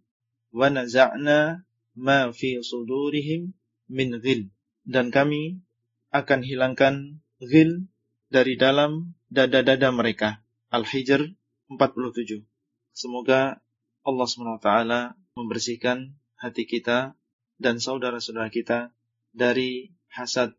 "Wa 0.54 0.70
naza'na 0.70 1.66
ma 1.98 2.30
fi 2.30 2.62
sudurihim 2.62 3.50
min 3.90 4.10
ghil." 4.22 4.54
Dan 4.86 5.10
kami 5.10 5.66
akan 6.14 6.46
hilangkan 6.46 7.26
ghil 7.42 7.90
dari 8.30 8.54
dalam 8.62 9.18
dada-dada 9.34 9.90
mereka. 9.90 10.46
Al-Hijr 10.70 11.34
47. 11.74 12.46
Semoga 12.94 13.65
Allah 14.06 14.28
taala 14.62 15.02
membersihkan 15.34 16.14
hati 16.38 16.70
kita 16.70 17.18
dan 17.58 17.82
saudara-saudara 17.82 18.54
kita 18.54 18.94
dari 19.34 19.92
hasad, 20.14 20.54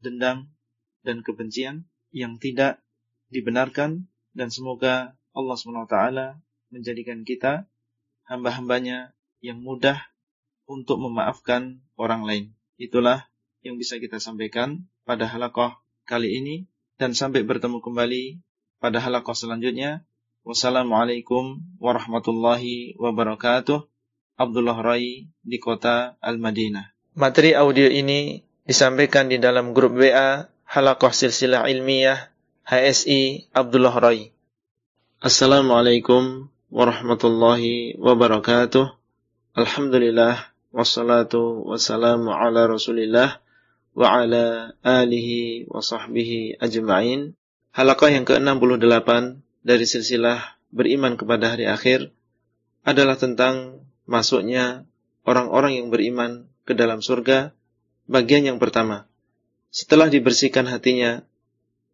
dendam, 0.00 0.50
dan 1.06 1.20
kebencian 1.20 1.86
yang 2.10 2.40
tidak 2.40 2.82
dibenarkan 3.28 4.08
dan 4.32 4.48
semoga 4.48 5.14
Allah 5.32 5.56
SWT 5.56 5.96
menjadikan 6.72 7.24
kita 7.24 7.68
hamba-hambanya 8.28 9.12
yang 9.44 9.60
mudah 9.60 9.98
untuk 10.64 10.96
memaafkan 11.02 11.84
orang 12.00 12.24
lain. 12.24 12.44
Itulah 12.80 13.28
yang 13.60 13.76
bisa 13.76 13.98
kita 13.98 14.18
sampaikan 14.22 14.88
pada 15.02 15.26
halakoh 15.28 15.74
kali 16.06 16.38
ini 16.40 16.56
dan 16.96 17.12
sampai 17.12 17.42
bertemu 17.42 17.82
kembali 17.82 18.40
pada 18.78 19.02
halakoh 19.02 19.34
selanjutnya. 19.34 20.06
Wassalamualaikum 20.42 21.62
warahmatullahi 21.78 22.98
wabarakatuh. 22.98 23.86
Abdullah 24.34 24.74
Rai 24.74 25.30
di 25.38 25.62
kota 25.62 26.18
Al-Madinah. 26.18 27.14
Materi 27.14 27.54
audio 27.54 27.86
ini 27.86 28.42
disampaikan 28.66 29.30
di 29.30 29.38
dalam 29.38 29.70
grup 29.70 29.94
WA 29.94 30.50
Halakoh 30.66 31.14
Silsilah 31.14 31.70
Ilmiah 31.70 32.34
HSI 32.66 33.54
Abdullah 33.54 33.94
Rai. 33.94 34.34
Assalamualaikum 35.22 36.50
warahmatullahi 36.74 37.94
wabarakatuh. 38.02 38.98
Alhamdulillah 39.54 40.50
wassalatu 40.74 41.62
wassalamu 41.70 42.34
ala 42.34 42.66
Rasulillah 42.66 43.38
wa 43.94 44.06
ala 44.10 44.74
alihi 44.82 45.70
wa 45.70 45.78
sahbihi 45.78 46.58
ajma'in. 46.58 47.38
Halaqah 47.70 48.10
yang 48.10 48.26
ke-68 48.26 49.38
dari 49.62 49.86
silsilah 49.86 50.58
beriman 50.74 51.14
kepada 51.14 51.54
hari 51.54 51.70
akhir 51.70 52.10
adalah 52.82 53.14
tentang 53.14 53.86
masuknya 54.04 54.86
orang-orang 55.22 55.78
yang 55.78 55.88
beriman 55.88 56.50
ke 56.66 56.74
dalam 56.74 57.02
surga. 57.02 57.54
Bagian 58.10 58.42
yang 58.42 58.58
pertama, 58.58 59.06
setelah 59.70 60.10
dibersihkan 60.10 60.66
hatinya, 60.66 61.22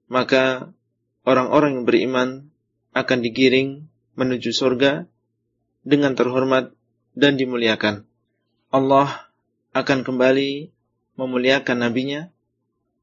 maka 0.09 0.73
orang-orang 1.29 1.79
yang 1.79 1.85
beriman 1.85 2.29
akan 2.97 3.19
digiring 3.21 3.87
menuju 4.17 4.51
surga 4.51 5.05
dengan 5.85 6.17
terhormat 6.17 6.73
dan 7.13 7.37
dimuliakan. 7.37 8.09
Allah 8.73 9.29
akan 9.77 10.03
kembali 10.03 10.73
memuliakan 11.21 11.77
nabinya 11.85 12.33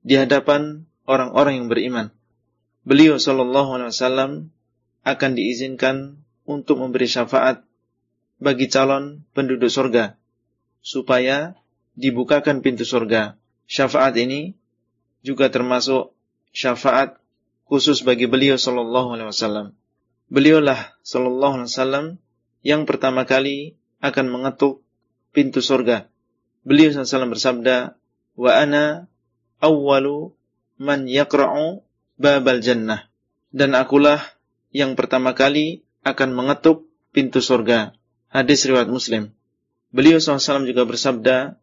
di 0.01 0.17
hadapan 0.17 0.89
orang-orang 1.05 1.61
yang 1.61 1.67
beriman. 1.69 2.07
Beliau 2.85 3.17
sallallahu 3.17 3.77
alaihi 3.77 3.89
wasallam 3.93 4.31
akan 5.05 5.31
diizinkan 5.37 6.25
untuk 6.49 6.81
memberi 6.81 7.05
syafaat 7.05 7.61
bagi 8.41 8.67
calon 8.67 9.23
penduduk 9.31 9.69
surga 9.69 10.17
supaya 10.81 11.55
dibukakan 11.95 12.59
pintu 12.59 12.83
surga. 12.83 13.39
Syafaat 13.65 14.13
ini 14.21 14.53
juga 15.25 15.49
termasuk 15.49 16.13
syafaat 16.53 17.17
khusus 17.65 18.05
bagi 18.05 18.29
beliau 18.29 18.61
sallallahu 18.61 19.17
alaihi 19.17 19.29
wasallam. 19.33 19.67
Beliaulah 20.29 20.93
sallallahu 21.01 21.63
alaihi 21.63 21.71
wasallam 21.73 22.05
yang 22.61 22.85
pertama 22.85 23.25
kali 23.25 23.77
akan 24.01 24.29
mengetuk 24.29 24.85
pintu 25.33 25.65
surga. 25.65 26.05
Beliau 26.61 26.93
sallallahu 26.93 27.33
bersabda, 27.33 27.97
"Wa 28.37 28.51
ana 28.53 29.09
awwalu 29.61 30.33
man 30.77 31.09
yaqra'u 31.09 31.81
babal 32.21 32.61
jannah." 32.61 33.09
Dan 33.49 33.73
akulah 33.73 34.34
yang 34.75 34.99
pertama 34.99 35.31
kali 35.31 35.87
akan 36.03 36.35
mengetuk 36.35 36.91
pintu 37.15 37.39
surga. 37.39 37.95
Hadis 38.27 38.67
riwayat 38.67 38.91
Muslim. 38.91 39.31
Beliau 39.95 40.19
SAW 40.19 40.67
juga 40.67 40.83
bersabda, 40.83 41.55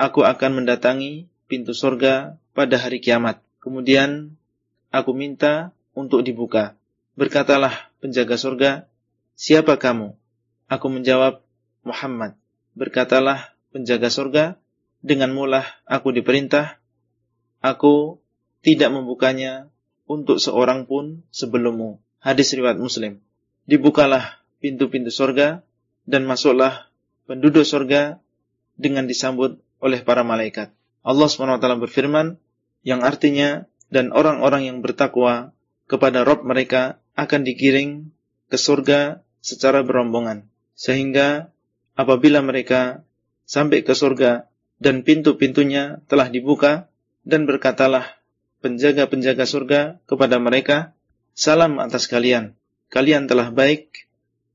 Aku 0.00 0.24
akan 0.24 0.64
mendatangi 0.64 1.28
pintu 1.44 1.76
surga 1.76 2.40
pada 2.56 2.80
hari 2.80 3.04
kiamat. 3.04 3.44
Kemudian 3.60 4.40
aku 4.88 5.12
minta 5.12 5.76
untuk 5.92 6.24
dibuka. 6.24 6.74
Berkatalah 7.14 7.92
penjaga 8.00 8.34
surga, 8.40 8.70
siapa 9.36 9.76
kamu? 9.76 10.16
Aku 10.66 10.86
menjawab, 10.88 11.44
Muhammad, 11.84 12.34
berkatalah 12.72 13.52
penjaga 13.70 14.08
surga, 14.08 14.44
dengan 15.04 15.36
mulah 15.36 15.68
aku 15.84 16.16
diperintah, 16.16 16.80
aku 17.60 18.18
tidak 18.64 18.88
membukanya 18.88 19.68
untuk 20.08 20.40
seorang 20.40 20.88
pun 20.88 21.22
sebelummu. 21.28 22.03
Hadis 22.24 22.56
riwayat 22.56 22.80
Muslim. 22.80 23.20
Dibukalah 23.68 24.40
pintu-pintu 24.64 25.12
surga 25.12 25.60
dan 26.08 26.24
masuklah 26.24 26.88
penduduk 27.28 27.68
surga 27.68 28.16
dengan 28.80 29.04
disambut 29.04 29.60
oleh 29.76 30.00
para 30.00 30.24
malaikat. 30.24 30.72
Allah 31.04 31.28
SWT 31.28 31.60
berfirman 31.60 32.40
yang 32.80 33.04
artinya 33.04 33.68
dan 33.92 34.08
orang-orang 34.16 34.72
yang 34.72 34.80
bertakwa 34.80 35.52
kepada 35.84 36.24
Rob 36.24 36.48
mereka 36.48 36.96
akan 37.12 37.44
digiring 37.44 38.08
ke 38.48 38.56
surga 38.56 39.20
secara 39.44 39.84
berombongan. 39.84 40.48
Sehingga 40.72 41.52
apabila 41.92 42.40
mereka 42.40 43.04
sampai 43.44 43.84
ke 43.84 43.92
surga 43.92 44.48
dan 44.80 45.04
pintu-pintunya 45.04 46.00
telah 46.08 46.32
dibuka 46.32 46.88
dan 47.20 47.44
berkatalah 47.44 48.16
penjaga-penjaga 48.64 49.44
surga 49.44 49.80
kepada 50.08 50.40
mereka, 50.40 50.96
salam 51.34 51.82
atas 51.82 52.06
kalian. 52.06 52.54
Kalian 52.88 53.26
telah 53.26 53.50
baik, 53.50 54.06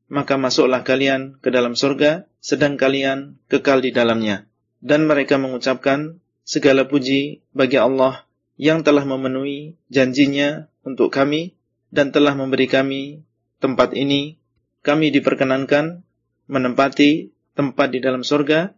maka 0.08 0.40
masuklah 0.40 0.82
kalian 0.88 1.38
ke 1.44 1.52
dalam 1.52 1.76
surga, 1.76 2.26
sedang 2.40 2.80
kalian 2.80 3.36
kekal 3.52 3.84
di 3.84 3.92
dalamnya. 3.92 4.48
Dan 4.80 5.06
mereka 5.06 5.36
mengucapkan, 5.36 6.24
segala 6.48 6.90
puji 6.90 7.46
bagi 7.54 7.78
Allah 7.78 8.26
yang 8.58 8.82
telah 8.82 9.06
memenuhi 9.06 9.78
janjinya 9.94 10.66
untuk 10.82 11.14
kami 11.14 11.54
dan 11.94 12.10
telah 12.10 12.34
memberi 12.34 12.66
kami 12.66 13.22
tempat 13.62 13.94
ini. 13.94 14.42
Kami 14.80 15.12
diperkenankan 15.12 16.02
menempati 16.50 17.30
tempat 17.54 17.92
di 17.92 18.00
dalam 18.02 18.24
surga 18.24 18.74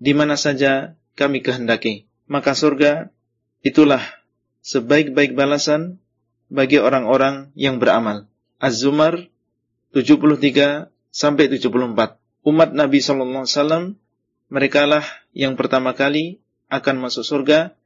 di 0.00 0.14
mana 0.14 0.38
saja 0.38 0.96
kami 1.18 1.42
kehendaki. 1.44 2.08
Maka 2.30 2.54
surga 2.54 3.10
itulah 3.60 4.00
sebaik-baik 4.62 5.34
balasan 5.36 6.00
bagi 6.50 6.82
orang-orang 6.82 7.54
yang 7.54 7.78
beramal. 7.78 8.26
Az-Zumar 8.58 9.30
73 9.94 10.90
sampai 11.08 11.48
74. 11.48 12.18
Umat 12.44 12.70
Nabi 12.74 12.98
sallallahu 12.98 13.46
alaihi 13.46 13.56
wasallam 13.56 13.84
merekalah 14.50 15.06
yang 15.32 15.54
pertama 15.54 15.94
kali 15.94 16.42
akan 16.68 17.02
masuk 17.02 17.22
surga 17.22 17.78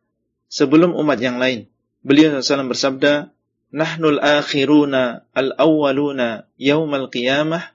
sebelum 0.49 0.97
umat 0.97 1.21
yang 1.21 1.37
lain. 1.37 1.69
Beliau 2.05 2.37
SAW 2.37 2.69
bersabda, 2.69 3.33
Nahnul 3.75 4.21
akhiruna 4.21 5.27
al-awwaluna 5.35 6.47
yawmal 6.61 7.11
qiyamah, 7.11 7.75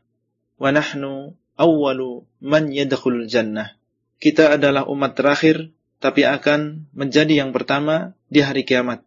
wa 0.55 0.69
nahnu 0.71 1.35
awwalu 1.59 2.23
man 2.39 2.71
yadkhulul 2.71 3.27
jannah. 3.27 3.75
Kita 4.21 4.55
adalah 4.55 4.87
umat 4.87 5.17
terakhir, 5.17 5.75
tapi 5.99 6.23
akan 6.23 6.87
menjadi 6.95 7.43
yang 7.43 7.51
pertama 7.51 8.15
di 8.31 8.39
hari 8.39 8.63
kiamat. 8.63 9.03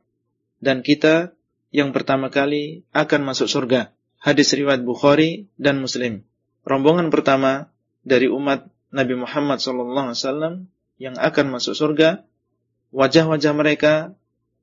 Dan 0.60 0.84
kita 0.84 1.32
yang 1.72 1.96
pertama 1.96 2.28
kali 2.28 2.84
akan 2.92 3.20
masuk 3.24 3.48
surga. 3.48 3.96
Hadis 4.20 4.52
riwayat 4.54 4.84
Bukhari 4.84 5.50
dan 5.56 5.80
Muslim. 5.80 6.22
Rombongan 6.62 7.10
pertama 7.10 7.72
dari 8.06 8.30
umat 8.30 8.70
Nabi 8.92 9.18
Muhammad 9.18 9.58
SAW 9.58 10.68
yang 11.00 11.16
akan 11.18 11.46
masuk 11.48 11.74
surga, 11.74 12.22
wajah-wajah 12.94 13.52
mereka 13.56 14.14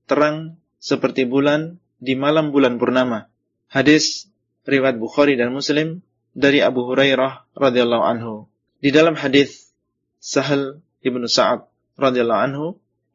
terang 0.06 0.61
seperti 0.80 1.27
bulan 1.27 1.81
di 1.99 2.15
malam 2.15 2.56
bulan 2.56 2.80
purnama. 2.80 3.27
Hadis 3.68 4.31
riwayat 4.64 5.02
Bukhari 5.02 5.36
dan 5.36 5.52
Muslim 5.52 6.06
dari 6.31 6.64
Abu 6.64 6.88
Hurairah 6.88 7.52
radhiyallahu 7.57 8.06
anhu. 8.06 8.48
Di 8.80 8.95
dalam 8.95 9.18
hadis 9.19 9.76
Sahal 10.22 10.80
ibnu 11.03 11.26
Sa'ad 11.27 11.68
radhiyallahu 11.99 12.41
anhu 12.48 12.65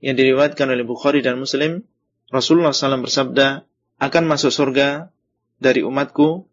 yang 0.05 0.19
diriwayatkan 0.19 0.69
oleh 0.69 0.85
Bukhari 0.85 1.25
dan 1.25 1.41
Muslim, 1.41 1.87
Rasulullah 2.29 2.77
SAW 2.77 3.07
bersabda, 3.07 3.65
akan 4.05 4.29
masuk 4.29 4.53
surga 4.53 5.09
dari 5.57 5.81
umatku 5.81 6.45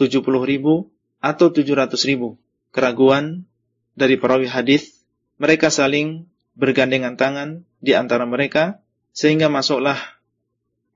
70 0.00 0.24
ribu 0.48 0.88
atau 1.20 1.52
700 1.52 1.92
ribu. 2.08 2.40
Keraguan 2.72 3.44
dari 3.92 4.16
perawi 4.16 4.48
hadis 4.48 5.04
mereka 5.36 5.68
saling 5.68 6.26
bergandengan 6.56 7.20
tangan 7.20 7.68
di 7.84 7.92
antara 7.92 8.24
mereka 8.24 8.80
sehingga 9.12 9.52
masuklah 9.52 9.98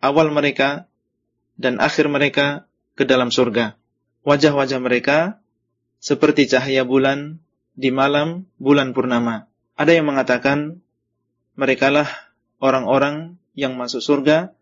awal 0.01 0.32
mereka 0.32 0.89
dan 1.59 1.78
akhir 1.78 2.09
mereka 2.09 2.66
ke 2.97 3.05
dalam 3.06 3.28
surga. 3.30 3.78
Wajah-wajah 4.26 4.80
mereka 4.82 5.39
seperti 5.98 6.51
cahaya 6.51 6.82
bulan 6.82 7.43
di 7.78 7.94
malam 7.94 8.47
bulan 8.59 8.94
purnama. 8.94 9.47
Ada 9.78 9.98
yang 9.98 10.10
mengatakan 10.10 10.82
merekalah 11.55 12.10
orang-orang 12.59 13.39
yang 13.55 13.78
masuk 13.78 14.02
surga 14.02 14.57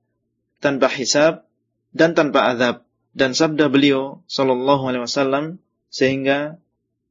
tanpa 0.61 0.89
hisab 0.93 1.45
dan 1.93 2.12
tanpa 2.12 2.53
azab. 2.53 2.77
Dan 3.16 3.33
sabda 3.33 3.73
beliau 3.73 4.20
sallallahu 4.28 4.93
alaihi 4.93 5.09
wasallam 5.09 5.57
sehingga 5.89 6.61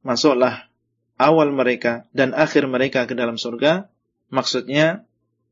masuklah 0.06 0.70
awal 1.18 1.50
mereka 1.50 2.06
dan 2.14 2.30
akhir 2.30 2.70
mereka 2.70 3.10
ke 3.10 3.18
dalam 3.18 3.34
surga, 3.34 3.90
maksudnya 4.30 5.02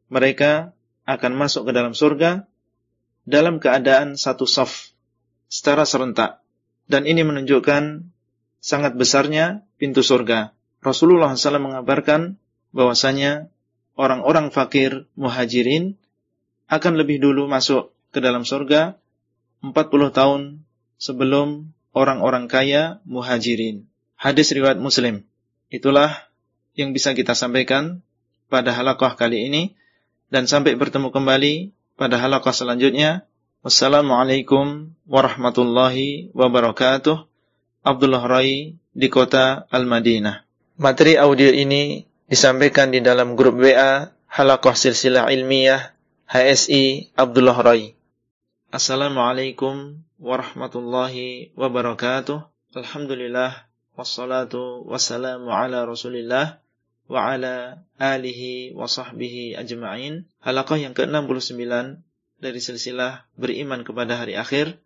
mereka 0.06 0.70
akan 1.10 1.32
masuk 1.34 1.66
ke 1.66 1.72
dalam 1.74 1.90
surga 1.90 2.46
dalam 3.26 3.58
keadaan 3.58 4.14
satu 4.14 4.46
saf 4.46 4.94
secara 5.50 5.82
serentak. 5.88 6.40
Dan 6.84 7.08
ini 7.08 7.24
menunjukkan 7.24 8.14
sangat 8.60 8.94
besarnya 8.94 9.64
pintu 9.80 10.04
surga. 10.04 10.52
Rasulullah 10.84 11.32
SAW 11.32 11.64
mengabarkan 11.64 12.36
bahwasanya 12.76 13.48
orang-orang 13.96 14.52
fakir 14.52 15.08
muhajirin 15.16 15.96
akan 16.68 16.92
lebih 16.96 17.20
dulu 17.20 17.46
masuk 17.46 17.92
ke 18.14 18.22
dalam 18.22 18.46
surga 18.46 18.96
40 19.60 19.74
tahun 20.12 20.40
sebelum 21.00 21.72
orang-orang 21.96 22.50
kaya 22.50 23.00
muhajirin. 23.08 23.88
Hadis 24.14 24.52
riwayat 24.52 24.76
Muslim. 24.76 25.24
Itulah 25.72 26.28
yang 26.74 26.92
bisa 26.92 27.14
kita 27.16 27.32
sampaikan 27.32 28.02
pada 28.50 28.74
halaqah 28.74 29.16
kali 29.16 29.48
ini 29.48 29.62
dan 30.28 30.44
sampai 30.50 30.76
bertemu 30.76 31.14
kembali 31.14 31.72
pada 31.96 32.18
halaqah 32.20 32.52
selanjutnya. 32.52 33.24
Wassalamualaikum 33.64 34.92
warahmatullahi 35.08 36.28
wabarakatuh. 36.36 37.24
Abdullah 37.80 38.24
Rai 38.28 38.76
di 38.92 39.08
kota 39.08 39.64
Al-Madinah. 39.72 40.44
Materi 40.76 41.16
audio 41.16 41.48
ini 41.48 42.04
disampaikan 42.28 42.92
di 42.92 43.00
dalam 43.00 43.38
grup 43.38 43.56
WA 43.62 44.10
Halaqah 44.28 44.74
Silsilah 44.74 45.30
Ilmiah 45.30 45.93
HSI 46.24 47.12
Abdullah 47.20 47.52
Rai. 47.60 47.92
Assalamualaikum 48.72 50.00
warahmatullahi 50.16 51.52
wabarakatuh. 51.52 52.48
Alhamdulillah 52.72 53.68
wassalatu 53.92 54.88
wassalamu 54.88 55.52
ala 55.52 55.84
rasulillah 55.84 56.64
wa 57.12 57.20
ala 57.28 57.84
alihi 58.00 58.72
wa 58.72 58.88
sahbihi 58.88 59.52
ajma'in. 59.60 60.24
Halaqah 60.40 60.80
yang 60.80 60.96
ke-69 60.96 61.60
dari 62.40 62.60
silsilah 62.60 63.28
beriman 63.36 63.84
kepada 63.84 64.16
hari 64.16 64.40
akhir 64.40 64.80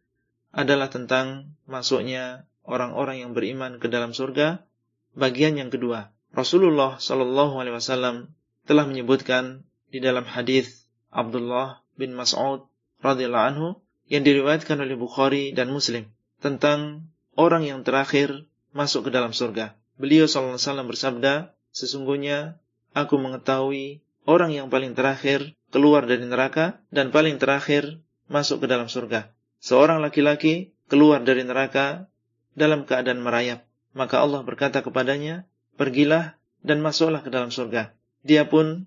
adalah 0.51 0.90
tentang 0.90 1.55
masuknya 1.70 2.51
orang-orang 2.66 3.23
yang 3.23 3.31
beriman 3.31 3.78
ke 3.78 3.86
dalam 3.86 4.10
surga. 4.10 4.66
Bagian 5.15 5.55
yang 5.55 5.70
kedua, 5.70 6.10
Rasulullah 6.35 6.98
Shallallahu 6.98 7.62
alaihi 7.62 7.78
wasallam 7.78 8.35
telah 8.66 8.90
menyebutkan 8.90 9.62
di 9.89 10.02
dalam 10.02 10.27
hadis 10.27 10.77
Abdullah 11.12 11.82
bin 11.97 12.14
Mas'ud 12.14 12.68
radhiyallahu 13.01 13.47
anhu 13.55 13.68
yang 14.09 14.24
diriwayatkan 14.24 14.80
oleh 14.80 14.97
Bukhari 14.97 15.52
dan 15.52 15.68
Muslim 15.72 16.09
tentang 16.40 17.10
orang 17.39 17.64
yang 17.64 17.80
terakhir 17.85 18.48
masuk 18.72 19.09
ke 19.09 19.10
dalam 19.12 19.36
surga. 19.36 19.76
Beliau 19.98 20.30
SAW 20.30 20.59
bersabda, 20.86 21.52
sesungguhnya 21.74 22.62
aku 22.94 23.18
mengetahui 23.18 24.01
orang 24.28 24.55
yang 24.55 24.68
paling 24.70 24.94
terakhir 24.94 25.56
keluar 25.74 26.06
dari 26.06 26.24
neraka 26.24 26.80
dan 26.94 27.10
paling 27.10 27.36
terakhir 27.43 28.01
masuk 28.30 28.64
ke 28.64 28.66
dalam 28.70 28.86
surga. 28.86 29.32
Seorang 29.59 29.98
laki-laki 29.98 30.70
keluar 30.86 31.20
dari 31.26 31.43
neraka 31.43 32.06
dalam 32.55 32.86
keadaan 32.86 33.20
merayap. 33.20 33.66
Maka 33.97 34.22
Allah 34.22 34.47
berkata 34.47 34.85
kepadanya, 34.85 35.48
pergilah 35.74 36.39
dan 36.62 36.78
masuklah 36.85 37.24
ke 37.24 37.30
dalam 37.32 37.51
surga. 37.51 37.94
Dia 38.22 38.47
pun 38.47 38.86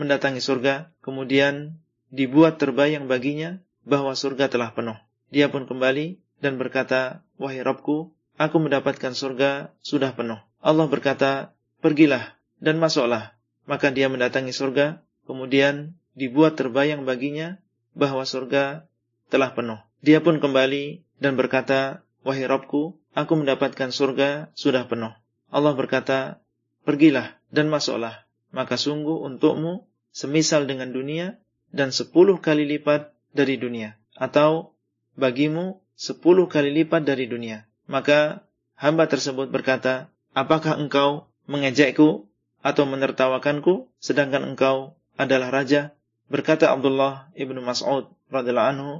mendatangi 0.00 0.40
surga, 0.40 0.88
kemudian 1.04 1.76
dibuat 2.08 2.56
terbayang 2.56 3.06
baginya 3.06 3.60
bahwa 3.84 4.16
surga 4.16 4.48
telah 4.48 4.72
penuh. 4.72 4.96
Dia 5.28 5.52
pun 5.52 5.68
kembali 5.68 6.18
dan 6.40 6.56
berkata, 6.56 7.22
Wahai 7.36 7.60
Robku, 7.60 8.16
aku 8.40 8.56
mendapatkan 8.56 9.12
surga 9.12 9.76
sudah 9.84 10.16
penuh. 10.16 10.40
Allah 10.64 10.88
berkata, 10.88 11.52
pergilah 11.84 12.36
dan 12.60 12.80
masuklah. 12.80 13.36
Maka 13.68 13.92
dia 13.92 14.08
mendatangi 14.08 14.50
surga, 14.56 15.04
kemudian 15.28 15.94
dibuat 16.16 16.56
terbayang 16.56 17.04
baginya 17.04 17.60
bahwa 17.92 18.24
surga 18.24 18.88
telah 19.30 19.52
penuh. 19.52 19.78
Dia 20.00 20.24
pun 20.24 20.40
kembali 20.40 21.04
dan 21.20 21.36
berkata, 21.36 22.02
wahai 22.24 22.48
Rabbku, 22.48 22.96
aku 23.12 23.32
mendapatkan 23.36 23.92
surga 23.92 24.50
sudah 24.56 24.88
penuh. 24.88 25.12
Allah 25.52 25.76
berkata, 25.76 26.40
pergilah 26.82 27.36
dan 27.52 27.68
masuklah, 27.68 28.24
maka 28.50 28.80
sungguh 28.80 29.22
untukmu 29.28 29.89
semisal 30.10 30.66
dengan 30.66 30.90
dunia 30.90 31.38
dan 31.70 31.94
sepuluh 31.94 32.38
kali 32.42 32.66
lipat 32.66 33.14
dari 33.30 33.56
dunia. 33.56 33.98
Atau 34.18 34.74
bagimu 35.16 35.80
sepuluh 35.94 36.50
kali 36.50 36.74
lipat 36.82 37.06
dari 37.06 37.30
dunia. 37.30 37.66
Maka 37.90 38.46
hamba 38.78 39.06
tersebut 39.10 39.50
berkata, 39.50 40.10
apakah 40.32 40.78
engkau 40.78 41.30
mengejekku 41.50 42.30
atau 42.60 42.84
menertawakanku 42.86 43.88
sedangkan 43.98 44.54
engkau 44.54 44.94
adalah 45.18 45.50
raja? 45.50 45.94
Berkata 46.30 46.70
Abdullah 46.70 47.30
ibnu 47.34 47.58
Mas'ud 47.58 48.06
radhiallahu 48.30 48.70
anhu, 48.70 48.92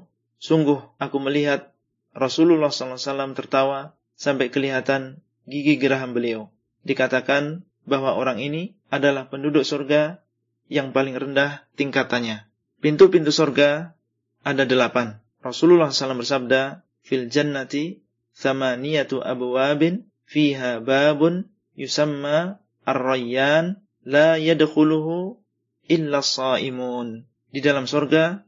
sungguh 0.42 0.82
aku 0.98 1.16
melihat 1.22 1.70
Rasulullah 2.10 2.74
SAW 2.74 3.38
tertawa 3.38 3.94
sampai 4.18 4.50
kelihatan 4.50 5.22
gigi 5.46 5.78
geraham 5.78 6.10
beliau. 6.10 6.50
Dikatakan 6.82 7.62
bahwa 7.86 8.18
orang 8.18 8.42
ini 8.42 8.74
adalah 8.90 9.30
penduduk 9.30 9.62
surga 9.62 10.18
yang 10.70 10.94
paling 10.94 11.18
rendah 11.18 11.66
tingkatannya. 11.74 12.46
Pintu-pintu 12.78 13.34
surga 13.34 13.92
ada 14.46 14.64
delapan. 14.64 15.18
Rasulullah 15.42 15.90
SAW 15.90 16.22
bersabda, 16.22 16.86
Fil 17.04 17.26
jannati 17.28 18.00
thamaniyatu 18.38 19.20
abwabin 19.20 20.06
fiha 20.24 20.78
babun 20.78 21.50
yusamma 21.74 22.62
ar-rayyan 22.86 23.82
la 24.06 24.38
yadkhuluhu 24.38 25.36
illa 25.90 26.22
saimun. 26.22 27.26
Di 27.50 27.58
dalam 27.58 27.90
surga 27.90 28.46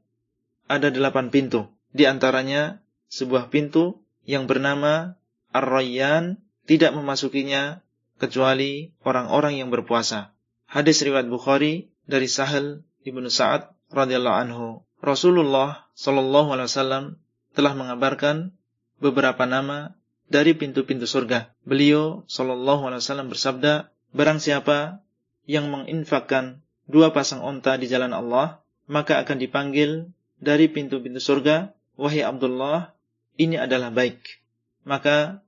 ada 0.71 0.89
delapan 0.89 1.29
pintu. 1.29 1.67
Di 1.91 2.07
antaranya 2.09 2.81
sebuah 3.13 3.53
pintu 3.53 4.01
yang 4.25 4.49
bernama 4.49 5.19
Ar-Rayyan 5.53 6.41
tidak 6.65 6.97
memasukinya 6.97 7.85
kecuali 8.17 8.95
orang-orang 9.05 9.61
yang 9.61 9.69
berpuasa. 9.69 10.33
Hadis 10.65 11.05
riwayat 11.05 11.29
Bukhari 11.29 11.92
dari 12.07 12.27
Sahal 12.27 12.83
ibnu 13.07 13.27
Sa'ad 13.29 13.71
radhiyallahu 13.93 14.39
anhu. 14.49 14.67
Rasulullah 15.03 15.91
Shallallahu 15.99 16.55
alaihi 16.55 16.69
wasallam 16.71 17.05
telah 17.53 17.75
mengabarkan 17.75 18.55
beberapa 19.03 19.45
nama 19.45 19.99
dari 20.31 20.55
pintu-pintu 20.57 21.05
surga. 21.05 21.53
Beliau 21.67 22.25
Shallallahu 22.31 22.89
alaihi 22.89 23.03
wasallam 23.03 23.29
bersabda, 23.29 23.93
barang 24.15 24.39
siapa 24.39 25.03
yang 25.45 25.69
menginfakkan 25.69 26.63
dua 26.87 27.11
pasang 27.11 27.43
onta 27.43 27.75
di 27.77 27.91
jalan 27.91 28.15
Allah, 28.15 28.63
maka 28.87 29.19
akan 29.21 29.43
dipanggil 29.43 30.11
dari 30.43 30.71
pintu-pintu 30.71 31.19
surga, 31.19 31.75
wahai 31.99 32.23
Abdullah, 32.23 32.95
ini 33.39 33.59
adalah 33.59 33.91
baik. 33.91 34.43
Maka 34.83 35.43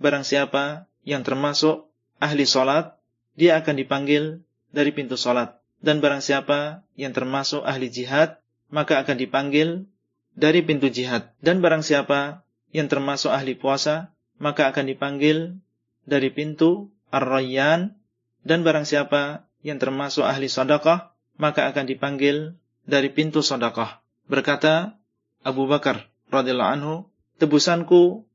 barang 0.00 0.24
siapa 0.24 0.88
yang 1.04 1.24
termasuk 1.24 1.88
ahli 2.20 2.44
solat, 2.44 2.96
dia 3.36 3.60
akan 3.60 3.74
dipanggil 3.76 4.44
dari 4.72 4.92
pintu 4.92 5.16
solat. 5.16 5.56
Dan 5.80 6.00
barang 6.00 6.24
siapa 6.24 6.84
yang 6.96 7.12
termasuk 7.12 7.62
ahli 7.62 7.92
jihad, 7.92 8.40
maka 8.72 9.00
akan 9.02 9.16
dipanggil 9.20 9.86
dari 10.36 10.64
pintu 10.64 10.88
jihad. 10.92 11.32
Dan 11.40 11.60
barang 11.64 11.84
siapa 11.84 12.44
yang 12.72 12.88
termasuk 12.88 13.32
ahli 13.32 13.56
puasa, 13.56 14.12
maka 14.36 14.68
akan 14.68 14.88
dipanggil 14.88 15.56
dari 16.04 16.32
pintu 16.32 16.92
Ar-Rayyan. 17.12 17.96
Dan 18.46 18.62
barang 18.62 18.86
siapa 18.86 19.46
yang 19.66 19.82
termasuk 19.82 20.22
ahli 20.22 20.46
sadaqah, 20.46 21.12
maka 21.36 21.66
akan 21.66 21.84
dipanggil 21.90 22.54
dari 22.86 23.10
pintu 23.10 23.42
sadaqah. 23.42 24.00
Berkata 24.30 24.96
Abu 25.42 25.66
Bakar 25.66 26.06
radhiyallahu 26.30 26.72
anhu, 26.78 26.94
tebusanku 27.38 28.26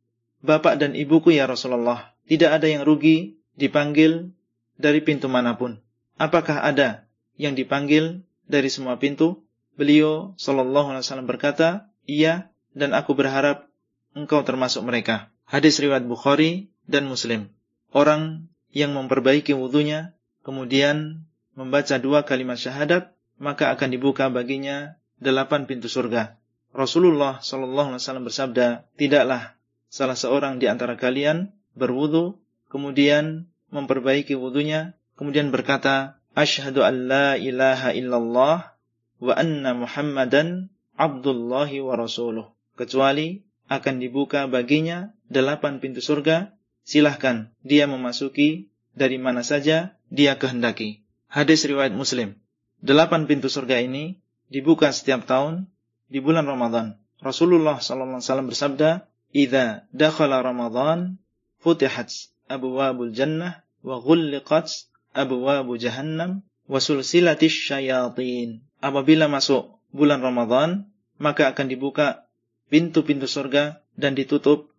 bapak 0.43 0.77
dan 0.81 0.93
ibuku 0.97 1.31
ya 1.35 1.47
Rasulullah. 1.47 2.11
Tidak 2.27 2.47
ada 2.47 2.67
yang 2.67 2.83
rugi 2.83 3.39
dipanggil 3.55 4.31
dari 4.79 4.99
pintu 5.03 5.27
mana 5.27 5.55
pun. 5.55 5.79
Apakah 6.15 6.63
ada 6.63 7.07
yang 7.41 7.57
dipanggil 7.57 8.21
dari 8.45 8.69
semua 8.69 9.01
pintu? 9.01 9.41
Beliau 9.73 10.37
sallallahu 10.37 10.93
alaihi 10.93 11.01
wasallam 11.01 11.25
berkata, 11.25 11.89
"Iya, 12.05 12.53
dan 12.77 12.93
aku 12.93 13.17
berharap 13.17 13.65
engkau 14.13 14.45
termasuk 14.45 14.85
mereka." 14.85 15.33
Hadis 15.49 15.81
riwayat 15.81 16.05
Bukhari 16.05 16.69
dan 16.85 17.09
Muslim. 17.09 17.49
Orang 17.89 18.53
yang 18.69 18.93
memperbaiki 18.93 19.57
wudhunya 19.57 20.13
kemudian 20.45 21.25
membaca 21.57 21.97
dua 21.97 22.23
kalimat 22.23 22.55
syahadat, 22.55 23.11
maka 23.41 23.73
akan 23.73 23.89
dibuka 23.89 24.29
baginya 24.29 24.95
delapan 25.17 25.65
pintu 25.65 25.89
surga. 25.89 26.37
Rasulullah 26.71 27.43
Shallallahu 27.43 27.91
Alaihi 27.95 28.01
Wasallam 28.01 28.25
bersabda, 28.25 28.87
tidaklah 28.95 29.59
salah 29.91 30.15
seorang 30.15 30.63
di 30.63 30.71
antara 30.71 30.95
kalian 30.95 31.51
berwudu, 31.75 32.39
kemudian 32.71 33.51
memperbaiki 33.75 34.39
wudunya, 34.39 34.95
kemudian 35.19 35.51
berkata, 35.51 36.20
Ashhadu 36.31 36.79
an 36.87 37.11
la 37.11 37.35
ilaha 37.35 37.91
illallah 37.91 38.71
wa 39.19 39.33
anna 39.35 39.75
Muhammadan 39.75 40.71
abdullahi 40.95 41.83
wa 41.83 41.99
rasuluh. 41.99 42.47
Kecuali 42.79 43.43
akan 43.67 43.99
dibuka 43.99 44.47
baginya 44.47 45.11
delapan 45.27 45.83
pintu 45.83 45.99
surga, 45.99 46.55
silahkan 46.87 47.51
dia 47.67 47.83
memasuki 47.83 48.71
dari 48.95 49.19
mana 49.19 49.43
saja 49.43 49.99
dia 50.07 50.39
kehendaki. 50.39 51.03
Hadis 51.27 51.67
riwayat 51.67 51.95
Muslim. 51.95 52.39
Delapan 52.79 53.27
pintu 53.27 53.51
surga 53.51 53.83
ini 53.83 54.19
dibuka 54.47 54.91
setiap 54.91 55.27
tahun 55.27 55.67
di 56.11 56.19
bulan 56.23 56.47
Ramadan. 56.47 56.99
Rasulullah 57.19 57.79
wasallam 57.79 58.47
bersabda, 58.47 59.07
"Idza 59.35 59.87
dakhala 59.91 60.43
Ramadan, 60.43 61.19
futihat 61.59 62.11
abwabul 62.51 63.15
jannah 63.15 63.63
wa 63.85 63.99
ghulliqat 64.01 64.90
abwabu 65.11 65.75
jahannam 65.77 66.43
wa 66.67 66.79
sulsilatis 66.79 67.53
syayatin." 67.53 68.65
Apabila 68.81 69.29
masuk 69.29 69.79
bulan 69.93 70.23
Ramadan, 70.23 70.89
maka 71.21 71.51
akan 71.53 71.69
dibuka 71.69 72.25
pintu-pintu 72.71 73.29
surga 73.29 73.83
dan 73.93 74.17
ditutup 74.17 74.71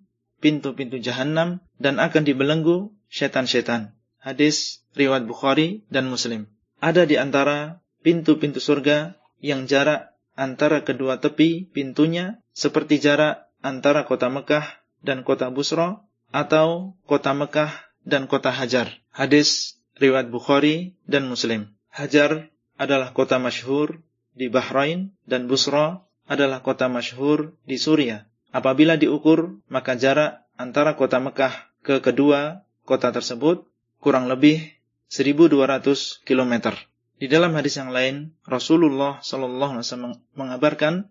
pintu-pintu 0.42 0.98
jahanam 0.98 1.62
dan 1.78 2.02
akan 2.02 2.26
dibelenggu 2.26 2.90
setan-setan. 3.06 3.94
Hadis 4.18 4.82
riwayat 4.98 5.28
Bukhari 5.28 5.86
dan 5.92 6.10
Muslim. 6.10 6.50
Ada 6.82 7.06
di 7.06 7.14
antara 7.14 7.78
pintu-pintu 8.02 8.58
surga 8.58 9.14
yang 9.38 9.70
jarak 9.70 10.18
antara 10.34 10.82
kedua 10.82 11.22
tepi 11.22 11.70
pintunya 11.70 12.42
seperti 12.50 12.98
jarak 12.98 13.46
antara 13.62 14.02
kota 14.08 14.26
Mekah 14.26 14.82
dan 15.04 15.22
kota 15.22 15.50
Busra 15.54 16.02
atau 16.34 16.98
kota 17.06 17.36
Mekah 17.36 17.70
dan 18.02 18.26
kota 18.26 18.50
Hajar. 18.50 18.90
Hadis 19.14 19.78
riwayat 20.02 20.34
Bukhari 20.34 20.98
dan 21.06 21.30
Muslim. 21.30 21.70
Hajar 21.94 22.50
adalah 22.74 23.14
kota 23.14 23.38
masyhur 23.38 24.02
di 24.34 24.50
Bahrain 24.50 25.14
dan 25.28 25.46
Busra 25.46 26.02
adalah 26.26 26.64
kota 26.66 26.90
masyhur 26.90 27.54
di 27.62 27.78
Suriah. 27.78 28.26
Apabila 28.50 28.98
diukur, 28.98 29.62
maka 29.70 29.94
jarak 29.94 30.44
antara 30.58 30.98
kota 30.98 31.22
Mekah 31.22 31.70
ke 31.86 32.02
kedua 32.02 32.66
kota 32.82 33.14
tersebut 33.14 33.64
kurang 34.02 34.26
lebih 34.26 34.74
1200 35.12 36.26
km. 36.26 36.74
Di 37.22 37.30
dalam 37.30 37.54
hadis 37.54 37.78
yang 37.78 37.94
lain, 37.94 38.34
Rasulullah 38.42 39.22
Shallallahu 39.22 39.78
Alaihi 39.78 39.86
Wasallam 39.86 40.14
mengabarkan 40.34 41.06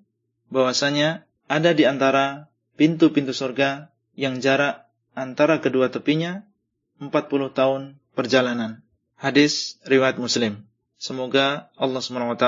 bahwasanya 0.52 1.24
ada 1.48 1.72
di 1.72 1.88
antara 1.88 2.52
pintu-pintu 2.76 3.32
surga 3.32 3.94
yang 4.20 4.44
jarak 4.44 4.92
antara 5.16 5.64
kedua 5.64 5.88
tepinya 5.88 6.44
40 7.00 7.56
tahun 7.56 8.01
perjalanan. 8.16 8.84
Hadis 9.16 9.78
riwayat 9.86 10.18
Muslim. 10.18 10.66
Semoga 11.02 11.70
Allah 11.78 12.02
SWT 12.02 12.46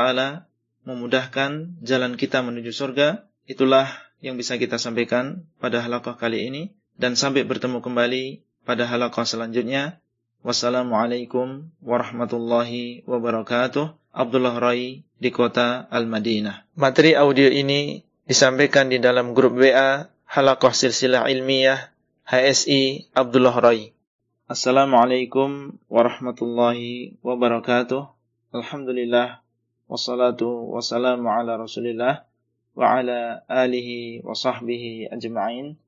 memudahkan 0.86 1.82
jalan 1.82 2.14
kita 2.20 2.46
menuju 2.46 2.70
surga. 2.70 3.26
Itulah 3.50 3.90
yang 4.24 4.40
bisa 4.40 4.56
kita 4.56 4.80
sampaikan 4.80 5.44
pada 5.60 5.84
halaqah 5.84 6.16
kali 6.16 6.48
ini 6.48 6.64
dan 6.96 7.18
sampai 7.18 7.44
bertemu 7.44 7.82
kembali 7.82 8.46
pada 8.64 8.88
halaqah 8.88 9.28
selanjutnya. 9.28 10.00
Wassalamualaikum 10.44 11.72
warahmatullahi 11.80 13.08
wabarakatuh. 13.08 13.96
Abdullah 14.14 14.60
Rai 14.62 15.02
di 15.18 15.30
kota 15.34 15.90
Al-Madinah. 15.90 16.78
Materi 16.78 17.18
audio 17.18 17.50
ini 17.50 18.06
disampaikan 18.30 18.92
di 18.92 19.02
dalam 19.02 19.34
grup 19.34 19.58
WA 19.58 20.06
Halakoh 20.30 20.76
Silsilah 20.76 21.26
Ilmiah 21.32 21.90
HSI 22.28 23.10
Abdullah 23.16 23.56
Rai. 23.58 23.96
Assalamualaikum 24.44 25.80
warahmatullahi 25.88 27.16
wabarakatuh. 27.24 28.12
Alhamdulillah 28.52 29.40
wassalatu 29.88 30.68
wassalamu 30.68 31.32
ala 31.32 31.56
Rasulillah 31.56 32.28
wa 32.76 32.86
ala 32.92 33.48
alihi 33.48 34.20
wa 34.20 34.36
sahbihi 34.36 35.08
ajma'in. 35.16 35.80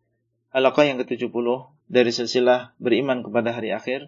Halaqah 0.55 0.87
yang 0.87 1.03
ke-70 1.03 1.35
dari 1.91 2.15
silsilah 2.15 2.71
beriman 2.79 3.27
kepada 3.27 3.51
hari 3.51 3.75
akhir 3.75 4.07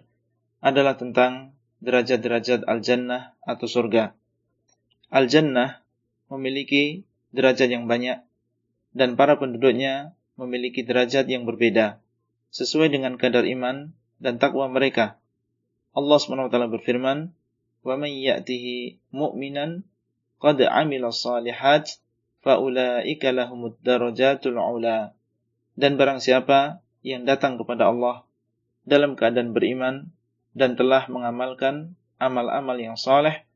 adalah 0.64 0.96
tentang 0.96 1.52
derajat-derajat 1.84 2.64
al-jannah 2.64 3.36
atau 3.44 3.68
surga. 3.68 4.16
Al-jannah 5.12 5.84
memiliki 6.32 7.04
derajat 7.36 7.68
yang 7.68 7.84
banyak 7.84 8.24
dan 8.96 9.12
para 9.12 9.36
penduduknya 9.36 10.16
memiliki 10.40 10.88
derajat 10.88 11.28
yang 11.28 11.44
berbeda 11.44 12.00
sesuai 12.48 12.88
dengan 12.88 13.20
kadar 13.20 13.44
iman 13.44 13.92
dan 14.18 14.38
takwa 14.38 14.66
mereka. 14.70 15.18
Allah 15.94 16.18
SWT 16.18 16.54
berfirman, 16.78 17.34
"Wa 17.82 17.94
man 17.98 18.10
ya'tihi 18.10 18.98
mu'minan 19.14 19.86
qad 20.38 20.58
'amila 20.62 21.10
shalihat 21.10 21.98
faulaika 22.42 23.34
lahumud 23.34 23.78
darajatul 23.82 24.58
'ula." 24.58 25.14
Dan 25.78 25.94
barang 25.94 26.18
siapa 26.18 26.82
yang 27.06 27.22
datang 27.22 27.58
kepada 27.58 27.90
Allah 27.90 28.26
dalam 28.82 29.14
keadaan 29.14 29.54
beriman 29.54 30.10
dan 30.58 30.74
telah 30.74 31.06
mengamalkan 31.06 31.94
amal-amal 32.18 32.74
yang 32.74 32.98
saleh, 32.98 33.46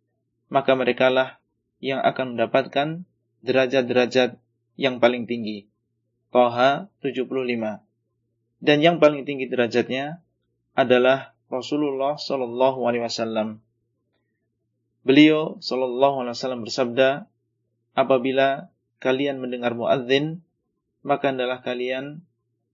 maka 0.47 0.79
merekalah 0.79 1.43
yang 1.83 1.99
akan 1.99 2.39
mendapatkan 2.39 3.03
derajat-derajat 3.43 4.39
yang 4.79 5.03
paling 5.03 5.27
tinggi. 5.27 5.67
Toha 6.31 6.89
75. 7.03 7.83
Dan 8.63 8.79
yang 8.79 9.03
paling 9.03 9.27
tinggi 9.27 9.51
derajatnya 9.51 10.23
adalah 10.73 11.37
Rasulullah 11.53 12.17
Shallallahu 12.17 12.89
Alaihi 12.89 13.05
Wasallam. 13.05 13.61
Beliau 15.05 15.61
Shallallahu 15.61 16.25
Alaihi 16.25 16.35
Wasallam 16.37 16.63
bersabda, 16.65 17.29
apabila 17.93 18.73
kalian 19.03 19.43
mendengar 19.43 19.77
muadzin, 19.77 20.41
maka 21.05 21.35
adalah 21.35 21.61
kalian 21.61 22.25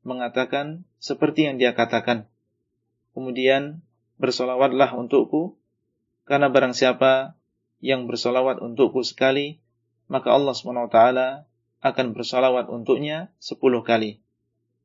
mengatakan 0.07 0.87
seperti 1.03 1.49
yang 1.51 1.59
dia 1.59 1.75
katakan. 1.75 2.31
Kemudian 3.17 3.83
bersolawatlah 4.21 4.95
untukku, 4.95 5.59
karena 6.29 6.53
barang 6.53 6.77
siapa 6.77 7.35
yang 7.83 8.07
bersolawat 8.07 8.63
untukku 8.63 9.03
sekali, 9.03 9.59
maka 10.07 10.31
Allah 10.31 10.55
swt 10.55 10.99
akan 11.79 12.07
bersalawat 12.15 12.71
untuknya 12.71 13.31
sepuluh 13.39 13.83
kali. 13.83 14.23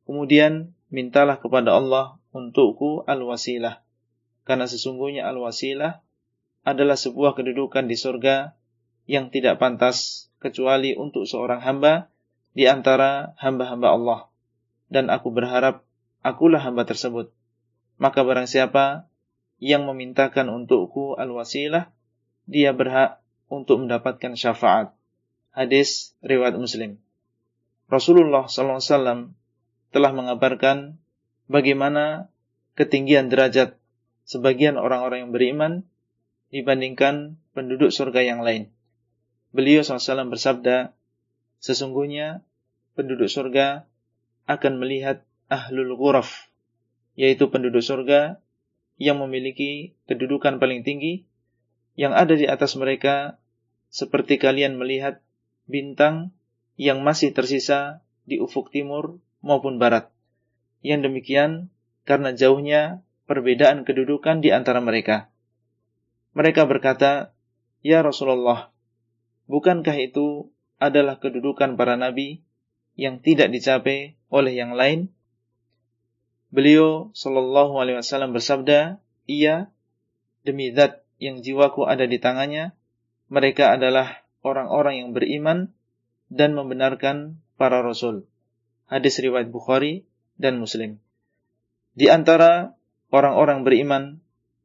Kemudian 0.06 0.74
mintalah 0.94 1.38
kepada 1.42 1.78
Allah 1.78 2.22
untukku 2.34 3.06
al-wasilah. 3.06 3.86
Karena 4.44 4.68
sesungguhnya 4.68 5.24
al-wasilah 5.30 6.04
adalah 6.68 7.00
sebuah 7.00 7.38
kedudukan 7.38 7.88
di 7.88 7.96
surga 7.96 8.58
yang 9.08 9.32
tidak 9.32 9.62
pantas 9.62 10.28
kecuali 10.44 10.98
untuk 10.98 11.24
seorang 11.24 11.64
hamba 11.64 12.12
di 12.52 12.68
antara 12.68 13.38
hamba-hamba 13.40 13.88
Allah. 13.94 14.20
Dan 14.92 15.08
aku 15.08 15.32
berharap 15.32 15.88
akulah 16.26 16.60
hamba 16.60 16.84
tersebut. 16.84 17.32
Maka 18.02 18.26
barang 18.26 18.50
siapa 18.50 19.08
yang 19.64 19.88
memintakan 19.88 20.52
untukku 20.52 21.16
al-wasilah, 21.16 21.94
dia 22.44 22.76
berhak 22.76 23.24
untuk 23.48 23.80
mendapatkan 23.80 24.36
syafaat 24.36 24.92
hadis 25.54 26.18
riwayat 26.26 26.58
Muslim. 26.58 26.98
Rasulullah 27.88 28.50
SAW 28.50 29.38
telah 29.94 30.12
mengabarkan 30.12 30.98
bagaimana 31.54 32.34
ketinggian 32.74 33.30
derajat 33.30 33.78
sebagian 34.26 34.82
orang-orang 34.82 35.30
yang 35.30 35.32
beriman 35.32 35.74
dibandingkan 36.50 37.38
penduduk 37.54 37.94
surga 37.94 38.26
yang 38.26 38.42
lain. 38.42 38.74
Beliau 39.54 39.86
SAW 39.86 40.34
bersabda, 40.34 40.98
sesungguhnya 41.62 42.42
penduduk 42.98 43.30
surga 43.30 43.86
akan 44.50 44.82
melihat 44.82 45.22
ahlul 45.46 45.94
ghuraf, 45.94 46.50
yaitu 47.14 47.54
penduduk 47.54 47.86
surga 47.86 48.42
yang 48.98 49.22
memiliki 49.22 49.94
kedudukan 50.10 50.58
paling 50.58 50.82
tinggi, 50.82 51.30
yang 51.94 52.18
ada 52.18 52.34
di 52.34 52.50
atas 52.50 52.74
mereka 52.74 53.38
seperti 53.94 54.42
kalian 54.42 54.82
melihat 54.82 55.22
bintang 55.70 56.34
yang 56.78 57.06
masih 57.06 57.30
tersisa 57.34 58.02
di 58.26 58.42
ufuk 58.42 58.74
timur 58.74 59.22
maupun 59.46 59.78
barat. 59.78 60.13
Yang 60.84 61.10
demikian 61.10 61.52
karena 62.04 62.36
jauhnya 62.36 63.02
perbedaan 63.26 63.88
kedudukan 63.88 64.44
di 64.44 64.52
antara 64.52 64.84
mereka. 64.84 65.32
Mereka 66.36 66.68
berkata, 66.68 67.32
Ya 67.80 68.04
Rasulullah, 68.04 68.76
bukankah 69.48 69.96
itu 69.96 70.52
adalah 70.78 71.18
kedudukan 71.24 71.80
para 71.80 71.96
nabi 71.96 72.44
yang 73.00 73.24
tidak 73.24 73.50
dicapai 73.50 74.20
oleh 74.28 74.54
yang 74.54 74.76
lain? 74.76 75.10
Beliau 76.54 77.10
Shallallahu 77.18 77.80
Alaihi 77.82 77.98
Wasallam 78.04 78.36
bersabda, 78.36 79.02
Iya, 79.26 79.72
demi 80.44 80.76
zat 80.76 81.02
yang 81.18 81.40
jiwaku 81.40 81.88
ada 81.88 82.04
di 82.04 82.20
tangannya, 82.20 82.76
mereka 83.32 83.74
adalah 83.74 84.22
orang-orang 84.44 85.00
yang 85.00 85.10
beriman 85.16 85.72
dan 86.28 86.54
membenarkan 86.54 87.40
para 87.56 87.80
rasul. 87.80 88.28
Hadis 88.86 89.18
riwayat 89.18 89.50
Bukhari 89.50 90.06
dan 90.38 90.58
Muslim. 90.62 91.00
Di 91.94 92.10
antara 92.10 92.74
orang-orang 93.14 93.62
beriman 93.62 94.04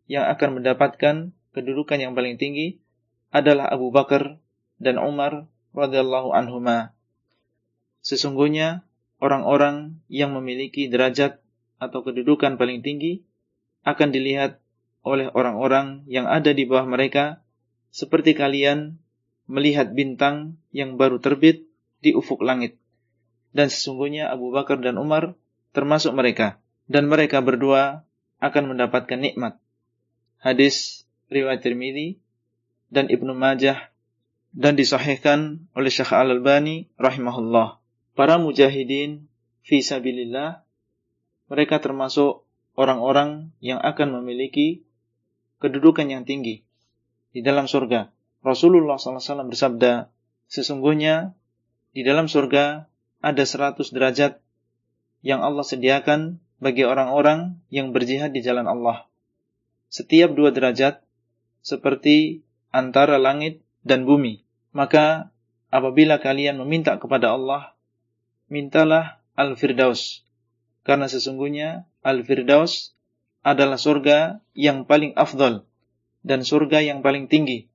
yang 0.09 0.24
akan 0.32 0.61
mendapatkan 0.61 1.36
kedudukan 1.53 1.99
yang 2.01 2.16
paling 2.16 2.40
tinggi 2.40 2.81
adalah 3.28 3.69
Abu 3.69 3.93
Bakar 3.93 4.40
dan 4.81 4.97
Umar 4.97 5.45
radhiyallahu 5.77 6.32
anhuma. 6.32 6.97
Sesungguhnya 8.01 8.89
orang-orang 9.20 10.01
yang 10.09 10.32
memiliki 10.32 10.89
derajat 10.89 11.45
atau 11.77 12.01
kedudukan 12.01 12.57
paling 12.57 12.81
tinggi 12.81 13.23
akan 13.85 14.09
dilihat 14.11 14.59
oleh 15.05 15.31
orang-orang 15.31 16.03
yang 16.09 16.27
ada 16.27 16.51
di 16.57 16.65
bawah 16.65 16.89
mereka 16.89 17.45
seperti 17.93 18.35
kalian 18.35 18.99
melihat 19.49 19.93
bintang 19.93 20.61
yang 20.73 21.01
baru 21.01 21.20
terbit 21.20 21.69
di 22.05 22.12
ufuk 22.12 22.45
langit. 22.45 22.77
Dan 23.53 23.73
sesungguhnya 23.73 24.28
Abu 24.28 24.53
Bakar 24.53 24.78
dan 24.85 25.01
Umar 25.01 25.35
termasuk 25.79 26.11
mereka. 26.11 26.59
Dan 26.91 27.07
mereka 27.07 27.39
berdua 27.39 28.03
akan 28.43 28.75
mendapatkan 28.75 29.23
nikmat. 29.23 29.63
Hadis 30.43 31.07
riwayat 31.31 31.63
Tirmidzi 31.63 32.19
dan 32.91 33.07
Ibnu 33.07 33.39
Majah 33.39 33.95
dan 34.51 34.75
disahihkan 34.75 35.71
oleh 35.79 35.91
Syekh 35.95 36.11
Al-Albani 36.11 36.91
rahimahullah. 36.99 37.79
Para 38.19 38.35
mujahidin 38.43 39.31
fi 39.63 39.79
sabilillah 39.79 40.67
mereka 41.47 41.79
termasuk 41.79 42.43
orang-orang 42.75 43.55
yang 43.63 43.79
akan 43.79 44.19
memiliki 44.19 44.83
kedudukan 45.63 46.11
yang 46.11 46.27
tinggi 46.27 46.67
di 47.31 47.41
dalam 47.45 47.71
surga 47.71 48.11
Rasulullah 48.43 48.97
SAW 48.97 49.51
bersabda, 49.51 50.15
sesungguhnya 50.47 51.35
di 51.91 52.07
dalam 52.07 52.31
surga 52.31 52.87
ada 53.19 53.45
seratus 53.45 53.91
derajat 53.91 54.39
yang 55.24 55.43
Allah 55.43 55.66
sediakan 55.66 56.39
bagi 56.59 56.82
orang-orang 56.86 57.59
yang 57.70 57.95
berjihad 57.95 58.35
di 58.35 58.43
jalan 58.43 58.66
Allah. 58.66 59.07
Setiap 59.89 60.35
dua 60.35 60.53
derajat 60.53 61.01
seperti 61.62 62.45
antara 62.74 63.16
langit 63.16 63.65
dan 63.86 64.05
bumi. 64.05 64.45
Maka 64.74 65.32
apabila 65.73 66.20
kalian 66.20 66.61
meminta 66.61 67.01
kepada 67.01 67.32
Allah, 67.35 67.73
mintalah 68.53 69.23
Al-Firdaus. 69.39 70.27
Karena 70.85 71.09
sesungguhnya 71.09 71.89
Al-Firdaus 72.05 72.97
adalah 73.43 73.81
surga 73.81 74.43
yang 74.53 74.85
paling 74.85 75.15
afdal 75.16 75.65
dan 76.27 76.43
surga 76.43 76.85
yang 76.85 77.01
paling 77.01 77.31
tinggi 77.31 77.70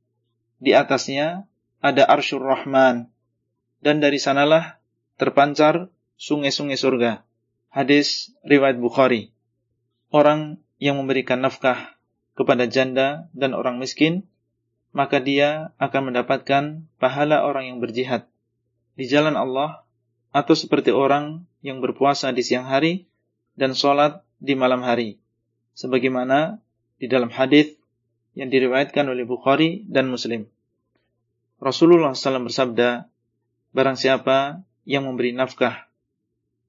di 0.63 0.71
atasnya 0.71 1.43
ada 1.83 2.07
arsyur 2.07 2.39
rahman. 2.39 3.11
Dan 3.83 3.99
dari 3.99 4.15
sanalah 4.15 4.79
terpancar 5.19 5.91
sungai-sungai 6.15 6.79
surga. 6.79 7.27
Hadis 7.73 8.29
riwayat 8.45 8.77
Bukhari. 8.77 9.33
Orang 10.13 10.61
yang 10.77 11.01
memberikan 11.01 11.41
nafkah 11.41 11.97
kepada 12.37 12.69
janda 12.69 13.25
dan 13.33 13.57
orang 13.57 13.81
miskin, 13.81 14.29
maka 14.93 15.17
dia 15.17 15.73
akan 15.81 16.13
mendapatkan 16.13 16.85
pahala 17.01 17.41
orang 17.41 17.73
yang 17.73 17.81
berjihad 17.81 18.29
di 18.93 19.09
jalan 19.09 19.33
Allah 19.33 19.81
atau 20.29 20.53
seperti 20.53 20.93
orang 20.93 21.49
yang 21.65 21.81
berpuasa 21.81 22.29
di 22.29 22.45
siang 22.45 22.69
hari 22.69 23.09
dan 23.57 23.73
sholat 23.73 24.21
di 24.37 24.53
malam 24.53 24.85
hari. 24.85 25.17
Sebagaimana 25.73 26.61
di 27.01 27.09
dalam 27.09 27.33
hadis 27.33 27.73
yang 28.37 28.53
diriwayatkan 28.53 29.09
oleh 29.09 29.25
Bukhari 29.25 29.81
dan 29.89 30.13
Muslim. 30.13 30.45
Rasulullah 31.57 32.13
SAW 32.13 32.53
bersabda, 32.53 33.09
Barang 33.73 33.97
siapa 33.97 34.61
yang 34.85 35.09
memberi 35.09 35.33
nafkah 35.33 35.89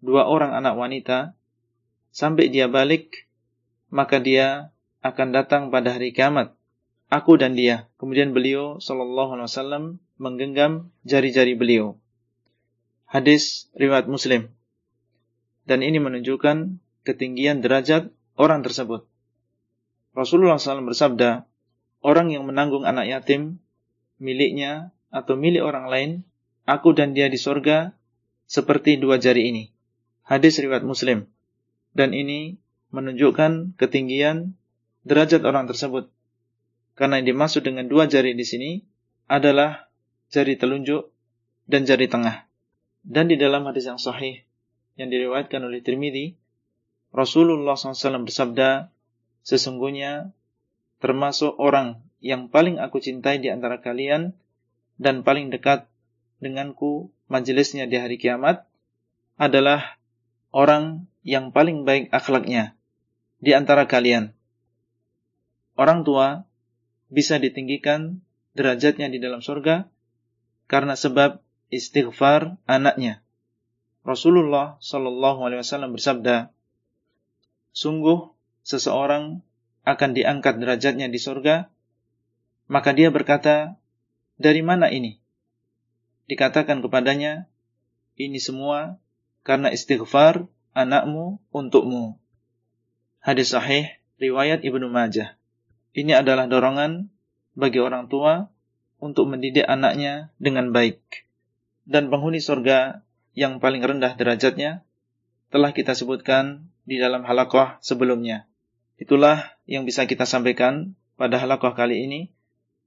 dua 0.05 0.29
orang 0.29 0.53
anak 0.53 0.77
wanita, 0.77 1.33
sampai 2.13 2.53
dia 2.53 2.69
balik, 2.69 3.25
maka 3.89 4.21
dia 4.21 4.77
akan 5.01 5.33
datang 5.33 5.63
pada 5.73 5.97
hari 5.97 6.13
kiamat. 6.13 6.53
Aku 7.09 7.41
dan 7.41 7.57
dia. 7.57 7.89
Kemudian 7.97 8.37
beliau 8.37 8.81
Sallallahu 8.81 9.37
Alaihi 9.37 9.49
Wasallam 9.49 9.85
menggenggam 10.21 10.93
jari-jari 11.09 11.57
beliau. 11.57 11.97
Hadis 13.09 13.73
riwayat 13.77 14.09
Muslim. 14.09 14.53
Dan 15.65 15.81
ini 15.81 15.97
menunjukkan 16.01 16.81
ketinggian 17.05 17.65
derajat 17.65 18.13
orang 18.37 18.61
tersebut. 18.65 19.07
Rasulullah 20.15 20.61
SAW 20.63 20.87
bersabda, 20.87 21.49
orang 22.05 22.31
yang 22.31 22.47
menanggung 22.47 22.87
anak 22.87 23.11
yatim 23.11 23.59
miliknya 24.23 24.95
atau 25.11 25.35
milik 25.35 25.63
orang 25.63 25.87
lain, 25.91 26.11
aku 26.69 26.95
dan 26.95 27.13
dia 27.17 27.27
di 27.27 27.39
sorga 27.39 27.93
seperti 28.47 28.99
dua 29.01 29.19
jari 29.19 29.51
ini. 29.51 29.74
Hadis 30.25 30.57
riwayat 30.57 30.85
Muslim. 30.85 31.29
Dan 31.93 32.17
ini 32.17 32.57
menunjukkan 32.91 33.77
ketinggian 33.77 34.57
derajat 35.05 35.45
orang 35.45 35.69
tersebut. 35.69 36.09
Karena 36.97 37.21
yang 37.21 37.37
dimaksud 37.37 37.61
dengan 37.61 37.87
dua 37.87 38.09
jari 38.09 38.33
di 38.33 38.47
sini 38.47 38.71
adalah 39.29 39.87
jari 40.33 40.57
telunjuk 40.57 41.13
dan 41.69 41.85
jari 41.85 42.09
tengah. 42.09 42.49
Dan 43.05 43.29
di 43.29 43.37
dalam 43.37 43.69
hadis 43.69 43.85
yang 43.85 44.01
sahih 44.01 44.41
yang 44.97 45.13
diriwayatkan 45.13 45.61
oleh 45.61 45.85
Tirmidzi, 45.85 46.39
Rasulullah 47.13 47.77
SAW 47.77 48.25
bersabda, 48.25 48.89
sesungguhnya 49.45 50.33
termasuk 51.05 51.61
orang 51.61 52.01
yang 52.25 52.49
paling 52.49 52.81
aku 52.81 53.05
cintai 53.05 53.45
di 53.45 53.53
antara 53.53 53.85
kalian 53.85 54.33
dan 54.97 55.21
paling 55.21 55.53
dekat 55.53 55.85
denganku 56.41 57.13
majelisnya 57.29 57.85
di 57.85 58.01
hari 58.01 58.17
kiamat 58.17 58.65
adalah 59.37 60.01
orang 60.55 61.11
yang 61.27 61.51
paling 61.51 61.83
baik 61.83 62.15
akhlaknya 62.15 62.79
di 63.43 63.51
antara 63.59 63.91
kalian. 63.91 64.31
Orang 65.75 66.07
tua 66.07 66.47
bisa 67.11 67.43
ditinggikan 67.43 68.23
derajatnya 68.55 69.11
di 69.11 69.19
dalam 69.19 69.43
surga 69.43 69.91
karena 70.71 70.95
sebab 70.95 71.43
istighfar 71.75 72.55
anaknya. 72.71 73.27
Rasulullah 74.07 74.79
Shallallahu 74.79 75.43
Alaihi 75.43 75.61
Wasallam 75.67 75.99
bersabda, 75.99 76.55
sungguh 77.75 78.31
seseorang 78.63 79.43
akan 79.83 80.11
diangkat 80.15 80.63
derajatnya 80.63 81.11
di 81.11 81.19
surga, 81.19 81.67
maka 82.71 82.95
dia 82.95 83.11
berkata, 83.11 83.75
dari 84.39 84.63
mana 84.63 84.93
ini? 84.93 85.19
Dikatakan 86.31 86.81
kepadanya, 86.81 87.49
ini 88.17 88.39
semua 88.39 89.03
karena 89.45 89.71
istighfar 89.71 90.49
anakmu 90.75 91.39
untukmu. 91.53 92.17
Hadis 93.21 93.53
sahih 93.53 93.89
riwayat 94.19 94.65
Ibnu 94.65 94.91
Majah. 94.91 95.37
Ini 95.95 96.25
adalah 96.25 96.51
dorongan 96.51 97.13
bagi 97.55 97.79
orang 97.79 98.11
tua 98.11 98.51
untuk 98.99 99.31
mendidik 99.31 99.69
anaknya 99.69 100.35
dengan 100.43 100.75
baik. 100.75 100.99
Dan 101.85 102.09
penghuni 102.09 102.41
surga 102.41 103.05
yang 103.37 103.61
paling 103.61 103.85
rendah 103.85 104.17
derajatnya 104.17 104.83
telah 105.53 105.71
kita 105.71 105.95
sebutkan 105.95 106.67
di 106.83 106.99
dalam 106.99 107.23
halakoh 107.23 107.79
sebelumnya. 107.85 108.49
Itulah 108.97 109.55
yang 109.69 109.85
bisa 109.85 110.09
kita 110.09 110.25
sampaikan 110.25 110.97
pada 111.15 111.39
halakoh 111.39 111.77
kali 111.77 112.09
ini. 112.09 112.21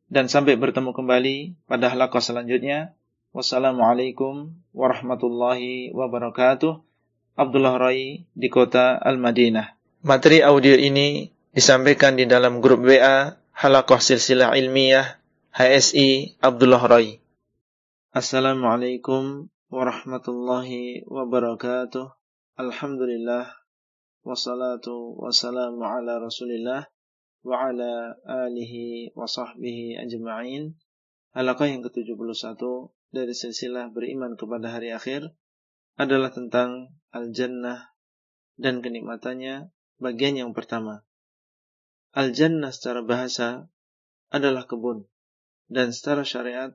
Dan 0.07 0.31
sampai 0.31 0.55
bertemu 0.55 0.95
kembali 0.95 1.67
pada 1.67 1.91
halakoh 1.91 2.23
selanjutnya. 2.23 2.95
Wassalamualaikum 3.35 4.55
warahmatullahi 4.71 5.91
wabarakatuh. 5.91 6.79
Abdullah 7.37 7.75
Rai 7.77 8.25
di 8.33 8.47
kota 8.49 8.97
Al-Madinah. 8.97 9.77
Materi 10.01 10.41
audio 10.41 10.73
ini 10.73 11.29
disampaikan 11.51 12.15
di 12.15 12.23
dalam 12.25 12.63
grup 12.63 12.87
WA 12.87 13.35
Halakoh 13.51 13.99
Silsilah 14.01 14.55
Ilmiah 14.55 15.19
HSI 15.53 16.39
Abdullah 16.41 16.81
Rai. 16.87 17.19
Assalamualaikum 18.15 19.51
warahmatullahi 19.69 21.03
wabarakatuh. 21.05 22.07
Alhamdulillah 22.57 23.53
wassalatu 24.23 25.13
wassalamu 25.19 25.83
ala 25.83 26.17
Rasulillah 26.23 26.89
wa 27.43 27.55
ala 27.69 28.17
alihi 28.47 29.13
wa 29.13 29.27
sahbihi 29.27 29.99
ajma'in. 29.99 30.73
Halaqah 31.37 31.69
yang 31.69 31.85
ke-71 31.85 32.57
dari 33.11 33.31
silsilah 33.31 33.91
beriman 33.91 34.35
kepada 34.35 34.71
hari 34.71 34.91
akhir 34.91 35.31
adalah 35.97 36.29
tentang 36.29 36.93
al-jannah 37.09 37.95
dan 38.59 38.81
kenikmatannya 38.85 39.73
bagian 39.97 40.35
yang 40.37 40.51
pertama. 40.53 41.05
Al-jannah 42.13 42.73
secara 42.73 43.01
bahasa 43.05 43.69
adalah 44.33 44.67
kebun 44.67 45.07
dan 45.67 45.91
secara 45.91 46.23
syariat 46.23 46.71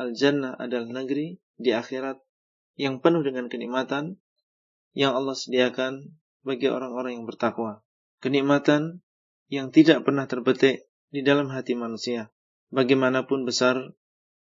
al-jannah 0.00 0.56
adalah 0.56 1.04
negeri 1.04 1.40
di 1.60 1.70
akhirat 1.76 2.20
yang 2.80 3.04
penuh 3.04 3.20
dengan 3.20 3.52
kenikmatan 3.52 4.16
yang 4.96 5.12
Allah 5.12 5.36
sediakan 5.36 6.16
bagi 6.40 6.72
orang-orang 6.72 7.20
yang 7.20 7.26
bertakwa. 7.28 7.84
Kenikmatan 8.24 9.04
yang 9.52 9.68
tidak 9.74 10.06
pernah 10.08 10.24
terbetik 10.24 10.88
di 11.12 11.20
dalam 11.20 11.52
hati 11.52 11.76
manusia. 11.76 12.32
Bagaimanapun 12.70 13.44
besar 13.44 13.92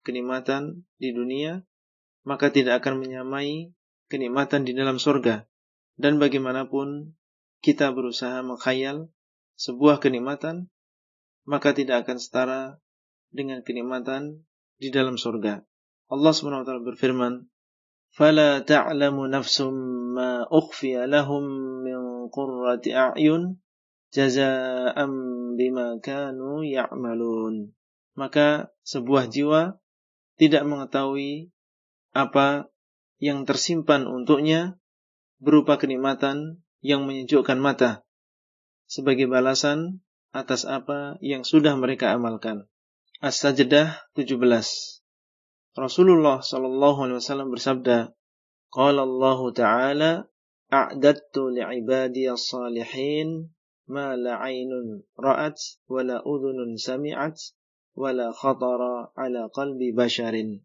kenikmatan 0.03 0.85
di 0.99 1.15
dunia, 1.15 1.63
maka 2.27 2.51
tidak 2.51 2.83
akan 2.83 3.01
menyamai 3.03 3.71
kenikmatan 4.11 4.67
di 4.67 4.75
dalam 4.75 4.99
surga. 4.99 5.47
Dan 5.97 6.19
bagaimanapun 6.19 7.17
kita 7.63 7.89
berusaha 7.95 8.43
mengkhayal 8.43 9.09
sebuah 9.55 10.03
kenikmatan, 10.03 10.69
maka 11.47 11.71
tidak 11.71 12.07
akan 12.07 12.17
setara 12.19 12.61
dengan 13.31 13.63
kenikmatan 13.63 14.43
di 14.77 14.91
dalam 14.91 15.15
surga. 15.15 15.63
Allah 16.11 16.31
SWT 16.31 16.69
berfirman, 16.83 17.49
فلا 18.13 18.61
تعلم 18.61 19.17
نفس 19.33 19.65
ما 20.13 20.45
أُخْفِيَ 20.45 21.09
لهم 21.09 21.43
من 21.81 22.29
قُرَّةِ 22.29 22.85
أَعْيُنْ 22.85 23.57
جَزَاءً 24.13 24.97
بما 25.57 25.87
كانوا 25.97 26.61
يعملون 26.61 27.73
maka 28.13 28.69
sebuah 28.85 29.25
jiwa 29.25 29.81
tidak 30.37 30.65
mengetahui 30.65 31.53
apa 32.13 32.69
yang 33.17 33.45
tersimpan 33.47 34.05
untuknya 34.05 34.77
berupa 35.39 35.79
kenikmatan 35.81 36.61
yang 36.83 37.07
menyejukkan 37.07 37.57
mata 37.57 38.03
sebagai 38.85 39.25
balasan 39.31 40.03
atas 40.33 40.65
apa 40.65 41.15
yang 41.21 41.45
sudah 41.45 41.77
mereka 41.77 42.11
amalkan. 42.11 42.67
As-Sajdah 43.23 44.11
17 44.17 44.35
Rasulullah 45.73 46.37
sallallahu 46.43 47.07
alaihi 47.07 47.17
wasallam 47.17 47.49
bersabda, 47.49 48.13
qala 48.69 49.01
Allah 49.07 49.39
Ta'ala, 49.55 50.11
"A'dattu 50.69 51.49
li'ibadi 51.49 52.29
as-salihin 52.29 53.49
ma 53.89 54.13
la 54.13 54.37
'ainun 54.37 55.01
ra'at 55.17 55.57
wa 55.89 56.01
la 56.05 56.21
udhunun 56.21 56.77
sami'at 56.77 57.39
wa 57.93 58.09
la 58.13 58.33
khatara 58.33 59.13
'ala 59.13 59.49
qalbi 59.53 59.93
basharin." 59.93 60.61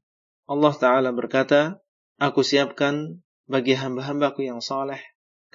Allah 0.48 0.72
Ta'ala 0.72 1.10
berkata, 1.12 1.84
Aku 2.18 2.42
siapkan 2.42 3.22
bagi 3.46 3.78
hamba-hambaku 3.78 4.42
yang 4.42 4.58
saleh 4.58 4.98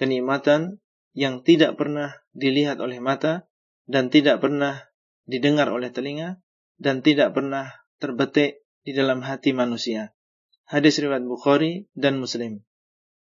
kenikmatan 0.00 0.80
yang 1.12 1.44
tidak 1.44 1.76
pernah 1.76 2.24
dilihat 2.32 2.80
oleh 2.80 2.98
mata 3.04 3.46
dan 3.84 4.08
tidak 4.08 4.40
pernah 4.40 4.88
didengar 5.28 5.68
oleh 5.68 5.92
telinga 5.92 6.40
dan 6.80 7.04
tidak 7.04 7.36
pernah 7.36 7.70
terbetik 8.00 8.64
di 8.82 8.92
dalam 8.96 9.20
hati 9.20 9.52
manusia. 9.52 10.16
Hadis 10.64 10.96
riwayat 10.98 11.22
Bukhari 11.28 11.86
dan 11.92 12.16
Muslim. 12.16 12.64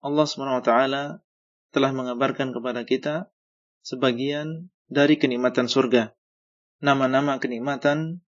Allah 0.02 0.26
SWT 0.26 0.70
telah 1.70 1.90
mengabarkan 1.94 2.50
kepada 2.50 2.82
kita 2.82 3.30
sebagian 3.86 4.70
dari 4.90 5.14
kenikmatan 5.14 5.70
surga. 5.70 6.14
Nama-nama 6.82 7.38
kenikmatan 7.38 8.22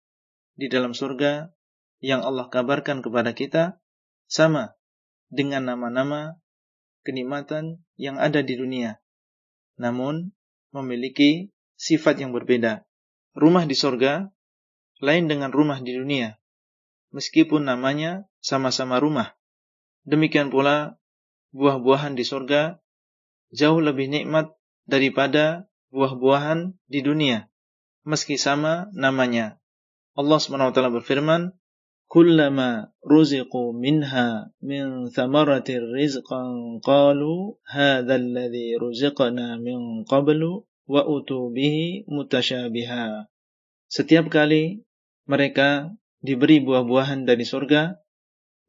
di 0.57 0.67
dalam 0.67 0.97
surga 0.97 1.53
yang 2.01 2.25
Allah 2.25 2.49
kabarkan 2.49 3.05
kepada 3.05 3.31
kita 3.37 3.77
sama 4.25 4.73
dengan 5.29 5.69
nama-nama 5.69 6.41
kenikmatan 7.05 7.85
yang 7.95 8.17
ada 8.17 8.43
di 8.43 8.57
dunia. 8.57 8.99
Namun 9.77 10.33
memiliki 10.73 11.53
sifat 11.77 12.19
yang 12.19 12.33
berbeda. 12.33 12.83
Rumah 13.37 13.69
di 13.69 13.77
surga 13.77 14.27
lain 14.97 15.29
dengan 15.29 15.53
rumah 15.53 15.77
di 15.77 15.93
dunia 15.93 16.33
meskipun 17.13 17.69
namanya 17.69 18.27
sama-sama 18.43 18.99
rumah. 18.99 19.37
Demikian 20.07 20.49
pula 20.49 20.97
buah-buahan 21.55 22.17
di 22.17 22.23
surga 22.27 22.81
jauh 23.53 23.79
lebih 23.79 24.11
nikmat 24.11 24.51
daripada 24.89 25.69
buah-buahan 25.93 26.75
di 26.89 26.99
dunia 27.03 27.47
meski 28.07 28.39
sama 28.39 28.87
namanya. 28.95 29.59
Allah 30.17 30.41
SWT 30.41 30.73
berfirman, 30.73 31.53
"Kullama 32.09 32.89
ruziqu 33.05 33.69
minha 33.77 34.49
min 34.65 35.13
thamaratir 35.13 35.85
rizqan 35.93 36.81
qalu 36.81 37.61
hadha 37.69 38.17
alladhi 38.17 38.81
ruziqna 38.81 39.61
min 39.61 40.01
qablu 40.09 40.65
wa 40.89 41.01
utu 41.05 41.53
bihi 41.53 42.09
mutasyabiha." 42.09 43.29
Setiap 43.93 44.33
kali 44.33 44.81
mereka 45.29 45.93
diberi 46.25 46.65
buah-buahan 46.65 47.29
dari 47.29 47.45
surga, 47.45 48.01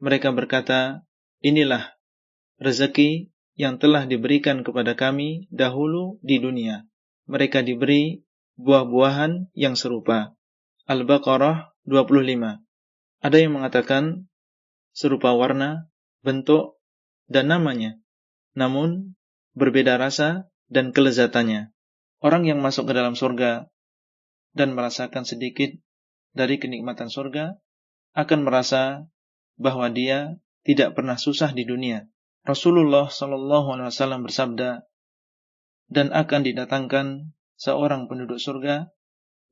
mereka 0.05 0.31
berkata, 0.31 1.03
inilah 1.43 1.97
rezeki 2.63 3.33
yang 3.59 3.83
telah 3.83 4.07
diberikan 4.07 4.63
kepada 4.63 4.95
kami 4.95 5.51
dahulu 5.51 6.23
di 6.23 6.39
dunia. 6.39 6.87
Mereka 7.27 7.67
diberi 7.67 8.23
buah-buahan 8.61 9.51
yang 9.59 9.75
serupa. 9.75 10.38
Al-Baqarah 10.89 11.77
25. 11.85 12.65
Ada 13.21 13.37
yang 13.37 13.61
mengatakan 13.61 14.25
serupa 14.97 15.37
warna, 15.37 15.93
bentuk, 16.25 16.81
dan 17.29 17.53
namanya. 17.53 18.01
namun 18.57 19.13
berbeda 19.53 20.01
rasa 20.01 20.49
dan 20.73 20.97
kelezatannya. 20.97 21.77
Orang 22.25 22.49
yang 22.49 22.65
masuk 22.65 22.89
ke 22.89 22.97
dalam 22.97 23.13
surga 23.21 23.69
dan 24.57 24.73
merasakan 24.73 25.29
sedikit 25.29 25.77
dari 26.33 26.57
kenikmatan 26.57 27.13
surga 27.13 27.61
akan 28.17 28.41
merasa 28.49 29.05
bahwa 29.61 29.93
dia 29.93 30.41
tidak 30.65 30.97
pernah 30.97 31.21
susah 31.21 31.53
di 31.53 31.69
dunia. 31.69 32.09
Rasulullah 32.49 33.13
Shallallahu 33.13 33.77
Alaihi 33.77 33.93
Wasallam 33.93 34.25
bersabda, 34.25 34.89
dan 35.93 36.17
akan 36.17 36.41
didatangkan 36.49 37.37
seorang 37.61 38.09
penduduk 38.09 38.41
surga 38.41 38.89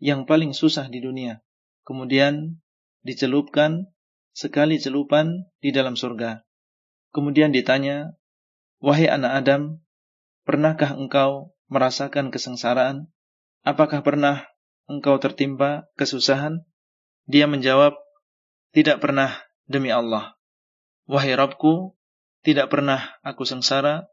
yang 0.02 0.28
paling 0.28 0.52
susah 0.52 0.88
di 0.88 1.00
dunia. 1.00 1.40
Kemudian 1.86 2.60
dicelupkan 3.06 3.88
sekali 4.36 4.76
celupan 4.76 5.48
di 5.62 5.70
dalam 5.72 5.96
surga. 5.96 6.44
Kemudian 7.14 7.54
ditanya, 7.54 8.12
Wahai 8.76 9.08
anak 9.08 9.32
Adam, 9.40 9.80
pernahkah 10.44 10.92
engkau 10.92 11.56
merasakan 11.72 12.28
kesengsaraan? 12.28 13.08
Apakah 13.64 14.04
pernah 14.04 14.44
engkau 14.84 15.16
tertimpa 15.16 15.88
kesusahan? 15.96 16.60
Dia 17.24 17.48
menjawab, 17.48 17.96
Tidak 18.76 19.00
pernah 19.00 19.32
demi 19.64 19.88
Allah. 19.88 20.36
Wahai 21.08 21.32
Rabbku, 21.32 21.96
tidak 22.46 22.70
pernah 22.70 23.16
aku 23.26 23.42
sengsara 23.42 24.06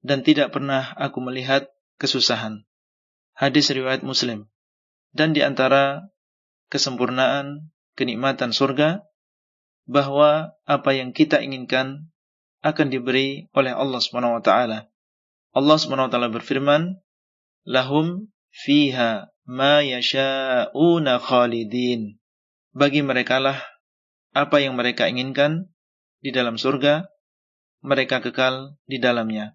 dan 0.00 0.24
tidak 0.24 0.52
pernah 0.52 0.92
aku 0.96 1.20
melihat 1.20 1.68
kesusahan. 2.00 2.64
Hadis 3.36 3.68
riwayat 3.72 4.00
Muslim. 4.00 4.48
Dan 5.14 5.30
di 5.30 5.46
antara 5.46 6.10
kesempurnaan 6.68 7.70
kenikmatan 7.94 8.50
surga 8.50 9.06
bahwa 9.86 10.58
apa 10.66 10.90
yang 10.90 11.14
kita 11.14 11.38
inginkan 11.38 12.10
akan 12.64 12.88
diberi 12.90 13.46
oleh 13.54 13.70
Allah 13.70 14.00
Subhanahu 14.02 14.40
wa 14.40 14.42
taala. 14.42 14.90
Allah 15.54 15.76
Subhanahu 15.78 16.08
wa 16.08 16.12
taala 16.12 16.32
berfirman, 16.32 16.98
"Lahum 17.62 18.32
fiha 18.50 19.30
ma 19.46 19.84
yasha'una 19.84 21.22
khalidin." 21.22 22.18
Bagi 22.74 23.06
mereka 23.06 23.38
lah 23.38 23.62
apa 24.34 24.58
yang 24.58 24.74
mereka 24.74 25.06
inginkan 25.06 25.70
di 26.18 26.34
dalam 26.34 26.58
surga, 26.58 27.06
mereka 27.84 28.18
kekal 28.18 28.74
di 28.88 28.98
dalamnya. 28.98 29.54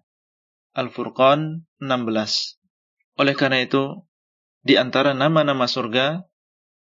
Al-Furqan 0.72 1.66
16. 1.82 2.56
Oleh 3.18 3.34
karena 3.34 3.60
itu, 3.60 4.06
di 4.60 4.76
antara 4.76 5.16
nama-nama 5.16 5.64
surga 5.64 6.24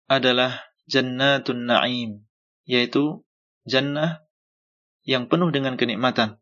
adalah 0.09 0.65
Jannatun 0.87 1.67
Na'im, 1.67 2.23
yaitu 2.63 3.27
jannah 3.67 4.23
yang 5.03 5.27
penuh 5.27 5.51
dengan 5.51 5.75
kenikmatan. 5.75 6.39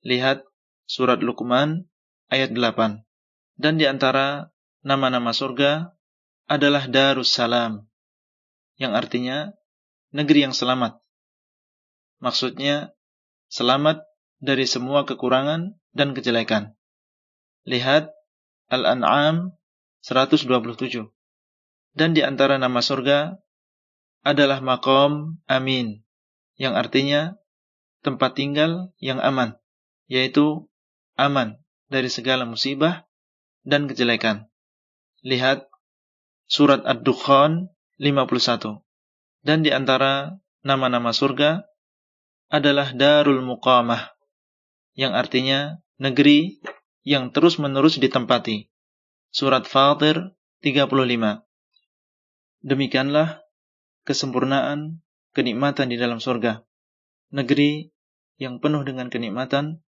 Lihat 0.00 0.42
surat 0.88 1.20
Luqman 1.20 1.86
ayat 2.32 2.56
8. 2.56 3.04
Dan 3.60 3.76
di 3.76 3.84
antara 3.84 4.48
nama-nama 4.80 5.36
surga 5.36 5.92
adalah 6.48 6.88
Darussalam, 6.88 7.84
yang 8.80 8.96
artinya 8.96 9.52
negeri 10.10 10.48
yang 10.48 10.56
selamat. 10.56 10.98
Maksudnya 12.24 12.96
selamat 13.52 14.02
dari 14.40 14.64
semua 14.64 15.04
kekurangan 15.04 15.76
dan 15.92 16.16
kejelekan. 16.16 16.74
Lihat 17.68 18.08
Al-An'am 18.72 19.59
127. 20.04 21.10
Dan 21.92 22.14
di 22.14 22.22
antara 22.22 22.56
nama 22.56 22.80
surga 22.80 23.36
adalah 24.22 24.62
makom 24.62 25.40
amin, 25.50 26.04
yang 26.56 26.76
artinya 26.76 27.36
tempat 28.00 28.36
tinggal 28.36 28.92
yang 29.00 29.20
aman, 29.20 29.56
yaitu 30.08 30.68
aman 31.18 31.60
dari 31.90 32.08
segala 32.08 32.46
musibah 32.46 33.04
dan 33.66 33.90
kejelekan. 33.90 34.48
Lihat 35.20 35.68
surat 36.48 36.80
Ad-Dukhan 36.86 37.68
51. 38.00 38.80
Dan 39.44 39.64
di 39.64 39.72
antara 39.72 40.36
nama-nama 40.64 41.12
surga 41.12 41.64
adalah 42.48 42.92
Darul 42.96 43.44
Muqamah, 43.44 44.16
yang 44.96 45.12
artinya 45.12 45.80
negeri 46.00 46.60
yang 47.04 47.32
terus-menerus 47.32 48.00
ditempati. 48.00 48.69
Surat 49.30 49.62
Fatir 49.62 50.34
35. 50.58 50.90
Demikianlah 52.66 53.46
kesempurnaan 54.02 55.06
kenikmatan 55.30 55.86
di 55.86 56.02
dalam 56.02 56.18
surga. 56.18 56.66
Negeri 57.30 57.94
yang 58.42 58.58
penuh 58.58 58.82
dengan 58.82 59.06
kenikmatan, 59.06 59.86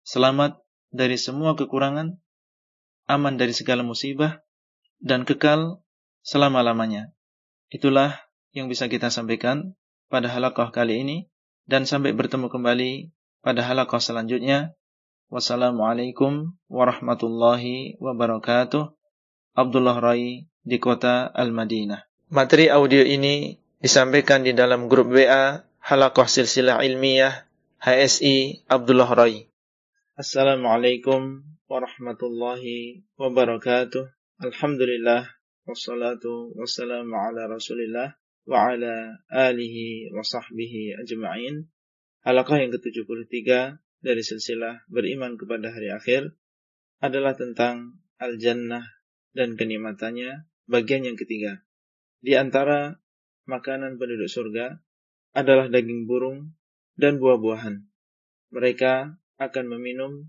selamat 0.00 0.64
dari 0.88 1.20
semua 1.20 1.60
kekurangan, 1.60 2.24
aman 3.04 3.34
dari 3.36 3.52
segala 3.52 3.84
musibah, 3.84 4.40
dan 4.96 5.28
kekal 5.28 5.84
selama-lamanya. 6.24 7.12
Itulah 7.68 8.16
yang 8.56 8.72
bisa 8.72 8.88
kita 8.88 9.12
sampaikan 9.12 9.76
pada 10.08 10.32
halaqah 10.32 10.72
kali 10.72 11.04
ini, 11.04 11.28
dan 11.68 11.84
sampai 11.84 12.16
bertemu 12.16 12.48
kembali 12.48 13.12
pada 13.44 13.60
halaqah 13.60 14.00
selanjutnya. 14.00 14.72
Wassalamualaikum 15.30 16.58
warahmatullahi 16.66 17.94
wabarakatuh. 18.02 18.90
Abdullah 19.54 20.02
Rai 20.02 20.50
di 20.66 20.76
kota 20.82 21.30
Al-Madinah. 21.30 22.02
Materi 22.34 22.66
audio 22.66 23.06
ini 23.06 23.54
disampaikan 23.78 24.42
di 24.42 24.58
dalam 24.58 24.90
grup 24.90 25.14
WA 25.14 25.62
Halakoh 25.86 26.26
Silsilah 26.26 26.82
Ilmiah 26.82 27.46
HSI 27.78 28.66
Abdullah 28.66 29.06
Rai. 29.06 29.46
Assalamualaikum 30.18 31.46
warahmatullahi 31.70 33.06
wabarakatuh. 33.14 34.10
Alhamdulillah 34.42 35.30
wassalatu 35.62 36.58
wassalamu 36.58 37.14
ala 37.14 37.46
Rasulillah 37.46 38.18
wa 38.50 38.74
ala 38.74 39.22
alihi 39.30 40.10
wa 40.10 40.26
sahbihi 40.26 40.98
ajma'in. 41.06 41.70
Halakah 42.26 42.66
yang 42.66 42.74
ke-73 42.74 43.78
dari 44.00 44.24
silsilah 44.24 44.88
beriman 44.88 45.36
kepada 45.36 45.72
hari 45.72 45.92
akhir 45.92 46.32
adalah 47.00 47.36
tentang 47.36 48.00
al-jannah 48.20 48.84
dan 49.32 49.56
kenikmatannya 49.56 50.48
bagian 50.68 51.08
yang 51.08 51.16
ketiga. 51.16 51.64
Di 52.20 52.36
antara 52.36 53.00
makanan 53.48 53.96
penduduk 53.96 54.28
surga 54.28 54.76
adalah 55.32 55.72
daging 55.72 56.04
burung 56.04 56.52
dan 57.00 57.16
buah-buahan. 57.16 57.88
Mereka 58.52 59.16
akan 59.40 59.64
meminum 59.72 60.28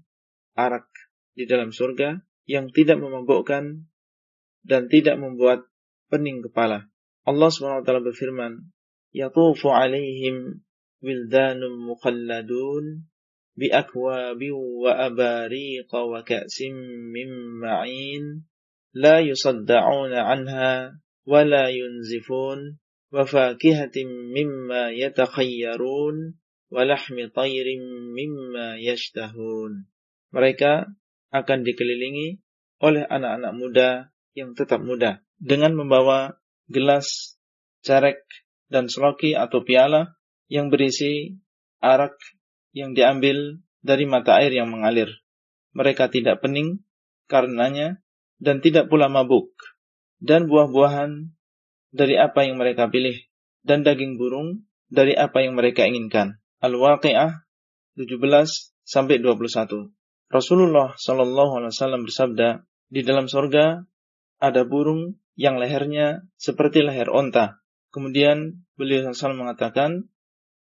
arak 0.56 0.88
di 1.35 1.43
dalam 1.49 1.76
surga 1.76 2.22
yang 2.48 2.72
tidak 2.72 2.99
memabukkan 3.02 3.88
dan 4.64 4.81
tidak 4.88 5.18
membuat 5.18 5.68
pening 6.07 6.43
kepala. 6.45 6.88
Allah 7.26 7.49
SWT 7.49 7.88
berfirman, 7.88 8.72
"Yatufu 9.11 9.73
'alaihim 9.73 10.64
wildanun 11.02 11.81
mukhalladun 11.81 13.11
bi'akwabin 13.57 14.55
wa 14.55 14.93
abariqa 15.09 16.05
wa 16.05 16.20
ka'sim 16.23 16.77
min 17.12 17.28
ma'in 17.61 18.44
la 18.93 19.24
yusadda'una 19.24 20.23
'anha 20.27 20.97
ولا 21.27 21.69
ينزفون 21.69 22.78
وفاكهة 23.12 23.97
مما 24.07 24.82
يتخيرون 24.90 26.16
ولحم 26.70 27.16
طير 27.35 27.66
مما 28.19 28.69
يشتهون 28.78 29.73
mereka 30.31 30.86
akan 31.35 31.66
dikelilingi 31.66 32.39
oleh 32.82 33.03
anak-anak 33.07 33.53
muda 33.59 33.90
yang 34.39 34.55
tetap 34.55 34.82
muda 34.85 35.24
dengan 35.39 35.74
membawa 35.74 36.39
gelas, 36.69 37.39
carek, 37.82 38.23
dan 38.69 38.90
seloki 38.90 39.32
atau 39.32 39.62
piala 39.62 40.19
yang 40.51 40.69
berisi 40.69 41.39
arak 41.81 42.15
yang 42.72 42.95
diambil 42.95 43.60
dari 43.84 44.06
mata 44.07 44.39
air 44.39 44.52
yang 44.52 44.72
mengalir. 44.72 45.10
Mereka 45.72 46.11
tidak 46.11 46.43
pening 46.43 46.84
karenanya 47.31 48.03
dan 48.41 48.60
tidak 48.60 48.91
pula 48.91 49.07
mabuk 49.07 49.53
dan 50.22 50.45
buah-buahan 50.45 51.34
dari 51.91 52.15
apa 52.15 52.45
yang 52.45 52.61
mereka 52.61 52.88
pilih 52.88 53.18
dan 53.65 53.81
daging 53.81 54.15
burung 54.22 54.68
dari 54.91 55.18
apa 55.18 55.41
yang 55.41 55.56
mereka 55.56 55.88
inginkan. 55.88 56.39
Al-Waqi'ah 56.61 57.48
17 57.98 58.22
sampai 58.85 59.18
21. 59.19 59.91
Rasulullah 60.31 60.95
Shallallahu 60.95 61.60
alaihi 61.60 61.73
wasallam 61.76 62.03
bersabda, 62.07 62.64
di 62.91 63.02
dalam 63.03 63.27
sorga 63.27 63.84
ada 64.39 64.61
burung 64.64 65.19
yang 65.35 65.60
lehernya 65.60 66.27
seperti 66.39 66.84
leher 66.84 67.07
onta. 67.11 67.60
Kemudian 67.91 68.64
beliau 68.80 69.11
SAW 69.11 69.35
mengatakan, 69.35 70.07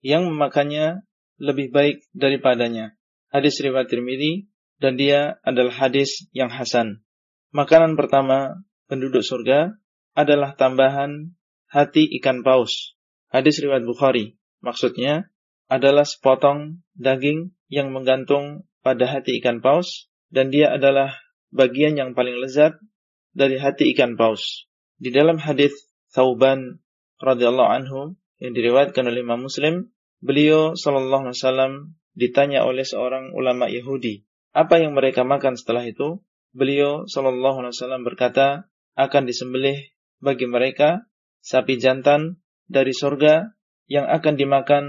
yang 0.03 0.27
memakannya 0.27 1.07
lebih 1.41 1.73
baik 1.73 2.05
daripadanya. 2.13 2.93
Hadis 3.33 3.57
riwayat 3.65 3.89
Tirmidzi 3.89 4.45
dan 4.77 4.93
dia 5.01 5.41
adalah 5.41 5.73
hadis 5.73 6.29
yang 6.37 6.53
hasan. 6.53 7.01
Makanan 7.49 7.97
pertama 7.97 8.61
penduduk 8.85 9.25
surga 9.25 9.73
adalah 10.13 10.53
tambahan 10.53 11.33
hati 11.65 12.05
ikan 12.21 12.45
paus. 12.45 12.93
Hadis 13.33 13.57
riwayat 13.57 13.81
Bukhari. 13.81 14.37
Maksudnya 14.61 15.33
adalah 15.65 16.05
sepotong 16.05 16.85
daging 16.93 17.57
yang 17.71 17.89
menggantung 17.89 18.69
pada 18.85 19.09
hati 19.09 19.41
ikan 19.41 19.63
paus 19.63 20.11
dan 20.29 20.53
dia 20.53 20.69
adalah 20.75 21.15
bagian 21.49 21.97
yang 21.97 22.11
paling 22.13 22.37
lezat 22.37 22.77
dari 23.31 23.57
hati 23.57 23.95
ikan 23.95 24.19
paus. 24.19 24.67
Di 25.01 25.09
dalam 25.09 25.39
hadis 25.39 25.73
Thauban 26.11 26.83
radhiyallahu 27.23 27.71
anhu 27.71 28.19
yang 28.43 28.51
diriwayatkan 28.51 29.07
oleh 29.07 29.23
Imam 29.23 29.47
Muslim, 29.47 29.95
beliau 30.21 30.77
sallallahu 30.77 31.27
alaihi 31.29 31.37
wasallam 31.41 31.73
ditanya 32.13 32.63
oleh 32.63 32.85
seorang 32.85 33.33
ulama 33.33 33.67
Yahudi, 33.67 34.23
apa 34.51 34.79
yang 34.79 34.93
mereka 34.93 35.25
makan 35.25 35.55
setelah 35.57 35.83
itu? 35.87 36.21
Beliau 36.51 37.07
sallallahu 37.07 37.63
alaihi 37.63 37.73
wasallam 37.75 38.03
berkata, 38.03 38.67
akan 38.99 39.23
disembelih 39.23 39.79
bagi 40.19 40.45
mereka 40.45 41.07
sapi 41.41 41.79
jantan 41.81 42.43
dari 42.67 42.91
surga 42.91 43.55
yang 43.87 44.07
akan 44.07 44.35
dimakan 44.35 44.83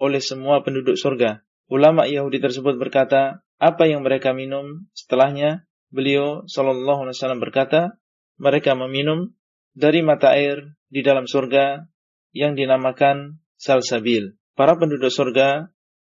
oleh 0.00 0.22
semua 0.22 0.64
penduduk 0.64 0.96
surga. 0.96 1.44
Ulama 1.70 2.08
Yahudi 2.08 2.42
tersebut 2.42 2.80
berkata, 2.80 3.44
apa 3.60 3.84
yang 3.86 4.02
mereka 4.02 4.32
minum 4.32 4.90
setelahnya? 4.96 5.68
Beliau 5.90 6.46
sallallahu 6.46 7.06
alaihi 7.06 7.16
wasallam 7.18 7.42
berkata, 7.42 7.98
mereka 8.40 8.78
meminum 8.78 9.34
dari 9.76 10.00
mata 10.00 10.34
air 10.34 10.74
di 10.90 11.02
dalam 11.02 11.26
surga 11.28 11.86
yang 12.32 12.54
dinamakan 12.54 13.42
salsabil. 13.60 14.39
Para 14.60 14.76
penduduk 14.76 15.08
surga 15.08 15.72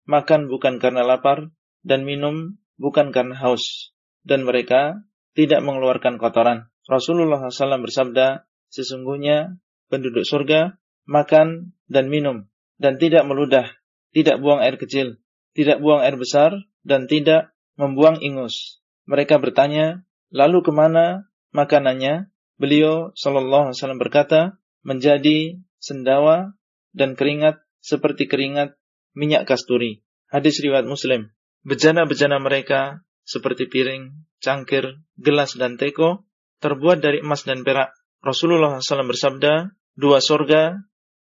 makan 0.10 0.50
bukan 0.50 0.82
karena 0.82 1.06
lapar 1.06 1.54
dan 1.86 2.02
minum 2.02 2.58
bukan 2.82 3.14
karena 3.14 3.38
haus 3.38 3.94
dan 4.26 4.50
mereka 4.50 4.98
tidak 5.38 5.62
mengeluarkan 5.62 6.18
kotoran. 6.18 6.74
Rasulullah 6.90 7.38
SAW 7.38 7.86
bersabda, 7.86 8.50
sesungguhnya 8.74 9.62
penduduk 9.94 10.26
surga 10.26 10.74
makan 11.06 11.78
dan 11.86 12.10
minum 12.10 12.50
dan 12.82 12.98
tidak 12.98 13.30
meludah, 13.30 13.78
tidak 14.10 14.42
buang 14.42 14.58
air 14.58 14.82
kecil, 14.82 15.22
tidak 15.54 15.78
buang 15.78 16.02
air 16.02 16.18
besar 16.18 16.66
dan 16.82 17.06
tidak 17.06 17.54
membuang 17.78 18.26
ingus. 18.26 18.82
Mereka 19.06 19.38
bertanya, 19.38 20.02
lalu 20.34 20.66
ke 20.66 20.74
mana 20.74 21.30
makanannya? 21.54 22.34
Beliau 22.58 23.14
Wasallam 23.14 24.02
berkata, 24.02 24.58
menjadi 24.82 25.62
sendawa 25.78 26.58
dan 26.90 27.14
keringat 27.14 27.62
seperti 27.82 28.30
keringat 28.30 28.78
minyak 29.18 29.50
kasturi. 29.50 30.06
Hadis 30.32 30.64
riwayat 30.64 30.88
Muslim. 30.88 31.34
Bejana-bejana 31.68 32.40
mereka 32.40 33.04
seperti 33.28 33.70
piring, 33.70 34.26
cangkir, 34.42 35.02
gelas 35.20 35.54
dan 35.60 35.78
teko 35.78 36.26
terbuat 36.62 37.02
dari 37.02 37.20
emas 37.26 37.44
dan 37.44 37.66
perak. 37.66 37.92
Rasulullah 38.22 38.78
SAW 38.80 39.10
bersabda, 39.10 39.74
dua 39.98 40.22
sorga 40.22 40.78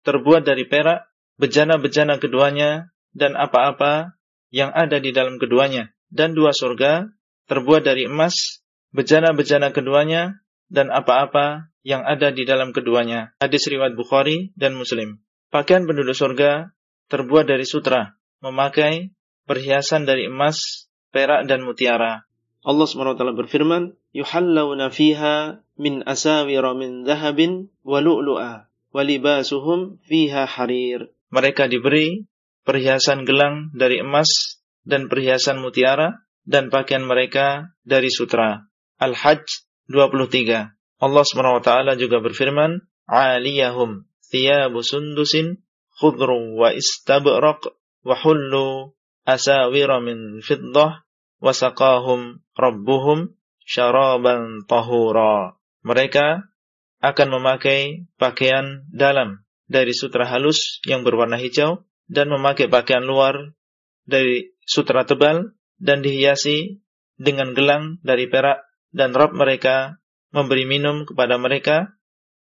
terbuat 0.06 0.46
dari 0.46 0.64
perak, 0.70 1.10
bejana-bejana 1.42 2.22
keduanya 2.22 2.94
dan 3.10 3.34
apa-apa 3.34 4.14
yang 4.54 4.70
ada 4.70 5.02
di 5.02 5.10
dalam 5.10 5.42
keduanya. 5.42 5.90
Dan 6.06 6.38
dua 6.38 6.54
sorga 6.54 7.10
terbuat 7.50 7.82
dari 7.82 8.06
emas, 8.06 8.62
bejana-bejana 8.94 9.74
keduanya 9.74 10.38
dan 10.70 10.94
apa-apa 10.94 11.74
yang 11.82 12.06
ada 12.06 12.30
di 12.30 12.46
dalam 12.46 12.70
keduanya. 12.70 13.34
Hadis 13.42 13.66
riwayat 13.66 13.98
Bukhari 13.98 14.54
dan 14.54 14.78
Muslim. 14.78 15.23
Pakaian 15.54 15.86
penduduk 15.86 16.18
surga 16.18 16.74
terbuat 17.06 17.46
dari 17.46 17.62
sutra, 17.62 18.18
memakai 18.42 19.14
perhiasan 19.46 20.02
dari 20.02 20.26
emas, 20.26 20.90
perak 21.14 21.46
dan 21.46 21.62
mutiara. 21.62 22.26
Allah 22.66 22.86
SWT 22.90 23.22
berfirman, 23.38 23.94
"Yuhallawna 24.10 24.90
fiha 24.90 25.62
min 25.78 26.02
asawira 26.10 26.74
min 26.74 27.06
dhahabin 27.06 27.70
wa 27.86 28.02
lu'lu'a 28.02 28.66
wa 28.66 29.02
libasuhum 29.06 30.02
fiha 30.02 30.42
harir." 30.42 31.14
Mereka 31.30 31.70
diberi 31.70 32.26
perhiasan 32.66 33.22
gelang 33.22 33.70
dari 33.78 34.02
emas 34.02 34.58
dan 34.82 35.06
perhiasan 35.06 35.62
mutiara 35.62 36.18
dan 36.42 36.66
pakaian 36.66 37.06
mereka 37.06 37.70
dari 37.86 38.10
sutra. 38.10 38.66
Al-Hajj 38.98 39.70
23. 39.86 40.74
Allah 40.98 41.22
SWT 41.22 41.70
juga 41.94 42.18
berfirman, 42.18 42.82
"Aliyahum 43.06 44.02
thiyabu 44.34 44.82
sundusin 44.82 45.62
khudru 45.94 46.58
wa 46.58 46.74
istabraq 46.74 47.70
wa 48.02 48.18
hullu 48.18 48.98
asawira 49.22 50.02
min 50.02 50.42
fiddah 50.42 51.06
wasaqahum 51.38 52.42
rabbuhum 52.58 53.38
syaraban 53.62 54.66
tahura. 54.66 55.54
Mereka 55.86 56.50
akan 56.98 57.28
memakai 57.30 58.10
pakaian 58.18 58.82
dalam 58.90 59.46
dari 59.70 59.94
sutra 59.94 60.26
halus 60.26 60.82
yang 60.82 61.06
berwarna 61.06 61.38
hijau 61.38 61.86
dan 62.10 62.26
memakai 62.26 62.66
pakaian 62.66 63.06
luar 63.06 63.54
dari 64.02 64.50
sutra 64.66 65.06
tebal 65.06 65.54
dan 65.78 66.02
dihiasi 66.02 66.82
dengan 67.14 67.54
gelang 67.54 68.02
dari 68.02 68.26
perak 68.26 68.66
dan 68.90 69.14
Rabb 69.14 69.36
mereka 69.36 70.02
memberi 70.34 70.66
minum 70.66 71.06
kepada 71.06 71.38
mereka 71.38 71.94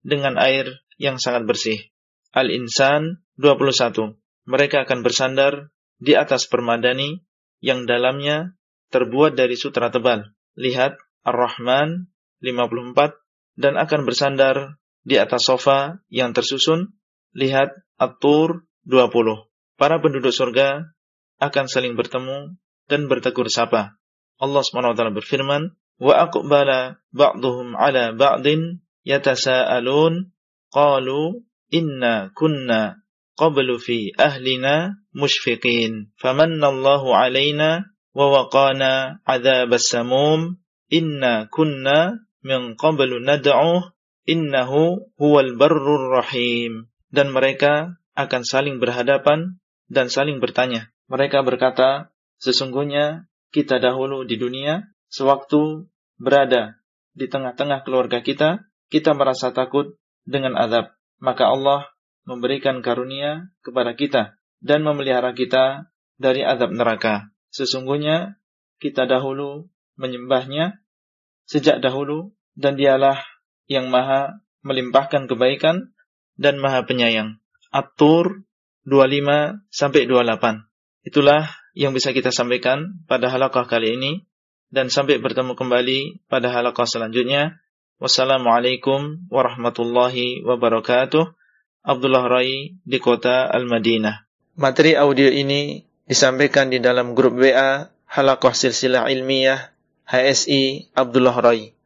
dengan 0.03 0.36
air 0.36 0.82
yang 0.98 1.22
sangat 1.22 1.45
bersih. 1.48 1.80
Al-Insan 2.34 3.22
21. 3.38 4.18
Mereka 4.49 4.84
akan 4.90 4.99
bersandar 5.06 5.70
di 6.02 6.18
atas 6.18 6.49
permadani 6.49 7.24
yang 7.64 7.88
dalamnya 7.88 8.57
terbuat 8.91 9.38
dari 9.40 9.56
sutra 9.56 9.88
tebal. 9.94 10.34
Lihat 10.60 10.99
Ar-Rahman 11.24 12.11
54 12.44 13.15
dan 13.56 13.80
akan 13.80 14.02
bersandar 14.03 14.78
di 15.07 15.15
atas 15.15 15.48
sofa 15.48 16.03
yang 16.11 16.36
tersusun. 16.36 16.98
Lihat 17.34 17.74
At-Tur 17.98 18.68
20. 18.86 19.48
Para 19.80 19.98
penduduk 20.03 20.36
surga 20.36 20.94
akan 21.41 21.65
saling 21.65 21.98
bertemu 21.98 22.56
dan 22.91 23.10
bertegur 23.10 23.49
sapa. 23.49 23.98
Allah 24.38 24.61
SWT 24.61 25.02
berfirman, 25.15 25.74
"Wa 25.98 26.30
aqbala 26.30 26.99
ba'dhum 27.15 27.74
'ala 27.74 28.14
ba'din 28.14 28.84
yatasaalun 29.07 30.34
qalu 30.74 31.45
inna 31.70 32.34
kunna 32.34 32.98
qablu 33.38 33.78
fi 33.78 34.10
ahlina 34.18 34.98
mushfiqin. 35.14 36.10
Famannallahu 36.18 37.14
alaina 37.14 37.86
wa 38.18 38.26
waqana 38.34 39.22
adzabas 39.24 39.88
samum. 39.88 40.58
Inna 40.90 41.50
kunna 41.50 42.22
min 42.45 42.78
qablu 42.78 43.22
nad'uh 43.22 43.94
innahu 44.26 45.14
huwal 45.18 45.54
barrur 45.58 46.22
rahim. 46.22 46.90
Dan 47.14 47.30
mereka 47.30 47.98
akan 48.18 48.41
saling 48.45 48.78
berhadapan 48.78 49.62
dan 49.90 50.10
saling 50.10 50.38
bertanya. 50.41 50.90
Mereka 51.10 51.45
berkata 51.45 52.14
sesungguhnya 52.41 53.30
kita 53.54 53.78
dahulu 53.78 54.26
di 54.26 54.38
dunia 54.41 54.90
sewaktu 55.14 55.86
berada 56.18 56.82
di 57.14 57.30
tengah-tengah 57.30 57.86
keluarga 57.86 58.26
kita 58.26 58.66
kita 58.90 59.14
merasa 59.14 59.54
takut 59.54 59.98
dengan 60.24 60.56
azab 60.56 60.95
maka 61.24 61.48
Allah 61.48 61.88
memberikan 62.28 62.84
karunia 62.84 63.52
kepada 63.64 63.95
kita 63.95 64.36
dan 64.64 64.84
memelihara 64.84 65.32
kita 65.36 65.91
dari 66.20 66.44
azab 66.44 66.72
neraka. 66.76 67.32
Sesungguhnya 67.52 68.40
kita 68.80 69.08
dahulu 69.08 69.72
menyembahnya 69.95 70.84
sejak 71.48 71.84
dahulu 71.84 72.36
dan 72.56 72.76
dialah 72.76 73.20
yang 73.68 73.88
maha 73.88 74.44
melimpahkan 74.64 75.28
kebaikan 75.28 75.95
dan 76.36 76.60
maha 76.60 76.84
penyayang. 76.88 77.40
At-Tur 77.72 78.48
25 78.88 79.64
sampai 79.72 80.08
28. 80.08 81.08
Itulah 81.08 81.52
yang 81.76 81.91
bisa 81.91 82.12
kita 82.16 82.32
sampaikan 82.32 83.04
pada 83.08 83.28
halaqah 83.32 83.68
kali 83.68 83.95
ini 84.00 84.12
dan 84.72 84.88
sampai 84.91 85.20
bertemu 85.20 85.56
kembali 85.56 86.28
pada 86.28 86.52
halaqah 86.52 86.88
selanjutnya. 86.88 87.62
Wassalamualaikum 88.03 89.31
warahmatullahi 89.31 90.43
wabarakatuh. 90.43 91.23
Abdullah 91.88 92.27
Rai 92.27 92.75
di 92.84 92.99
kota 92.99 93.47
Al-Madinah. 93.47 94.27
Materi 94.59 94.99
audio 94.99 95.31
ini 95.31 95.88
disampaikan 96.03 96.67
di 96.67 96.84
dalam 96.84 97.15
grup 97.15 97.39
WA 97.39 97.95
Halakoh 98.11 98.51
Silsilah 98.51 99.07
Ilmiah 99.07 99.71
HSI 100.03 100.91
Abdullah 100.91 101.31
Rai. 101.39 101.80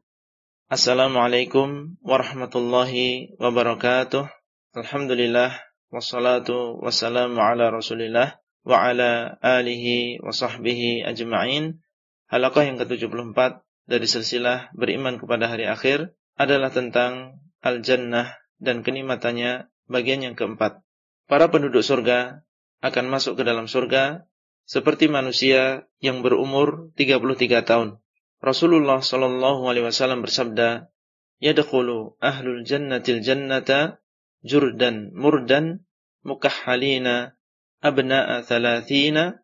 Assalamualaikum 0.73 2.02
warahmatullahi 2.02 3.38
wabarakatuh. 3.38 4.26
Alhamdulillah 4.73 5.53
wassalatu 5.94 6.81
wassalamu 6.81 7.38
ala 7.38 7.69
Rasulillah 7.69 8.41
wa 8.65 8.89
ala 8.89 9.38
alihi 9.38 10.18
wa 10.26 10.34
sahbihi 10.34 11.06
ajma'in. 11.06 11.77
Halaqah 12.26 12.65
yang 12.65 12.81
ke-74 12.81 13.66
dari 13.88 14.06
silsilah 14.06 14.76
beriman 14.76 15.18
kepada 15.18 15.48
hari 15.48 15.66
akhir 15.66 16.14
adalah 16.36 16.70
tentang 16.70 17.42
al-jannah 17.64 18.36
dan 18.62 18.86
kenikmatannya 18.86 19.72
Bagian 19.88 20.20
yang 20.20 20.36
keempat, 20.36 20.84
para 21.32 21.48
penduduk 21.48 21.80
surga 21.80 22.44
akan 22.84 23.06
masuk 23.08 23.40
ke 23.40 23.48
dalam 23.48 23.72
surga 23.72 24.28
seperti 24.68 25.08
manusia 25.08 25.88
yang 26.04 26.20
berumur 26.20 26.92
33 27.00 27.64
tahun. 27.64 28.04
Rasulullah 28.44 29.00
sallallahu 29.00 29.64
alaihi 29.64 29.88
wasallam 29.88 30.28
bersabda, 30.28 30.92
"Yadkhulu 31.40 32.20
ahlul 32.20 32.68
jannatil 32.68 33.24
jannata 33.24 34.04
jurdan 34.44 35.16
murdan 35.16 35.88
mukahhalina 36.28 37.40
abna'a 37.80 38.44
thalathina 38.44 39.40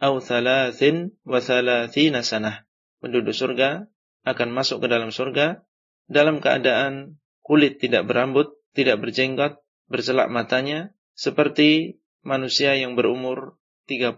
au 0.00 0.24
thalathin 0.24 1.12
wa 1.28 1.36
thalathina 1.36 2.24
sanah. 2.24 2.64
Penduduk 3.02 3.34
surga 3.34 3.90
akan 4.22 4.48
masuk 4.54 4.78
ke 4.80 4.86
dalam 4.86 5.10
surga 5.10 5.66
dalam 6.06 6.38
keadaan 6.38 7.18
kulit 7.42 7.82
tidak 7.82 8.06
berambut, 8.06 8.54
tidak 8.78 9.02
berjenggot, 9.02 9.58
bercelak 9.90 10.30
matanya 10.30 10.94
seperti 11.18 11.98
manusia 12.22 12.78
yang 12.78 12.94
berumur 12.94 13.58
30 13.90 14.14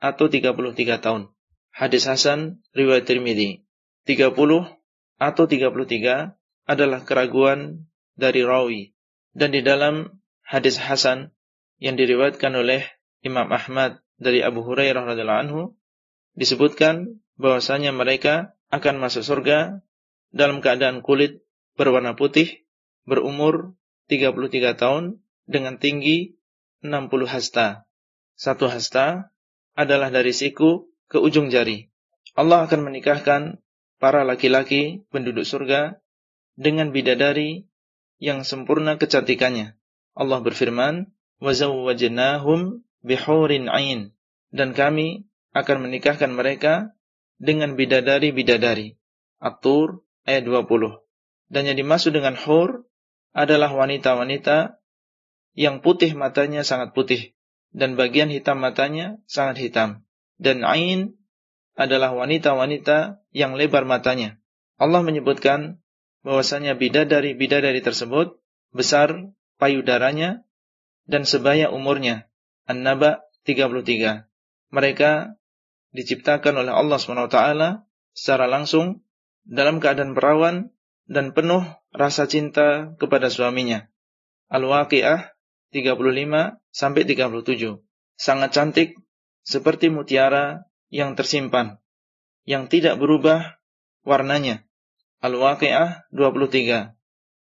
atau 0.00 0.26
33 0.28 1.00
tahun. 1.00 1.22
Hadis 1.72 2.04
Hasan 2.04 2.60
riwayat 2.76 3.08
Tirmidzi. 3.08 3.64
30 4.04 4.36
atau 5.20 5.44
33 5.44 6.36
adalah 6.68 7.00
keraguan 7.04 7.88
dari 8.16 8.44
rawi 8.44 8.92
dan 9.36 9.52
di 9.54 9.60
dalam 9.64 10.20
hadis 10.44 10.80
Hasan 10.80 11.32
yang 11.80 11.96
diriwayatkan 11.96 12.52
oleh 12.52 12.84
Imam 13.20 13.48
Ahmad 13.52 14.00
dari 14.20 14.44
Abu 14.44 14.64
Hurairah 14.64 15.04
radhiyallahu 15.04 15.42
anhu 15.48 15.62
disebutkan 16.36 17.20
bahwasanya 17.39 17.91
mereka 17.91 18.55
akan 18.71 18.99
masuk 18.99 19.23
surga 19.23 19.83
dalam 20.31 20.59
keadaan 20.59 20.99
kulit 21.03 21.43
berwarna 21.75 22.15
putih, 22.15 22.63
berumur 23.07 23.75
33 24.11 24.75
tahun 24.75 25.03
dengan 25.45 25.77
tinggi 25.77 26.35
60 26.83 27.09
hasta. 27.27 27.87
Satu 28.35 28.67
hasta 28.67 29.31
adalah 29.75 30.11
dari 30.11 30.35
siku 30.35 30.91
ke 31.07 31.19
ujung 31.19 31.51
jari. 31.51 31.91
Allah 32.35 32.67
akan 32.67 32.91
menikahkan 32.91 33.63
para 33.99 34.27
laki-laki 34.27 35.07
penduduk 35.11 35.47
surga 35.47 35.99
dengan 36.59 36.91
bidadari 36.91 37.67
yang 38.19 38.43
sempurna 38.43 38.99
kecantikannya. 38.99 39.75
Allah 40.15 40.39
berfirman, 40.43 41.11
وَزَوَّجْنَاهُمْ 41.43 42.85
bihurin 43.05 43.69
ain 43.69 44.17
dan 44.49 44.73
kami 44.73 45.29
akan 45.53 45.85
menikahkan 45.85 46.33
mereka 46.33 46.97
dengan 47.40 47.74
bidadari-bidadari. 47.74 49.00
At-Tur 49.40 50.04
ayat 50.28 50.44
20. 50.44 51.00
Dan 51.48 51.62
yang 51.66 51.76
dimaksud 51.80 52.12
dengan 52.12 52.36
hur 52.36 52.84
adalah 53.32 53.72
wanita-wanita 53.72 54.78
yang 55.56 55.82
putih 55.82 56.14
matanya 56.14 56.62
sangat 56.62 56.94
putih 56.94 57.34
dan 57.74 57.98
bagian 57.98 58.30
hitam 58.30 58.60
matanya 58.62 59.18
sangat 59.26 59.58
hitam. 59.58 60.06
Dan 60.38 60.62
ain 60.62 61.18
adalah 61.74 62.12
wanita-wanita 62.12 63.24
yang 63.32 63.56
lebar 63.56 63.88
matanya. 63.88 64.38
Allah 64.76 65.00
menyebutkan 65.00 65.80
bahwasanya 66.20 66.76
bidadari-bidadari 66.76 67.80
tersebut 67.80 68.36
besar 68.70 69.32
payudaranya 69.56 70.44
dan 71.08 71.24
sebaya 71.24 71.72
umurnya 71.72 72.28
An-Naba 72.68 73.24
33. 73.48 74.28
Mereka 74.70 75.39
diciptakan 75.90 76.64
oleh 76.64 76.72
Allah 76.74 76.98
SWT 76.98 77.38
secara 78.14 78.46
langsung 78.46 79.02
dalam 79.42 79.82
keadaan 79.82 80.14
perawan 80.14 80.70
dan 81.10 81.34
penuh 81.34 81.66
rasa 81.90 82.30
cinta 82.30 82.94
kepada 82.98 83.30
suaminya. 83.30 83.90
Al-Waqi'ah 84.50 85.34
35 85.74 86.58
sampai 86.70 87.02
37. 87.06 87.78
Sangat 88.14 88.50
cantik 88.54 88.98
seperti 89.42 89.90
mutiara 89.90 90.66
yang 90.90 91.14
tersimpan 91.14 91.80
yang 92.44 92.66
tidak 92.66 92.98
berubah 92.98 93.62
warnanya. 94.02 94.66
Al-Waqi'ah 95.20 96.10
23. 96.10 96.96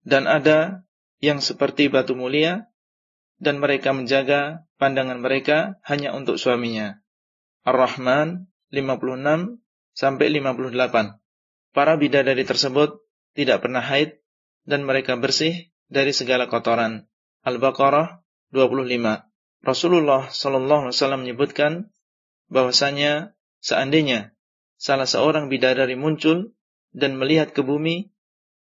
Dan 0.04 0.24
ada 0.28 0.84
yang 1.18 1.40
seperti 1.42 1.90
batu 1.90 2.14
mulia 2.14 2.70
dan 3.38 3.62
mereka 3.62 3.94
menjaga 3.94 4.66
pandangan 4.78 5.18
mereka 5.22 5.78
hanya 5.86 6.14
untuk 6.14 6.36
suaminya. 6.36 6.98
Ar-Rahman 7.69 8.49
56 8.73 9.61
sampai 9.93 10.27
58. 10.32 11.20
Para 11.77 12.01
bidadari 12.01 12.49
tersebut 12.49 13.05
tidak 13.36 13.61
pernah 13.61 13.85
haid 13.85 14.16
dan 14.65 14.89
mereka 14.89 15.20
bersih 15.20 15.69
dari 15.93 16.16
segala 16.16 16.49
kotoran. 16.49 17.05
Al-Baqarah 17.45 18.24
25. 18.57 19.28
Rasulullah 19.61 20.32
sallallahu 20.32 20.89
alaihi 20.89 20.97
wasallam 20.97 21.20
menyebutkan 21.28 21.73
bahwasanya 22.49 23.36
seandainya 23.61 24.32
salah 24.81 25.05
seorang 25.05 25.53
bidadari 25.53 25.99
muncul 25.99 26.57
dan 26.95 27.20
melihat 27.20 27.53
ke 27.53 27.61
bumi, 27.61 28.09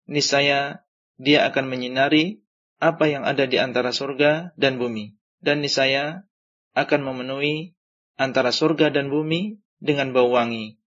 niscaya 0.10 0.84
dia 1.16 1.48
akan 1.48 1.72
menyinari 1.72 2.44
apa 2.84 3.08
yang 3.08 3.24
ada 3.24 3.48
di 3.48 3.56
antara 3.56 3.96
surga 3.96 4.52
dan 4.60 4.82
bumi. 4.82 5.16
Dan 5.40 5.62
niscaya 5.64 6.26
akan 6.74 7.08
memenuhi 7.08 7.77
antara 8.18 8.49
surga 8.49 8.89
dan 8.89 9.14
bumi 9.14 9.61
dengan 9.77 10.11
bau 10.11 10.34
wangi. 10.34 10.81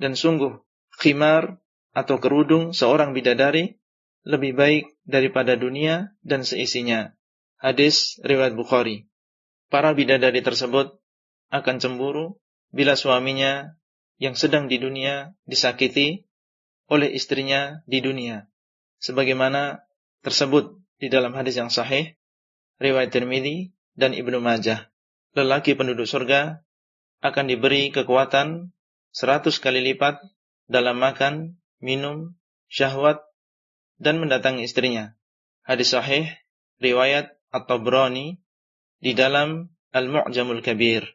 Dan 0.00 0.16
sungguh, 0.16 0.56
khimar 0.98 1.60
atau 1.92 2.16
kerudung 2.18 2.72
seorang 2.72 3.12
bidadari 3.12 3.76
lebih 4.24 4.56
baik 4.56 4.84
daripada 5.04 5.54
dunia 5.54 6.16
dan 6.24 6.42
seisinya. 6.42 7.12
Hadis 7.60 8.18
riwayat 8.24 8.56
Bukhari. 8.56 9.06
Para 9.68 9.94
bidadari 9.94 10.42
tersebut 10.42 10.98
akan 11.52 11.76
cemburu 11.78 12.40
bila 12.72 12.96
suaminya 12.96 13.76
yang 14.16 14.34
sedang 14.34 14.66
di 14.66 14.80
dunia 14.80 15.36
disakiti 15.44 16.26
oleh 16.88 17.12
istrinya 17.12 17.84
di 17.84 18.00
dunia. 18.00 18.48
Sebagaimana 19.02 19.82
tersebut 20.22 20.78
di 21.02 21.10
dalam 21.10 21.34
hadis 21.34 21.58
yang 21.58 21.68
sahih 21.68 22.14
riwayat 22.78 23.10
Tirmidzi 23.10 23.74
dan 23.98 24.14
Ibnu 24.14 24.38
Majah. 24.38 24.88
Lelaki 25.34 25.74
penduduk 25.74 26.06
surga 26.06 26.61
akan 27.22 27.44
diberi 27.46 27.94
kekuatan 27.94 28.74
seratus 29.14 29.62
kali 29.62 29.80
lipat 29.80 30.18
dalam 30.66 30.98
makan, 30.98 31.62
minum, 31.78 32.34
syahwat, 32.66 33.22
dan 34.02 34.18
mendatangi 34.18 34.66
istrinya. 34.66 35.14
Hadis 35.62 35.94
sahih 35.94 36.26
riwayat 36.82 37.30
atau 37.54 37.78
Brani 37.78 38.42
di 38.98 39.14
dalam 39.14 39.70
Al-Mu'jamul 39.94 40.66
Kabir. 40.66 41.06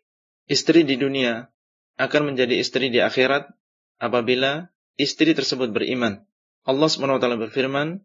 Istri 0.48 0.88
di 0.88 0.96
dunia 0.96 1.52
akan 2.00 2.32
menjadi 2.32 2.56
istri 2.56 2.88
di 2.88 3.04
akhirat 3.04 3.52
apabila 4.00 4.72
istri 4.96 5.36
tersebut 5.36 5.76
beriman. 5.76 6.24
Allah 6.64 6.88
SWT 6.88 7.28
berfirman, 7.48 8.00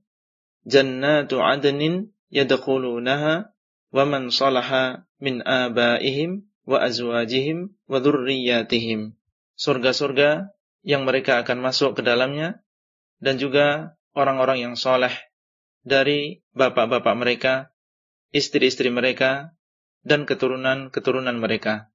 jannatu 0.66 1.38
adnin 1.38 2.10
yadkhulunaha 2.34 3.54
wa 3.92 4.04
man 4.08 4.32
salaha 4.34 5.06
min 5.22 5.44
abaihim 5.44 6.51
wa 6.66 6.78
azwajihim 6.82 7.74
wa 7.86 7.98
dhurriyyatihim. 7.98 9.14
Surga-surga 9.58 10.50
yang 10.82 11.06
mereka 11.06 11.42
akan 11.42 11.62
masuk 11.62 11.98
ke 11.98 12.02
dalamnya 12.02 12.62
dan 13.22 13.38
juga 13.38 13.94
orang-orang 14.12 14.70
yang 14.70 14.74
soleh 14.74 15.12
dari 15.82 16.42
bapak-bapak 16.54 17.14
mereka, 17.18 17.74
istri-istri 18.30 18.90
mereka, 18.90 19.54
dan 20.02 20.26
keturunan-keturunan 20.26 21.38
mereka. 21.38 21.90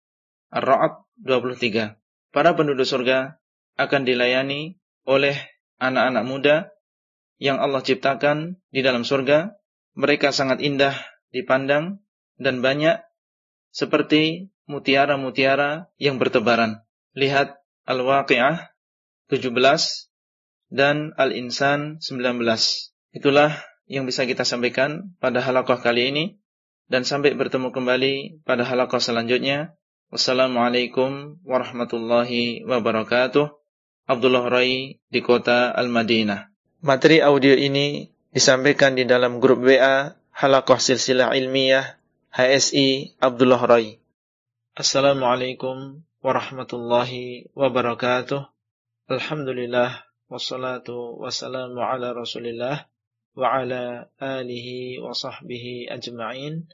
Ar-Ra'ad 0.51 1.03
23. 1.19 1.99
Para 2.31 2.55
penduduk 2.55 2.87
surga 2.87 3.39
akan 3.75 4.01
dilayani 4.07 4.79
oleh 5.07 5.35
anak-anak 5.79 6.23
muda 6.23 6.55
yang 7.37 7.59
Allah 7.61 7.83
ciptakan 7.83 8.59
di 8.71 8.81
dalam 8.81 9.03
surga, 9.03 9.55
mereka 9.93 10.31
sangat 10.31 10.63
indah 10.63 10.95
dipandang 11.31 12.01
dan 12.39 12.63
banyak 12.63 13.01
seperti 13.73 14.49
mutiara-mutiara 14.67 15.89
yang 15.97 16.19
bertebaran. 16.21 16.83
Lihat 17.17 17.57
Al-Waqi'ah 17.87 18.75
17 19.31 19.51
dan 20.69 21.15
Al-Insan 21.15 22.03
19. 22.03 22.43
Itulah 23.15 23.51
yang 23.87 24.03
bisa 24.03 24.27
kita 24.27 24.43
sampaikan 24.43 25.15
pada 25.23 25.39
halaqah 25.39 25.79
kali 25.79 26.11
ini 26.11 26.25
dan 26.91 27.07
sampai 27.07 27.35
bertemu 27.35 27.71
kembali 27.71 28.43
pada 28.43 28.67
halaqah 28.67 28.99
selanjutnya. 28.99 29.75
Wassalamualaikum 30.07 31.43
warahmatullahi 31.43 32.63
wabarakatuh. 32.63 33.51
Abdullah 34.07 34.47
Rai 34.47 35.03
di 35.11 35.19
kota 35.19 35.75
Al-Madinah. 35.75 36.47
Materi 36.79 37.19
audio 37.19 37.51
ini 37.51 38.07
disampaikan 38.31 38.95
di 38.95 39.03
dalam 39.03 39.43
grup 39.43 39.67
WA 39.67 40.15
Halakoh 40.31 40.79
Silsilah 40.79 41.35
Ilmiah 41.35 41.99
HSI 42.31 43.19
Abdullah 43.19 43.59
Rai. 43.67 43.99
Assalamualaikum 44.77 46.05
warahmatullahi 46.21 47.49
wabarakatuh. 47.57 48.45
Alhamdulillah 49.09 50.05
wassalatu 50.29 51.17
wassalamu 51.17 51.81
ala 51.81 52.13
Rasulillah 52.13 52.85
wa 53.33 53.57
ala 53.57 54.13
alihi 54.21 55.01
wa 55.01 55.17
sahbihi 55.17 55.89
ajma'in. 55.89 56.69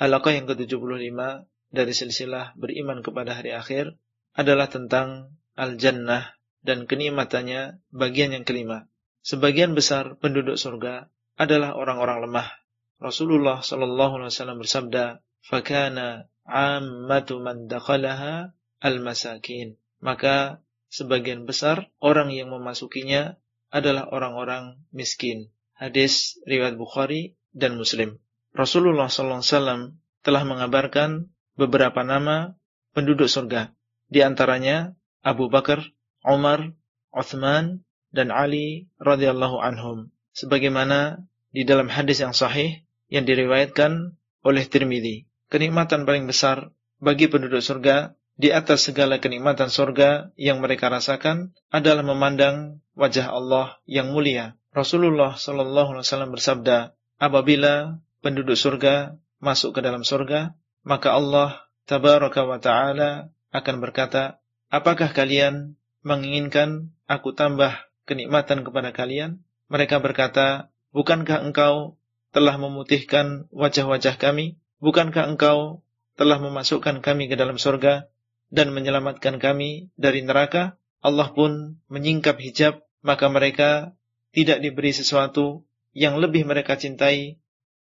Halaqah 0.00 0.32
yang 0.32 0.48
ke-75 0.48 1.44
dari 1.68 1.92
silsilah 1.92 2.56
beriman 2.56 3.04
kepada 3.04 3.36
hari 3.36 3.52
akhir 3.52 4.00
adalah 4.32 4.72
tentang 4.72 5.36
al-jannah 5.52 6.32
dan 6.64 6.88
kenikmatannya 6.88 7.84
bagian 7.92 8.32
yang 8.32 8.48
kelima. 8.48 8.88
Sebagian 9.28 9.76
besar 9.76 10.16
penduduk 10.16 10.56
surga 10.56 11.12
adalah 11.36 11.76
orang-orang 11.76 12.24
lemah. 12.24 12.48
Rasulullah 12.96 13.60
sallallahu 13.60 14.24
alaihi 14.24 14.32
wasallam 14.32 14.56
bersabda, 14.56 15.20
"Fakana 15.44 16.31
'ammatu 16.46 17.38
man 17.38 17.70
dakhalaha 17.70 18.54
al-masakin. 18.82 19.78
Maka 20.02 20.62
sebagian 20.90 21.46
besar 21.46 21.88
orang 22.02 22.34
yang 22.34 22.50
memasukinya 22.50 23.38
adalah 23.72 24.10
orang-orang 24.10 24.82
miskin. 24.92 25.48
Hadis 25.72 26.36
riwayat 26.44 26.76
Bukhari 26.76 27.38
dan 27.56 27.80
Muslim. 27.80 28.20
Rasulullah 28.52 29.08
SAW 29.08 29.96
telah 30.20 30.42
mengabarkan 30.44 31.32
beberapa 31.56 32.04
nama 32.04 32.54
penduduk 32.92 33.26
surga. 33.26 33.72
Di 34.12 34.20
antaranya 34.20 34.92
Abu 35.24 35.48
Bakar, 35.48 35.80
Umar, 36.20 36.76
Uthman, 37.10 37.80
dan 38.12 38.28
Ali 38.28 38.92
radhiyallahu 39.00 39.56
anhum. 39.56 40.12
Sebagaimana 40.36 41.24
di 41.52 41.64
dalam 41.64 41.88
hadis 41.88 42.20
yang 42.20 42.36
sahih 42.36 42.84
yang 43.08 43.24
diriwayatkan 43.24 44.16
oleh 44.44 44.64
Tirmidzi. 44.68 45.28
Kenikmatan 45.52 46.08
paling 46.08 46.24
besar 46.24 46.72
bagi 46.96 47.28
penduduk 47.28 47.60
surga 47.60 48.16
di 48.40 48.48
atas 48.48 48.88
segala 48.88 49.20
kenikmatan 49.20 49.68
surga 49.68 50.32
yang 50.40 50.64
mereka 50.64 50.88
rasakan 50.88 51.52
adalah 51.68 52.00
memandang 52.00 52.80
wajah 52.96 53.28
Allah 53.28 53.76
yang 53.84 54.16
mulia. 54.16 54.56
Rasulullah 54.72 55.36
Shallallahu 55.36 55.92
Alaihi 55.92 56.08
Wasallam 56.08 56.32
bersabda, 56.32 56.96
apabila 57.20 58.00
penduduk 58.24 58.56
surga 58.56 59.20
masuk 59.44 59.76
ke 59.76 59.80
dalam 59.84 60.08
surga, 60.08 60.56
maka 60.88 61.12
Allah 61.12 61.68
Tabaraka 61.84 62.48
wa 62.48 62.56
Taala 62.56 63.28
akan 63.52 63.76
berkata, 63.84 64.40
apakah 64.72 65.12
kalian 65.12 65.76
menginginkan 66.00 66.96
aku 67.04 67.36
tambah 67.36 67.76
kenikmatan 68.08 68.64
kepada 68.64 68.96
kalian? 68.96 69.44
Mereka 69.68 70.00
berkata, 70.00 70.72
bukankah 70.96 71.44
engkau 71.44 72.00
telah 72.32 72.56
memutihkan 72.56 73.52
wajah-wajah 73.52 74.16
kami? 74.16 74.56
Bukankah 74.82 75.30
engkau 75.30 75.86
telah 76.18 76.42
memasukkan 76.42 77.06
kami 77.06 77.30
ke 77.30 77.38
dalam 77.38 77.54
surga 77.54 78.10
dan 78.50 78.74
menyelamatkan 78.74 79.38
kami 79.38 79.94
dari 79.94 80.26
neraka? 80.26 80.74
Allah 80.98 81.30
pun 81.30 81.78
menyingkap 81.86 82.42
hijab, 82.42 82.82
maka 83.02 83.30
mereka 83.30 83.94
tidak 84.34 84.58
diberi 84.58 84.90
sesuatu 84.90 85.62
yang 85.94 86.18
lebih 86.18 86.42
mereka 86.42 86.74
cintai 86.74 87.38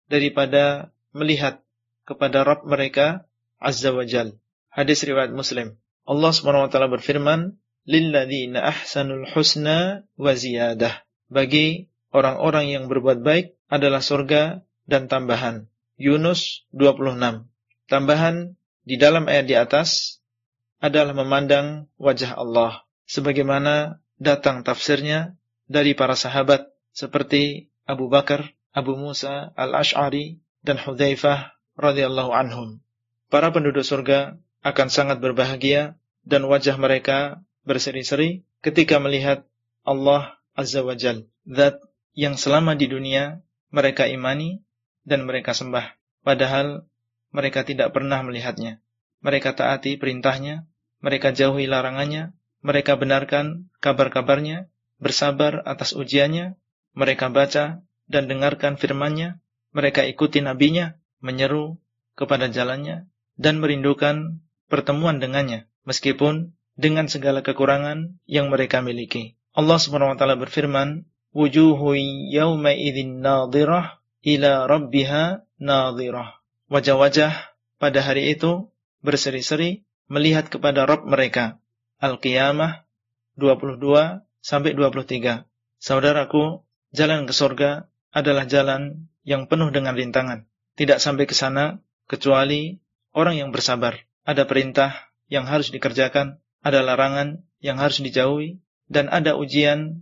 daripada 0.08 0.96
melihat 1.12 1.60
kepada 2.08 2.48
Rabb 2.48 2.64
mereka 2.64 3.28
Azza 3.60 3.92
wa 3.92 4.08
Jal. 4.08 4.40
Hadis 4.72 5.04
riwayat 5.04 5.36
Muslim. 5.36 5.76
Allah 6.06 6.32
SWT 6.32 6.76
berfirman, 6.76 7.60
"Lilladzina 7.84 8.72
ahsanul 8.72 9.26
husna 9.36 10.06
wa 10.16 10.32
ziyadah." 10.32 11.02
Bagi 11.28 11.90
orang-orang 12.14 12.72
yang 12.72 12.84
berbuat 12.86 13.26
baik 13.26 13.58
adalah 13.68 14.00
surga 14.00 14.62
dan 14.86 15.10
tambahan. 15.10 15.66
Yunus 15.96 16.68
26. 16.76 17.48
Tambahan 17.88 18.60
di 18.84 18.96
dalam 19.00 19.32
ayat 19.32 19.46
di 19.48 19.56
atas 19.56 20.20
adalah 20.84 21.16
memandang 21.16 21.88
wajah 21.96 22.36
Allah 22.36 22.84
sebagaimana 23.08 24.04
datang 24.20 24.66
tafsirnya 24.66 25.40
dari 25.66 25.96
para 25.96 26.14
sahabat 26.14 26.68
seperti 26.92 27.72
Abu 27.88 28.10
Bakar, 28.12 28.54
Abu 28.76 29.00
Musa 29.00 29.56
Al-Ash'ari 29.56 30.42
dan 30.66 30.82
Hudzaifah 30.82 31.56
radhiyallahu 31.78 32.32
anhum. 32.34 32.82
Para 33.30 33.54
penduduk 33.54 33.86
surga 33.86 34.38
akan 34.66 34.88
sangat 34.90 35.22
berbahagia 35.22 35.96
dan 36.26 36.46
wajah 36.50 36.76
mereka 36.82 37.46
berseri-seri 37.66 38.46
ketika 38.66 38.98
melihat 38.98 39.46
Allah 39.86 40.42
Azza 40.58 40.82
wa 40.82 40.98
Jal, 40.98 41.30
zat 41.46 41.78
yang 42.18 42.40
selama 42.40 42.74
di 42.74 42.90
dunia 42.90 43.46
mereka 43.70 44.10
imani 44.10 44.65
dan 45.06 45.24
mereka 45.24 45.54
sembah. 45.54 45.96
Padahal 46.26 46.90
mereka 47.30 47.62
tidak 47.62 47.94
pernah 47.94 48.20
melihatnya. 48.26 48.82
Mereka 49.22 49.54
taati 49.56 49.96
perintahnya, 50.02 50.66
mereka 51.00 51.32
jauhi 51.32 51.70
larangannya, 51.70 52.34
mereka 52.66 52.98
benarkan 52.98 53.70
kabar-kabarnya, 53.80 54.68
bersabar 54.98 55.62
atas 55.70 55.94
ujiannya, 55.94 56.58
mereka 56.98 57.30
baca 57.30 57.86
dan 58.10 58.24
dengarkan 58.26 58.82
firmannya, 58.82 59.38
mereka 59.70 60.02
ikuti 60.06 60.42
nabinya, 60.42 60.98
menyeru 61.22 61.78
kepada 62.18 62.50
jalannya, 62.50 63.06
dan 63.38 63.62
merindukan 63.62 64.42
pertemuan 64.72 65.22
dengannya, 65.22 65.70
meskipun 65.86 66.58
dengan 66.74 67.06
segala 67.12 67.46
kekurangan 67.46 68.18
yang 68.26 68.50
mereka 68.50 68.82
miliki. 68.82 69.38
Allah 69.56 69.80
SWT 69.80 70.20
berfirman, 70.20 71.08
Wujuhu 71.36 72.00
yawma 72.32 72.72
nadirah 73.20 74.00
ila 74.26 74.66
rabbiha 74.66 75.46
nadhirah. 75.62 76.42
Wajah-wajah 76.74 77.32
pada 77.78 78.00
hari 78.02 78.34
itu 78.34 78.74
berseri-seri 79.06 79.86
melihat 80.10 80.50
kepada 80.50 80.90
Rabb 80.90 81.06
mereka. 81.06 81.62
Al-Qiyamah 82.02 82.90
22 83.38 84.26
sampai 84.42 84.74
23. 84.74 85.46
Saudaraku, 85.78 86.66
jalan 86.90 87.30
ke 87.30 87.34
surga 87.38 87.86
adalah 88.10 88.50
jalan 88.50 89.06
yang 89.22 89.46
penuh 89.46 89.70
dengan 89.70 89.94
rintangan. 89.94 90.50
Tidak 90.74 90.98
sampai 90.98 91.30
ke 91.30 91.38
sana 91.38 91.78
kecuali 92.10 92.82
orang 93.14 93.38
yang 93.38 93.50
bersabar. 93.54 94.02
Ada 94.26 94.50
perintah 94.50 95.14
yang 95.30 95.46
harus 95.46 95.70
dikerjakan, 95.70 96.42
ada 96.66 96.82
larangan 96.82 97.46
yang 97.62 97.78
harus 97.78 98.02
dijauhi, 98.02 98.58
dan 98.90 99.10
ada 99.14 99.38
ujian 99.38 100.02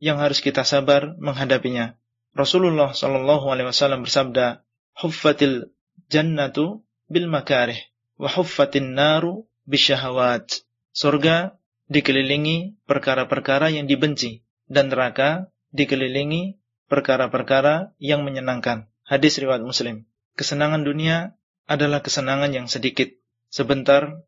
yang 0.00 0.16
harus 0.16 0.40
kita 0.40 0.64
sabar 0.64 1.12
menghadapinya. 1.20 1.97
Rasulullah 2.38 2.94
Shallallahu 2.94 3.50
Alaihi 3.50 3.66
Wasallam 3.66 4.06
bersabda, 4.06 4.62
"Huffatil 4.94 5.74
jannatu 6.06 6.86
bil 7.10 7.26
makarih, 7.26 7.82
wa 8.14 8.30
huffatin 8.30 8.94
naru 8.94 9.50
bisyahawat." 9.66 10.62
Surga 10.94 11.58
dikelilingi 11.90 12.78
perkara-perkara 12.86 13.74
yang 13.74 13.90
dibenci 13.90 14.46
dan 14.70 14.94
neraka 14.94 15.50
dikelilingi 15.74 16.62
perkara-perkara 16.86 17.98
yang 17.98 18.22
menyenangkan. 18.22 18.86
Hadis 19.02 19.42
riwayat 19.42 19.66
Muslim. 19.66 20.06
Kesenangan 20.38 20.86
dunia 20.86 21.34
adalah 21.66 22.06
kesenangan 22.06 22.54
yang 22.54 22.70
sedikit, 22.70 23.10
sebentar, 23.50 24.22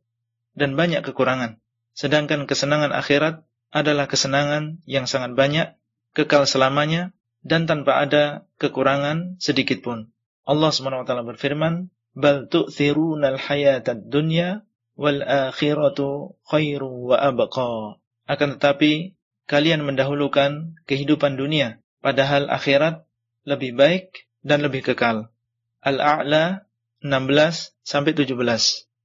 dan 0.58 0.74
banyak 0.74 1.06
kekurangan. 1.06 1.62
Sedangkan 1.94 2.50
kesenangan 2.50 2.90
akhirat 2.90 3.46
adalah 3.70 4.10
kesenangan 4.10 4.82
yang 4.82 5.06
sangat 5.06 5.38
banyak, 5.38 5.78
kekal 6.12 6.44
selamanya, 6.44 7.14
dan 7.40 7.64
tanpa 7.64 8.04
ada 8.04 8.44
kekurangan 8.60 9.40
sedikit 9.40 9.80
pun. 9.80 10.12
Allah 10.44 10.70
SWT 10.72 11.08
berfirman, 11.08 11.88
"Bal 12.12 12.48
tu'thiruna 12.50 13.36
al-hayatad 13.36 14.08
dunya 14.08 14.64
wal 14.96 15.24
akhiratu 15.24 16.36
khairu 16.48 17.12
wa 17.12 17.16
abqa." 17.16 18.00
Akan 18.28 18.60
tetapi 18.60 19.16
kalian 19.48 19.82
mendahulukan 19.82 20.78
kehidupan 20.84 21.34
dunia, 21.40 21.82
padahal 22.04 22.46
akhirat 22.52 23.08
lebih 23.48 23.74
baik 23.74 24.28
dan 24.44 24.60
lebih 24.62 24.84
kekal. 24.84 25.32
Al-A'la 25.80 26.68
16 27.00 27.72
sampai 27.80 28.12
17. 28.12 28.36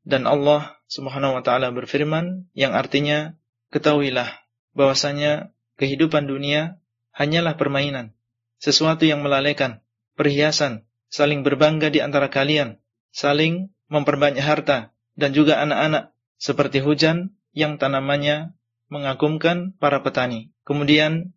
Dan 0.05 0.27
Allah 0.29 0.75
Subhanahu 0.85 1.39
wa 1.39 1.41
taala 1.41 1.73
berfirman 1.73 2.51
yang 2.53 2.77
artinya 2.77 3.33
ketahuilah 3.73 4.29
bahwasanya 4.77 5.55
kehidupan 5.81 6.29
dunia 6.29 6.77
hanyalah 7.15 7.57
permainan 7.57 8.14
sesuatu 8.59 9.03
yang 9.07 9.21
melalaikan, 9.21 9.83
perhiasan, 10.15 10.87
saling 11.11 11.43
berbangga 11.43 11.91
di 11.91 11.99
antara 12.03 12.27
kalian, 12.31 12.81
saling 13.11 13.71
memperbanyak 13.87 14.41
harta, 14.41 14.95
dan 15.15 15.31
juga 15.31 15.61
anak-anak, 15.63 16.11
seperti 16.35 16.83
hujan 16.83 17.35
yang 17.55 17.79
tanamannya 17.79 18.51
mengagumkan 18.91 19.73
para 19.79 20.03
petani. 20.03 20.51
Kemudian 20.67 21.33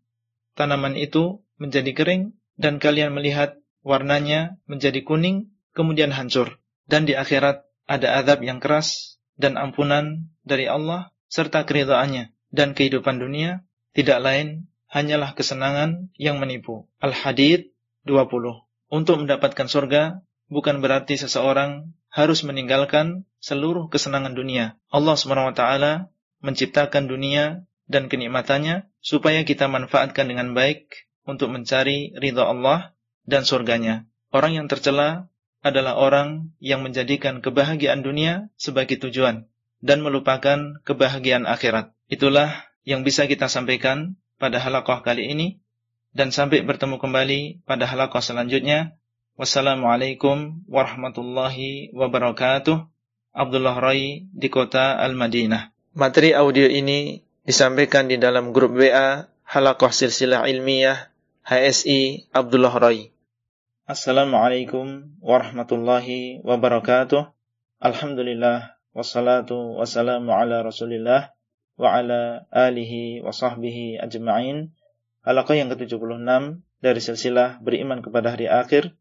tanaman 0.58 0.98
itu 0.98 1.46
menjadi 1.56 1.94
kering 1.94 2.22
dan 2.58 2.82
kalian 2.82 3.14
melihat 3.14 3.58
warnanya 3.86 4.58
menjadi 4.66 5.00
kuning 5.06 5.54
kemudian 5.72 6.10
hancur. 6.10 6.58
Dan 6.88 7.06
di 7.06 7.14
akhirat 7.14 7.62
ada 7.86 8.08
azab 8.18 8.42
yang 8.42 8.58
keras 8.58 9.20
dan 9.38 9.54
ampunan 9.54 10.28
dari 10.42 10.66
Allah 10.66 11.14
serta 11.30 11.62
keridaannya 11.62 12.34
dan 12.50 12.72
kehidupan 12.74 13.20
dunia 13.20 13.62
tidak 13.92 14.18
lain 14.24 14.66
hanyalah 14.88 15.36
kesenangan 15.36 16.12
yang 16.16 16.40
menipu. 16.40 16.88
Al-Hadid 17.00 17.72
20. 18.08 18.64
Untuk 18.88 19.16
mendapatkan 19.20 19.68
surga 19.68 20.24
bukan 20.48 20.80
berarti 20.80 21.20
seseorang 21.20 21.92
harus 22.08 22.40
meninggalkan 22.42 23.28
seluruh 23.38 23.92
kesenangan 23.92 24.32
dunia. 24.32 24.80
Allah 24.88 25.14
SWT 25.14 25.62
menciptakan 26.40 27.04
dunia 27.04 27.68
dan 27.88 28.08
kenikmatannya 28.08 28.88
supaya 29.04 29.44
kita 29.44 29.68
manfaatkan 29.68 30.28
dengan 30.28 30.56
baik 30.56 31.08
untuk 31.28 31.52
mencari 31.52 32.16
ridha 32.16 32.48
Allah 32.48 32.96
dan 33.28 33.44
surganya. 33.44 34.08
Orang 34.32 34.56
yang 34.56 34.68
tercela 34.72 35.28
adalah 35.60 36.00
orang 36.00 36.54
yang 36.62 36.80
menjadikan 36.80 37.44
kebahagiaan 37.44 38.00
dunia 38.00 38.48
sebagai 38.56 38.96
tujuan 38.96 39.50
dan 39.84 40.00
melupakan 40.00 40.80
kebahagiaan 40.84 41.44
akhirat. 41.44 41.92
Itulah 42.08 42.68
yang 42.88 43.04
bisa 43.04 43.28
kita 43.28 43.52
sampaikan 43.52 44.16
pada 44.38 44.62
halakoh 44.62 45.02
kali 45.02 45.34
ini 45.34 45.58
dan 46.14 46.32
sampai 46.32 46.64
bertemu 46.64 46.96
kembali 46.96 47.62
pada 47.66 47.84
halakoh 47.84 48.22
selanjutnya. 48.22 48.96
Wassalamualaikum 49.38 50.66
warahmatullahi 50.66 51.94
wabarakatuh. 51.94 52.90
Abdullah 53.30 53.78
Rai 53.78 54.26
di 54.34 54.48
kota 54.50 54.98
Al-Madinah. 54.98 55.70
Materi 55.94 56.34
audio 56.34 56.66
ini 56.66 57.22
disampaikan 57.46 58.10
di 58.10 58.18
dalam 58.18 58.50
grup 58.50 58.74
WA 58.74 59.30
Halakoh 59.46 59.94
Silsilah 59.94 60.50
Ilmiah 60.50 61.14
HSI 61.46 62.34
Abdullah 62.34 62.74
Rai. 62.82 63.14
Assalamualaikum 63.86 65.16
warahmatullahi 65.22 66.42
wabarakatuh. 66.42 67.30
Alhamdulillah 67.78 68.74
wassalatu 68.90 69.78
wassalamu 69.78 70.34
ala 70.34 70.66
Rasulillah 70.66 71.37
wa 71.78 71.94
ala 71.94 72.50
alihi 72.50 73.22
wa 73.22 73.30
sahbihi 73.30 74.02
ajma'in. 74.02 74.74
Halaqah 75.22 75.54
yang 75.54 75.70
ke-76 75.70 76.60
dari 76.82 77.00
silsilah 77.00 77.62
beriman 77.62 78.02
kepada 78.02 78.34
hari 78.34 78.50
akhir 78.50 78.98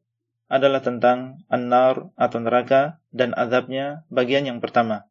adalah 0.47 0.79
tentang 0.79 1.43
an-nar 1.51 2.13
atau 2.15 2.39
neraka 2.39 3.01
dan 3.11 3.35
azabnya 3.35 4.07
bagian 4.07 4.47
yang 4.47 4.63
pertama. 4.63 5.09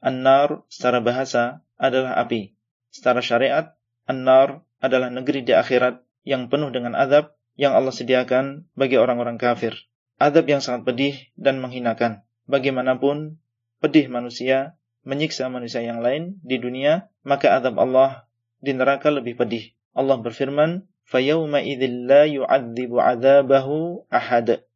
An-nar 0.00 0.64
secara 0.72 1.04
bahasa 1.04 1.66
adalah 1.76 2.16
api. 2.16 2.56
Secara 2.88 3.20
syariat, 3.20 3.76
an-nar 4.08 4.64
adalah 4.80 5.12
negeri 5.12 5.44
di 5.44 5.52
akhirat 5.52 6.00
yang 6.24 6.48
penuh 6.48 6.72
dengan 6.72 6.96
azab 6.96 7.36
yang 7.56 7.72
Allah 7.76 7.92
sediakan 7.92 8.68
bagi 8.76 8.96
orang-orang 8.96 9.36
kafir. 9.36 9.76
Azab 10.16 10.48
yang 10.48 10.64
sangat 10.64 10.88
pedih 10.88 11.14
dan 11.36 11.60
menghinakan. 11.60 12.24
Bagaimanapun 12.48 13.36
pedih 13.84 14.08
manusia 14.08 14.80
menyiksa 15.06 15.46
manusia 15.46 15.80
yang 15.86 16.02
lain 16.02 16.42
di 16.42 16.58
dunia, 16.58 17.06
maka 17.22 17.54
azab 17.54 17.78
Allah 17.78 18.26
di 18.58 18.74
neraka 18.74 19.08
lebih 19.14 19.38
pedih. 19.38 19.70
Allah 19.94 20.18
berfirman, 20.18 20.84
fayawma 21.06 21.62
idzil 21.62 22.10
la 22.10 22.26
yu'adzibu 22.26 22.98
'adzabahu 22.98 24.04
ahad. 24.10 24.66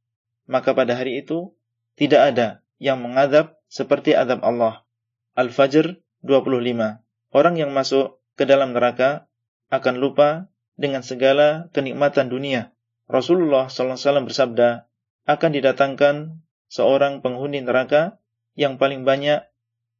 Maka 0.46 0.70
pada 0.72 0.94
hari 0.94 1.26
itu 1.26 1.52
tidak 1.98 2.32
ada 2.32 2.48
yang 2.78 3.02
mengadab 3.02 3.58
seperti 3.66 4.14
adab 4.14 4.40
Allah. 4.46 4.86
Al-Fajr 5.34 5.98
25. 6.22 7.02
Orang 7.34 7.54
yang 7.58 7.74
masuk 7.74 8.22
ke 8.38 8.46
dalam 8.46 8.72
neraka 8.72 9.26
akan 9.70 9.98
lupa 9.98 10.50
dengan 10.78 11.02
segala 11.04 11.68
kenikmatan 11.76 12.30
dunia. 12.32 12.72
Rasulullah 13.10 13.66
SAW 13.66 13.98
bersabda, 14.24 14.86
akan 15.26 15.50
didatangkan 15.50 16.40
seorang 16.70 17.20
penghuni 17.20 17.60
neraka 17.62 18.22
yang 18.54 18.78
paling 18.78 19.02
banyak 19.02 19.49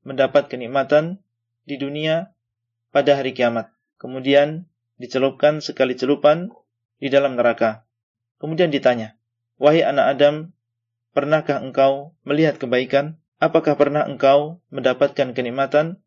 mendapat 0.02 0.48
kenikmatan 0.48 1.20
di 1.68 1.76
dunia 1.76 2.32
pada 2.90 3.18
hari 3.20 3.36
kiamat. 3.36 3.70
Kemudian 4.00 4.66
dicelupkan 4.96 5.60
sekali 5.60 5.96
celupan 5.96 6.52
di 7.00 7.08
dalam 7.08 7.36
neraka. 7.36 7.84
Kemudian 8.40 8.72
ditanya, 8.72 9.16
Wahai 9.60 9.84
anak 9.84 10.16
Adam, 10.16 10.34
pernahkah 11.12 11.60
engkau 11.60 12.16
melihat 12.24 12.56
kebaikan? 12.56 13.20
Apakah 13.40 13.76
pernah 13.76 14.08
engkau 14.08 14.60
mendapatkan 14.72 15.36
kenikmatan? 15.36 16.00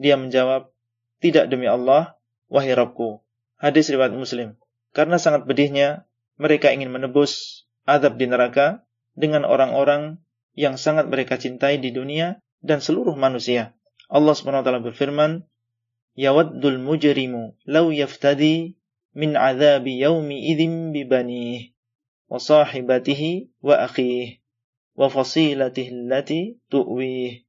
Dia 0.00 0.16
menjawab, 0.16 0.72
Tidak 1.20 1.52
demi 1.52 1.68
Allah, 1.68 2.16
wahai 2.48 2.72
Rabbku. 2.72 3.20
Hadis 3.60 3.92
riwayat 3.92 4.16
Muslim. 4.16 4.56
Karena 4.96 5.20
sangat 5.20 5.44
pedihnya, 5.44 6.08
mereka 6.40 6.72
ingin 6.72 6.88
menebus 6.88 7.64
adab 7.84 8.16
di 8.16 8.24
neraka 8.30 8.86
dengan 9.18 9.44
orang-orang 9.44 10.22
yang 10.54 10.78
sangat 10.78 11.10
mereka 11.10 11.36
cintai 11.36 11.76
di 11.82 11.90
dunia 11.90 12.40
dan 12.64 12.82
seluruh 12.82 13.14
manusia. 13.14 13.76
Allah 14.08 14.32
SWT 14.32 14.68
berfirman, 14.82 15.44
yawaddul 16.18 16.82
mujrimu 16.82 17.54
law 17.68 17.86
yaftadi 17.92 18.74
min 19.14 19.38
azabi 19.38 20.02
yaumi 20.02 20.50
idzin 20.50 20.90
bibanih 20.90 21.76
wa 22.26 22.42
sahibatihi 22.42 23.54
wa 23.62 23.86
akhihi 23.86 24.42
wa 24.98 25.06
fasilatihi 25.06 25.90
allati 25.94 26.58
tu'wih 26.72 27.46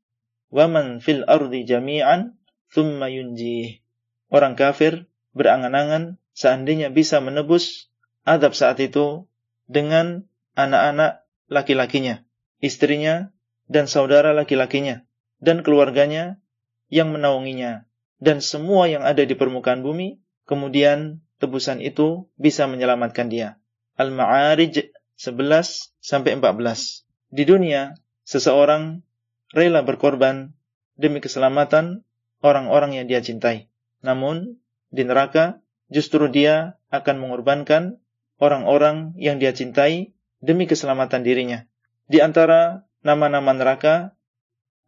wa 0.54 0.70
man 0.70 1.02
fil 1.02 1.26
ardi 1.26 1.66
jami'an 1.66 2.38
thumma 2.70 3.10
yunjih 3.10 3.82
orang 4.30 4.54
kafir 4.54 5.10
berangan-angan 5.34 6.22
seandainya 6.38 6.94
bisa 6.94 7.18
menebus 7.20 7.90
adab 8.24 8.54
saat 8.54 8.78
itu 8.78 9.26
dengan 9.66 10.30
anak-anak 10.54 11.26
laki-lakinya, 11.50 12.22
istrinya, 12.62 13.34
dan 13.70 13.86
saudara 13.86 14.34
laki-lakinya, 14.34 15.06
dan 15.38 15.62
keluarganya 15.62 16.42
yang 16.90 17.14
menaunginya, 17.14 17.86
dan 18.18 18.42
semua 18.42 18.90
yang 18.90 19.06
ada 19.06 19.22
di 19.24 19.38
permukaan 19.38 19.86
bumi, 19.86 20.20
kemudian 20.50 21.22
tebusan 21.38 21.80
itu 21.80 22.28
bisa 22.36 22.66
menyelamatkan 22.66 23.30
dia. 23.30 23.62
Al-Ma'arij 23.96 24.92
11 25.16 25.94
sampai 26.02 26.36
14. 26.36 27.06
Di 27.30 27.44
dunia, 27.46 27.94
seseorang 28.26 29.06
rela 29.54 29.86
berkorban 29.86 30.58
demi 30.98 31.22
keselamatan 31.22 32.04
orang-orang 32.42 32.98
yang 32.98 33.06
dia 33.06 33.22
cintai. 33.22 33.70
Namun, 34.02 34.58
di 34.90 35.06
neraka 35.06 35.62
justru 35.94 36.26
dia 36.28 36.80
akan 36.90 37.22
mengorbankan 37.22 38.02
orang-orang 38.42 39.14
yang 39.20 39.38
dia 39.38 39.54
cintai 39.54 40.16
demi 40.42 40.66
keselamatan 40.66 41.22
dirinya. 41.22 41.68
Di 42.10 42.24
antara 42.24 42.89
nama-nama 43.06 43.52
neraka 43.56 44.14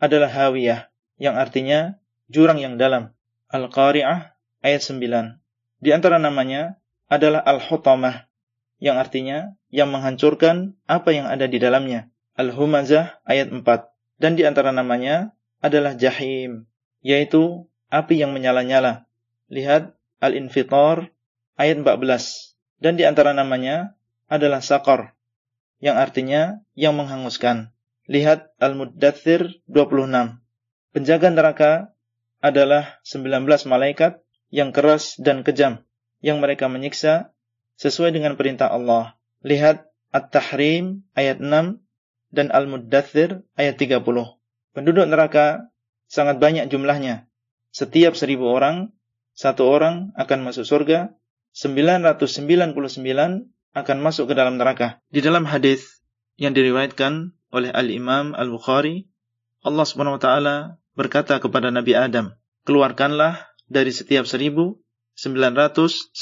adalah 0.01 0.31
Hawiyah, 0.31 0.90
yang 1.22 1.38
artinya 1.38 2.01
jurang 2.31 2.57
yang 2.57 2.75
dalam. 2.75 3.14
Al-Qari'ah 3.51 4.33
ayat 4.64 4.81
9. 4.81 5.38
Di 5.83 5.90
antara 5.91 6.17
namanya 6.17 6.80
adalah 7.11 7.43
Al-Hutamah 7.43 8.31
yang 8.81 8.98
artinya 8.98 9.53
yang 9.69 9.93
menghancurkan 9.93 10.73
apa 10.90 11.14
yang 11.14 11.30
ada 11.30 11.45
di 11.45 11.61
dalamnya. 11.61 12.09
Al-Humazah 12.40 13.22
ayat 13.27 13.53
4. 13.53 13.61
Dan 14.17 14.33
di 14.40 14.43
antara 14.48 14.73
namanya 14.73 15.35
adalah 15.61 15.93
Jahim, 15.93 16.65
yaitu 17.06 17.69
api 17.93 18.17
yang 18.23 18.33
menyala-nyala. 18.33 19.06
Lihat 19.51 19.93
Al-Infitar 20.23 21.14
ayat 21.59 21.83
14. 21.83 22.57
Dan 22.81 22.98
di 22.98 23.06
antara 23.06 23.38
namanya 23.38 23.93
adalah 24.25 24.64
Sakor, 24.64 25.14
yang 25.83 25.99
artinya 25.99 26.64
yang 26.73 26.98
menghanguskan. 26.98 27.69
Lihat 28.11 28.59
Al-Muddathir 28.59 29.64
26. 29.72 30.43
Penjaga 30.91 31.31
neraka 31.31 31.72
adalah 32.43 32.99
19 33.07 33.48
malaikat 33.72 34.19
yang 34.51 34.75
keras 34.75 35.15
dan 35.15 35.48
kejam 35.48 35.88
yang 36.19 36.43
mereka 36.43 36.67
menyiksa 36.67 37.31
sesuai 37.80 38.11
dengan 38.11 38.35
perintah 38.35 38.67
Allah. 38.67 39.15
Lihat 39.48 39.88
At-Tahrim 40.11 41.07
ayat 41.15 41.40
6 41.40 41.80
dan 42.35 42.51
Al-Muddathir 42.51 43.48
ayat 43.56 43.80
30. 43.80 44.03
Penduduk 44.75 45.07
neraka 45.07 45.72
sangat 46.11 46.35
banyak 46.43 46.67
jumlahnya. 46.67 47.31
Setiap 47.72 48.19
seribu 48.19 48.51
orang, 48.51 48.91
satu 49.31 49.72
orang 49.72 50.11
akan 50.19 50.51
masuk 50.51 50.67
surga, 50.67 51.15
999 51.56 52.75
akan 53.72 53.98
masuk 54.03 54.25
ke 54.27 54.33
dalam 54.35 54.59
neraka. 54.59 54.99
Di 55.07 55.23
dalam 55.23 55.48
hadis 55.48 56.03
yang 56.35 56.51
diriwayatkan 56.51 57.40
oleh 57.51 57.69
Al-Imam 57.71 58.33
Al-Bukhari, 58.33 59.05
Allah 59.61 59.85
Subhanahu 59.85 60.17
wa 60.17 60.23
taala 60.23 60.55
berkata 60.97 61.38
kepada 61.38 61.69
Nabi 61.69 61.93
Adam, 61.93 62.33
keluarkanlah 62.65 63.51
dari 63.67 63.91
setiap 63.93 64.25
seribu 64.25 64.81
999 65.19 66.15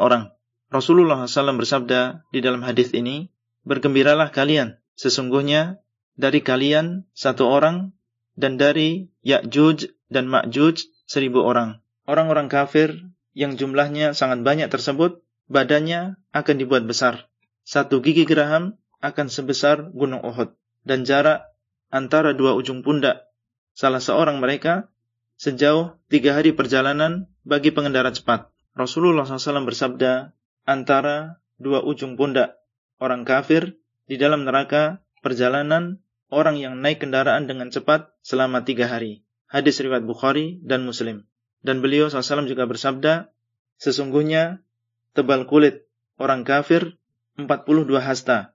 orang. 0.00 0.32
Rasulullah 0.72 1.28
SAW 1.28 1.60
bersabda 1.60 2.24
di 2.32 2.40
dalam 2.40 2.64
hadis 2.64 2.96
ini, 2.96 3.28
bergembiralah 3.68 4.32
kalian, 4.32 4.80
sesungguhnya 4.96 5.78
dari 6.16 6.40
kalian 6.40 7.04
satu 7.12 7.46
orang 7.46 7.92
dan 8.34 8.56
dari 8.56 9.12
Ya'juj 9.22 9.92
dan 10.08 10.28
Ma'juj 10.28 10.88
seribu 11.04 11.44
orang. 11.44 11.84
Orang-orang 12.08 12.48
kafir 12.48 12.96
yang 13.36 13.60
jumlahnya 13.60 14.16
sangat 14.16 14.40
banyak 14.40 14.72
tersebut, 14.72 15.20
badannya 15.48 16.16
akan 16.32 16.56
dibuat 16.56 16.88
besar. 16.88 17.28
Satu 17.62 18.02
gigi 18.02 18.26
geraham 18.26 18.80
akan 19.02 19.26
sebesar 19.28 19.90
gunung 19.90 20.22
Uhud. 20.22 20.54
Dan 20.86 21.02
jarak 21.02 21.50
antara 21.90 22.32
dua 22.32 22.54
ujung 22.54 22.80
pundak 22.86 23.28
salah 23.74 24.00
seorang 24.00 24.38
mereka 24.38 24.88
sejauh 25.36 25.98
tiga 26.06 26.38
hari 26.38 26.54
perjalanan 26.54 27.26
bagi 27.42 27.74
pengendara 27.74 28.14
cepat. 28.14 28.48
Rasulullah 28.72 29.26
SAW 29.26 29.68
bersabda, 29.68 30.32
antara 30.64 31.42
dua 31.60 31.84
ujung 31.84 32.16
pundak 32.16 32.62
orang 33.02 33.26
kafir 33.26 33.76
di 34.06 34.16
dalam 34.16 34.46
neraka 34.46 35.02
perjalanan 35.20 36.00
orang 36.32 36.56
yang 36.56 36.80
naik 36.80 37.02
kendaraan 37.04 37.44
dengan 37.50 37.68
cepat 37.68 38.14
selama 38.24 38.64
tiga 38.64 38.88
hari. 38.88 39.26
Hadis 39.50 39.82
riwayat 39.84 40.08
Bukhari 40.08 40.62
dan 40.64 40.88
Muslim. 40.88 41.28
Dan 41.60 41.84
beliau 41.84 42.08
SAW 42.08 42.48
juga 42.48 42.64
bersabda, 42.64 43.28
sesungguhnya 43.76 44.64
tebal 45.12 45.44
kulit 45.44 45.84
orang 46.16 46.42
kafir 46.48 46.96
42 47.36 48.00
hasta 48.00 48.51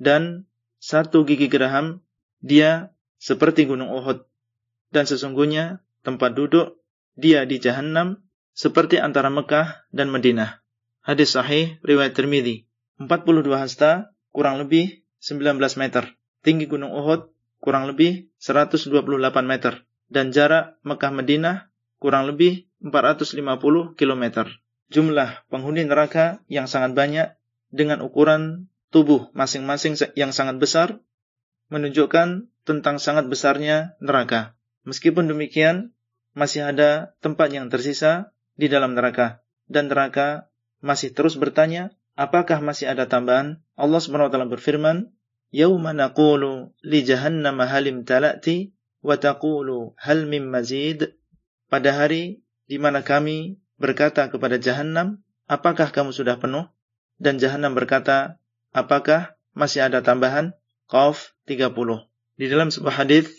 dan 0.00 0.48
satu 0.80 1.28
gigi 1.28 1.52
geraham 1.52 2.00
dia 2.40 2.90
seperti 3.20 3.68
gunung 3.68 3.92
Uhud 3.92 4.24
dan 4.88 5.04
sesungguhnya 5.04 5.84
tempat 6.00 6.32
duduk 6.32 6.80
dia 7.20 7.44
di 7.44 7.60
jahanam 7.60 8.24
seperti 8.56 8.96
antara 8.96 9.28
Mekah 9.28 9.84
dan 9.92 10.08
Madinah. 10.08 10.64
Hadis 11.04 11.36
sahih 11.36 11.76
riwayat 11.84 12.16
Tirmidzi. 12.16 12.64
42 13.00 13.44
hasta 13.56 14.12
kurang 14.32 14.60
lebih 14.60 15.04
19 15.20 15.56
meter. 15.80 16.16
Tinggi 16.40 16.64
gunung 16.64 16.92
Uhud 16.92 17.28
kurang 17.60 17.88
lebih 17.88 18.32
128 18.40 18.88
meter 19.44 19.84
dan 20.08 20.32
jarak 20.32 20.80
Mekah 20.80 21.12
Madinah 21.12 21.56
kurang 22.00 22.24
lebih 22.28 22.68
450 22.80 23.96
km. 23.96 24.24
Jumlah 24.90 25.46
penghuni 25.52 25.84
neraka 25.84 26.40
yang 26.48 26.66
sangat 26.66 26.96
banyak 26.96 27.36
dengan 27.70 28.02
ukuran 28.02 28.72
tubuh 28.90 29.30
masing-masing 29.32 29.94
yang 30.18 30.34
sangat 30.34 30.58
besar 30.58 30.88
menunjukkan 31.70 32.50
tentang 32.66 32.98
sangat 32.98 33.30
besarnya 33.30 33.94
neraka. 34.02 34.58
Meskipun 34.82 35.30
demikian, 35.30 35.94
masih 36.34 36.66
ada 36.66 37.14
tempat 37.22 37.50
yang 37.50 37.70
tersisa 37.70 38.34
di 38.54 38.70
dalam 38.70 38.94
neraka 38.94 39.42
dan 39.70 39.86
neraka 39.90 40.50
masih 40.82 41.14
terus 41.14 41.38
bertanya, 41.38 41.94
apakah 42.18 42.58
masih 42.58 42.90
ada 42.90 43.06
tambahan? 43.06 43.62
Allah 43.78 44.00
SWT 44.02 44.34
berfirman, 44.50 45.14
"Yauma 45.54 45.94
naqulu 45.94 46.74
li 46.82 47.06
jahannam 47.06 47.62
halim 47.62 48.02
talati 48.02 48.74
wa 49.04 49.14
taqulu 49.14 49.94
hal 50.00 50.26
mim 50.26 50.50
mazid?" 50.50 51.14
Pada 51.70 51.94
hari 51.94 52.42
di 52.66 52.82
mana 52.82 53.06
kami 53.06 53.62
berkata 53.78 54.26
kepada 54.26 54.58
jahanam, 54.58 55.22
"Apakah 55.46 55.94
kamu 55.94 56.10
sudah 56.10 56.40
penuh?" 56.42 56.66
Dan 57.20 57.36
jahanam 57.36 57.76
berkata, 57.76 58.40
"Apakah 58.70 59.36
masih 59.52 59.86
ada 59.86 60.02
tambahan?" 60.02 60.54
Qaf 60.90 61.38
30. 61.46 62.06
Di 62.34 62.46
dalam 62.50 62.74
sebuah 62.74 63.06
hadis 63.06 63.30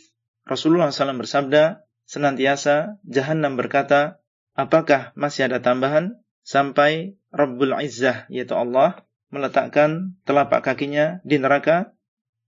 Rasulullah 0.47 0.91
SAW 0.91 1.19
bersabda, 1.19 1.83
senantiasa 2.07 2.99
jahanam 3.07 3.59
berkata, 3.59 4.23
"Apakah 4.55 5.11
masih 5.19 5.51
ada 5.51 5.59
tambahan?" 5.59 6.19
sampai 6.41 7.15
Rabbul 7.31 7.71
Izzah 7.79 8.27
yaitu 8.27 8.57
Allah 8.57 9.05
meletakkan 9.31 10.19
telapak 10.27 10.65
kakinya 10.65 11.23
di 11.23 11.39
neraka, 11.39 11.95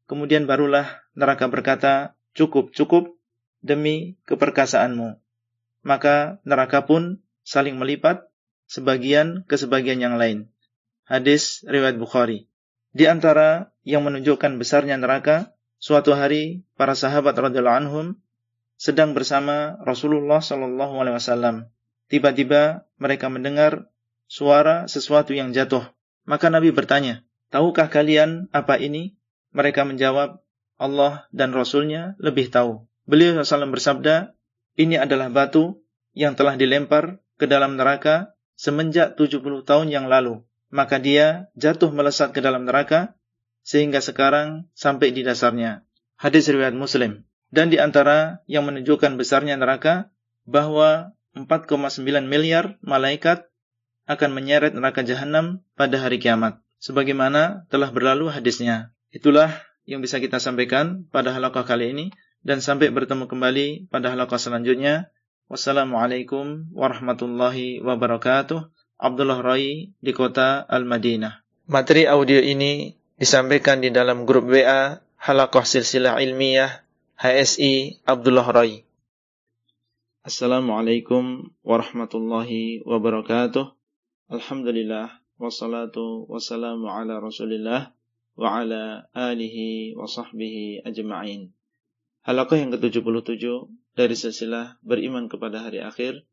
kemudian 0.10 0.44
barulah 0.44 1.04
neraka 1.16 1.48
berkata, 1.48 2.20
"Cukup, 2.36 2.76
cukup 2.76 3.16
demi 3.64 4.20
keperkasaanmu." 4.28 5.16
Maka 5.88 6.44
neraka 6.44 6.84
pun 6.84 7.24
saling 7.48 7.80
melipat 7.80 8.28
sebagian 8.68 9.48
ke 9.48 9.56
sebagian 9.56 10.00
yang 10.00 10.16
lain. 10.20 10.52
Hadis 11.08 11.64
riwayat 11.68 12.00
Bukhari. 12.00 12.48
Di 12.94 13.10
antara 13.10 13.74
yang 13.82 14.06
menunjukkan 14.06 14.62
besarnya 14.62 15.02
neraka, 15.02 15.58
suatu 15.82 16.14
hari 16.14 16.62
para 16.78 16.94
sahabat 16.94 17.34
radhiyallahu 17.34 17.80
anhum 17.82 18.08
sedang 18.78 19.18
bersama 19.18 19.82
Rasulullah 19.82 20.40
sallallahu 20.40 21.02
alaihi 21.02 21.18
wasallam. 21.18 21.56
Tiba-tiba 22.08 22.86
mereka 23.02 23.34
mendengar 23.34 23.90
suara 24.30 24.86
sesuatu 24.86 25.34
yang 25.34 25.50
jatuh. 25.58 25.82
Maka 26.30 26.54
Nabi 26.54 26.70
bertanya, 26.70 27.26
"Tahukah 27.50 27.90
kalian 27.90 28.54
apa 28.54 28.78
ini?" 28.78 29.18
Mereka 29.58 29.90
menjawab, 29.90 30.42
"Allah 30.78 31.26
dan 31.34 31.50
Rasulnya 31.50 32.14
lebih 32.22 32.54
tahu." 32.54 32.86
Beliau 33.10 33.34
SAW 33.42 33.74
bersabda, 33.74 34.38
"Ini 34.78 35.02
adalah 35.02 35.34
batu 35.34 35.82
yang 36.14 36.38
telah 36.38 36.54
dilempar 36.56 37.20
ke 37.42 37.50
dalam 37.50 37.76
neraka 37.76 38.38
semenjak 38.54 39.18
70 39.18 39.66
tahun 39.66 39.90
yang 39.90 40.06
lalu." 40.06 40.46
Maka 40.74 40.98
dia 40.98 41.54
jatuh 41.54 41.94
melesat 41.94 42.34
ke 42.34 42.42
dalam 42.42 42.66
neraka 42.66 43.14
sehingga 43.62 44.02
sekarang 44.02 44.66
sampai 44.74 45.14
di 45.14 45.22
dasarnya. 45.22 45.86
Hadis 46.18 46.50
riwayat 46.50 46.74
Muslim. 46.74 47.30
Dan 47.54 47.70
di 47.70 47.78
antara 47.78 48.42
yang 48.50 48.66
menunjukkan 48.66 49.14
besarnya 49.14 49.54
neraka 49.54 50.10
bahwa 50.50 51.14
4,9 51.38 52.26
miliar 52.26 52.82
malaikat 52.82 53.46
akan 54.10 54.30
menyeret 54.34 54.74
neraka 54.74 55.06
jahanam 55.06 55.62
pada 55.78 56.02
hari 56.02 56.18
kiamat. 56.18 56.58
Sebagaimana 56.82 57.70
telah 57.70 57.94
berlalu 57.94 58.34
hadisnya. 58.34 58.90
Itulah 59.14 59.54
yang 59.86 60.02
bisa 60.02 60.18
kita 60.18 60.42
sampaikan 60.42 61.06
pada 61.14 61.30
halaqah 61.38 61.64
kali 61.64 61.94
ini 61.94 62.06
dan 62.42 62.66
sampai 62.66 62.90
bertemu 62.90 63.30
kembali 63.30 63.94
pada 63.94 64.10
halaqah 64.10 64.42
selanjutnya. 64.42 65.14
Wassalamualaikum 65.48 66.74
warahmatullahi 66.74 67.86
wabarakatuh. 67.86 68.83
Abdullah 69.04 69.44
Rai 69.44 69.92
di 70.00 70.12
kota 70.16 70.64
Al-Madinah. 70.64 71.44
Materi 71.68 72.08
audio 72.08 72.40
ini 72.40 72.96
disampaikan 73.20 73.84
di 73.84 73.92
dalam 73.92 74.24
grup 74.24 74.48
WA 74.48 75.04
Halakoh 75.20 75.68
Silsilah 75.68 76.24
Ilmiah 76.24 76.88
HSI 77.20 78.00
Abdullah 78.08 78.48
Rai. 78.48 78.88
Assalamualaikum 80.24 81.52
warahmatullahi 81.68 82.80
wabarakatuh. 82.88 83.76
Alhamdulillah 84.32 85.20
wassalatu 85.36 86.24
wassalamu 86.32 86.88
ala 86.88 87.20
Rasulillah 87.20 87.92
wa 88.40 88.48
ala 88.56 89.12
alihi 89.12 90.00
wa 90.00 90.08
sahbihi 90.08 90.88
ajma'in. 90.88 91.52
Halaqah 92.24 92.56
yang 92.56 92.72
ke-77 92.72 93.68
dari 94.00 94.16
silsilah 94.16 94.80
beriman 94.80 95.28
kepada 95.28 95.60
hari 95.60 95.84
akhir 95.84 96.24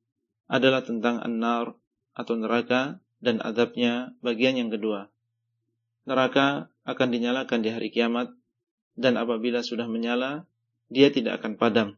adalah 0.47 0.87
tentang 0.87 1.19
an-nar 1.19 1.75
atau 2.21 2.37
neraka 2.37 3.01
dan 3.25 3.41
adabnya 3.41 4.13
bagian 4.21 4.61
yang 4.61 4.69
kedua. 4.69 5.09
Neraka 6.05 6.69
akan 6.85 7.09
dinyalakan 7.09 7.65
di 7.65 7.73
hari 7.73 7.89
kiamat 7.89 8.29
dan 9.01 9.17
apabila 9.17 9.65
sudah 9.65 9.89
menyala, 9.89 10.45
dia 10.93 11.09
tidak 11.09 11.41
akan 11.41 11.57
padam. 11.57 11.89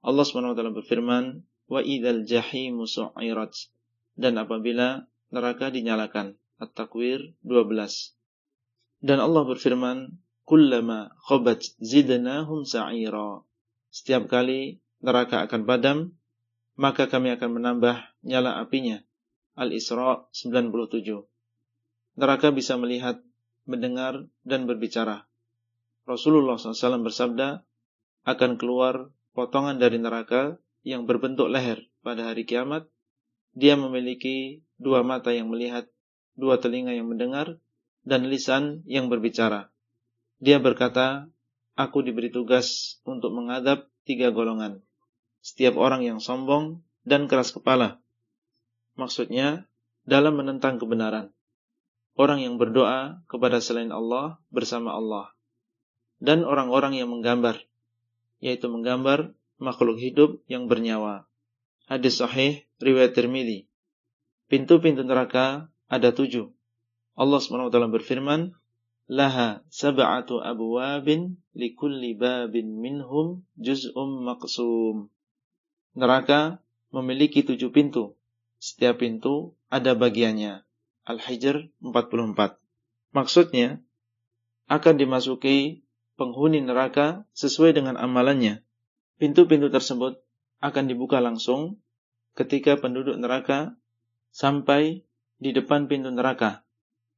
Allah 0.00 0.24
SWT 0.24 0.56
berfirman, 0.56 1.44
"Wa 1.68 1.84
idzal 1.84 2.24
jahimu 2.24 2.88
su'irat." 2.88 3.68
Dan 4.16 4.40
apabila 4.40 5.04
neraka 5.28 5.68
dinyalakan, 5.68 6.40
At-Takwir 6.56 7.36
12. 7.44 8.14
Dan 9.02 9.18
Allah 9.18 9.42
berfirman, 9.44 10.16
"Kullama 10.48 11.12
khabat 11.28 11.76
zidnahum 11.82 12.64
sa'ira." 12.64 13.42
Setiap 13.92 14.30
kali 14.30 14.78
neraka 15.02 15.44
akan 15.44 15.62
padam, 15.66 15.98
maka 16.78 17.10
kami 17.10 17.34
akan 17.34 17.60
menambah 17.60 17.96
nyala 18.24 18.62
apinya 18.62 19.02
Al-Isra 19.52 20.24
97. 20.32 21.28
Neraka 22.16 22.48
bisa 22.52 22.80
melihat, 22.80 23.20
mendengar, 23.68 24.24
dan 24.48 24.64
berbicara. 24.64 25.28
Rasulullah 26.08 26.56
SAW 26.58 27.04
bersabda, 27.04 27.62
akan 28.24 28.56
keluar 28.58 29.12
potongan 29.36 29.76
dari 29.76 30.00
neraka 30.00 30.58
yang 30.82 31.06
berbentuk 31.06 31.52
leher 31.52 31.84
pada 32.02 32.32
hari 32.32 32.48
kiamat. 32.48 32.90
Dia 33.52 33.76
memiliki 33.76 34.64
dua 34.80 35.04
mata 35.06 35.30
yang 35.30 35.52
melihat, 35.52 35.86
dua 36.34 36.58
telinga 36.58 36.96
yang 36.96 37.06
mendengar, 37.06 37.60
dan 38.02 38.26
lisan 38.26 38.82
yang 38.88 39.06
berbicara. 39.06 39.70
Dia 40.42 40.58
berkata, 40.58 41.30
aku 41.78 42.02
diberi 42.02 42.34
tugas 42.34 42.98
untuk 43.06 43.30
mengadab 43.30 43.86
tiga 44.02 44.34
golongan. 44.34 44.82
Setiap 45.38 45.78
orang 45.78 46.02
yang 46.02 46.18
sombong 46.18 46.82
dan 47.06 47.30
keras 47.30 47.54
kepala, 47.54 48.01
Maksudnya, 49.02 49.66
dalam 50.06 50.38
menentang 50.38 50.78
kebenaran. 50.78 51.34
Orang 52.14 52.38
yang 52.38 52.54
berdoa 52.54 53.18
kepada 53.26 53.58
selain 53.58 53.90
Allah 53.90 54.38
bersama 54.54 54.94
Allah. 54.94 55.34
Dan 56.22 56.46
orang-orang 56.46 57.02
yang 57.02 57.10
menggambar, 57.10 57.58
yaitu 58.38 58.70
menggambar 58.70 59.34
makhluk 59.58 59.98
hidup 59.98 60.38
yang 60.46 60.70
bernyawa. 60.70 61.26
Hadis 61.90 62.22
sahih 62.22 62.62
riwayat 62.78 63.18
Tirmidzi. 63.18 63.66
Pintu-pintu 64.46 65.02
neraka 65.02 65.66
ada 65.90 66.14
tujuh. 66.14 66.54
Allah 67.18 67.42
SWT 67.42 67.74
berfirman, 67.74 68.54
Laha 69.10 69.66
sab'atu 69.66 70.38
abwabin 70.38 71.42
likulli 71.58 72.14
babin 72.14 72.78
minhum 72.78 73.42
juz'um 73.58 74.22
maqsum. 74.22 75.10
Neraka 75.98 76.62
memiliki 76.94 77.42
tujuh 77.42 77.74
pintu 77.74 78.14
setiap 78.62 79.02
pintu 79.02 79.58
ada 79.66 79.98
bagiannya. 79.98 80.62
Al-Hijr 81.02 81.74
44. 81.82 82.62
Maksudnya, 83.10 83.82
akan 84.70 84.94
dimasuki 85.02 85.82
penghuni 86.14 86.62
neraka 86.62 87.26
sesuai 87.34 87.74
dengan 87.74 87.98
amalannya. 87.98 88.62
Pintu-pintu 89.18 89.66
tersebut 89.66 90.22
akan 90.62 90.84
dibuka 90.86 91.18
langsung 91.18 91.82
ketika 92.38 92.78
penduduk 92.78 93.18
neraka 93.18 93.74
sampai 94.30 95.02
di 95.42 95.50
depan 95.50 95.90
pintu 95.90 96.14
neraka 96.14 96.62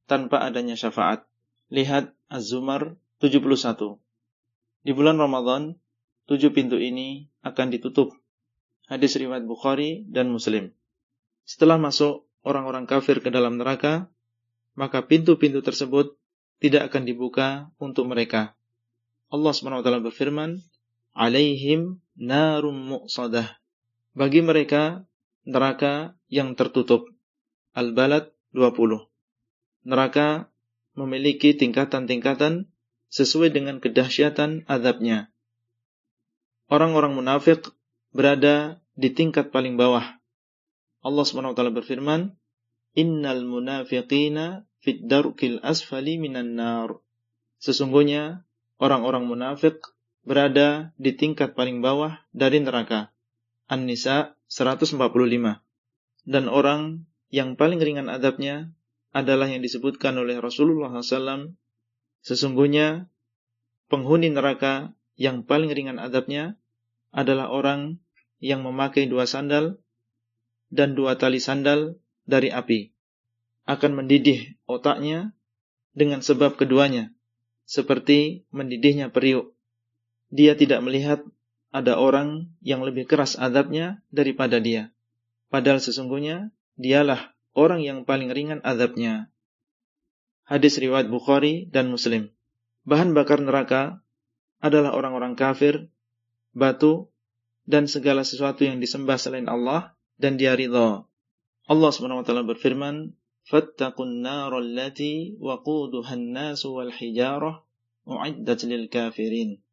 tanpa 0.09 0.41
adanya 0.41 0.73
syafaat. 0.73 1.29
Lihat 1.69 2.09
Az-Zumar 2.25 2.97
71. 3.21 4.01
Di 4.81 4.91
bulan 4.97 5.21
Ramadan, 5.21 5.77
tujuh 6.25 6.49
pintu 6.57 6.81
ini 6.81 7.29
akan 7.45 7.69
ditutup. 7.69 8.17
Hadis 8.89 9.13
riwayat 9.17 9.45
Bukhari 9.45 10.09
dan 10.09 10.33
Muslim. 10.33 10.73
Setelah 11.45 11.77
masuk 11.77 12.25
orang-orang 12.41 12.89
kafir 12.89 13.21
ke 13.21 13.29
dalam 13.29 13.61
neraka, 13.61 14.09
maka 14.73 15.05
pintu-pintu 15.05 15.61
tersebut 15.61 16.17
tidak 16.59 16.91
akan 16.91 17.03
dibuka 17.05 17.69
untuk 17.77 18.09
mereka. 18.09 18.57
Allah 19.29 19.53
SWT 19.53 20.05
berfirman, 20.05 20.61
"Alaihim 21.13 22.01
narum 22.17 22.75
muqsadah." 22.75 23.61
Bagi 24.15 24.41
mereka 24.41 25.05
neraka 25.45 26.17
yang 26.31 26.57
tertutup. 26.57 27.05
Al-Balad 27.75 28.31
20. 28.55 29.05
Neraka 29.85 30.49
memiliki 30.95 31.53
tingkatan-tingkatan 31.53 32.71
sesuai 33.11 33.53
dengan 33.53 33.77
kedahsyatan 33.79 34.65
azabnya. 34.65 35.29
orang-orang 36.65 37.13
munafik 37.13 37.61
berada 38.09 38.81
di 38.97 39.13
tingkat 39.13 39.53
paling 39.53 39.77
bawah. 39.77 40.17
Allah 41.05 41.21
SWT 41.21 41.61
berfirman, 41.69 42.33
Innal 42.97 43.45
munafiqina 43.45 44.65
fid 44.81 45.05
darkil 45.05 45.61
asfali 45.61 46.17
minan 46.17 46.57
nar. 46.57 46.97
Sesungguhnya 47.61 48.41
orang-orang 48.81 49.29
munafik 49.29 49.77
berada 50.25 50.97
di 50.97 51.13
tingkat 51.13 51.53
paling 51.53 51.85
bawah 51.85 52.17
dari 52.33 52.57
neraka. 52.57 53.13
An-Nisa 53.69 54.33
145. 54.49 54.97
Dan 56.25 56.49
orang 56.49 57.05
yang 57.29 57.53
paling 57.53 57.77
ringan 57.77 58.09
adabnya 58.09 58.73
adalah 59.13 59.45
yang 59.45 59.61
disebutkan 59.61 60.17
oleh 60.17 60.41
Rasulullah 60.41 60.89
SAW. 60.89 61.53
Sesungguhnya 62.25 63.05
penghuni 63.93 64.33
neraka 64.33 64.97
yang 65.13 65.45
paling 65.45 65.69
ringan 65.69 66.01
adabnya 66.01 66.57
adalah 67.13 67.53
orang 67.53 68.01
yang 68.41 68.65
memakai 68.65 69.05
dua 69.05 69.29
sandal 69.29 69.79
dan 70.75 70.99
dua 70.99 71.15
tali 71.15 71.39
sandal 71.39 71.95
dari 72.27 72.51
api. 72.51 72.91
Akan 73.63 73.95
mendidih 73.95 74.59
otaknya 74.67 75.31
dengan 75.95 76.19
sebab 76.19 76.59
keduanya, 76.59 77.15
seperti 77.63 78.43
mendidihnya 78.51 79.09
periuk 79.09 79.55
dia 80.35 80.57
tidak 80.57 80.83
melihat 80.83 81.23
ada 81.71 81.95
orang 81.99 82.51
yang 82.59 82.83
lebih 82.83 83.07
keras 83.07 83.39
adabnya 83.39 84.03
daripada 84.11 84.59
dia. 84.59 84.91
Padahal 85.47 85.79
sesungguhnya 85.79 86.51
dialah 86.75 87.35
orang 87.55 87.83
yang 87.83 88.03
paling 88.03 88.31
ringan 88.31 88.59
adabnya. 88.63 89.31
Hadis 90.43 90.75
riwayat 90.77 91.07
Bukhari 91.07 91.71
dan 91.71 91.87
Muslim. 91.87 92.35
Bahan 92.85 93.15
bakar 93.17 93.41
neraka 93.41 94.03
adalah 94.61 94.93
orang-orang 94.93 95.33
kafir, 95.39 95.89
batu, 96.53 97.09
dan 97.65 97.89
segala 97.89 98.21
sesuatu 98.21 98.61
yang 98.61 98.77
disembah 98.77 99.17
selain 99.17 99.49
Allah 99.49 99.94
dan 100.21 100.39
dia 100.39 100.55
ridha. 100.55 101.07
Allah 101.65 101.89
SWT 101.89 102.29
berfirman, 102.45 103.15
"Fattaqun 103.47 104.21
naral 104.21 104.73
lati 104.75 105.35
waquduha 105.37 106.13
an-nasu 106.13 106.75
wal 106.75 106.93
hijarah 106.93 107.61
u'iddat 108.05 108.63
lil 108.69 108.87
kafirin." 108.91 109.65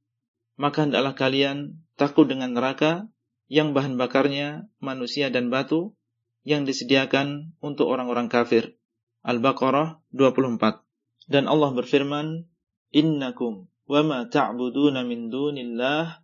maka 0.63 0.87
hendaklah 0.87 1.19
kalian 1.19 1.83
takut 1.99 2.29
dengan 2.29 2.55
neraka 2.55 3.11
yang 3.51 3.75
bahan 3.75 3.99
bakarnya 3.99 4.71
manusia 4.79 5.29
dan 5.29 5.51
batu 5.51 5.99
yang 6.47 6.63
disediakan 6.63 7.59
untuk 7.59 7.91
orang-orang 7.91 8.31
kafir. 8.31 8.79
Al-Baqarah 9.27 10.03
24. 10.15 10.83
Dan 11.31 11.47
Allah 11.47 11.71
berfirman, 11.75 12.47
"Innakum 12.95 13.67
wa 13.91 14.01
ma 14.03 14.19
ta'buduna 14.27 15.03
min 15.03 15.31
dunillah 15.31 16.23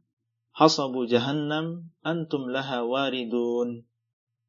hasabu 0.54 1.06
jahannam 1.10 1.90
antum 2.06 2.46
laha 2.50 2.86
waridun." 2.86 3.86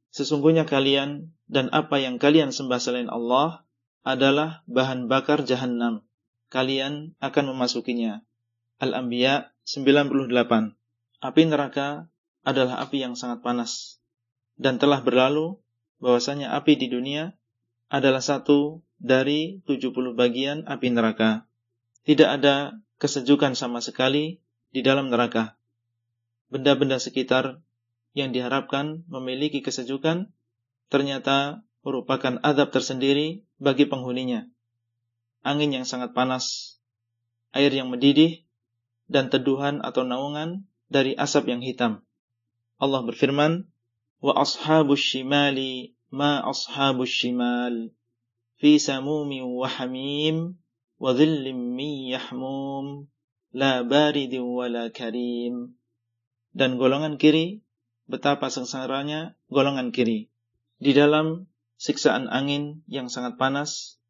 Sesungguhnya 0.10 0.66
kalian 0.66 1.34
dan 1.46 1.70
apa 1.70 2.02
yang 2.02 2.18
kalian 2.18 2.50
sembah 2.50 2.82
selain 2.82 3.10
Allah 3.10 3.66
adalah 4.02 4.66
bahan 4.66 5.06
bakar 5.06 5.46
jahannam. 5.46 6.02
Kalian 6.50 7.14
akan 7.22 7.54
memasukinya. 7.54 8.26
Al-Anbiya 8.82 9.54
98. 9.70 10.74
Api 11.20 11.42
neraka 11.46 12.10
adalah 12.42 12.82
api 12.82 13.06
yang 13.06 13.14
sangat 13.14 13.46
panas. 13.46 14.02
Dan 14.58 14.82
telah 14.82 15.04
berlalu 15.06 15.62
bahwasanya 16.02 16.58
api 16.58 16.80
di 16.80 16.90
dunia 16.90 17.38
adalah 17.92 18.24
satu 18.24 18.82
dari 18.98 19.62
70 19.68 19.94
bagian 20.18 20.66
api 20.66 20.90
neraka. 20.90 21.46
Tidak 22.08 22.26
ada 22.26 22.80
kesejukan 22.98 23.54
sama 23.54 23.84
sekali 23.84 24.42
di 24.74 24.82
dalam 24.82 25.14
neraka. 25.14 25.60
Benda-benda 26.50 26.98
sekitar 26.98 27.62
yang 28.18 28.34
diharapkan 28.34 29.06
memiliki 29.06 29.62
kesejukan 29.62 30.34
ternyata 30.90 31.62
merupakan 31.86 32.42
adab 32.42 32.74
tersendiri 32.74 33.46
bagi 33.62 33.88
penghuninya. 33.88 34.50
Angin 35.46 35.72
yang 35.72 35.86
sangat 35.88 36.12
panas, 36.12 36.78
air 37.56 37.72
yang 37.72 37.88
mendidih, 37.88 38.44
dan 39.08 39.32
teduhan 39.32 39.82
atau 39.82 40.04
naungan 40.04 40.68
dari 40.92 41.16
asap 41.16 41.50
yang 41.56 41.62
hitam. 41.64 42.04
Allah 42.78 43.02
berfirman, 43.06 43.66
"Wa 44.20 44.44
ashabus 44.44 45.00
shimali 45.00 45.96
ma 46.12 46.44
ashabus 46.44 47.10
shimal 47.10 47.94
fi 48.60 48.76
samumi 48.78 49.40
wa 49.42 49.70
hamim 49.70 50.60
wa 51.00 51.16
dhillim 51.16 51.78
min 51.78 52.12
yahmum 52.12 53.08
la 53.56 53.82
baridin 53.88 54.44
wa 54.44 54.68
la 54.68 54.92
karim." 54.92 55.80
Dan 56.52 56.76
golongan 56.76 57.16
kiri 57.16 57.62
betapa 58.10 58.50
sengsaranya 58.50 59.38
golongan 59.54 59.94
kiri. 59.94 60.34
Di 60.82 60.98
dalam 60.98 61.46
siksaan 61.78 62.26
angin 62.28 62.82
yang 62.90 63.08
sangat 63.08 63.38
panas, 63.38 64.02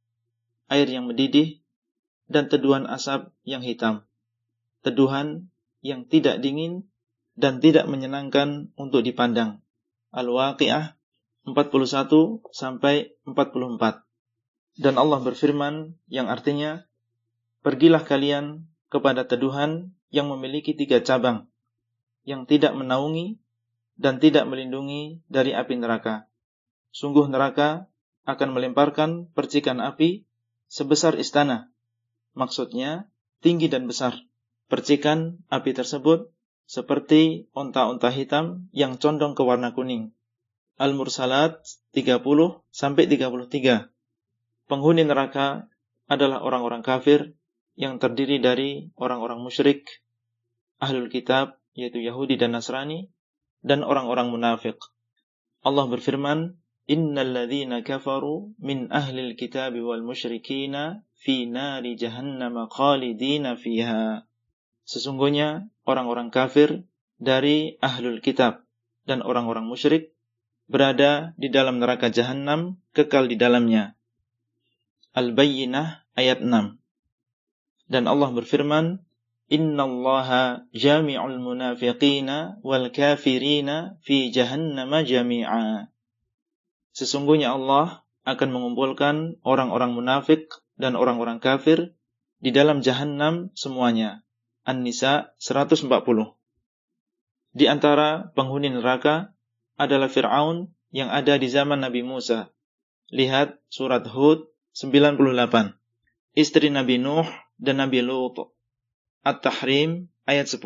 air 0.72 0.88
yang 0.88 1.06
mendidih, 1.06 1.60
dan 2.32 2.48
teduhan 2.48 2.88
asap 2.88 3.30
yang 3.44 3.60
hitam 3.60 4.10
teduhan 4.82 5.52
yang 5.84 6.08
tidak 6.08 6.40
dingin 6.44 6.88
dan 7.40 7.64
tidak 7.64 7.88
menyenangkan 7.88 8.72
untuk 8.76 9.04
dipandang. 9.04 9.64
Al-Waqiah 10.12 11.00
41 11.48 12.44
sampai 12.52 13.16
44. 13.24 14.80
Dan 14.80 14.96
Allah 14.96 15.20
berfirman 15.24 15.96
yang 16.12 16.28
artinya, 16.28 16.88
Pergilah 17.60 18.08
kalian 18.08 18.72
kepada 18.88 19.28
teduhan 19.28 19.92
yang 20.16 20.32
memiliki 20.32 20.72
tiga 20.72 21.04
cabang, 21.04 21.52
yang 22.24 22.48
tidak 22.48 22.72
menaungi 22.72 23.36
dan 24.00 24.24
tidak 24.24 24.48
melindungi 24.48 25.20
dari 25.28 25.52
api 25.52 25.76
neraka. 25.76 26.32
Sungguh 26.96 27.28
neraka 27.28 27.92
akan 28.24 28.56
melemparkan 28.56 29.28
percikan 29.36 29.84
api 29.84 30.24
sebesar 30.72 31.20
istana. 31.20 31.70
Maksudnya, 32.34 33.12
tinggi 33.44 33.68
dan 33.68 33.86
besar 33.86 34.16
Percikan 34.70 35.42
api 35.50 35.74
tersebut 35.74 36.30
seperti 36.70 37.50
onta-onta 37.58 38.14
hitam 38.14 38.70
yang 38.70 39.02
condong 39.02 39.34
ke 39.34 39.42
warna 39.42 39.74
kuning. 39.74 40.14
Al-Mursalat 40.78 41.66
30 41.98 42.22
sampai 42.70 43.10
33. 43.10 43.90
Penghuni 44.70 45.04
neraka 45.10 45.66
adalah 46.06 46.46
orang-orang 46.46 46.86
kafir 46.86 47.34
yang 47.74 47.98
terdiri 47.98 48.38
dari 48.38 48.94
orang-orang 48.94 49.42
musyrik, 49.42 49.90
ahlul 50.78 51.10
kitab 51.10 51.58
yaitu 51.74 52.06
Yahudi 52.06 52.38
dan 52.38 52.54
Nasrani 52.54 53.10
dan 53.66 53.84
orang-orang 53.84 54.32
munafik. 54.32 54.80
Allah 55.64 55.86
berfirman, 55.92 56.56
"Innal 56.88 57.36
ladzina 57.36 57.84
kafaru 57.84 58.56
min 58.60 58.88
ahlil 58.90 59.36
kitab 59.36 59.76
wal 59.76 60.02
musyrikina 60.02 61.04
fi 61.20 61.46
nari 61.46 62.00
jahannam 62.00 62.68
khalidina 62.72 63.60
fiha." 63.60 64.24
Sesungguhnya 64.88 65.70
orang-orang 65.86 66.32
kafir 66.34 66.88
dari 67.20 67.78
ahlul 67.84 68.24
kitab 68.24 68.66
dan 69.06 69.22
orang-orang 69.22 69.68
musyrik 69.68 70.16
berada 70.70 71.34
di 71.36 71.50
dalam 71.50 71.82
neraka 71.82 72.14
jahanam 72.14 72.80
kekal 72.94 73.28
di 73.28 73.36
dalamnya. 73.36 73.98
Al-Bayyinah 75.18 76.06
ayat 76.14 76.46
6. 76.46 76.78
Dan 77.90 78.06
Allah 78.06 78.30
berfirman, 78.30 79.02
Inna 79.50 79.90
allaha 79.90 80.70
jami'ul 80.78 81.42
munafiqina 81.42 82.62
wal 82.62 82.94
kafirina 82.94 83.98
fi 84.06 84.30
jahannama 84.30 85.02
jami'a. 85.02 85.90
Sesungguhnya 86.94 87.58
Allah 87.58 88.06
akan 88.30 88.50
mengumpulkan 88.54 89.42
orang-orang 89.42 89.98
munafik 89.98 90.54
dan 90.78 90.94
orang-orang 90.94 91.42
kafir 91.42 91.98
di 92.38 92.54
dalam 92.54 92.86
jahanam 92.86 93.50
semuanya. 93.58 94.22
An-Nisa 94.70 95.34
140. 95.42 95.90
Di 97.58 97.66
antara 97.66 98.30
penghuni 98.38 98.70
neraka 98.70 99.34
adalah 99.82 100.14
Fir'aun 100.14 100.70
yang 100.94 101.10
ada 101.10 101.42
di 101.42 101.50
zaman 101.50 101.82
Nabi 101.82 102.06
Musa. 102.06 102.54
Lihat 103.10 103.58
surat 103.74 104.06
Hud 104.06 104.46
98. 104.78 105.74
Istri 106.38 106.70
Nabi 106.70 107.02
Nuh 107.02 107.26
dan 107.58 107.82
Nabi 107.82 108.06
Lut. 108.06 108.54
At-Tahrim 109.24 110.08
ayat 110.24 110.48
10. 110.48 110.64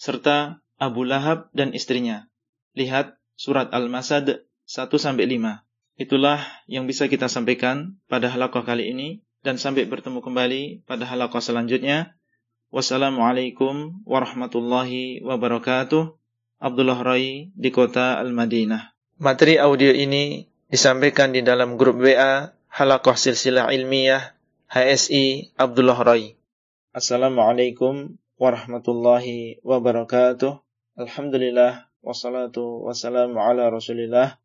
Serta 0.00 0.64
Abu 0.80 1.04
Lahab 1.04 1.52
dan 1.52 1.76
istrinya. 1.76 2.26
Lihat 2.74 3.16
surat 3.36 3.70
Al-Masad 3.70 4.46
1 4.66 4.90
sampai 4.98 5.28
5. 5.28 5.64
Itulah 5.94 6.42
yang 6.66 6.90
bisa 6.90 7.06
kita 7.06 7.30
sampaikan 7.30 8.00
pada 8.10 8.26
halaqah 8.26 8.66
kali 8.66 8.90
ini 8.90 9.22
dan 9.46 9.60
sampai 9.60 9.86
bertemu 9.86 10.24
kembali 10.24 10.62
pada 10.88 11.06
halaqah 11.06 11.38
selanjutnya. 11.38 12.18
Wassalamualaikum 12.74 14.02
warahmatullahi 14.02 15.22
wabarakatuh. 15.22 16.18
Abdullah 16.58 16.98
Rai 17.04 17.52
di 17.54 17.70
kota 17.70 18.18
Al-Madinah. 18.18 18.96
Materi 19.20 19.60
audio 19.60 19.94
ini 19.94 20.48
disampaikan 20.66 21.30
di 21.30 21.44
dalam 21.44 21.78
grup 21.78 22.02
WA 22.02 22.50
Halakoh 22.72 23.14
Silsilah 23.14 23.70
Ilmiah 23.70 24.34
HSI 24.66 25.54
Abdullah 25.54 26.00
Rai. 26.02 26.34
Assalamualaikum 26.94 28.22
warahmatullahi 28.38 29.58
wabarakatuh. 29.66 30.62
Alhamdulillah 30.94 31.90
wassalatu 32.06 32.86
wassalamu 32.86 33.34
ala 33.42 33.66
Rasulillah 33.66 34.38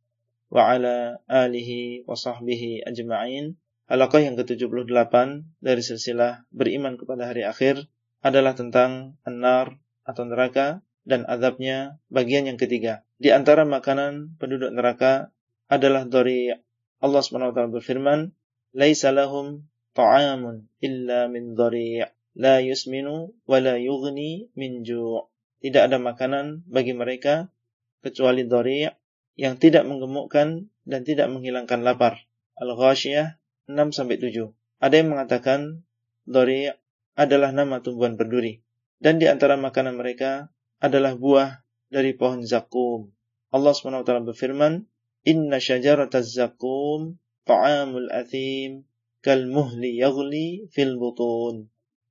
wa 0.50 0.62
ala 0.66 1.22
alihi 1.30 2.10
wa 2.10 2.18
sahbihi 2.18 2.90
ajma'in. 2.90 3.54
Halaqah 3.86 4.26
yang 4.26 4.34
ke-78 4.34 5.14
dari 5.62 5.82
silsilah 5.86 6.50
beriman 6.50 6.98
kepada 6.98 7.30
hari 7.30 7.46
akhir 7.46 7.86
adalah 8.26 8.58
tentang 8.58 9.22
an-nar 9.30 9.78
atau 10.02 10.26
neraka 10.26 10.82
dan 11.06 11.30
azabnya 11.30 12.02
bagian 12.10 12.50
yang 12.50 12.58
ketiga. 12.58 13.06
Di 13.22 13.30
antara 13.30 13.62
makanan 13.62 14.42
penduduk 14.42 14.74
neraka 14.74 15.30
adalah 15.70 16.02
dari 16.02 16.50
Allah 16.98 17.22
SWT 17.22 17.70
berfirman, 17.70 18.34
"Laisa 18.74 19.14
lahum 19.14 19.70
ta'amun 19.94 20.66
illa 20.82 21.30
min 21.30 21.54
dhari' 21.54 22.18
la 22.36 22.62
yusminu 22.62 23.32
wa 23.48 23.58
la 23.58 23.80
yughni 23.80 24.54
min 24.54 24.84
ju'." 24.86 25.26
Tidak 25.60 25.92
ada 25.92 26.00
makanan 26.00 26.64
bagi 26.70 26.96
mereka 26.96 27.52
kecuali 28.00 28.48
dhari' 28.48 28.88
yang 29.36 29.60
tidak 29.60 29.84
menggemukkan 29.88 30.72
dan 30.88 31.02
tidak 31.04 31.28
menghilangkan 31.28 31.84
lapar. 31.84 32.28
Al-Ghashiyah 32.60 33.40
6 33.68 33.96
sampai 33.96 34.20
7. 34.20 34.56
Ada 34.80 34.96
yang 35.04 35.16
mengatakan 35.16 35.84
dhari' 36.24 36.72
adalah 37.20 37.52
nama 37.52 37.84
tumbuhan 37.84 38.16
berduri 38.16 38.64
dan 39.00 39.18
di 39.18 39.26
antara 39.32 39.56
makanan 39.56 39.96
mereka 39.96 40.52
adalah 40.84 41.16
buah 41.16 41.64
dari 41.88 42.14
pohon 42.14 42.44
zakum. 42.44 43.16
Allah 43.50 43.74
SWT 43.74 44.06
berfirman, 44.06 44.86
Inna 45.28 45.60
syajarataz 45.60 46.36
zakum 46.36 47.20
ta'amul 47.44 48.12
athim 48.12 48.88
kal 49.20 49.48
muhli 49.52 50.00
yaghli 50.00 50.72
fil 50.72 50.96
butun 50.96 51.68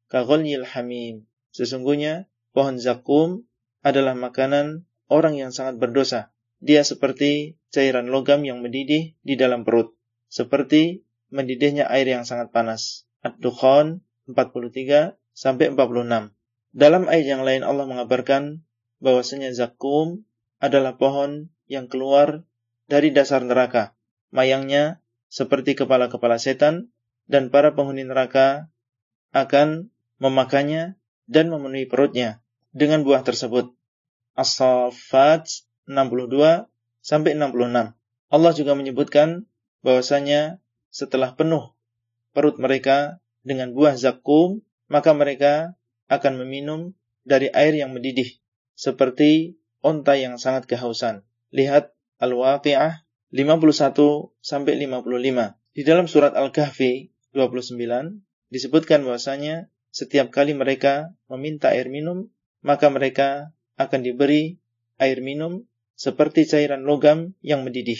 kaghalyil 0.08 0.64
hamim. 0.64 1.28
Sesungguhnya 1.52 2.28
pohon 2.52 2.76
zakum 2.80 3.48
adalah 3.80 4.12
makanan 4.12 4.88
orang 5.08 5.38
yang 5.38 5.54
sangat 5.54 5.80
berdosa. 5.80 6.32
Dia 6.58 6.82
seperti 6.82 7.56
cairan 7.70 8.10
logam 8.10 8.42
yang 8.42 8.60
mendidih 8.60 9.14
di 9.22 9.34
dalam 9.38 9.62
perut, 9.62 9.94
seperti 10.26 11.06
mendidihnya 11.30 11.86
air 11.86 12.08
yang 12.10 12.26
sangat 12.26 12.50
panas. 12.50 13.06
Ad-Dukhan 13.22 14.02
43 14.26 15.14
sampai 15.30 15.70
46. 15.70 16.34
Dalam 16.74 17.02
ayat 17.06 17.26
yang 17.26 17.42
lain 17.46 17.62
Allah 17.62 17.86
mengabarkan 17.86 18.66
bahwasanya 18.98 19.54
zakum 19.54 20.26
adalah 20.58 20.98
pohon 20.98 21.54
yang 21.70 21.86
keluar 21.86 22.42
dari 22.90 23.14
dasar 23.14 23.46
neraka. 23.46 23.94
Mayangnya 24.34 25.00
seperti 25.30 25.78
kepala-kepala 25.78 26.40
setan 26.40 26.90
dan 27.30 27.52
para 27.52 27.76
penghuni 27.76 28.02
neraka 28.02 28.72
akan 29.30 29.92
memakannya 30.18 30.98
dan 31.26 31.50
memenuhi 31.50 31.86
perutnya 31.86 32.42
dengan 32.70 33.02
buah 33.02 33.22
tersebut. 33.26 33.74
As-Saffat 34.38 35.66
62 35.90 36.68
sampai 37.02 37.34
66. 37.34 37.94
Allah 38.28 38.52
juga 38.54 38.72
menyebutkan 38.76 39.48
bahwasanya 39.82 40.60
setelah 40.92 41.34
penuh 41.34 41.74
perut 42.36 42.60
mereka 42.60 43.18
dengan 43.42 43.72
buah 43.72 43.96
zakum, 43.96 44.60
maka 44.86 45.16
mereka 45.16 45.74
akan 46.12 46.40
meminum 46.44 46.94
dari 47.24 47.52
air 47.52 47.76
yang 47.76 47.92
mendidih, 47.92 48.40
seperti 48.76 49.60
onta 49.84 50.16
yang 50.16 50.36
sangat 50.40 50.68
kehausan. 50.68 51.24
Lihat 51.52 51.92
Al-Waqi'ah 52.20 53.04
51 53.32 54.32
sampai 54.40 54.74
55. 54.80 55.58
Di 55.76 55.82
dalam 55.84 56.06
surat 56.08 56.32
Al-Kahfi 56.34 57.12
29 57.36 58.24
disebutkan 58.48 59.04
bahwasanya 59.04 59.68
setiap 59.90 60.28
kali 60.34 60.52
mereka 60.54 61.12
meminta 61.28 61.72
air 61.72 61.88
minum, 61.88 62.28
maka 62.60 62.88
mereka 62.92 63.54
akan 63.78 64.00
diberi 64.02 64.58
air 64.98 65.22
minum 65.22 65.64
seperti 65.98 66.46
cairan 66.46 66.86
logam 66.86 67.34
yang 67.42 67.66
mendidih 67.66 67.98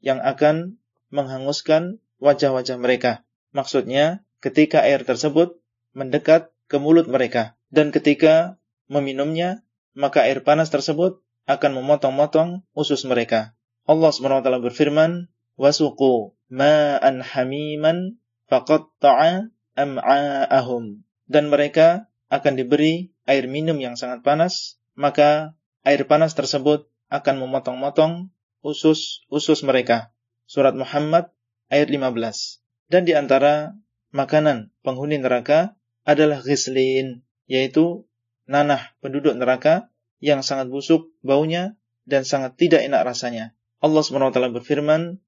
yang 0.00 0.18
akan 0.24 0.80
menghanguskan 1.12 2.00
wajah-wajah 2.22 2.80
mereka. 2.80 3.26
Maksudnya, 3.52 4.22
ketika 4.40 4.82
air 4.86 5.02
tersebut 5.02 5.60
mendekat 5.92 6.54
ke 6.70 6.78
mulut 6.78 7.10
mereka. 7.10 7.58
Dan 7.70 7.90
ketika 7.90 8.58
meminumnya, 8.86 9.62
maka 9.94 10.26
air 10.26 10.42
panas 10.46 10.70
tersebut 10.70 11.22
akan 11.50 11.82
memotong-motong 11.82 12.62
usus 12.74 13.02
mereka. 13.06 13.58
Allah 13.90 14.14
SWT 14.14 14.46
berfirman, 14.46 15.26
"Wasuqu 15.58 16.38
ma'an 16.46 17.26
hamiman 17.26 18.22
faqatta'a 18.46 19.50
am'a'ahum." 19.74 21.02
Dan 21.29 21.49
mereka 21.49 22.07
akan 22.29 22.53
diberi 22.57 23.13
air 23.25 23.49
minum 23.49 23.77
yang 23.81 23.97
sangat 23.97 24.21
panas, 24.21 24.77
maka 24.93 25.57
air 25.85 26.05
panas 26.05 26.33
tersebut 26.33 26.89
akan 27.09 27.35
memotong-motong 27.45 28.33
usus-usus 28.65 29.61
mereka. 29.61 30.13
Surat 30.45 30.73
Muhammad 30.73 31.29
ayat 31.69 31.89
15. 31.89 32.61
Dan 32.89 33.05
di 33.05 33.13
antara 33.17 33.73
makanan 34.13 34.73
penghuni 34.85 35.17
neraka 35.17 35.77
adalah 36.05 36.41
ghislin, 36.41 37.25
yaitu 37.49 38.05
nanah 38.45 38.93
penduduk 39.01 39.33
neraka 39.33 39.89
yang 40.21 40.45
sangat 40.45 40.69
busuk 40.69 41.09
baunya 41.25 41.77
dan 42.05 42.25
sangat 42.25 42.57
tidak 42.57 42.85
enak 42.85 43.01
rasanya. 43.05 43.57
Allah 43.81 44.01
SWT 44.01 44.37
berfirman, 44.53 45.21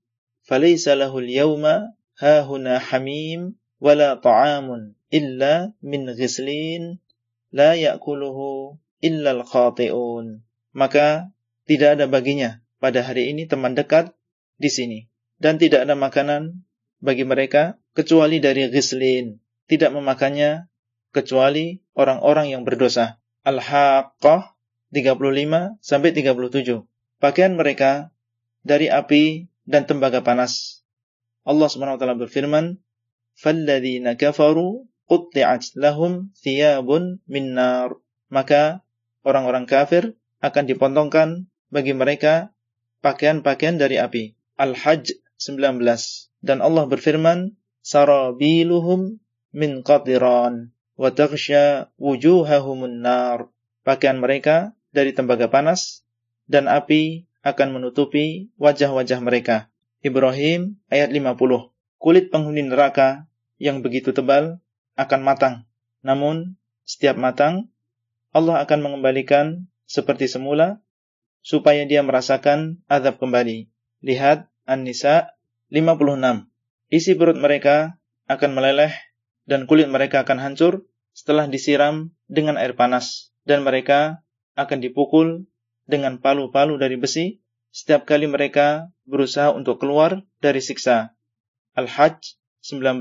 فَلَيْسَ 0.47 0.87
لَهُ 0.95 1.11
الْيَوْمَ 1.11 1.65
هَاهُنَا 2.17 2.73
حَمِيمٌ 2.87 3.41
وَلَا 3.77 4.17
طَعَامٌ 4.23 4.67
illa 5.12 5.76
min 5.84 6.08
ghislin 6.16 6.96
la 7.52 7.76
ya'kuluhu 7.76 8.80
illal 9.04 9.44
khati'un. 9.44 10.40
Maka 10.72 11.28
tidak 11.68 12.00
ada 12.00 12.08
baginya 12.08 12.64
pada 12.80 13.04
hari 13.04 13.28
ini 13.30 13.44
teman 13.44 13.76
dekat 13.76 14.16
di 14.56 14.72
sini. 14.72 14.98
Dan 15.36 15.60
tidak 15.60 15.84
ada 15.84 15.92
makanan 15.92 16.64
bagi 17.04 17.28
mereka 17.28 17.76
kecuali 17.92 18.40
dari 18.40 18.72
ghislin. 18.72 19.36
Tidak 19.68 19.92
memakannya 19.92 20.72
kecuali 21.12 21.82
orang-orang 21.92 22.56
yang 22.56 22.62
berdosa. 22.64 23.20
Al-Haqqah 23.44 24.56
35 24.94 25.82
sampai 25.82 26.10
37. 26.14 26.86
Pakaian 27.18 27.52
mereka 27.52 28.14
dari 28.62 28.86
api 28.88 29.50
dan 29.66 29.84
tembaga 29.84 30.22
panas. 30.22 30.82
Allah 31.42 31.66
Subhanahu 31.66 31.98
wa 31.98 32.00
taala 32.00 32.14
berfirman, 32.14 32.78
"Falladzina 33.34 34.14
kafaru 34.14 34.86
qutti'at 35.10 35.74
lahum 35.78 36.34
thiyabun 36.38 37.22
min 37.26 37.56
nar." 37.56 37.96
Maka 38.32 38.84
orang-orang 39.22 39.68
kafir 39.68 40.14
akan 40.42 40.64
dipontongkan 40.66 41.46
bagi 41.70 41.94
mereka 41.94 42.50
pakaian-pakaian 43.02 43.76
dari 43.78 43.98
api. 43.98 44.34
Al-Hajj 44.58 45.18
19. 45.38 45.82
Dan 46.42 46.58
Allah 46.62 46.86
berfirman, 46.86 47.58
"Sarabiluhum 47.82 49.22
min 49.52 49.84
qatiran 49.84 50.72
wa 50.96 51.10
taghsha 51.10 51.92
wujuhahumun 51.98 53.02
nar. 53.02 53.50
Pakaian 53.82 54.22
mereka 54.22 54.72
dari 54.94 55.10
tembaga 55.10 55.50
panas 55.50 56.06
dan 56.46 56.70
api 56.70 57.26
akan 57.42 57.74
menutupi 57.74 58.54
wajah-wajah 58.56 59.18
mereka. 59.18 59.66
Ibrahim 60.02 60.78
ayat 60.90 61.10
50. 61.10 61.74
Kulit 61.98 62.30
penghuni 62.30 62.62
neraka 62.62 63.26
yang 63.58 63.82
begitu 63.82 64.14
tebal 64.14 64.61
akan 64.98 65.20
matang. 65.24 65.54
Namun, 66.04 66.58
setiap 66.82 67.14
matang, 67.16 67.70
Allah 68.32 68.64
akan 68.64 68.80
mengembalikan 68.80 69.68
seperti 69.84 70.26
semula 70.26 70.80
supaya 71.44 71.84
dia 71.84 72.00
merasakan 72.00 72.80
azab 72.88 73.20
kembali. 73.20 73.68
Lihat 74.00 74.48
An-Nisa 74.64 75.36
56. 75.68 76.48
Isi 76.92 77.12
perut 77.16 77.36
mereka 77.36 78.00
akan 78.28 78.50
meleleh 78.56 78.92
dan 79.44 79.66
kulit 79.66 79.90
mereka 79.90 80.24
akan 80.24 80.38
hancur 80.38 80.86
setelah 81.12 81.48
disiram 81.50 82.14
dengan 82.30 82.56
air 82.56 82.72
panas 82.72 83.34
dan 83.44 83.66
mereka 83.66 84.24
akan 84.56 84.80
dipukul 84.80 85.44
dengan 85.84 86.22
palu-palu 86.22 86.78
dari 86.78 86.96
besi 86.96 87.42
setiap 87.72 88.04
kali 88.04 88.28
mereka 88.28 88.92
berusaha 89.08 89.50
untuk 89.50 89.80
keluar 89.80 90.24
dari 90.44 90.60
siksa. 90.60 91.16
Al-Hajj 91.72 92.36
19 92.60 93.00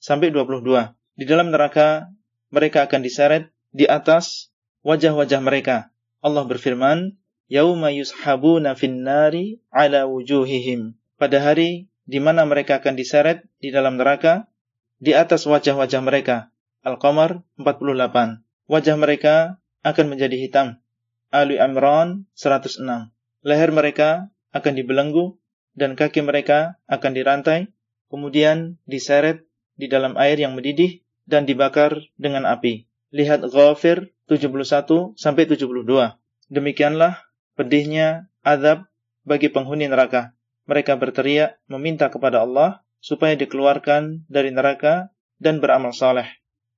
sampai 0.00 0.32
22. 0.32 0.96
Di 1.16 1.24
dalam 1.24 1.48
neraka 1.48 2.12
mereka 2.52 2.84
akan 2.84 3.00
diseret 3.00 3.48
di 3.72 3.88
atas 3.88 4.52
wajah-wajah 4.84 5.40
mereka. 5.40 5.88
Allah 6.20 6.44
berfirman, 6.44 7.16
"Yauma 7.48 7.88
yushabuna 7.88 8.76
fin-nari 8.76 9.64
ala 9.72 10.04
wujuhihim." 10.04 10.92
Pada 11.16 11.40
hari 11.40 11.88
di 12.04 12.20
mana 12.20 12.44
mereka 12.44 12.84
akan 12.84 13.00
diseret 13.00 13.48
di 13.64 13.72
dalam 13.72 13.96
neraka, 13.96 14.52
di 15.00 15.16
atas 15.16 15.48
wajah-wajah 15.48 16.04
mereka. 16.04 16.52
Al-Qamar 16.84 17.40
48. 17.56 18.44
Wajah 18.68 18.96
mereka 19.00 19.56
akan 19.80 20.06
menjadi 20.12 20.36
hitam. 20.36 20.84
Ali 21.32 21.56
Imran 21.56 22.28
106. 22.36 23.08
Leher 23.40 23.72
mereka 23.72 24.28
akan 24.52 24.72
dibelenggu 24.76 25.40
dan 25.72 25.96
kaki 25.96 26.20
mereka 26.20 26.76
akan 26.92 27.12
dirantai, 27.16 27.72
kemudian 28.12 28.76
diseret 28.84 29.48
di 29.80 29.88
dalam 29.88 30.16
air 30.20 30.36
yang 30.36 30.52
mendidih 30.52 31.05
dan 31.26 31.44
dibakar 31.44 31.98
dengan 32.16 32.46
api. 32.46 32.86
Lihat 33.10 33.42
Ghafir 33.50 34.14
71 34.30 35.18
sampai 35.18 35.44
72. 35.46 35.86
Demikianlah 36.50 37.26
pedihnya 37.58 38.30
azab 38.46 38.86
bagi 39.26 39.50
penghuni 39.50 39.90
neraka. 39.90 40.34
Mereka 40.66 40.98
berteriak 40.98 41.58
meminta 41.70 42.10
kepada 42.10 42.42
Allah 42.42 42.82
supaya 43.02 43.38
dikeluarkan 43.38 44.26
dari 44.26 44.50
neraka 44.50 45.14
dan 45.38 45.62
beramal 45.62 45.94
saleh. 45.94 46.26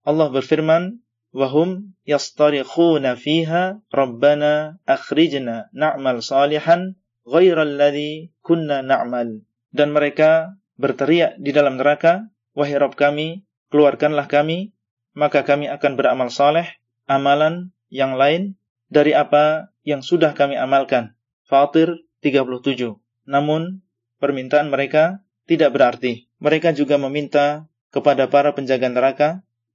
Allah 0.04 0.28
berfirman, 0.28 1.00
"Wahum 1.32 1.96
yastarikhuna 2.04 3.16
fiha 3.16 3.80
Rabbana 3.92 4.80
akhrijna 4.84 5.72
na'mal 5.72 6.20
salihan 6.24 6.96
ghairal 7.24 7.76
ladzi 7.76 8.32
kunna 8.44 8.84
na'mal." 8.84 9.44
Dan 9.72 9.92
mereka 9.92 10.56
berteriak 10.80 11.36
di 11.40 11.52
dalam 11.52 11.76
neraka, 11.80 12.28
"Wahai 12.56 12.76
Rabb 12.76 12.96
kami, 12.96 13.47
keluarkanlah 13.68 14.28
kami, 14.28 14.72
maka 15.16 15.44
kami 15.44 15.68
akan 15.68 15.96
beramal 15.96 16.28
saleh, 16.28 16.78
amalan 17.08 17.72
yang 17.88 18.16
lain 18.16 18.56
dari 18.88 19.12
apa 19.16 19.72
yang 19.84 20.04
sudah 20.04 20.36
kami 20.36 20.56
amalkan." 20.60 21.16
Fatir 21.48 22.04
37. 22.20 23.00
Namun, 23.24 23.80
permintaan 24.20 24.68
mereka 24.68 25.24
tidak 25.48 25.72
berarti. 25.72 26.28
Mereka 26.38 26.76
juga 26.76 27.00
meminta 27.00 27.66
kepada 27.88 28.28
para 28.28 28.52
penjaga 28.52 28.92
neraka 28.92 29.28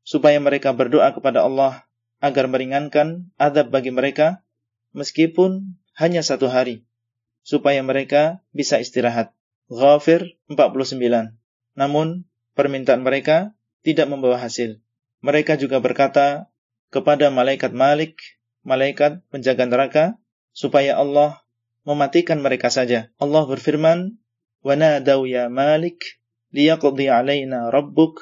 supaya 0.05 0.37
mereka 0.37 0.69
berdoa 0.75 1.09
kepada 1.15 1.41
Allah 1.41 1.87
agar 2.23 2.47
meringankan 2.47 3.33
adab 3.35 3.73
bagi 3.73 3.89
mereka 3.89 4.45
meskipun 4.95 5.75
hanya 5.97 6.21
satu 6.21 6.47
hari 6.47 6.85
supaya 7.43 7.83
mereka 7.83 8.39
bisa 8.55 8.79
istirahat. 8.79 9.35
Ghafir 9.67 10.37
49. 10.47 11.35
Namun 11.75 12.23
permintaan 12.53 13.01
mereka 13.01 13.51
tidak 13.82 14.06
membawa 14.10 14.38
hasil. 14.40 14.82
Mereka 15.24 15.58
juga 15.58 15.82
berkata 15.82 16.46
kepada 16.94 17.30
malaikat 17.32 17.74
Malik, 17.74 18.18
malaikat 18.62 19.24
penjaga 19.28 19.64
neraka, 19.66 20.04
supaya 20.54 20.98
Allah 20.98 21.42
mematikan 21.82 22.38
mereka 22.42 22.70
saja. 22.70 23.10
Allah 23.18 23.44
berfirman, 23.46 24.18
ونادوا 24.66 25.24
يا 25.28 25.44
مالك 25.48 26.00
ليقضي 26.52 27.06
علينا 27.08 27.70
ربك 27.70 28.16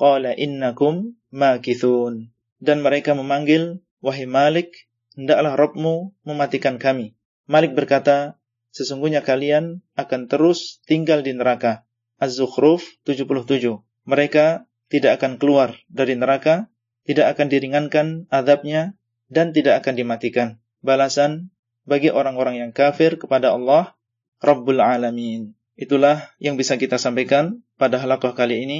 قال 0.00 0.24
إنكم 0.26 0.92
ماكثون 1.32 2.14
dan 2.64 2.80
mereka 2.80 3.12
memanggil 3.12 3.84
wahai 4.00 4.24
Malik 4.24 4.88
hendaklah 5.12 5.52
Rabbmu 5.60 6.16
mematikan 6.24 6.80
kami 6.80 7.12
Malik 7.44 7.76
berkata 7.76 8.40
sesungguhnya 8.72 9.20
kalian 9.20 9.84
akan 10.00 10.32
terus 10.32 10.80
tinggal 10.88 11.20
di 11.20 11.36
neraka 11.36 11.84
Az-Zukhruf 12.16 12.96
77 13.04 13.84
mereka 14.08 14.64
tidak 14.89 15.21
akan 15.21 15.37
keluar 15.37 15.77
dari 15.89 16.17
neraka 16.17 16.67
tidak 17.05 17.37
akan 17.37 17.47
diringankan 17.49 18.07
azabnya 18.29 18.93
dan 19.29 19.53
tidak 19.55 19.85
akan 19.85 19.93
dimatikan 19.95 20.47
balasan 20.81 21.53
bagi 21.85 22.13
orang-orang 22.13 22.61
yang 22.61 22.71
kafir 22.75 23.17
kepada 23.17 23.53
Allah 23.55 23.97
Rabbul 24.43 24.81
Alamin 24.81 25.57
Itulah 25.79 26.35
yang 26.43 26.59
bisa 26.59 26.75
kita 26.75 26.99
sampaikan 26.99 27.63
pada 27.79 28.03
halakoh 28.03 28.35
kali 28.35 28.67
ini. 28.67 28.79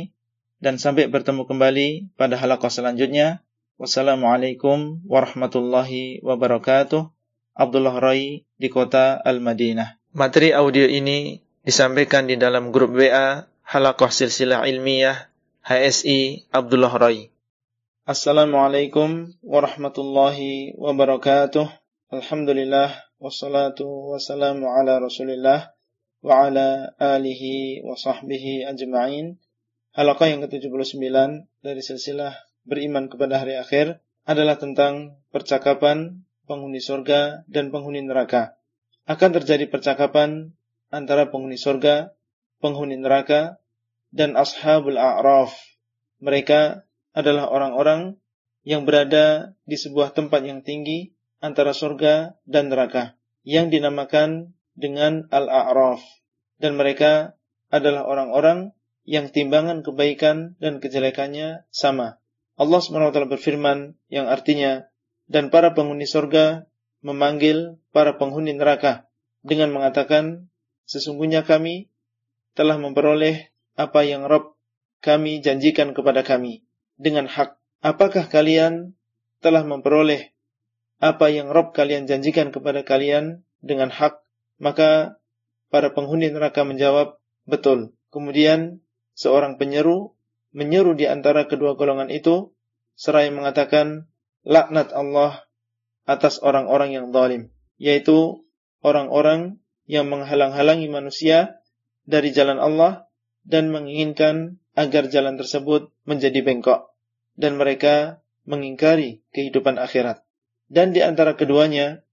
Dan 0.60 0.76
sampai 0.76 1.08
bertemu 1.08 1.48
kembali 1.48 2.20
pada 2.20 2.36
halakoh 2.36 2.68
selanjutnya. 2.68 3.40
Wassalamualaikum 3.80 5.08
warahmatullahi 5.08 6.20
wabarakatuh. 6.20 7.08
Abdullah 7.56 7.96
Rai 8.04 8.44
di 8.60 8.68
kota 8.68 9.16
Al-Madinah. 9.24 9.96
Materi 10.12 10.52
audio 10.52 10.84
ini 10.84 11.40
disampaikan 11.64 12.28
di 12.28 12.36
dalam 12.36 12.76
grup 12.76 12.92
WA 12.92 13.48
Halakoh 13.64 14.12
Silsilah 14.12 14.68
Ilmiah 14.68 15.29
HSI 15.70 16.50
Abdullah 16.50 16.90
Rai. 16.98 17.30
Assalamualaikum 18.10 19.38
warahmatullahi 19.46 20.74
wabarakatuh. 20.74 21.70
Alhamdulillah 22.10 22.90
wassalatu 23.22 23.86
wassalamu 23.86 24.66
ala 24.66 24.98
Rasulillah 24.98 25.70
wa 26.26 26.50
ala 26.50 26.98
alihi 26.98 27.86
wa 27.86 27.94
sahbihi 27.94 28.66
ajma'in. 28.66 29.38
Halaqah 29.94 30.34
yang 30.34 30.42
ke-79 30.42 31.06
dari 31.62 31.82
silsilah 31.86 32.34
beriman 32.66 33.06
kepada 33.06 33.38
hari 33.38 33.54
akhir 33.62 34.02
adalah 34.26 34.58
tentang 34.58 35.22
percakapan 35.30 36.26
penghuni 36.50 36.82
surga 36.82 37.46
dan 37.46 37.70
penghuni 37.70 38.02
neraka. 38.02 38.58
Akan 39.06 39.38
terjadi 39.38 39.70
percakapan 39.70 40.50
antara 40.90 41.30
penghuni 41.30 41.62
surga, 41.62 42.18
penghuni 42.58 42.98
neraka, 42.98 43.62
dan 44.10 44.38
ashabul 44.38 44.98
a'raf. 44.98 45.54
Mereka 46.20 46.84
adalah 47.16 47.50
orang-orang 47.50 48.20
yang 48.68 48.84
berada 48.84 49.56
di 49.64 49.80
sebuah 49.80 50.14
tempat 50.14 50.44
yang 50.44 50.62
tinggi 50.62 51.16
antara 51.40 51.72
surga 51.72 52.38
dan 52.44 52.70
neraka 52.70 53.16
yang 53.48 53.72
dinamakan 53.72 54.54
dengan 54.76 55.28
Al-A'raf 55.32 56.04
dan 56.60 56.76
mereka 56.76 57.40
adalah 57.72 58.06
orang-orang 58.06 58.76
yang 59.08 59.32
timbangan 59.32 59.82
kebaikan 59.82 60.60
dan 60.60 60.84
kejelekannya 60.84 61.66
sama. 61.72 62.20
Allah 62.60 62.80
SWT 62.84 63.16
berfirman 63.32 63.96
yang 64.12 64.28
artinya 64.28 64.86
dan 65.32 65.48
para 65.50 65.72
penghuni 65.72 66.06
surga 66.06 66.68
memanggil 67.00 67.80
para 67.96 68.20
penghuni 68.20 68.54
neraka 68.54 69.08
dengan 69.40 69.72
mengatakan 69.72 70.52
sesungguhnya 70.84 71.48
kami 71.48 71.88
telah 72.54 72.76
memperoleh 72.76 73.49
apa 73.80 74.04
yang 74.04 74.28
Rob 74.28 74.60
kami 75.00 75.40
janjikan 75.40 75.96
kepada 75.96 76.28
kami 76.28 76.68
dengan 77.00 77.32
hak. 77.32 77.56
Apakah 77.80 78.28
kalian 78.28 79.00
telah 79.40 79.64
memperoleh 79.64 80.36
apa 81.00 81.32
yang 81.32 81.48
Rob 81.48 81.72
kalian 81.72 82.04
janjikan 82.04 82.52
kepada 82.52 82.84
kalian 82.84 83.48
dengan 83.64 83.88
hak? 83.88 84.20
Maka 84.60 85.16
para 85.72 85.96
penghuni 85.96 86.28
neraka 86.28 86.68
menjawab, 86.68 87.24
betul. 87.48 87.96
Kemudian 88.12 88.84
seorang 89.16 89.56
penyeru 89.56 90.12
menyeru 90.52 90.92
di 91.00 91.08
antara 91.08 91.48
kedua 91.48 91.80
golongan 91.80 92.12
itu 92.12 92.52
seraya 93.00 93.32
mengatakan 93.32 94.12
laknat 94.44 94.92
Allah 94.92 95.48
atas 96.04 96.44
orang-orang 96.44 96.92
yang 96.92 97.06
zalim, 97.16 97.54
yaitu 97.80 98.44
orang-orang 98.84 99.64
yang 99.88 100.12
menghalang-halangi 100.12 100.92
manusia 100.92 101.64
dari 102.04 102.34
jalan 102.36 102.60
Allah 102.60 103.09
dan 103.46 103.72
menginginkan 103.74 104.60
agar 104.76 105.12
jalan 105.12 105.36
tersebut 105.36 105.92
menjadi 106.08 106.40
bengkok 106.44 106.94
dan 107.40 107.56
mereka 107.56 108.24
mengingkari 108.48 109.24
kehidupan 109.36 109.78
akhirat. 109.78 110.24
Dan 110.70 110.94
di 110.94 111.02
antara 111.02 111.34
keduanya 111.38 112.04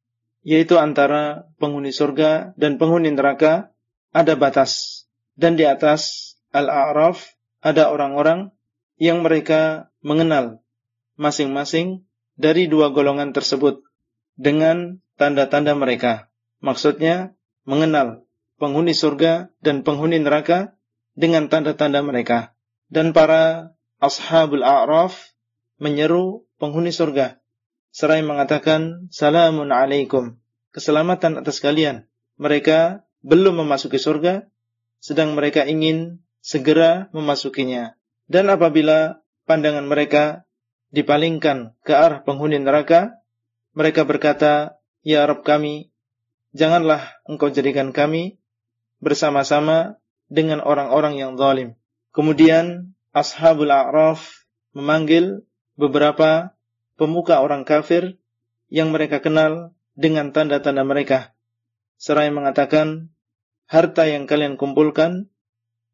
yaitu 0.47 0.79
antara 0.79 1.51
penghuni 1.59 1.91
surga 1.91 2.55
dan 2.55 2.79
penghuni 2.79 3.11
neraka 3.11 3.75
ada 4.15 4.39
batas. 4.39 5.05
Dan 5.35 5.59
di 5.59 5.67
atas 5.67 6.33
Al-A'raf 6.55 7.37
ada 7.61 7.91
orang-orang 7.91 8.55
yang 8.97 9.21
mereka 9.21 9.93
mengenal 10.01 10.65
masing-masing 11.19 12.07
dari 12.39 12.71
dua 12.71 12.95
golongan 12.95 13.35
tersebut 13.35 13.85
dengan 14.39 15.03
tanda-tanda 15.21 15.75
mereka. 15.77 16.31
Maksudnya 16.63 17.37
mengenal 17.67 18.25
penghuni 18.57 18.97
surga 18.97 19.53
dan 19.61 19.85
penghuni 19.85 20.23
neraka 20.23 20.76
dengan 21.17 21.49
tanda-tanda 21.49 22.05
mereka. 22.05 22.53
Dan 22.87 23.11
para 23.11 23.75
ashabul 23.99 24.63
a'raf 24.63 25.35
menyeru 25.83 26.47
penghuni 26.61 26.95
surga 26.95 27.41
seraya 27.97 28.21
mengatakan 28.21 29.09
salamun 29.09 29.73
alaikum, 29.73 30.37
keselamatan 30.77 31.41
atas 31.41 31.65
kalian. 31.65 32.05
Mereka 32.37 33.09
belum 33.25 33.65
memasuki 33.65 33.97
surga, 33.97 34.45
sedang 35.01 35.33
mereka 35.33 35.65
ingin 35.65 36.21
segera 36.45 37.09
memasukinya. 37.17 37.97
Dan 38.29 38.53
apabila 38.53 39.25
pandangan 39.49 39.89
mereka 39.89 40.45
dipalingkan 40.93 41.73
ke 41.81 41.97
arah 41.97 42.21
penghuni 42.21 42.61
neraka, 42.61 43.17
mereka 43.73 44.05
berkata, 44.05 44.77
Ya 45.01 45.25
Rabb 45.25 45.41
kami, 45.49 45.89
janganlah 46.53 47.17
engkau 47.25 47.49
jadikan 47.49 47.97
kami 47.97 48.37
bersama-sama 49.01 49.97
dengan 50.27 50.63
orang-orang 50.63 51.19
yang 51.19 51.39
zalim. 51.39 51.79
Kemudian 52.11 52.97
Ashabul 53.17 53.73
A'raf 53.73 54.47
memanggil 54.77 55.47
beberapa 55.79 56.53
pemuka 57.01 57.41
orang 57.41 57.65
kafir 57.65 58.19
yang 58.69 58.91
mereka 58.91 59.23
kenal 59.23 59.73
dengan 59.97 60.33
tanda-tanda 60.35 60.85
mereka. 60.85 61.33
Seraya 61.97 62.29
mengatakan, 62.29 63.09
harta 63.71 64.05
yang 64.05 64.29
kalian 64.29 64.61
kumpulkan 64.61 65.33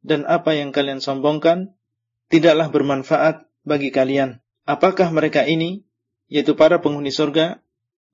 dan 0.03 0.27
apa 0.27 0.59
yang 0.59 0.75
kalian 0.75 0.99
sombongkan 0.99 1.79
tidaklah 2.27 2.73
bermanfaat 2.75 3.47
bagi 3.63 3.95
kalian. 3.95 4.43
Apakah 4.67 5.11
mereka 5.15 5.47
ini, 5.47 5.87
yaitu 6.27 6.59
para 6.59 6.83
penghuni 6.83 7.15
surga, 7.15 7.63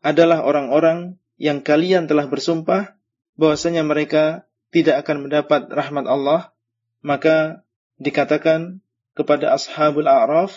adalah 0.05 0.45
orang-orang 0.45 1.17
yang 1.41 1.65
kalian 1.65 2.11
telah 2.11 2.29
bersumpah 2.29 2.99
bahwasanya 3.39 3.87
mereka 3.87 4.48
tidak 4.75 5.07
akan 5.07 5.29
mendapat 5.29 5.69
rahmat 5.73 6.05
Allah, 6.05 6.53
maka 7.01 7.65
dikatakan 7.99 8.85
kepada 9.17 9.57
ashabul 9.57 10.07
a'raf, 10.07 10.55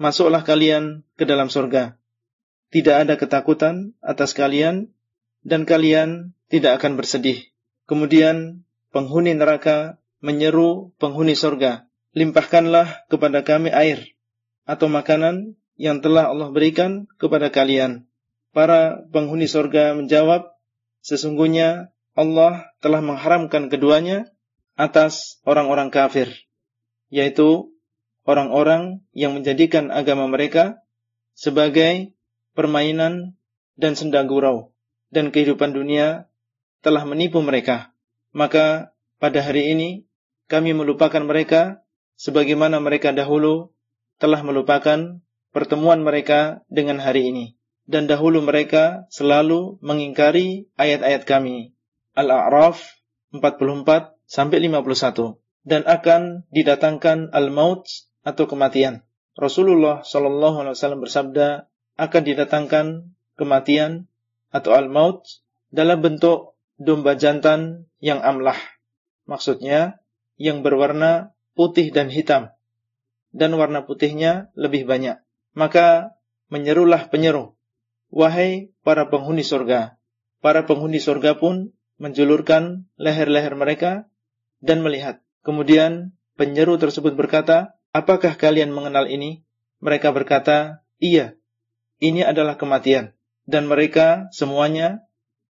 masuklah 0.00 0.40
kalian 0.40 1.04
ke 1.18 1.28
dalam 1.28 1.52
surga. 1.52 2.00
tidak 2.70 2.96
ada 3.02 3.14
ketakutan 3.18 3.98
atas 3.98 4.30
kalian 4.30 4.94
dan 5.42 5.66
kalian 5.66 6.38
tidak 6.46 6.78
akan 6.78 6.94
bersedih. 6.94 7.50
Kemudian 7.90 8.62
penghuni 8.94 9.34
neraka 9.34 9.98
menyeru 10.22 10.94
penghuni 11.02 11.34
sorga, 11.34 11.90
limpahkanlah 12.14 13.10
kepada 13.10 13.42
kami 13.42 13.74
air 13.74 14.14
atau 14.70 14.86
makanan 14.86 15.58
yang 15.74 15.98
telah 15.98 16.30
Allah 16.30 16.54
berikan 16.54 17.10
kepada 17.18 17.50
kalian. 17.50 18.06
Para 18.54 19.02
penghuni 19.10 19.50
sorga 19.50 19.94
menjawab, 19.94 20.54
sesungguhnya 21.02 21.90
Allah 22.18 22.66
telah 22.82 22.98
mengharamkan 23.00 23.70
keduanya 23.70 24.26
atas 24.74 25.38
orang-orang 25.46 25.92
kafir, 25.92 26.30
yaitu 27.12 27.70
orang-orang 28.24 29.04
yang 29.12 29.36
menjadikan 29.36 29.92
agama 29.92 30.26
mereka 30.26 30.80
sebagai 31.34 32.12
permainan 32.54 33.36
dan 33.78 33.96
senda 33.96 34.24
gurau, 34.26 34.74
dan 35.08 35.30
kehidupan 35.32 35.72
dunia 35.72 36.28
telah 36.80 37.04
menipu 37.04 37.40
mereka. 37.44 37.92
Maka 38.32 38.94
pada 39.20 39.40
hari 39.42 39.72
ini 39.74 40.04
kami 40.50 40.74
melupakan 40.74 41.22
mereka 41.22 41.82
sebagaimana 42.18 42.82
mereka 42.82 43.14
dahulu 43.14 43.72
telah 44.20 44.44
melupakan 44.44 45.20
pertemuan 45.50 46.04
mereka 46.04 46.62
dengan 46.68 47.00
hari 47.00 47.30
ini. 47.30 47.46
Dan 47.90 48.06
dahulu 48.06 48.38
mereka 48.38 49.10
selalu 49.10 49.82
mengingkari 49.82 50.70
ayat-ayat 50.78 51.26
kami. 51.26 51.74
Al-A'raf 52.20 53.00
44 53.32 54.20
sampai 54.28 54.58
51. 54.68 55.40
Dan 55.64 55.82
akan 55.88 56.44
didatangkan 56.52 57.32
al-maut 57.32 57.88
atau 58.20 58.44
kematian. 58.44 59.04
Rasulullah 59.36 60.04
Shallallahu 60.04 60.60
Alaihi 60.64 60.76
Wasallam 60.76 61.00
bersabda 61.00 61.68
akan 61.96 62.22
didatangkan 62.24 62.86
kematian 63.40 64.08
atau 64.52 64.76
al-maut 64.76 65.24
dalam 65.72 66.04
bentuk 66.04 66.56
domba 66.76 67.16
jantan 67.16 67.88
yang 68.02 68.20
amlah. 68.20 68.56
Maksudnya 69.28 70.00
yang 70.40 70.64
berwarna 70.64 71.36
putih 71.52 71.92
dan 71.92 72.08
hitam. 72.08 72.52
Dan 73.30 73.54
warna 73.54 73.86
putihnya 73.86 74.50
lebih 74.58 74.88
banyak. 74.88 75.22
Maka 75.54 76.18
menyerulah 76.50 77.12
penyeru. 77.12 77.54
Wahai 78.10 78.74
para 78.82 79.06
penghuni 79.06 79.46
surga. 79.46 80.00
Para 80.42 80.66
penghuni 80.66 80.98
surga 80.98 81.38
pun 81.38 81.70
menjulurkan 82.00 82.88
leher-leher 82.96 83.52
mereka 83.52 84.08
dan 84.64 84.80
melihat. 84.80 85.20
Kemudian 85.44 86.16
penyeru 86.40 86.80
tersebut 86.80 87.12
berkata, 87.12 87.76
apakah 87.92 88.40
kalian 88.40 88.72
mengenal 88.72 89.04
ini? 89.04 89.44
Mereka 89.84 90.12
berkata, 90.16 90.80
iya, 90.96 91.36
ini 92.00 92.24
adalah 92.24 92.56
kematian. 92.56 93.12
Dan 93.44 93.68
mereka 93.68 94.32
semuanya 94.32 95.04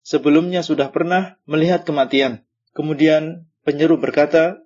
sebelumnya 0.03 0.63
sudah 0.63 0.91
pernah 0.91 1.35
melihat 1.43 1.83
kematian. 1.83 2.47
Kemudian 2.71 3.47
penyeru 3.67 3.99
berkata, 3.99 4.63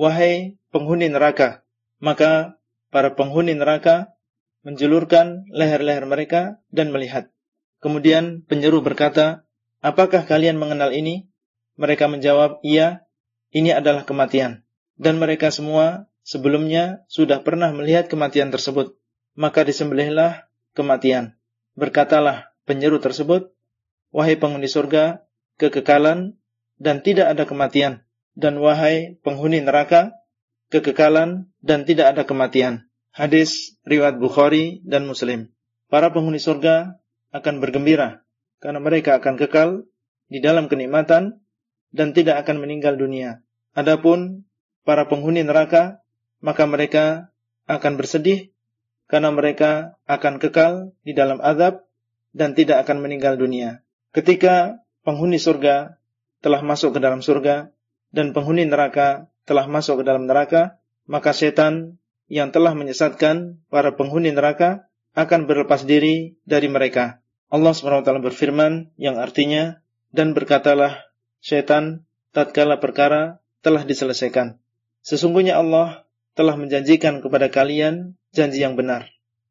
wahai 0.00 0.56
penghuni 0.72 1.12
neraka. 1.12 1.64
Maka 2.00 2.56
para 2.88 3.12
penghuni 3.12 3.52
neraka 3.52 4.16
menjulurkan 4.64 5.48
leher-leher 5.52 6.04
mereka 6.08 6.60
dan 6.72 6.92
melihat. 6.92 7.32
Kemudian 7.80 8.44
penyeru 8.44 8.80
berkata, 8.84 9.47
Apakah 9.78 10.26
kalian 10.26 10.58
mengenal 10.58 10.90
ini? 10.90 11.30
Mereka 11.78 12.10
menjawab, 12.10 12.58
iya, 12.66 13.06
ini 13.54 13.70
adalah 13.70 14.02
kematian. 14.02 14.66
Dan 14.98 15.22
mereka 15.22 15.54
semua 15.54 16.10
sebelumnya 16.26 17.06
sudah 17.06 17.46
pernah 17.46 17.70
melihat 17.70 18.10
kematian 18.10 18.50
tersebut. 18.50 18.98
Maka 19.38 19.62
disembelihlah 19.62 20.50
kematian. 20.74 21.38
Berkatalah 21.78 22.50
penyeru 22.66 22.98
tersebut, 22.98 23.54
Wahai 24.10 24.34
penghuni 24.34 24.66
surga, 24.66 25.22
kekekalan 25.62 26.34
dan 26.82 27.06
tidak 27.06 27.30
ada 27.30 27.46
kematian. 27.46 28.02
Dan 28.34 28.58
wahai 28.58 29.14
penghuni 29.22 29.62
neraka, 29.62 30.10
kekekalan 30.74 31.54
dan 31.62 31.86
tidak 31.86 32.18
ada 32.18 32.26
kematian. 32.26 32.90
Hadis 33.14 33.78
riwayat 33.86 34.18
Bukhari 34.18 34.82
dan 34.82 35.06
Muslim. 35.06 35.54
Para 35.86 36.10
penghuni 36.10 36.42
surga 36.42 36.98
akan 37.30 37.62
bergembira 37.62 38.26
karena 38.58 38.82
mereka 38.82 39.18
akan 39.22 39.34
kekal 39.38 39.86
di 40.28 40.38
dalam 40.42 40.66
kenikmatan 40.66 41.40
dan 41.94 42.12
tidak 42.12 42.44
akan 42.44 42.60
meninggal 42.62 42.98
dunia. 42.98 43.40
Adapun 43.72 44.44
para 44.82 45.06
penghuni 45.06 45.46
neraka, 45.46 46.04
maka 46.42 46.64
mereka 46.68 47.32
akan 47.68 48.00
bersedih 48.00 48.52
karena 49.08 49.32
mereka 49.32 49.96
akan 50.04 50.36
kekal 50.36 50.92
di 51.02 51.16
dalam 51.16 51.40
azab 51.40 51.88
dan 52.36 52.52
tidak 52.52 52.84
akan 52.84 53.00
meninggal 53.00 53.40
dunia. 53.40 53.80
Ketika 54.12 54.84
penghuni 55.04 55.40
surga 55.40 55.96
telah 56.44 56.60
masuk 56.60 56.96
ke 56.96 57.00
dalam 57.00 57.24
surga 57.24 57.72
dan 58.12 58.36
penghuni 58.36 58.68
neraka 58.68 59.32
telah 59.48 59.64
masuk 59.64 60.00
ke 60.00 60.04
dalam 60.04 60.28
neraka, 60.28 60.76
maka 61.08 61.32
setan 61.32 61.96
yang 62.28 62.52
telah 62.52 62.76
menyesatkan 62.76 63.64
para 63.72 63.96
penghuni 63.96 64.28
neraka 64.28 64.88
akan 65.16 65.48
berlepas 65.48 65.88
diri 65.88 66.36
dari 66.44 66.68
mereka. 66.68 67.24
Allah 67.48 67.72
SWT 67.72 68.08
berfirman 68.20 68.92
yang 69.00 69.16
artinya, 69.16 69.80
dan 70.12 70.36
berkatalah 70.36 71.08
syaitan 71.40 72.04
tatkala 72.32 72.80
perkara 72.80 73.40
telah 73.64 73.84
diselesaikan. 73.84 74.60
Sesungguhnya 75.00 75.56
Allah 75.56 76.04
telah 76.36 76.54
menjanjikan 76.54 77.24
kepada 77.24 77.48
kalian 77.48 78.14
janji 78.36 78.60
yang 78.62 78.76
benar. 78.76 79.08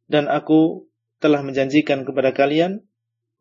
Dan 0.07 0.31
aku 0.31 0.87
telah 1.19 1.41
menjanjikan 1.41 2.05
kepada 2.05 2.31
kalian, 2.31 2.85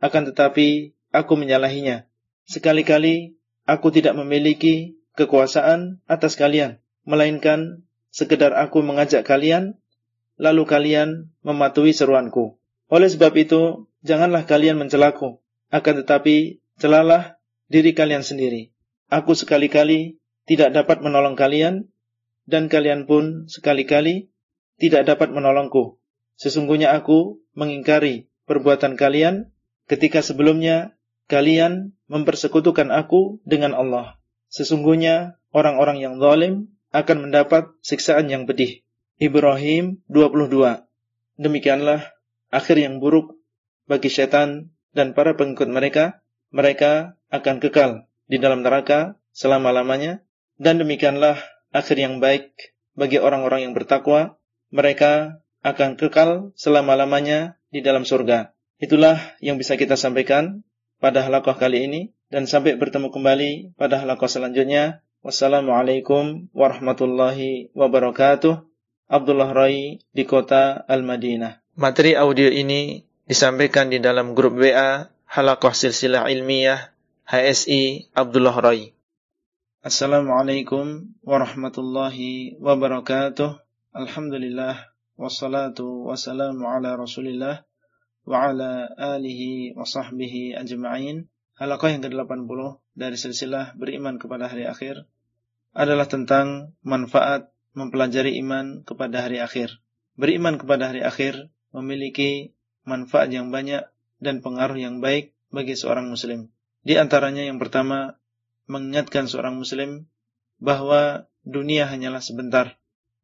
akan 0.03 0.33
tetapi 0.33 0.97
aku 1.13 1.33
menyalahinya. 1.39 2.09
Sekali-kali 2.49 3.37
aku 3.69 3.93
tidak 3.93 4.17
memiliki 4.17 4.99
kekuasaan 5.15 6.01
atas 6.09 6.35
kalian, 6.35 6.81
melainkan 7.05 7.87
sekedar 8.11 8.57
aku 8.57 8.81
mengajak 8.81 9.23
kalian, 9.23 9.77
lalu 10.41 10.65
kalian 10.65 11.33
mematuhi 11.45 11.93
seruanku. 11.93 12.57
Oleh 12.87 13.09
sebab 13.11 13.35
itu, 13.37 13.91
janganlah 14.07 14.47
kalian 14.47 14.79
mencelaku, 14.79 15.43
akan 15.75 15.95
tetapi 16.07 16.63
celalah 16.79 17.43
diri 17.67 17.93
kalian 17.93 18.23
sendiri. 18.23 18.71
Aku 19.11 19.35
sekali-kali 19.35 20.23
tidak 20.47 20.71
dapat 20.73 21.03
menolong 21.03 21.35
kalian, 21.35 21.91
dan 22.47 22.71
kalian 22.71 23.11
pun 23.11 23.51
sekali-kali 23.51 24.31
tidak 24.79 25.11
dapat 25.11 25.35
menolongku. 25.35 25.99
Sesungguhnya 26.39 26.95
aku 26.95 27.43
mengingkari 27.59 28.31
perbuatan 28.47 28.95
kalian 28.95 29.51
ketika 29.91 30.23
sebelumnya 30.23 30.95
kalian 31.27 31.99
mempersekutukan 32.07 32.95
aku 32.95 33.43
dengan 33.43 33.75
Allah. 33.75 34.23
Sesungguhnya 34.47 35.43
orang-orang 35.51 35.99
yang 35.99 36.23
zalim 36.23 36.71
akan 36.95 37.29
mendapat 37.29 37.75
siksaan 37.83 38.31
yang 38.31 38.47
pedih. 38.47 38.87
Ibrahim 39.19 40.05
22. 40.07 40.87
Demikianlah 41.41 42.15
akhir 42.53 42.77
yang 42.79 43.03
buruk 43.03 43.36
bagi 43.87 44.11
setan 44.11 44.75
dan 44.93 45.15
para 45.15 45.35
pengikut 45.35 45.71
mereka, 45.71 46.23
mereka 46.51 47.19
akan 47.31 47.59
kekal 47.59 48.07
di 48.27 48.39
dalam 48.39 48.63
neraka 48.67 49.19
selama-lamanya 49.35 50.23
dan 50.59 50.83
demikianlah 50.83 51.39
akhir 51.71 51.97
yang 51.99 52.19
baik 52.19 52.77
bagi 52.97 53.21
orang-orang 53.21 53.69
yang 53.69 53.75
bertakwa, 53.77 54.41
mereka 54.73 55.45
akan 55.61 56.01
kekal 56.01 56.57
selama-lamanya 56.57 57.61
di 57.69 57.85
dalam 57.85 58.09
surga. 58.09 58.57
Itulah 58.81 59.37
yang 59.45 59.61
bisa 59.61 59.77
kita 59.77 59.97
sampaikan 60.01 60.65
pada 60.97 61.25
halakoh 61.25 61.57
kali 61.57 61.85
ini 61.89 62.01
dan 62.33 62.49
sampai 62.49 62.77
bertemu 62.81 63.13
kembali 63.13 63.77
pada 63.77 64.01
halakoh 64.01 64.29
selanjutnya. 64.29 65.05
Wassalamualaikum 65.21 66.49
warahmatullahi 66.55 67.75
wabarakatuh. 67.75 68.63
Abdullah 69.07 69.51
Rai 69.55 70.03
di 70.11 70.25
kota 70.27 70.83
Al-Madinah. 70.87 71.63
Materi 71.79 72.15
audio 72.19 72.51
ini 72.51 73.07
disampaikan 73.27 73.91
di 73.91 73.99
dalam 73.99 74.39
grup 74.39 74.55
WA 74.63 75.11
Halakoh 75.27 75.75
Silsilah 75.75 76.31
Ilmiah 76.31 76.95
HSI 77.27 78.15
Abdullah 78.15 78.55
Rai. 78.55 78.95
Assalamualaikum 79.83 81.11
warahmatullahi 81.27 82.55
wabarakatuh. 82.63 83.59
Alhamdulillah 83.99 84.95
wassalatu 85.19 86.07
wassalamu 86.07 86.71
ala 86.71 86.95
Rasulillah 86.95 87.67
wa 88.23 88.47
ala 88.47 88.95
alihi 88.95 89.75
wa 89.75 89.83
sahbihi 89.83 90.55
ajma'in. 90.55 91.27
Halakoh 91.59 91.91
yang 91.91 92.07
ke-80 92.07 92.79
dari 92.95 93.19
silsilah 93.19 93.75
beriman 93.75 94.23
kepada 94.23 94.47
hari 94.47 94.71
akhir 94.71 95.03
adalah 95.75 96.07
tentang 96.07 96.79
manfaat 96.87 97.51
mempelajari 97.75 98.39
iman 98.39 98.87
kepada 98.87 99.27
hari 99.27 99.43
akhir. 99.43 99.83
Beriman 100.15 100.63
kepada 100.63 100.95
hari 100.95 101.03
akhir 101.03 101.51
memiliki 101.75 102.56
manfaat 102.87 103.29
yang 103.29 103.53
banyak 103.53 103.85
dan 104.23 104.41
pengaruh 104.41 104.79
yang 104.79 105.05
baik 105.05 105.35
bagi 105.53 105.77
seorang 105.77 106.09
muslim. 106.09 106.49
Di 106.87 106.97
antaranya 106.97 107.43
yang 107.43 107.59
pertama, 107.59 108.17
mengingatkan 108.71 109.27
seorang 109.27 109.59
muslim 109.59 110.07
bahwa 110.63 111.27
dunia 111.47 111.87
hanyalah 111.87 112.23
sebentar 112.23 112.79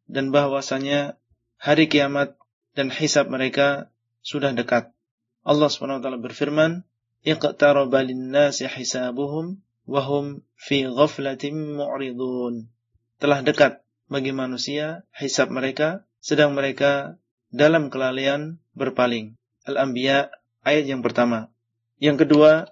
dan 0.07 0.35
bahwasanya 0.35 1.19
hari 1.59 1.87
kiamat 1.87 2.39
dan 2.75 2.91
hisab 2.91 3.31
mereka 3.31 3.91
sudah 4.23 4.55
dekat. 4.55 4.91
Allah 5.43 5.69
SWT 5.71 6.07
berfirman, 6.23 6.87
"Iqtaraba 7.27 8.03
lin-nasi 8.03 8.67
hisabuhum 8.71 9.59
wa 9.87 10.03
hum 10.03 10.47
fi 10.55 10.87
ghaflatin 10.87 11.79
mu'ridun." 11.79 12.71
Telah 13.19 13.43
dekat 13.43 13.83
bagi 14.07 14.35
manusia 14.35 15.07
hisab 15.15 15.51
mereka 15.51 16.07
sedang 16.23 16.55
mereka 16.55 17.19
dalam 17.51 17.91
kelalaian 17.91 18.63
berpaling. 18.79 19.35
Al-Anbiya 19.68 20.32
ayat 20.64 20.86
yang 20.88 21.04
pertama. 21.04 21.52
Yang 21.98 22.28
kedua, 22.28 22.72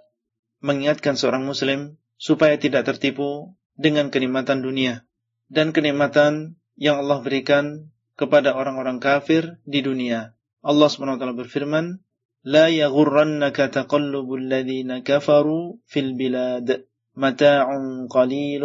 mengingatkan 0.61 1.19
seorang 1.19 1.43
muslim 1.43 1.99
supaya 2.15 2.55
tidak 2.55 2.87
tertipu 2.87 3.53
dengan 3.75 4.09
kenikmatan 4.09 4.63
dunia 4.63 5.03
dan 5.51 5.75
kenikmatan 5.75 6.55
yang 6.79 7.03
Allah 7.03 7.19
berikan 7.21 7.91
kepada 8.15 8.55
orang-orang 8.55 9.03
kafir 9.03 9.59
di 9.67 9.83
dunia. 9.83 10.33
Allah 10.65 10.87
SWT 10.89 11.21
berfirman, 11.35 12.01
لا 12.45 12.69
يغرنك 12.69 13.57
تقلب 13.73 14.33
الذين 14.33 14.89
كفروا 15.01 15.65
في 15.89 15.99
البلاد 15.99 16.85
متاع 17.17 17.65
قليل 18.05 18.63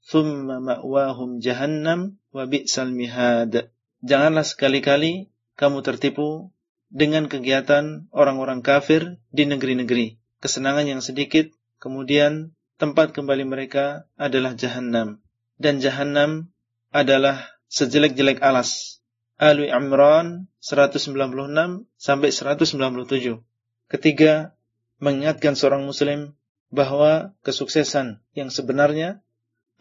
ثم 0.00 0.46
مأواهم 0.48 1.30
جهنم 1.38 2.00
وبئس 2.32 2.74
المهاد 2.78 3.68
Janganlah 3.98 4.46
sekali-kali 4.46 5.28
kamu 5.58 5.82
tertipu 5.82 6.51
dengan 6.93 7.25
kegiatan 7.25 8.05
orang-orang 8.13 8.61
kafir 8.61 9.17
di 9.33 9.49
negeri-negeri. 9.49 10.21
Kesenangan 10.37 10.85
yang 10.85 11.01
sedikit, 11.01 11.49
kemudian 11.81 12.53
tempat 12.77 13.17
kembali 13.17 13.49
mereka 13.49 14.05
adalah 14.13 14.53
jahanam. 14.53 15.17
Dan 15.57 15.81
jahanam 15.81 16.53
adalah 16.93 17.49
sejelek-jelek 17.73 18.45
alas. 18.45 19.01
Ali 19.41 19.73
Imran 19.73 20.45
196 20.61 21.89
sampai 21.97 22.29
197. 22.29 23.41
Ketiga, 23.89 24.53
mengingatkan 25.01 25.57
seorang 25.57 25.81
muslim 25.89 26.37
bahwa 26.69 27.33
kesuksesan 27.41 28.21
yang 28.37 28.53
sebenarnya 28.53 29.25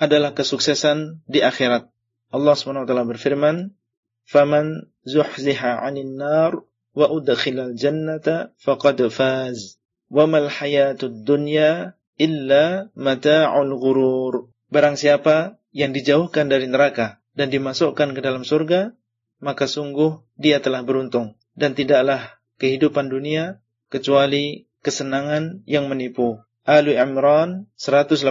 adalah 0.00 0.32
kesuksesan 0.32 1.20
di 1.28 1.44
akhirat. 1.44 1.92
Allah 2.32 2.55
SWT 2.57 2.89
berfirman, 2.89 3.76
"Faman 4.24 4.89
zuhziha 5.05 5.84
'anil 5.84 6.16
nar 6.16 6.52
wa 6.93 7.09
udkhilal 7.09 7.75
jannata 7.77 8.57
faqad 8.61 9.01
faz." 9.09 9.81
Wa 10.12 10.29
mal 10.29 10.53
hayatud 10.53 11.25
dunya 11.25 11.97
illa 12.21 12.93
mata'ul 12.93 13.73
ghurur. 13.81 14.53
Barang 14.69 15.01
siapa 15.01 15.57
yang 15.73 15.97
dijauhkan 15.97 16.53
dari 16.53 16.69
neraka 16.69 17.21
dan 17.33 17.49
dimasukkan 17.49 18.12
ke 18.12 18.21
dalam 18.21 18.45
surga, 18.45 18.93
maka 19.41 19.65
sungguh 19.65 20.21
dia 20.37 20.61
telah 20.61 20.85
beruntung 20.85 21.35
dan 21.57 21.73
tidaklah 21.73 22.39
kehidupan 22.61 23.09
dunia 23.09 23.65
kecuali 23.89 24.69
kesenangan 24.85 25.65
yang 25.65 25.89
menipu. 25.89 26.45
Ali 26.62 26.95
Imran 26.95 27.67
185. 27.75 28.23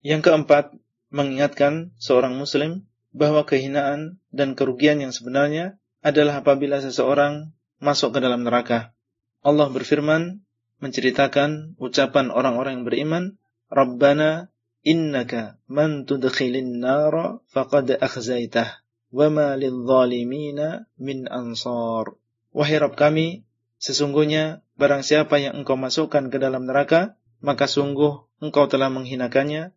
Yang 0.00 0.20
keempat, 0.24 0.72
mengingatkan 1.08 1.92
seorang 1.96 2.36
muslim 2.36 2.84
bahwa 3.16 3.44
kehinaan 3.48 4.20
dan 4.28 4.52
kerugian 4.52 5.00
yang 5.00 5.12
sebenarnya 5.12 5.80
adalah 6.02 6.42
apabila 6.42 6.78
seseorang 6.78 7.50
masuk 7.82 8.16
ke 8.16 8.18
dalam 8.22 8.46
neraka. 8.46 8.94
Allah 9.42 9.70
berfirman 9.70 10.42
menceritakan 10.78 11.78
ucapan 11.78 12.30
orang-orang 12.30 12.82
yang 12.82 12.86
beriman, 12.86 13.24
Rabbana 13.68 14.50
innaka 14.86 15.58
man 15.66 16.06
tudkhilin 16.06 16.80
nara 16.80 17.42
faqad 17.50 17.98
akhzaitah 17.98 18.82
wa 19.10 19.26
ma 19.28 19.48
lidzalimina 19.58 20.86
min 20.98 21.26
ansar. 21.26 22.14
Wahai 22.54 22.78
Rabb 22.80 22.96
kami, 22.96 23.44
sesungguhnya 23.82 24.64
barang 24.78 25.02
siapa 25.02 25.38
yang 25.42 25.62
engkau 25.62 25.76
masukkan 25.76 26.30
ke 26.30 26.38
dalam 26.40 26.64
neraka, 26.64 27.18
maka 27.42 27.66
sungguh 27.66 28.26
engkau 28.42 28.66
telah 28.70 28.90
menghinakannya 28.90 29.74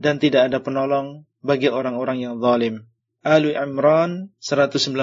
dan 0.00 0.14
tidak 0.20 0.52
ada 0.52 0.58
penolong 0.60 1.28
bagi 1.44 1.68
orang-orang 1.68 2.22
yang 2.22 2.34
zalim. 2.38 2.88
Ali 3.22 3.54
Imran 3.54 4.34
192. 4.42 4.98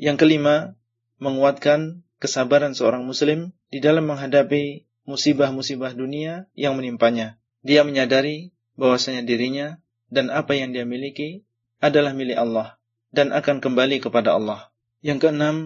Yang 0.00 0.16
kelima, 0.16 0.80
menguatkan 1.20 2.00
kesabaran 2.16 2.72
seorang 2.72 3.04
muslim 3.04 3.52
di 3.68 3.84
dalam 3.84 4.08
menghadapi 4.08 4.88
musibah-musibah 5.04 5.92
dunia 5.92 6.48
yang 6.56 6.74
menimpanya. 6.74 7.36
Dia 7.60 7.84
menyadari 7.84 8.56
bahwasanya 8.80 9.22
dirinya 9.28 9.76
dan 10.08 10.32
apa 10.32 10.56
yang 10.56 10.72
dia 10.72 10.88
miliki 10.88 11.44
adalah 11.84 12.16
milik 12.16 12.40
Allah 12.40 12.80
dan 13.12 13.30
akan 13.30 13.60
kembali 13.60 14.00
kepada 14.00 14.32
Allah. 14.34 14.72
Yang 15.04 15.28
keenam, 15.28 15.56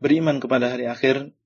beriman 0.00 0.40
kepada 0.40 0.72
hari 0.72 0.88
akhir, 0.88 1.36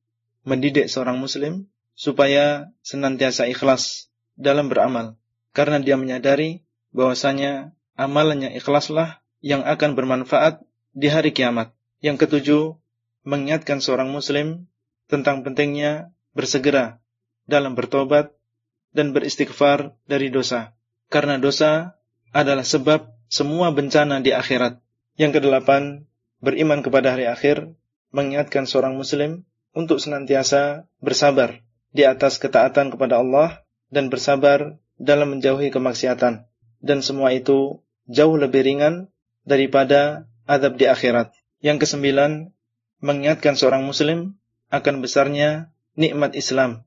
mendidik 0.47 0.87
seorang 0.87 1.19
muslim 1.19 1.67
supaya 1.99 2.71
senantiasa 2.87 3.51
ikhlas 3.51 4.13
dalam 4.39 4.71
beramal 4.71 5.19
karena 5.53 5.79
dia 5.79 6.01
menyadari 6.01 6.65
bahwasanya 6.93 7.73
amalannya 7.97 8.53
ikhlaslah 8.57 9.22
yang 9.43 9.67
akan 9.67 9.99
bermanfaat 9.99 10.63
di 10.95 11.11
hari 11.11 11.35
kiamat. 11.35 11.75
Yang 11.99 12.27
ketujuh, 12.27 12.63
mengingatkan 13.27 13.83
seorang 13.83 14.09
muslim 14.11 14.71
tentang 15.11 15.43
pentingnya 15.43 16.15
bersegera 16.33 17.03
dalam 17.47 17.75
bertobat 17.75 18.33
dan 18.95 19.11
beristighfar 19.11 19.99
dari 20.07 20.31
dosa. 20.31 20.75
Karena 21.11 21.37
dosa 21.37 21.99
adalah 22.33 22.65
sebab 22.65 23.13
semua 23.29 23.75
bencana 23.75 24.23
di 24.25 24.33
akhirat. 24.33 24.81
Yang 25.21 25.43
kedelapan, 25.43 26.09
beriman 26.41 26.81
kepada 26.81 27.13
hari 27.13 27.29
akhir, 27.29 27.77
mengingatkan 28.15 28.65
seorang 28.65 28.97
muslim 28.97 29.45
untuk 29.77 30.01
senantiasa 30.01 30.89
bersabar 31.01 31.61
di 31.93 32.09
atas 32.09 32.41
ketaatan 32.41 32.93
kepada 32.93 33.21
Allah 33.21 33.65
dan 33.93 34.09
bersabar 34.09 34.81
dalam 34.97 35.37
menjauhi 35.37 35.69
kemaksiatan. 35.69 36.49
Dan 36.83 36.99
semua 37.05 37.33
itu 37.37 37.85
jauh 38.09 38.37
lebih 38.37 38.65
ringan 38.65 39.13
daripada 39.43 40.27
adab 40.47 40.79
di 40.79 40.87
akhirat. 40.87 41.35
Yang 41.63 41.87
kesembilan, 41.87 42.51
mengingatkan 43.03 43.59
seorang 43.59 43.83
muslim 43.83 44.39
akan 44.71 45.03
besarnya 45.03 45.75
nikmat 45.99 46.33
Islam 46.39 46.87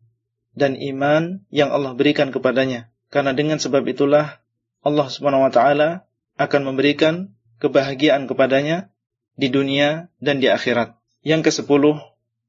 dan 0.56 0.80
iman 0.80 1.44
yang 1.52 1.70
Allah 1.70 1.94
berikan 1.94 2.32
kepadanya. 2.32 2.90
Karena 3.12 3.36
dengan 3.36 3.62
sebab 3.62 3.86
itulah 3.86 4.42
Allah 4.82 5.08
Subhanahu 5.12 5.46
wa 5.46 5.52
taala 5.54 6.08
akan 6.40 6.62
memberikan 6.74 7.36
kebahagiaan 7.60 8.26
kepadanya 8.26 8.90
di 9.36 9.52
dunia 9.52 10.10
dan 10.24 10.40
di 10.40 10.48
akhirat. 10.48 10.96
Yang 11.22 11.52
kesepuluh, 11.52 12.00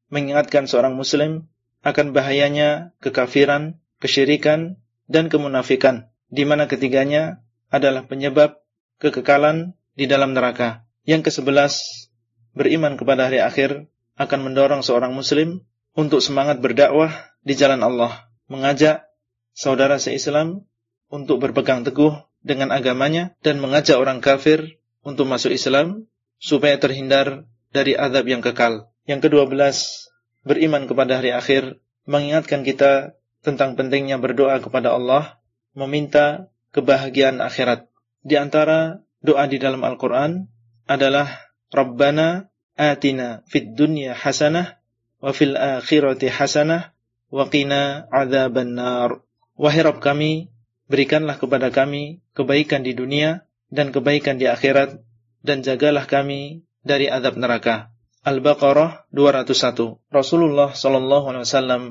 mengingatkan 0.09 0.71
seorang 0.71 0.95
muslim 0.95 1.51
akan 1.83 2.15
bahayanya 2.15 2.95
kekafiran, 3.03 3.79
kesyirikan, 3.99 4.79
dan 5.07 5.31
kemunafikan, 5.31 6.11
di 6.31 6.43
mana 6.43 6.67
ketiganya 6.67 7.43
adalah 7.71 8.07
penyebab 8.07 8.59
kekekalan 8.99 9.79
di 9.97 10.05
dalam 10.07 10.37
neraka. 10.37 10.85
Yang 11.09 11.33
kesebelas, 11.33 12.07
beriman 12.53 13.01
kepada 13.01 13.27
hari 13.27 13.41
akhir 13.41 13.89
akan 14.21 14.41
mendorong 14.53 14.85
seorang 14.85 15.17
muslim 15.17 15.65
untuk 15.97 16.21
semangat 16.21 16.61
berdakwah 16.61 17.11
di 17.43 17.57
jalan 17.57 17.81
Allah, 17.81 18.29
mengajak 18.53 19.09
saudara 19.57 19.97
seislam 19.97 20.69
untuk 21.09 21.41
berpegang 21.41 21.83
teguh 21.83 22.13
dengan 22.45 22.71
agamanya 22.71 23.33
dan 23.41 23.59
mengajak 23.59 23.97
orang 23.97 24.21
kafir 24.21 24.79
untuk 25.03 25.25
masuk 25.27 25.55
Islam 25.55 26.07
supaya 26.37 26.77
terhindar 26.77 27.49
dari 27.73 27.97
azab 27.97 28.29
yang 28.29 28.45
kekal. 28.45 28.93
Yang 29.09 29.31
kedua 29.31 29.49
belas, 29.49 30.11
beriman 30.43 30.85
kepada 30.91 31.23
hari 31.23 31.33
akhir, 31.33 31.79
mengingatkan 32.07 32.63
kita 32.63 33.17
tentang 33.43 33.79
pentingnya 33.79 34.19
berdoa 34.19 34.59
kepada 34.59 34.95
Allah, 34.95 35.39
meminta 35.73 36.51
kebahagiaan 36.75 37.39
akhirat. 37.39 37.87
Di 38.27 38.35
antara 38.35 39.06
doa 39.25 39.45
di 39.49 39.57
dalam 39.61 39.83
Al-Quran 39.85 40.49
adalah 40.87 41.29
Rabbana 41.71 42.49
atina 42.77 43.43
fid 43.49 43.75
dunya 43.75 44.13
hasanah 44.13 44.79
wa 45.19 45.33
fil 45.33 45.57
akhirati 45.57 46.29
hasanah 46.31 46.93
wa 47.33 47.45
qina 47.51 48.07
adzaban 48.13 48.77
nar. 48.77 49.25
Wahai 49.57 49.83
Rabb 49.83 50.05
kami, 50.05 50.53
berikanlah 50.87 51.41
kepada 51.41 51.73
kami 51.73 52.21
kebaikan 52.37 52.85
di 52.85 52.93
dunia 52.93 53.49
dan 53.73 53.91
kebaikan 53.91 54.37
di 54.37 54.47
akhirat 54.47 55.01
dan 55.43 55.65
jagalah 55.65 56.05
kami 56.05 56.63
dari 56.85 57.11
azab 57.11 57.41
neraka. 57.41 57.91
Al-Baqarah 58.27 59.07
201. 59.15 60.03
Rasulullah 60.11 60.75
sallallahu 60.75 61.31
alaihi 61.31 61.47
wasallam 61.47 61.83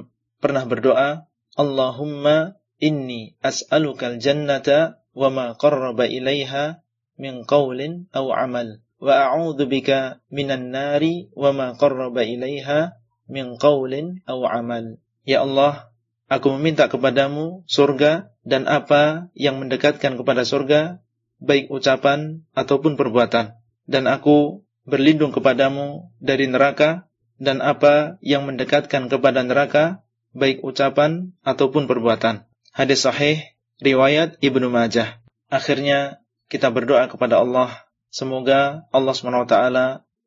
pernah 0.43 0.63
berdoa, 0.67 1.27
Allahumma 1.55 2.59
inni 2.77 3.39
as'alukal 3.39 4.19
jannata 4.19 4.99
wa 5.15 5.31
ma 5.31 5.45
qarraba 5.55 6.03
ilaiha 6.05 6.83
min 7.15 7.47
qawlin 7.47 8.07
aw 8.11 8.27
amal 8.35 8.85
wa 8.99 9.13
a'udzu 9.29 9.67
bika 9.67 10.23
minan 10.31 10.71
nari 10.71 11.29
wa 11.35 11.51
ma 11.51 11.67
qarraba 11.75 12.23
ilaiha 12.23 12.95
min 13.29 13.57
qaulin 13.57 14.21
aw 14.25 14.39
amal. 14.49 15.01
Ya 15.25 15.41
Allah, 15.41 15.89
aku 16.29 16.53
meminta 16.57 16.89
kepadamu 16.89 17.65
surga 17.65 18.29
dan 18.45 18.69
apa 18.69 19.33
yang 19.33 19.57
mendekatkan 19.57 20.17
kepada 20.17 20.45
surga, 20.45 21.01
baik 21.41 21.73
ucapan 21.73 22.45
ataupun 22.53 22.97
perbuatan. 22.97 23.57
Dan 23.85 24.05
aku 24.05 24.65
berlindung 24.85 25.33
kepadamu 25.33 26.13
dari 26.21 26.45
neraka 26.45 27.09
dan 27.41 27.59
apa 27.65 28.21
yang 28.21 28.45
mendekatkan 28.45 29.09
kepada 29.09 29.41
neraka, 29.41 30.05
baik 30.31 30.61
ucapan 30.61 31.33
ataupun 31.41 31.89
perbuatan. 31.89 32.45
Hadis 32.69 33.05
sahih 33.05 33.41
riwayat 33.81 34.37
Ibnu 34.41 34.69
Majah. 34.69 35.21
Akhirnya 35.49 36.24
kita 36.51 36.69
berdoa 36.69 37.09
kepada 37.09 37.41
Allah, 37.41 37.85
semoga 38.13 38.85
Allah 38.93 39.13
SWT 39.13 39.55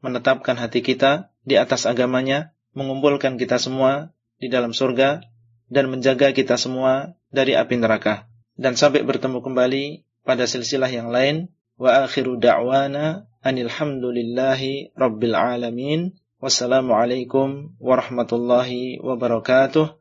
menetapkan 0.02 0.54
hati 0.58 0.82
kita 0.82 1.30
di 1.42 1.58
atas 1.58 1.86
agamanya, 1.86 2.54
mengumpulkan 2.74 3.40
kita 3.40 3.58
semua 3.58 4.14
di 4.38 4.46
dalam 4.46 4.70
surga, 4.70 5.22
dan 5.68 5.92
menjaga 5.92 6.32
kita 6.32 6.56
semua 6.56 7.18
dari 7.28 7.54
api 7.54 7.76
neraka. 7.76 8.26
Dan 8.58 8.74
sampai 8.74 9.04
bertemu 9.04 9.38
kembali 9.44 9.84
pada 10.26 10.48
silsilah 10.48 10.90
yang 10.90 11.12
lain. 11.12 11.52
Wa 11.78 12.02
akhiru 12.08 12.42
da'wana 12.42 13.30
anilhamdulillahi 13.44 14.98
rabbil 14.98 15.36
alamin. 15.38 16.18
Wassalamualaikum 16.42 17.78
warahmatullahi 17.78 18.98
wabarakatuh. 18.98 19.94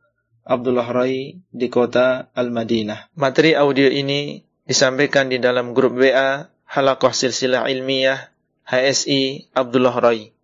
Abdullah 0.48 0.88
Rai 0.88 1.44
di 1.52 1.68
kota 1.68 2.32
Al-Madinah. 2.32 3.12
Materi 3.14 3.52
audio 3.52 3.92
ini 3.92 4.47
disampaikan 4.68 5.32
di 5.32 5.40
dalam 5.40 5.72
grup 5.72 5.96
WA 5.96 6.52
Halakoh 6.68 7.16
Silsilah 7.16 7.64
Ilmiah 7.72 8.28
HSI 8.68 9.48
Abdullah 9.56 9.96
Rai. 9.96 10.28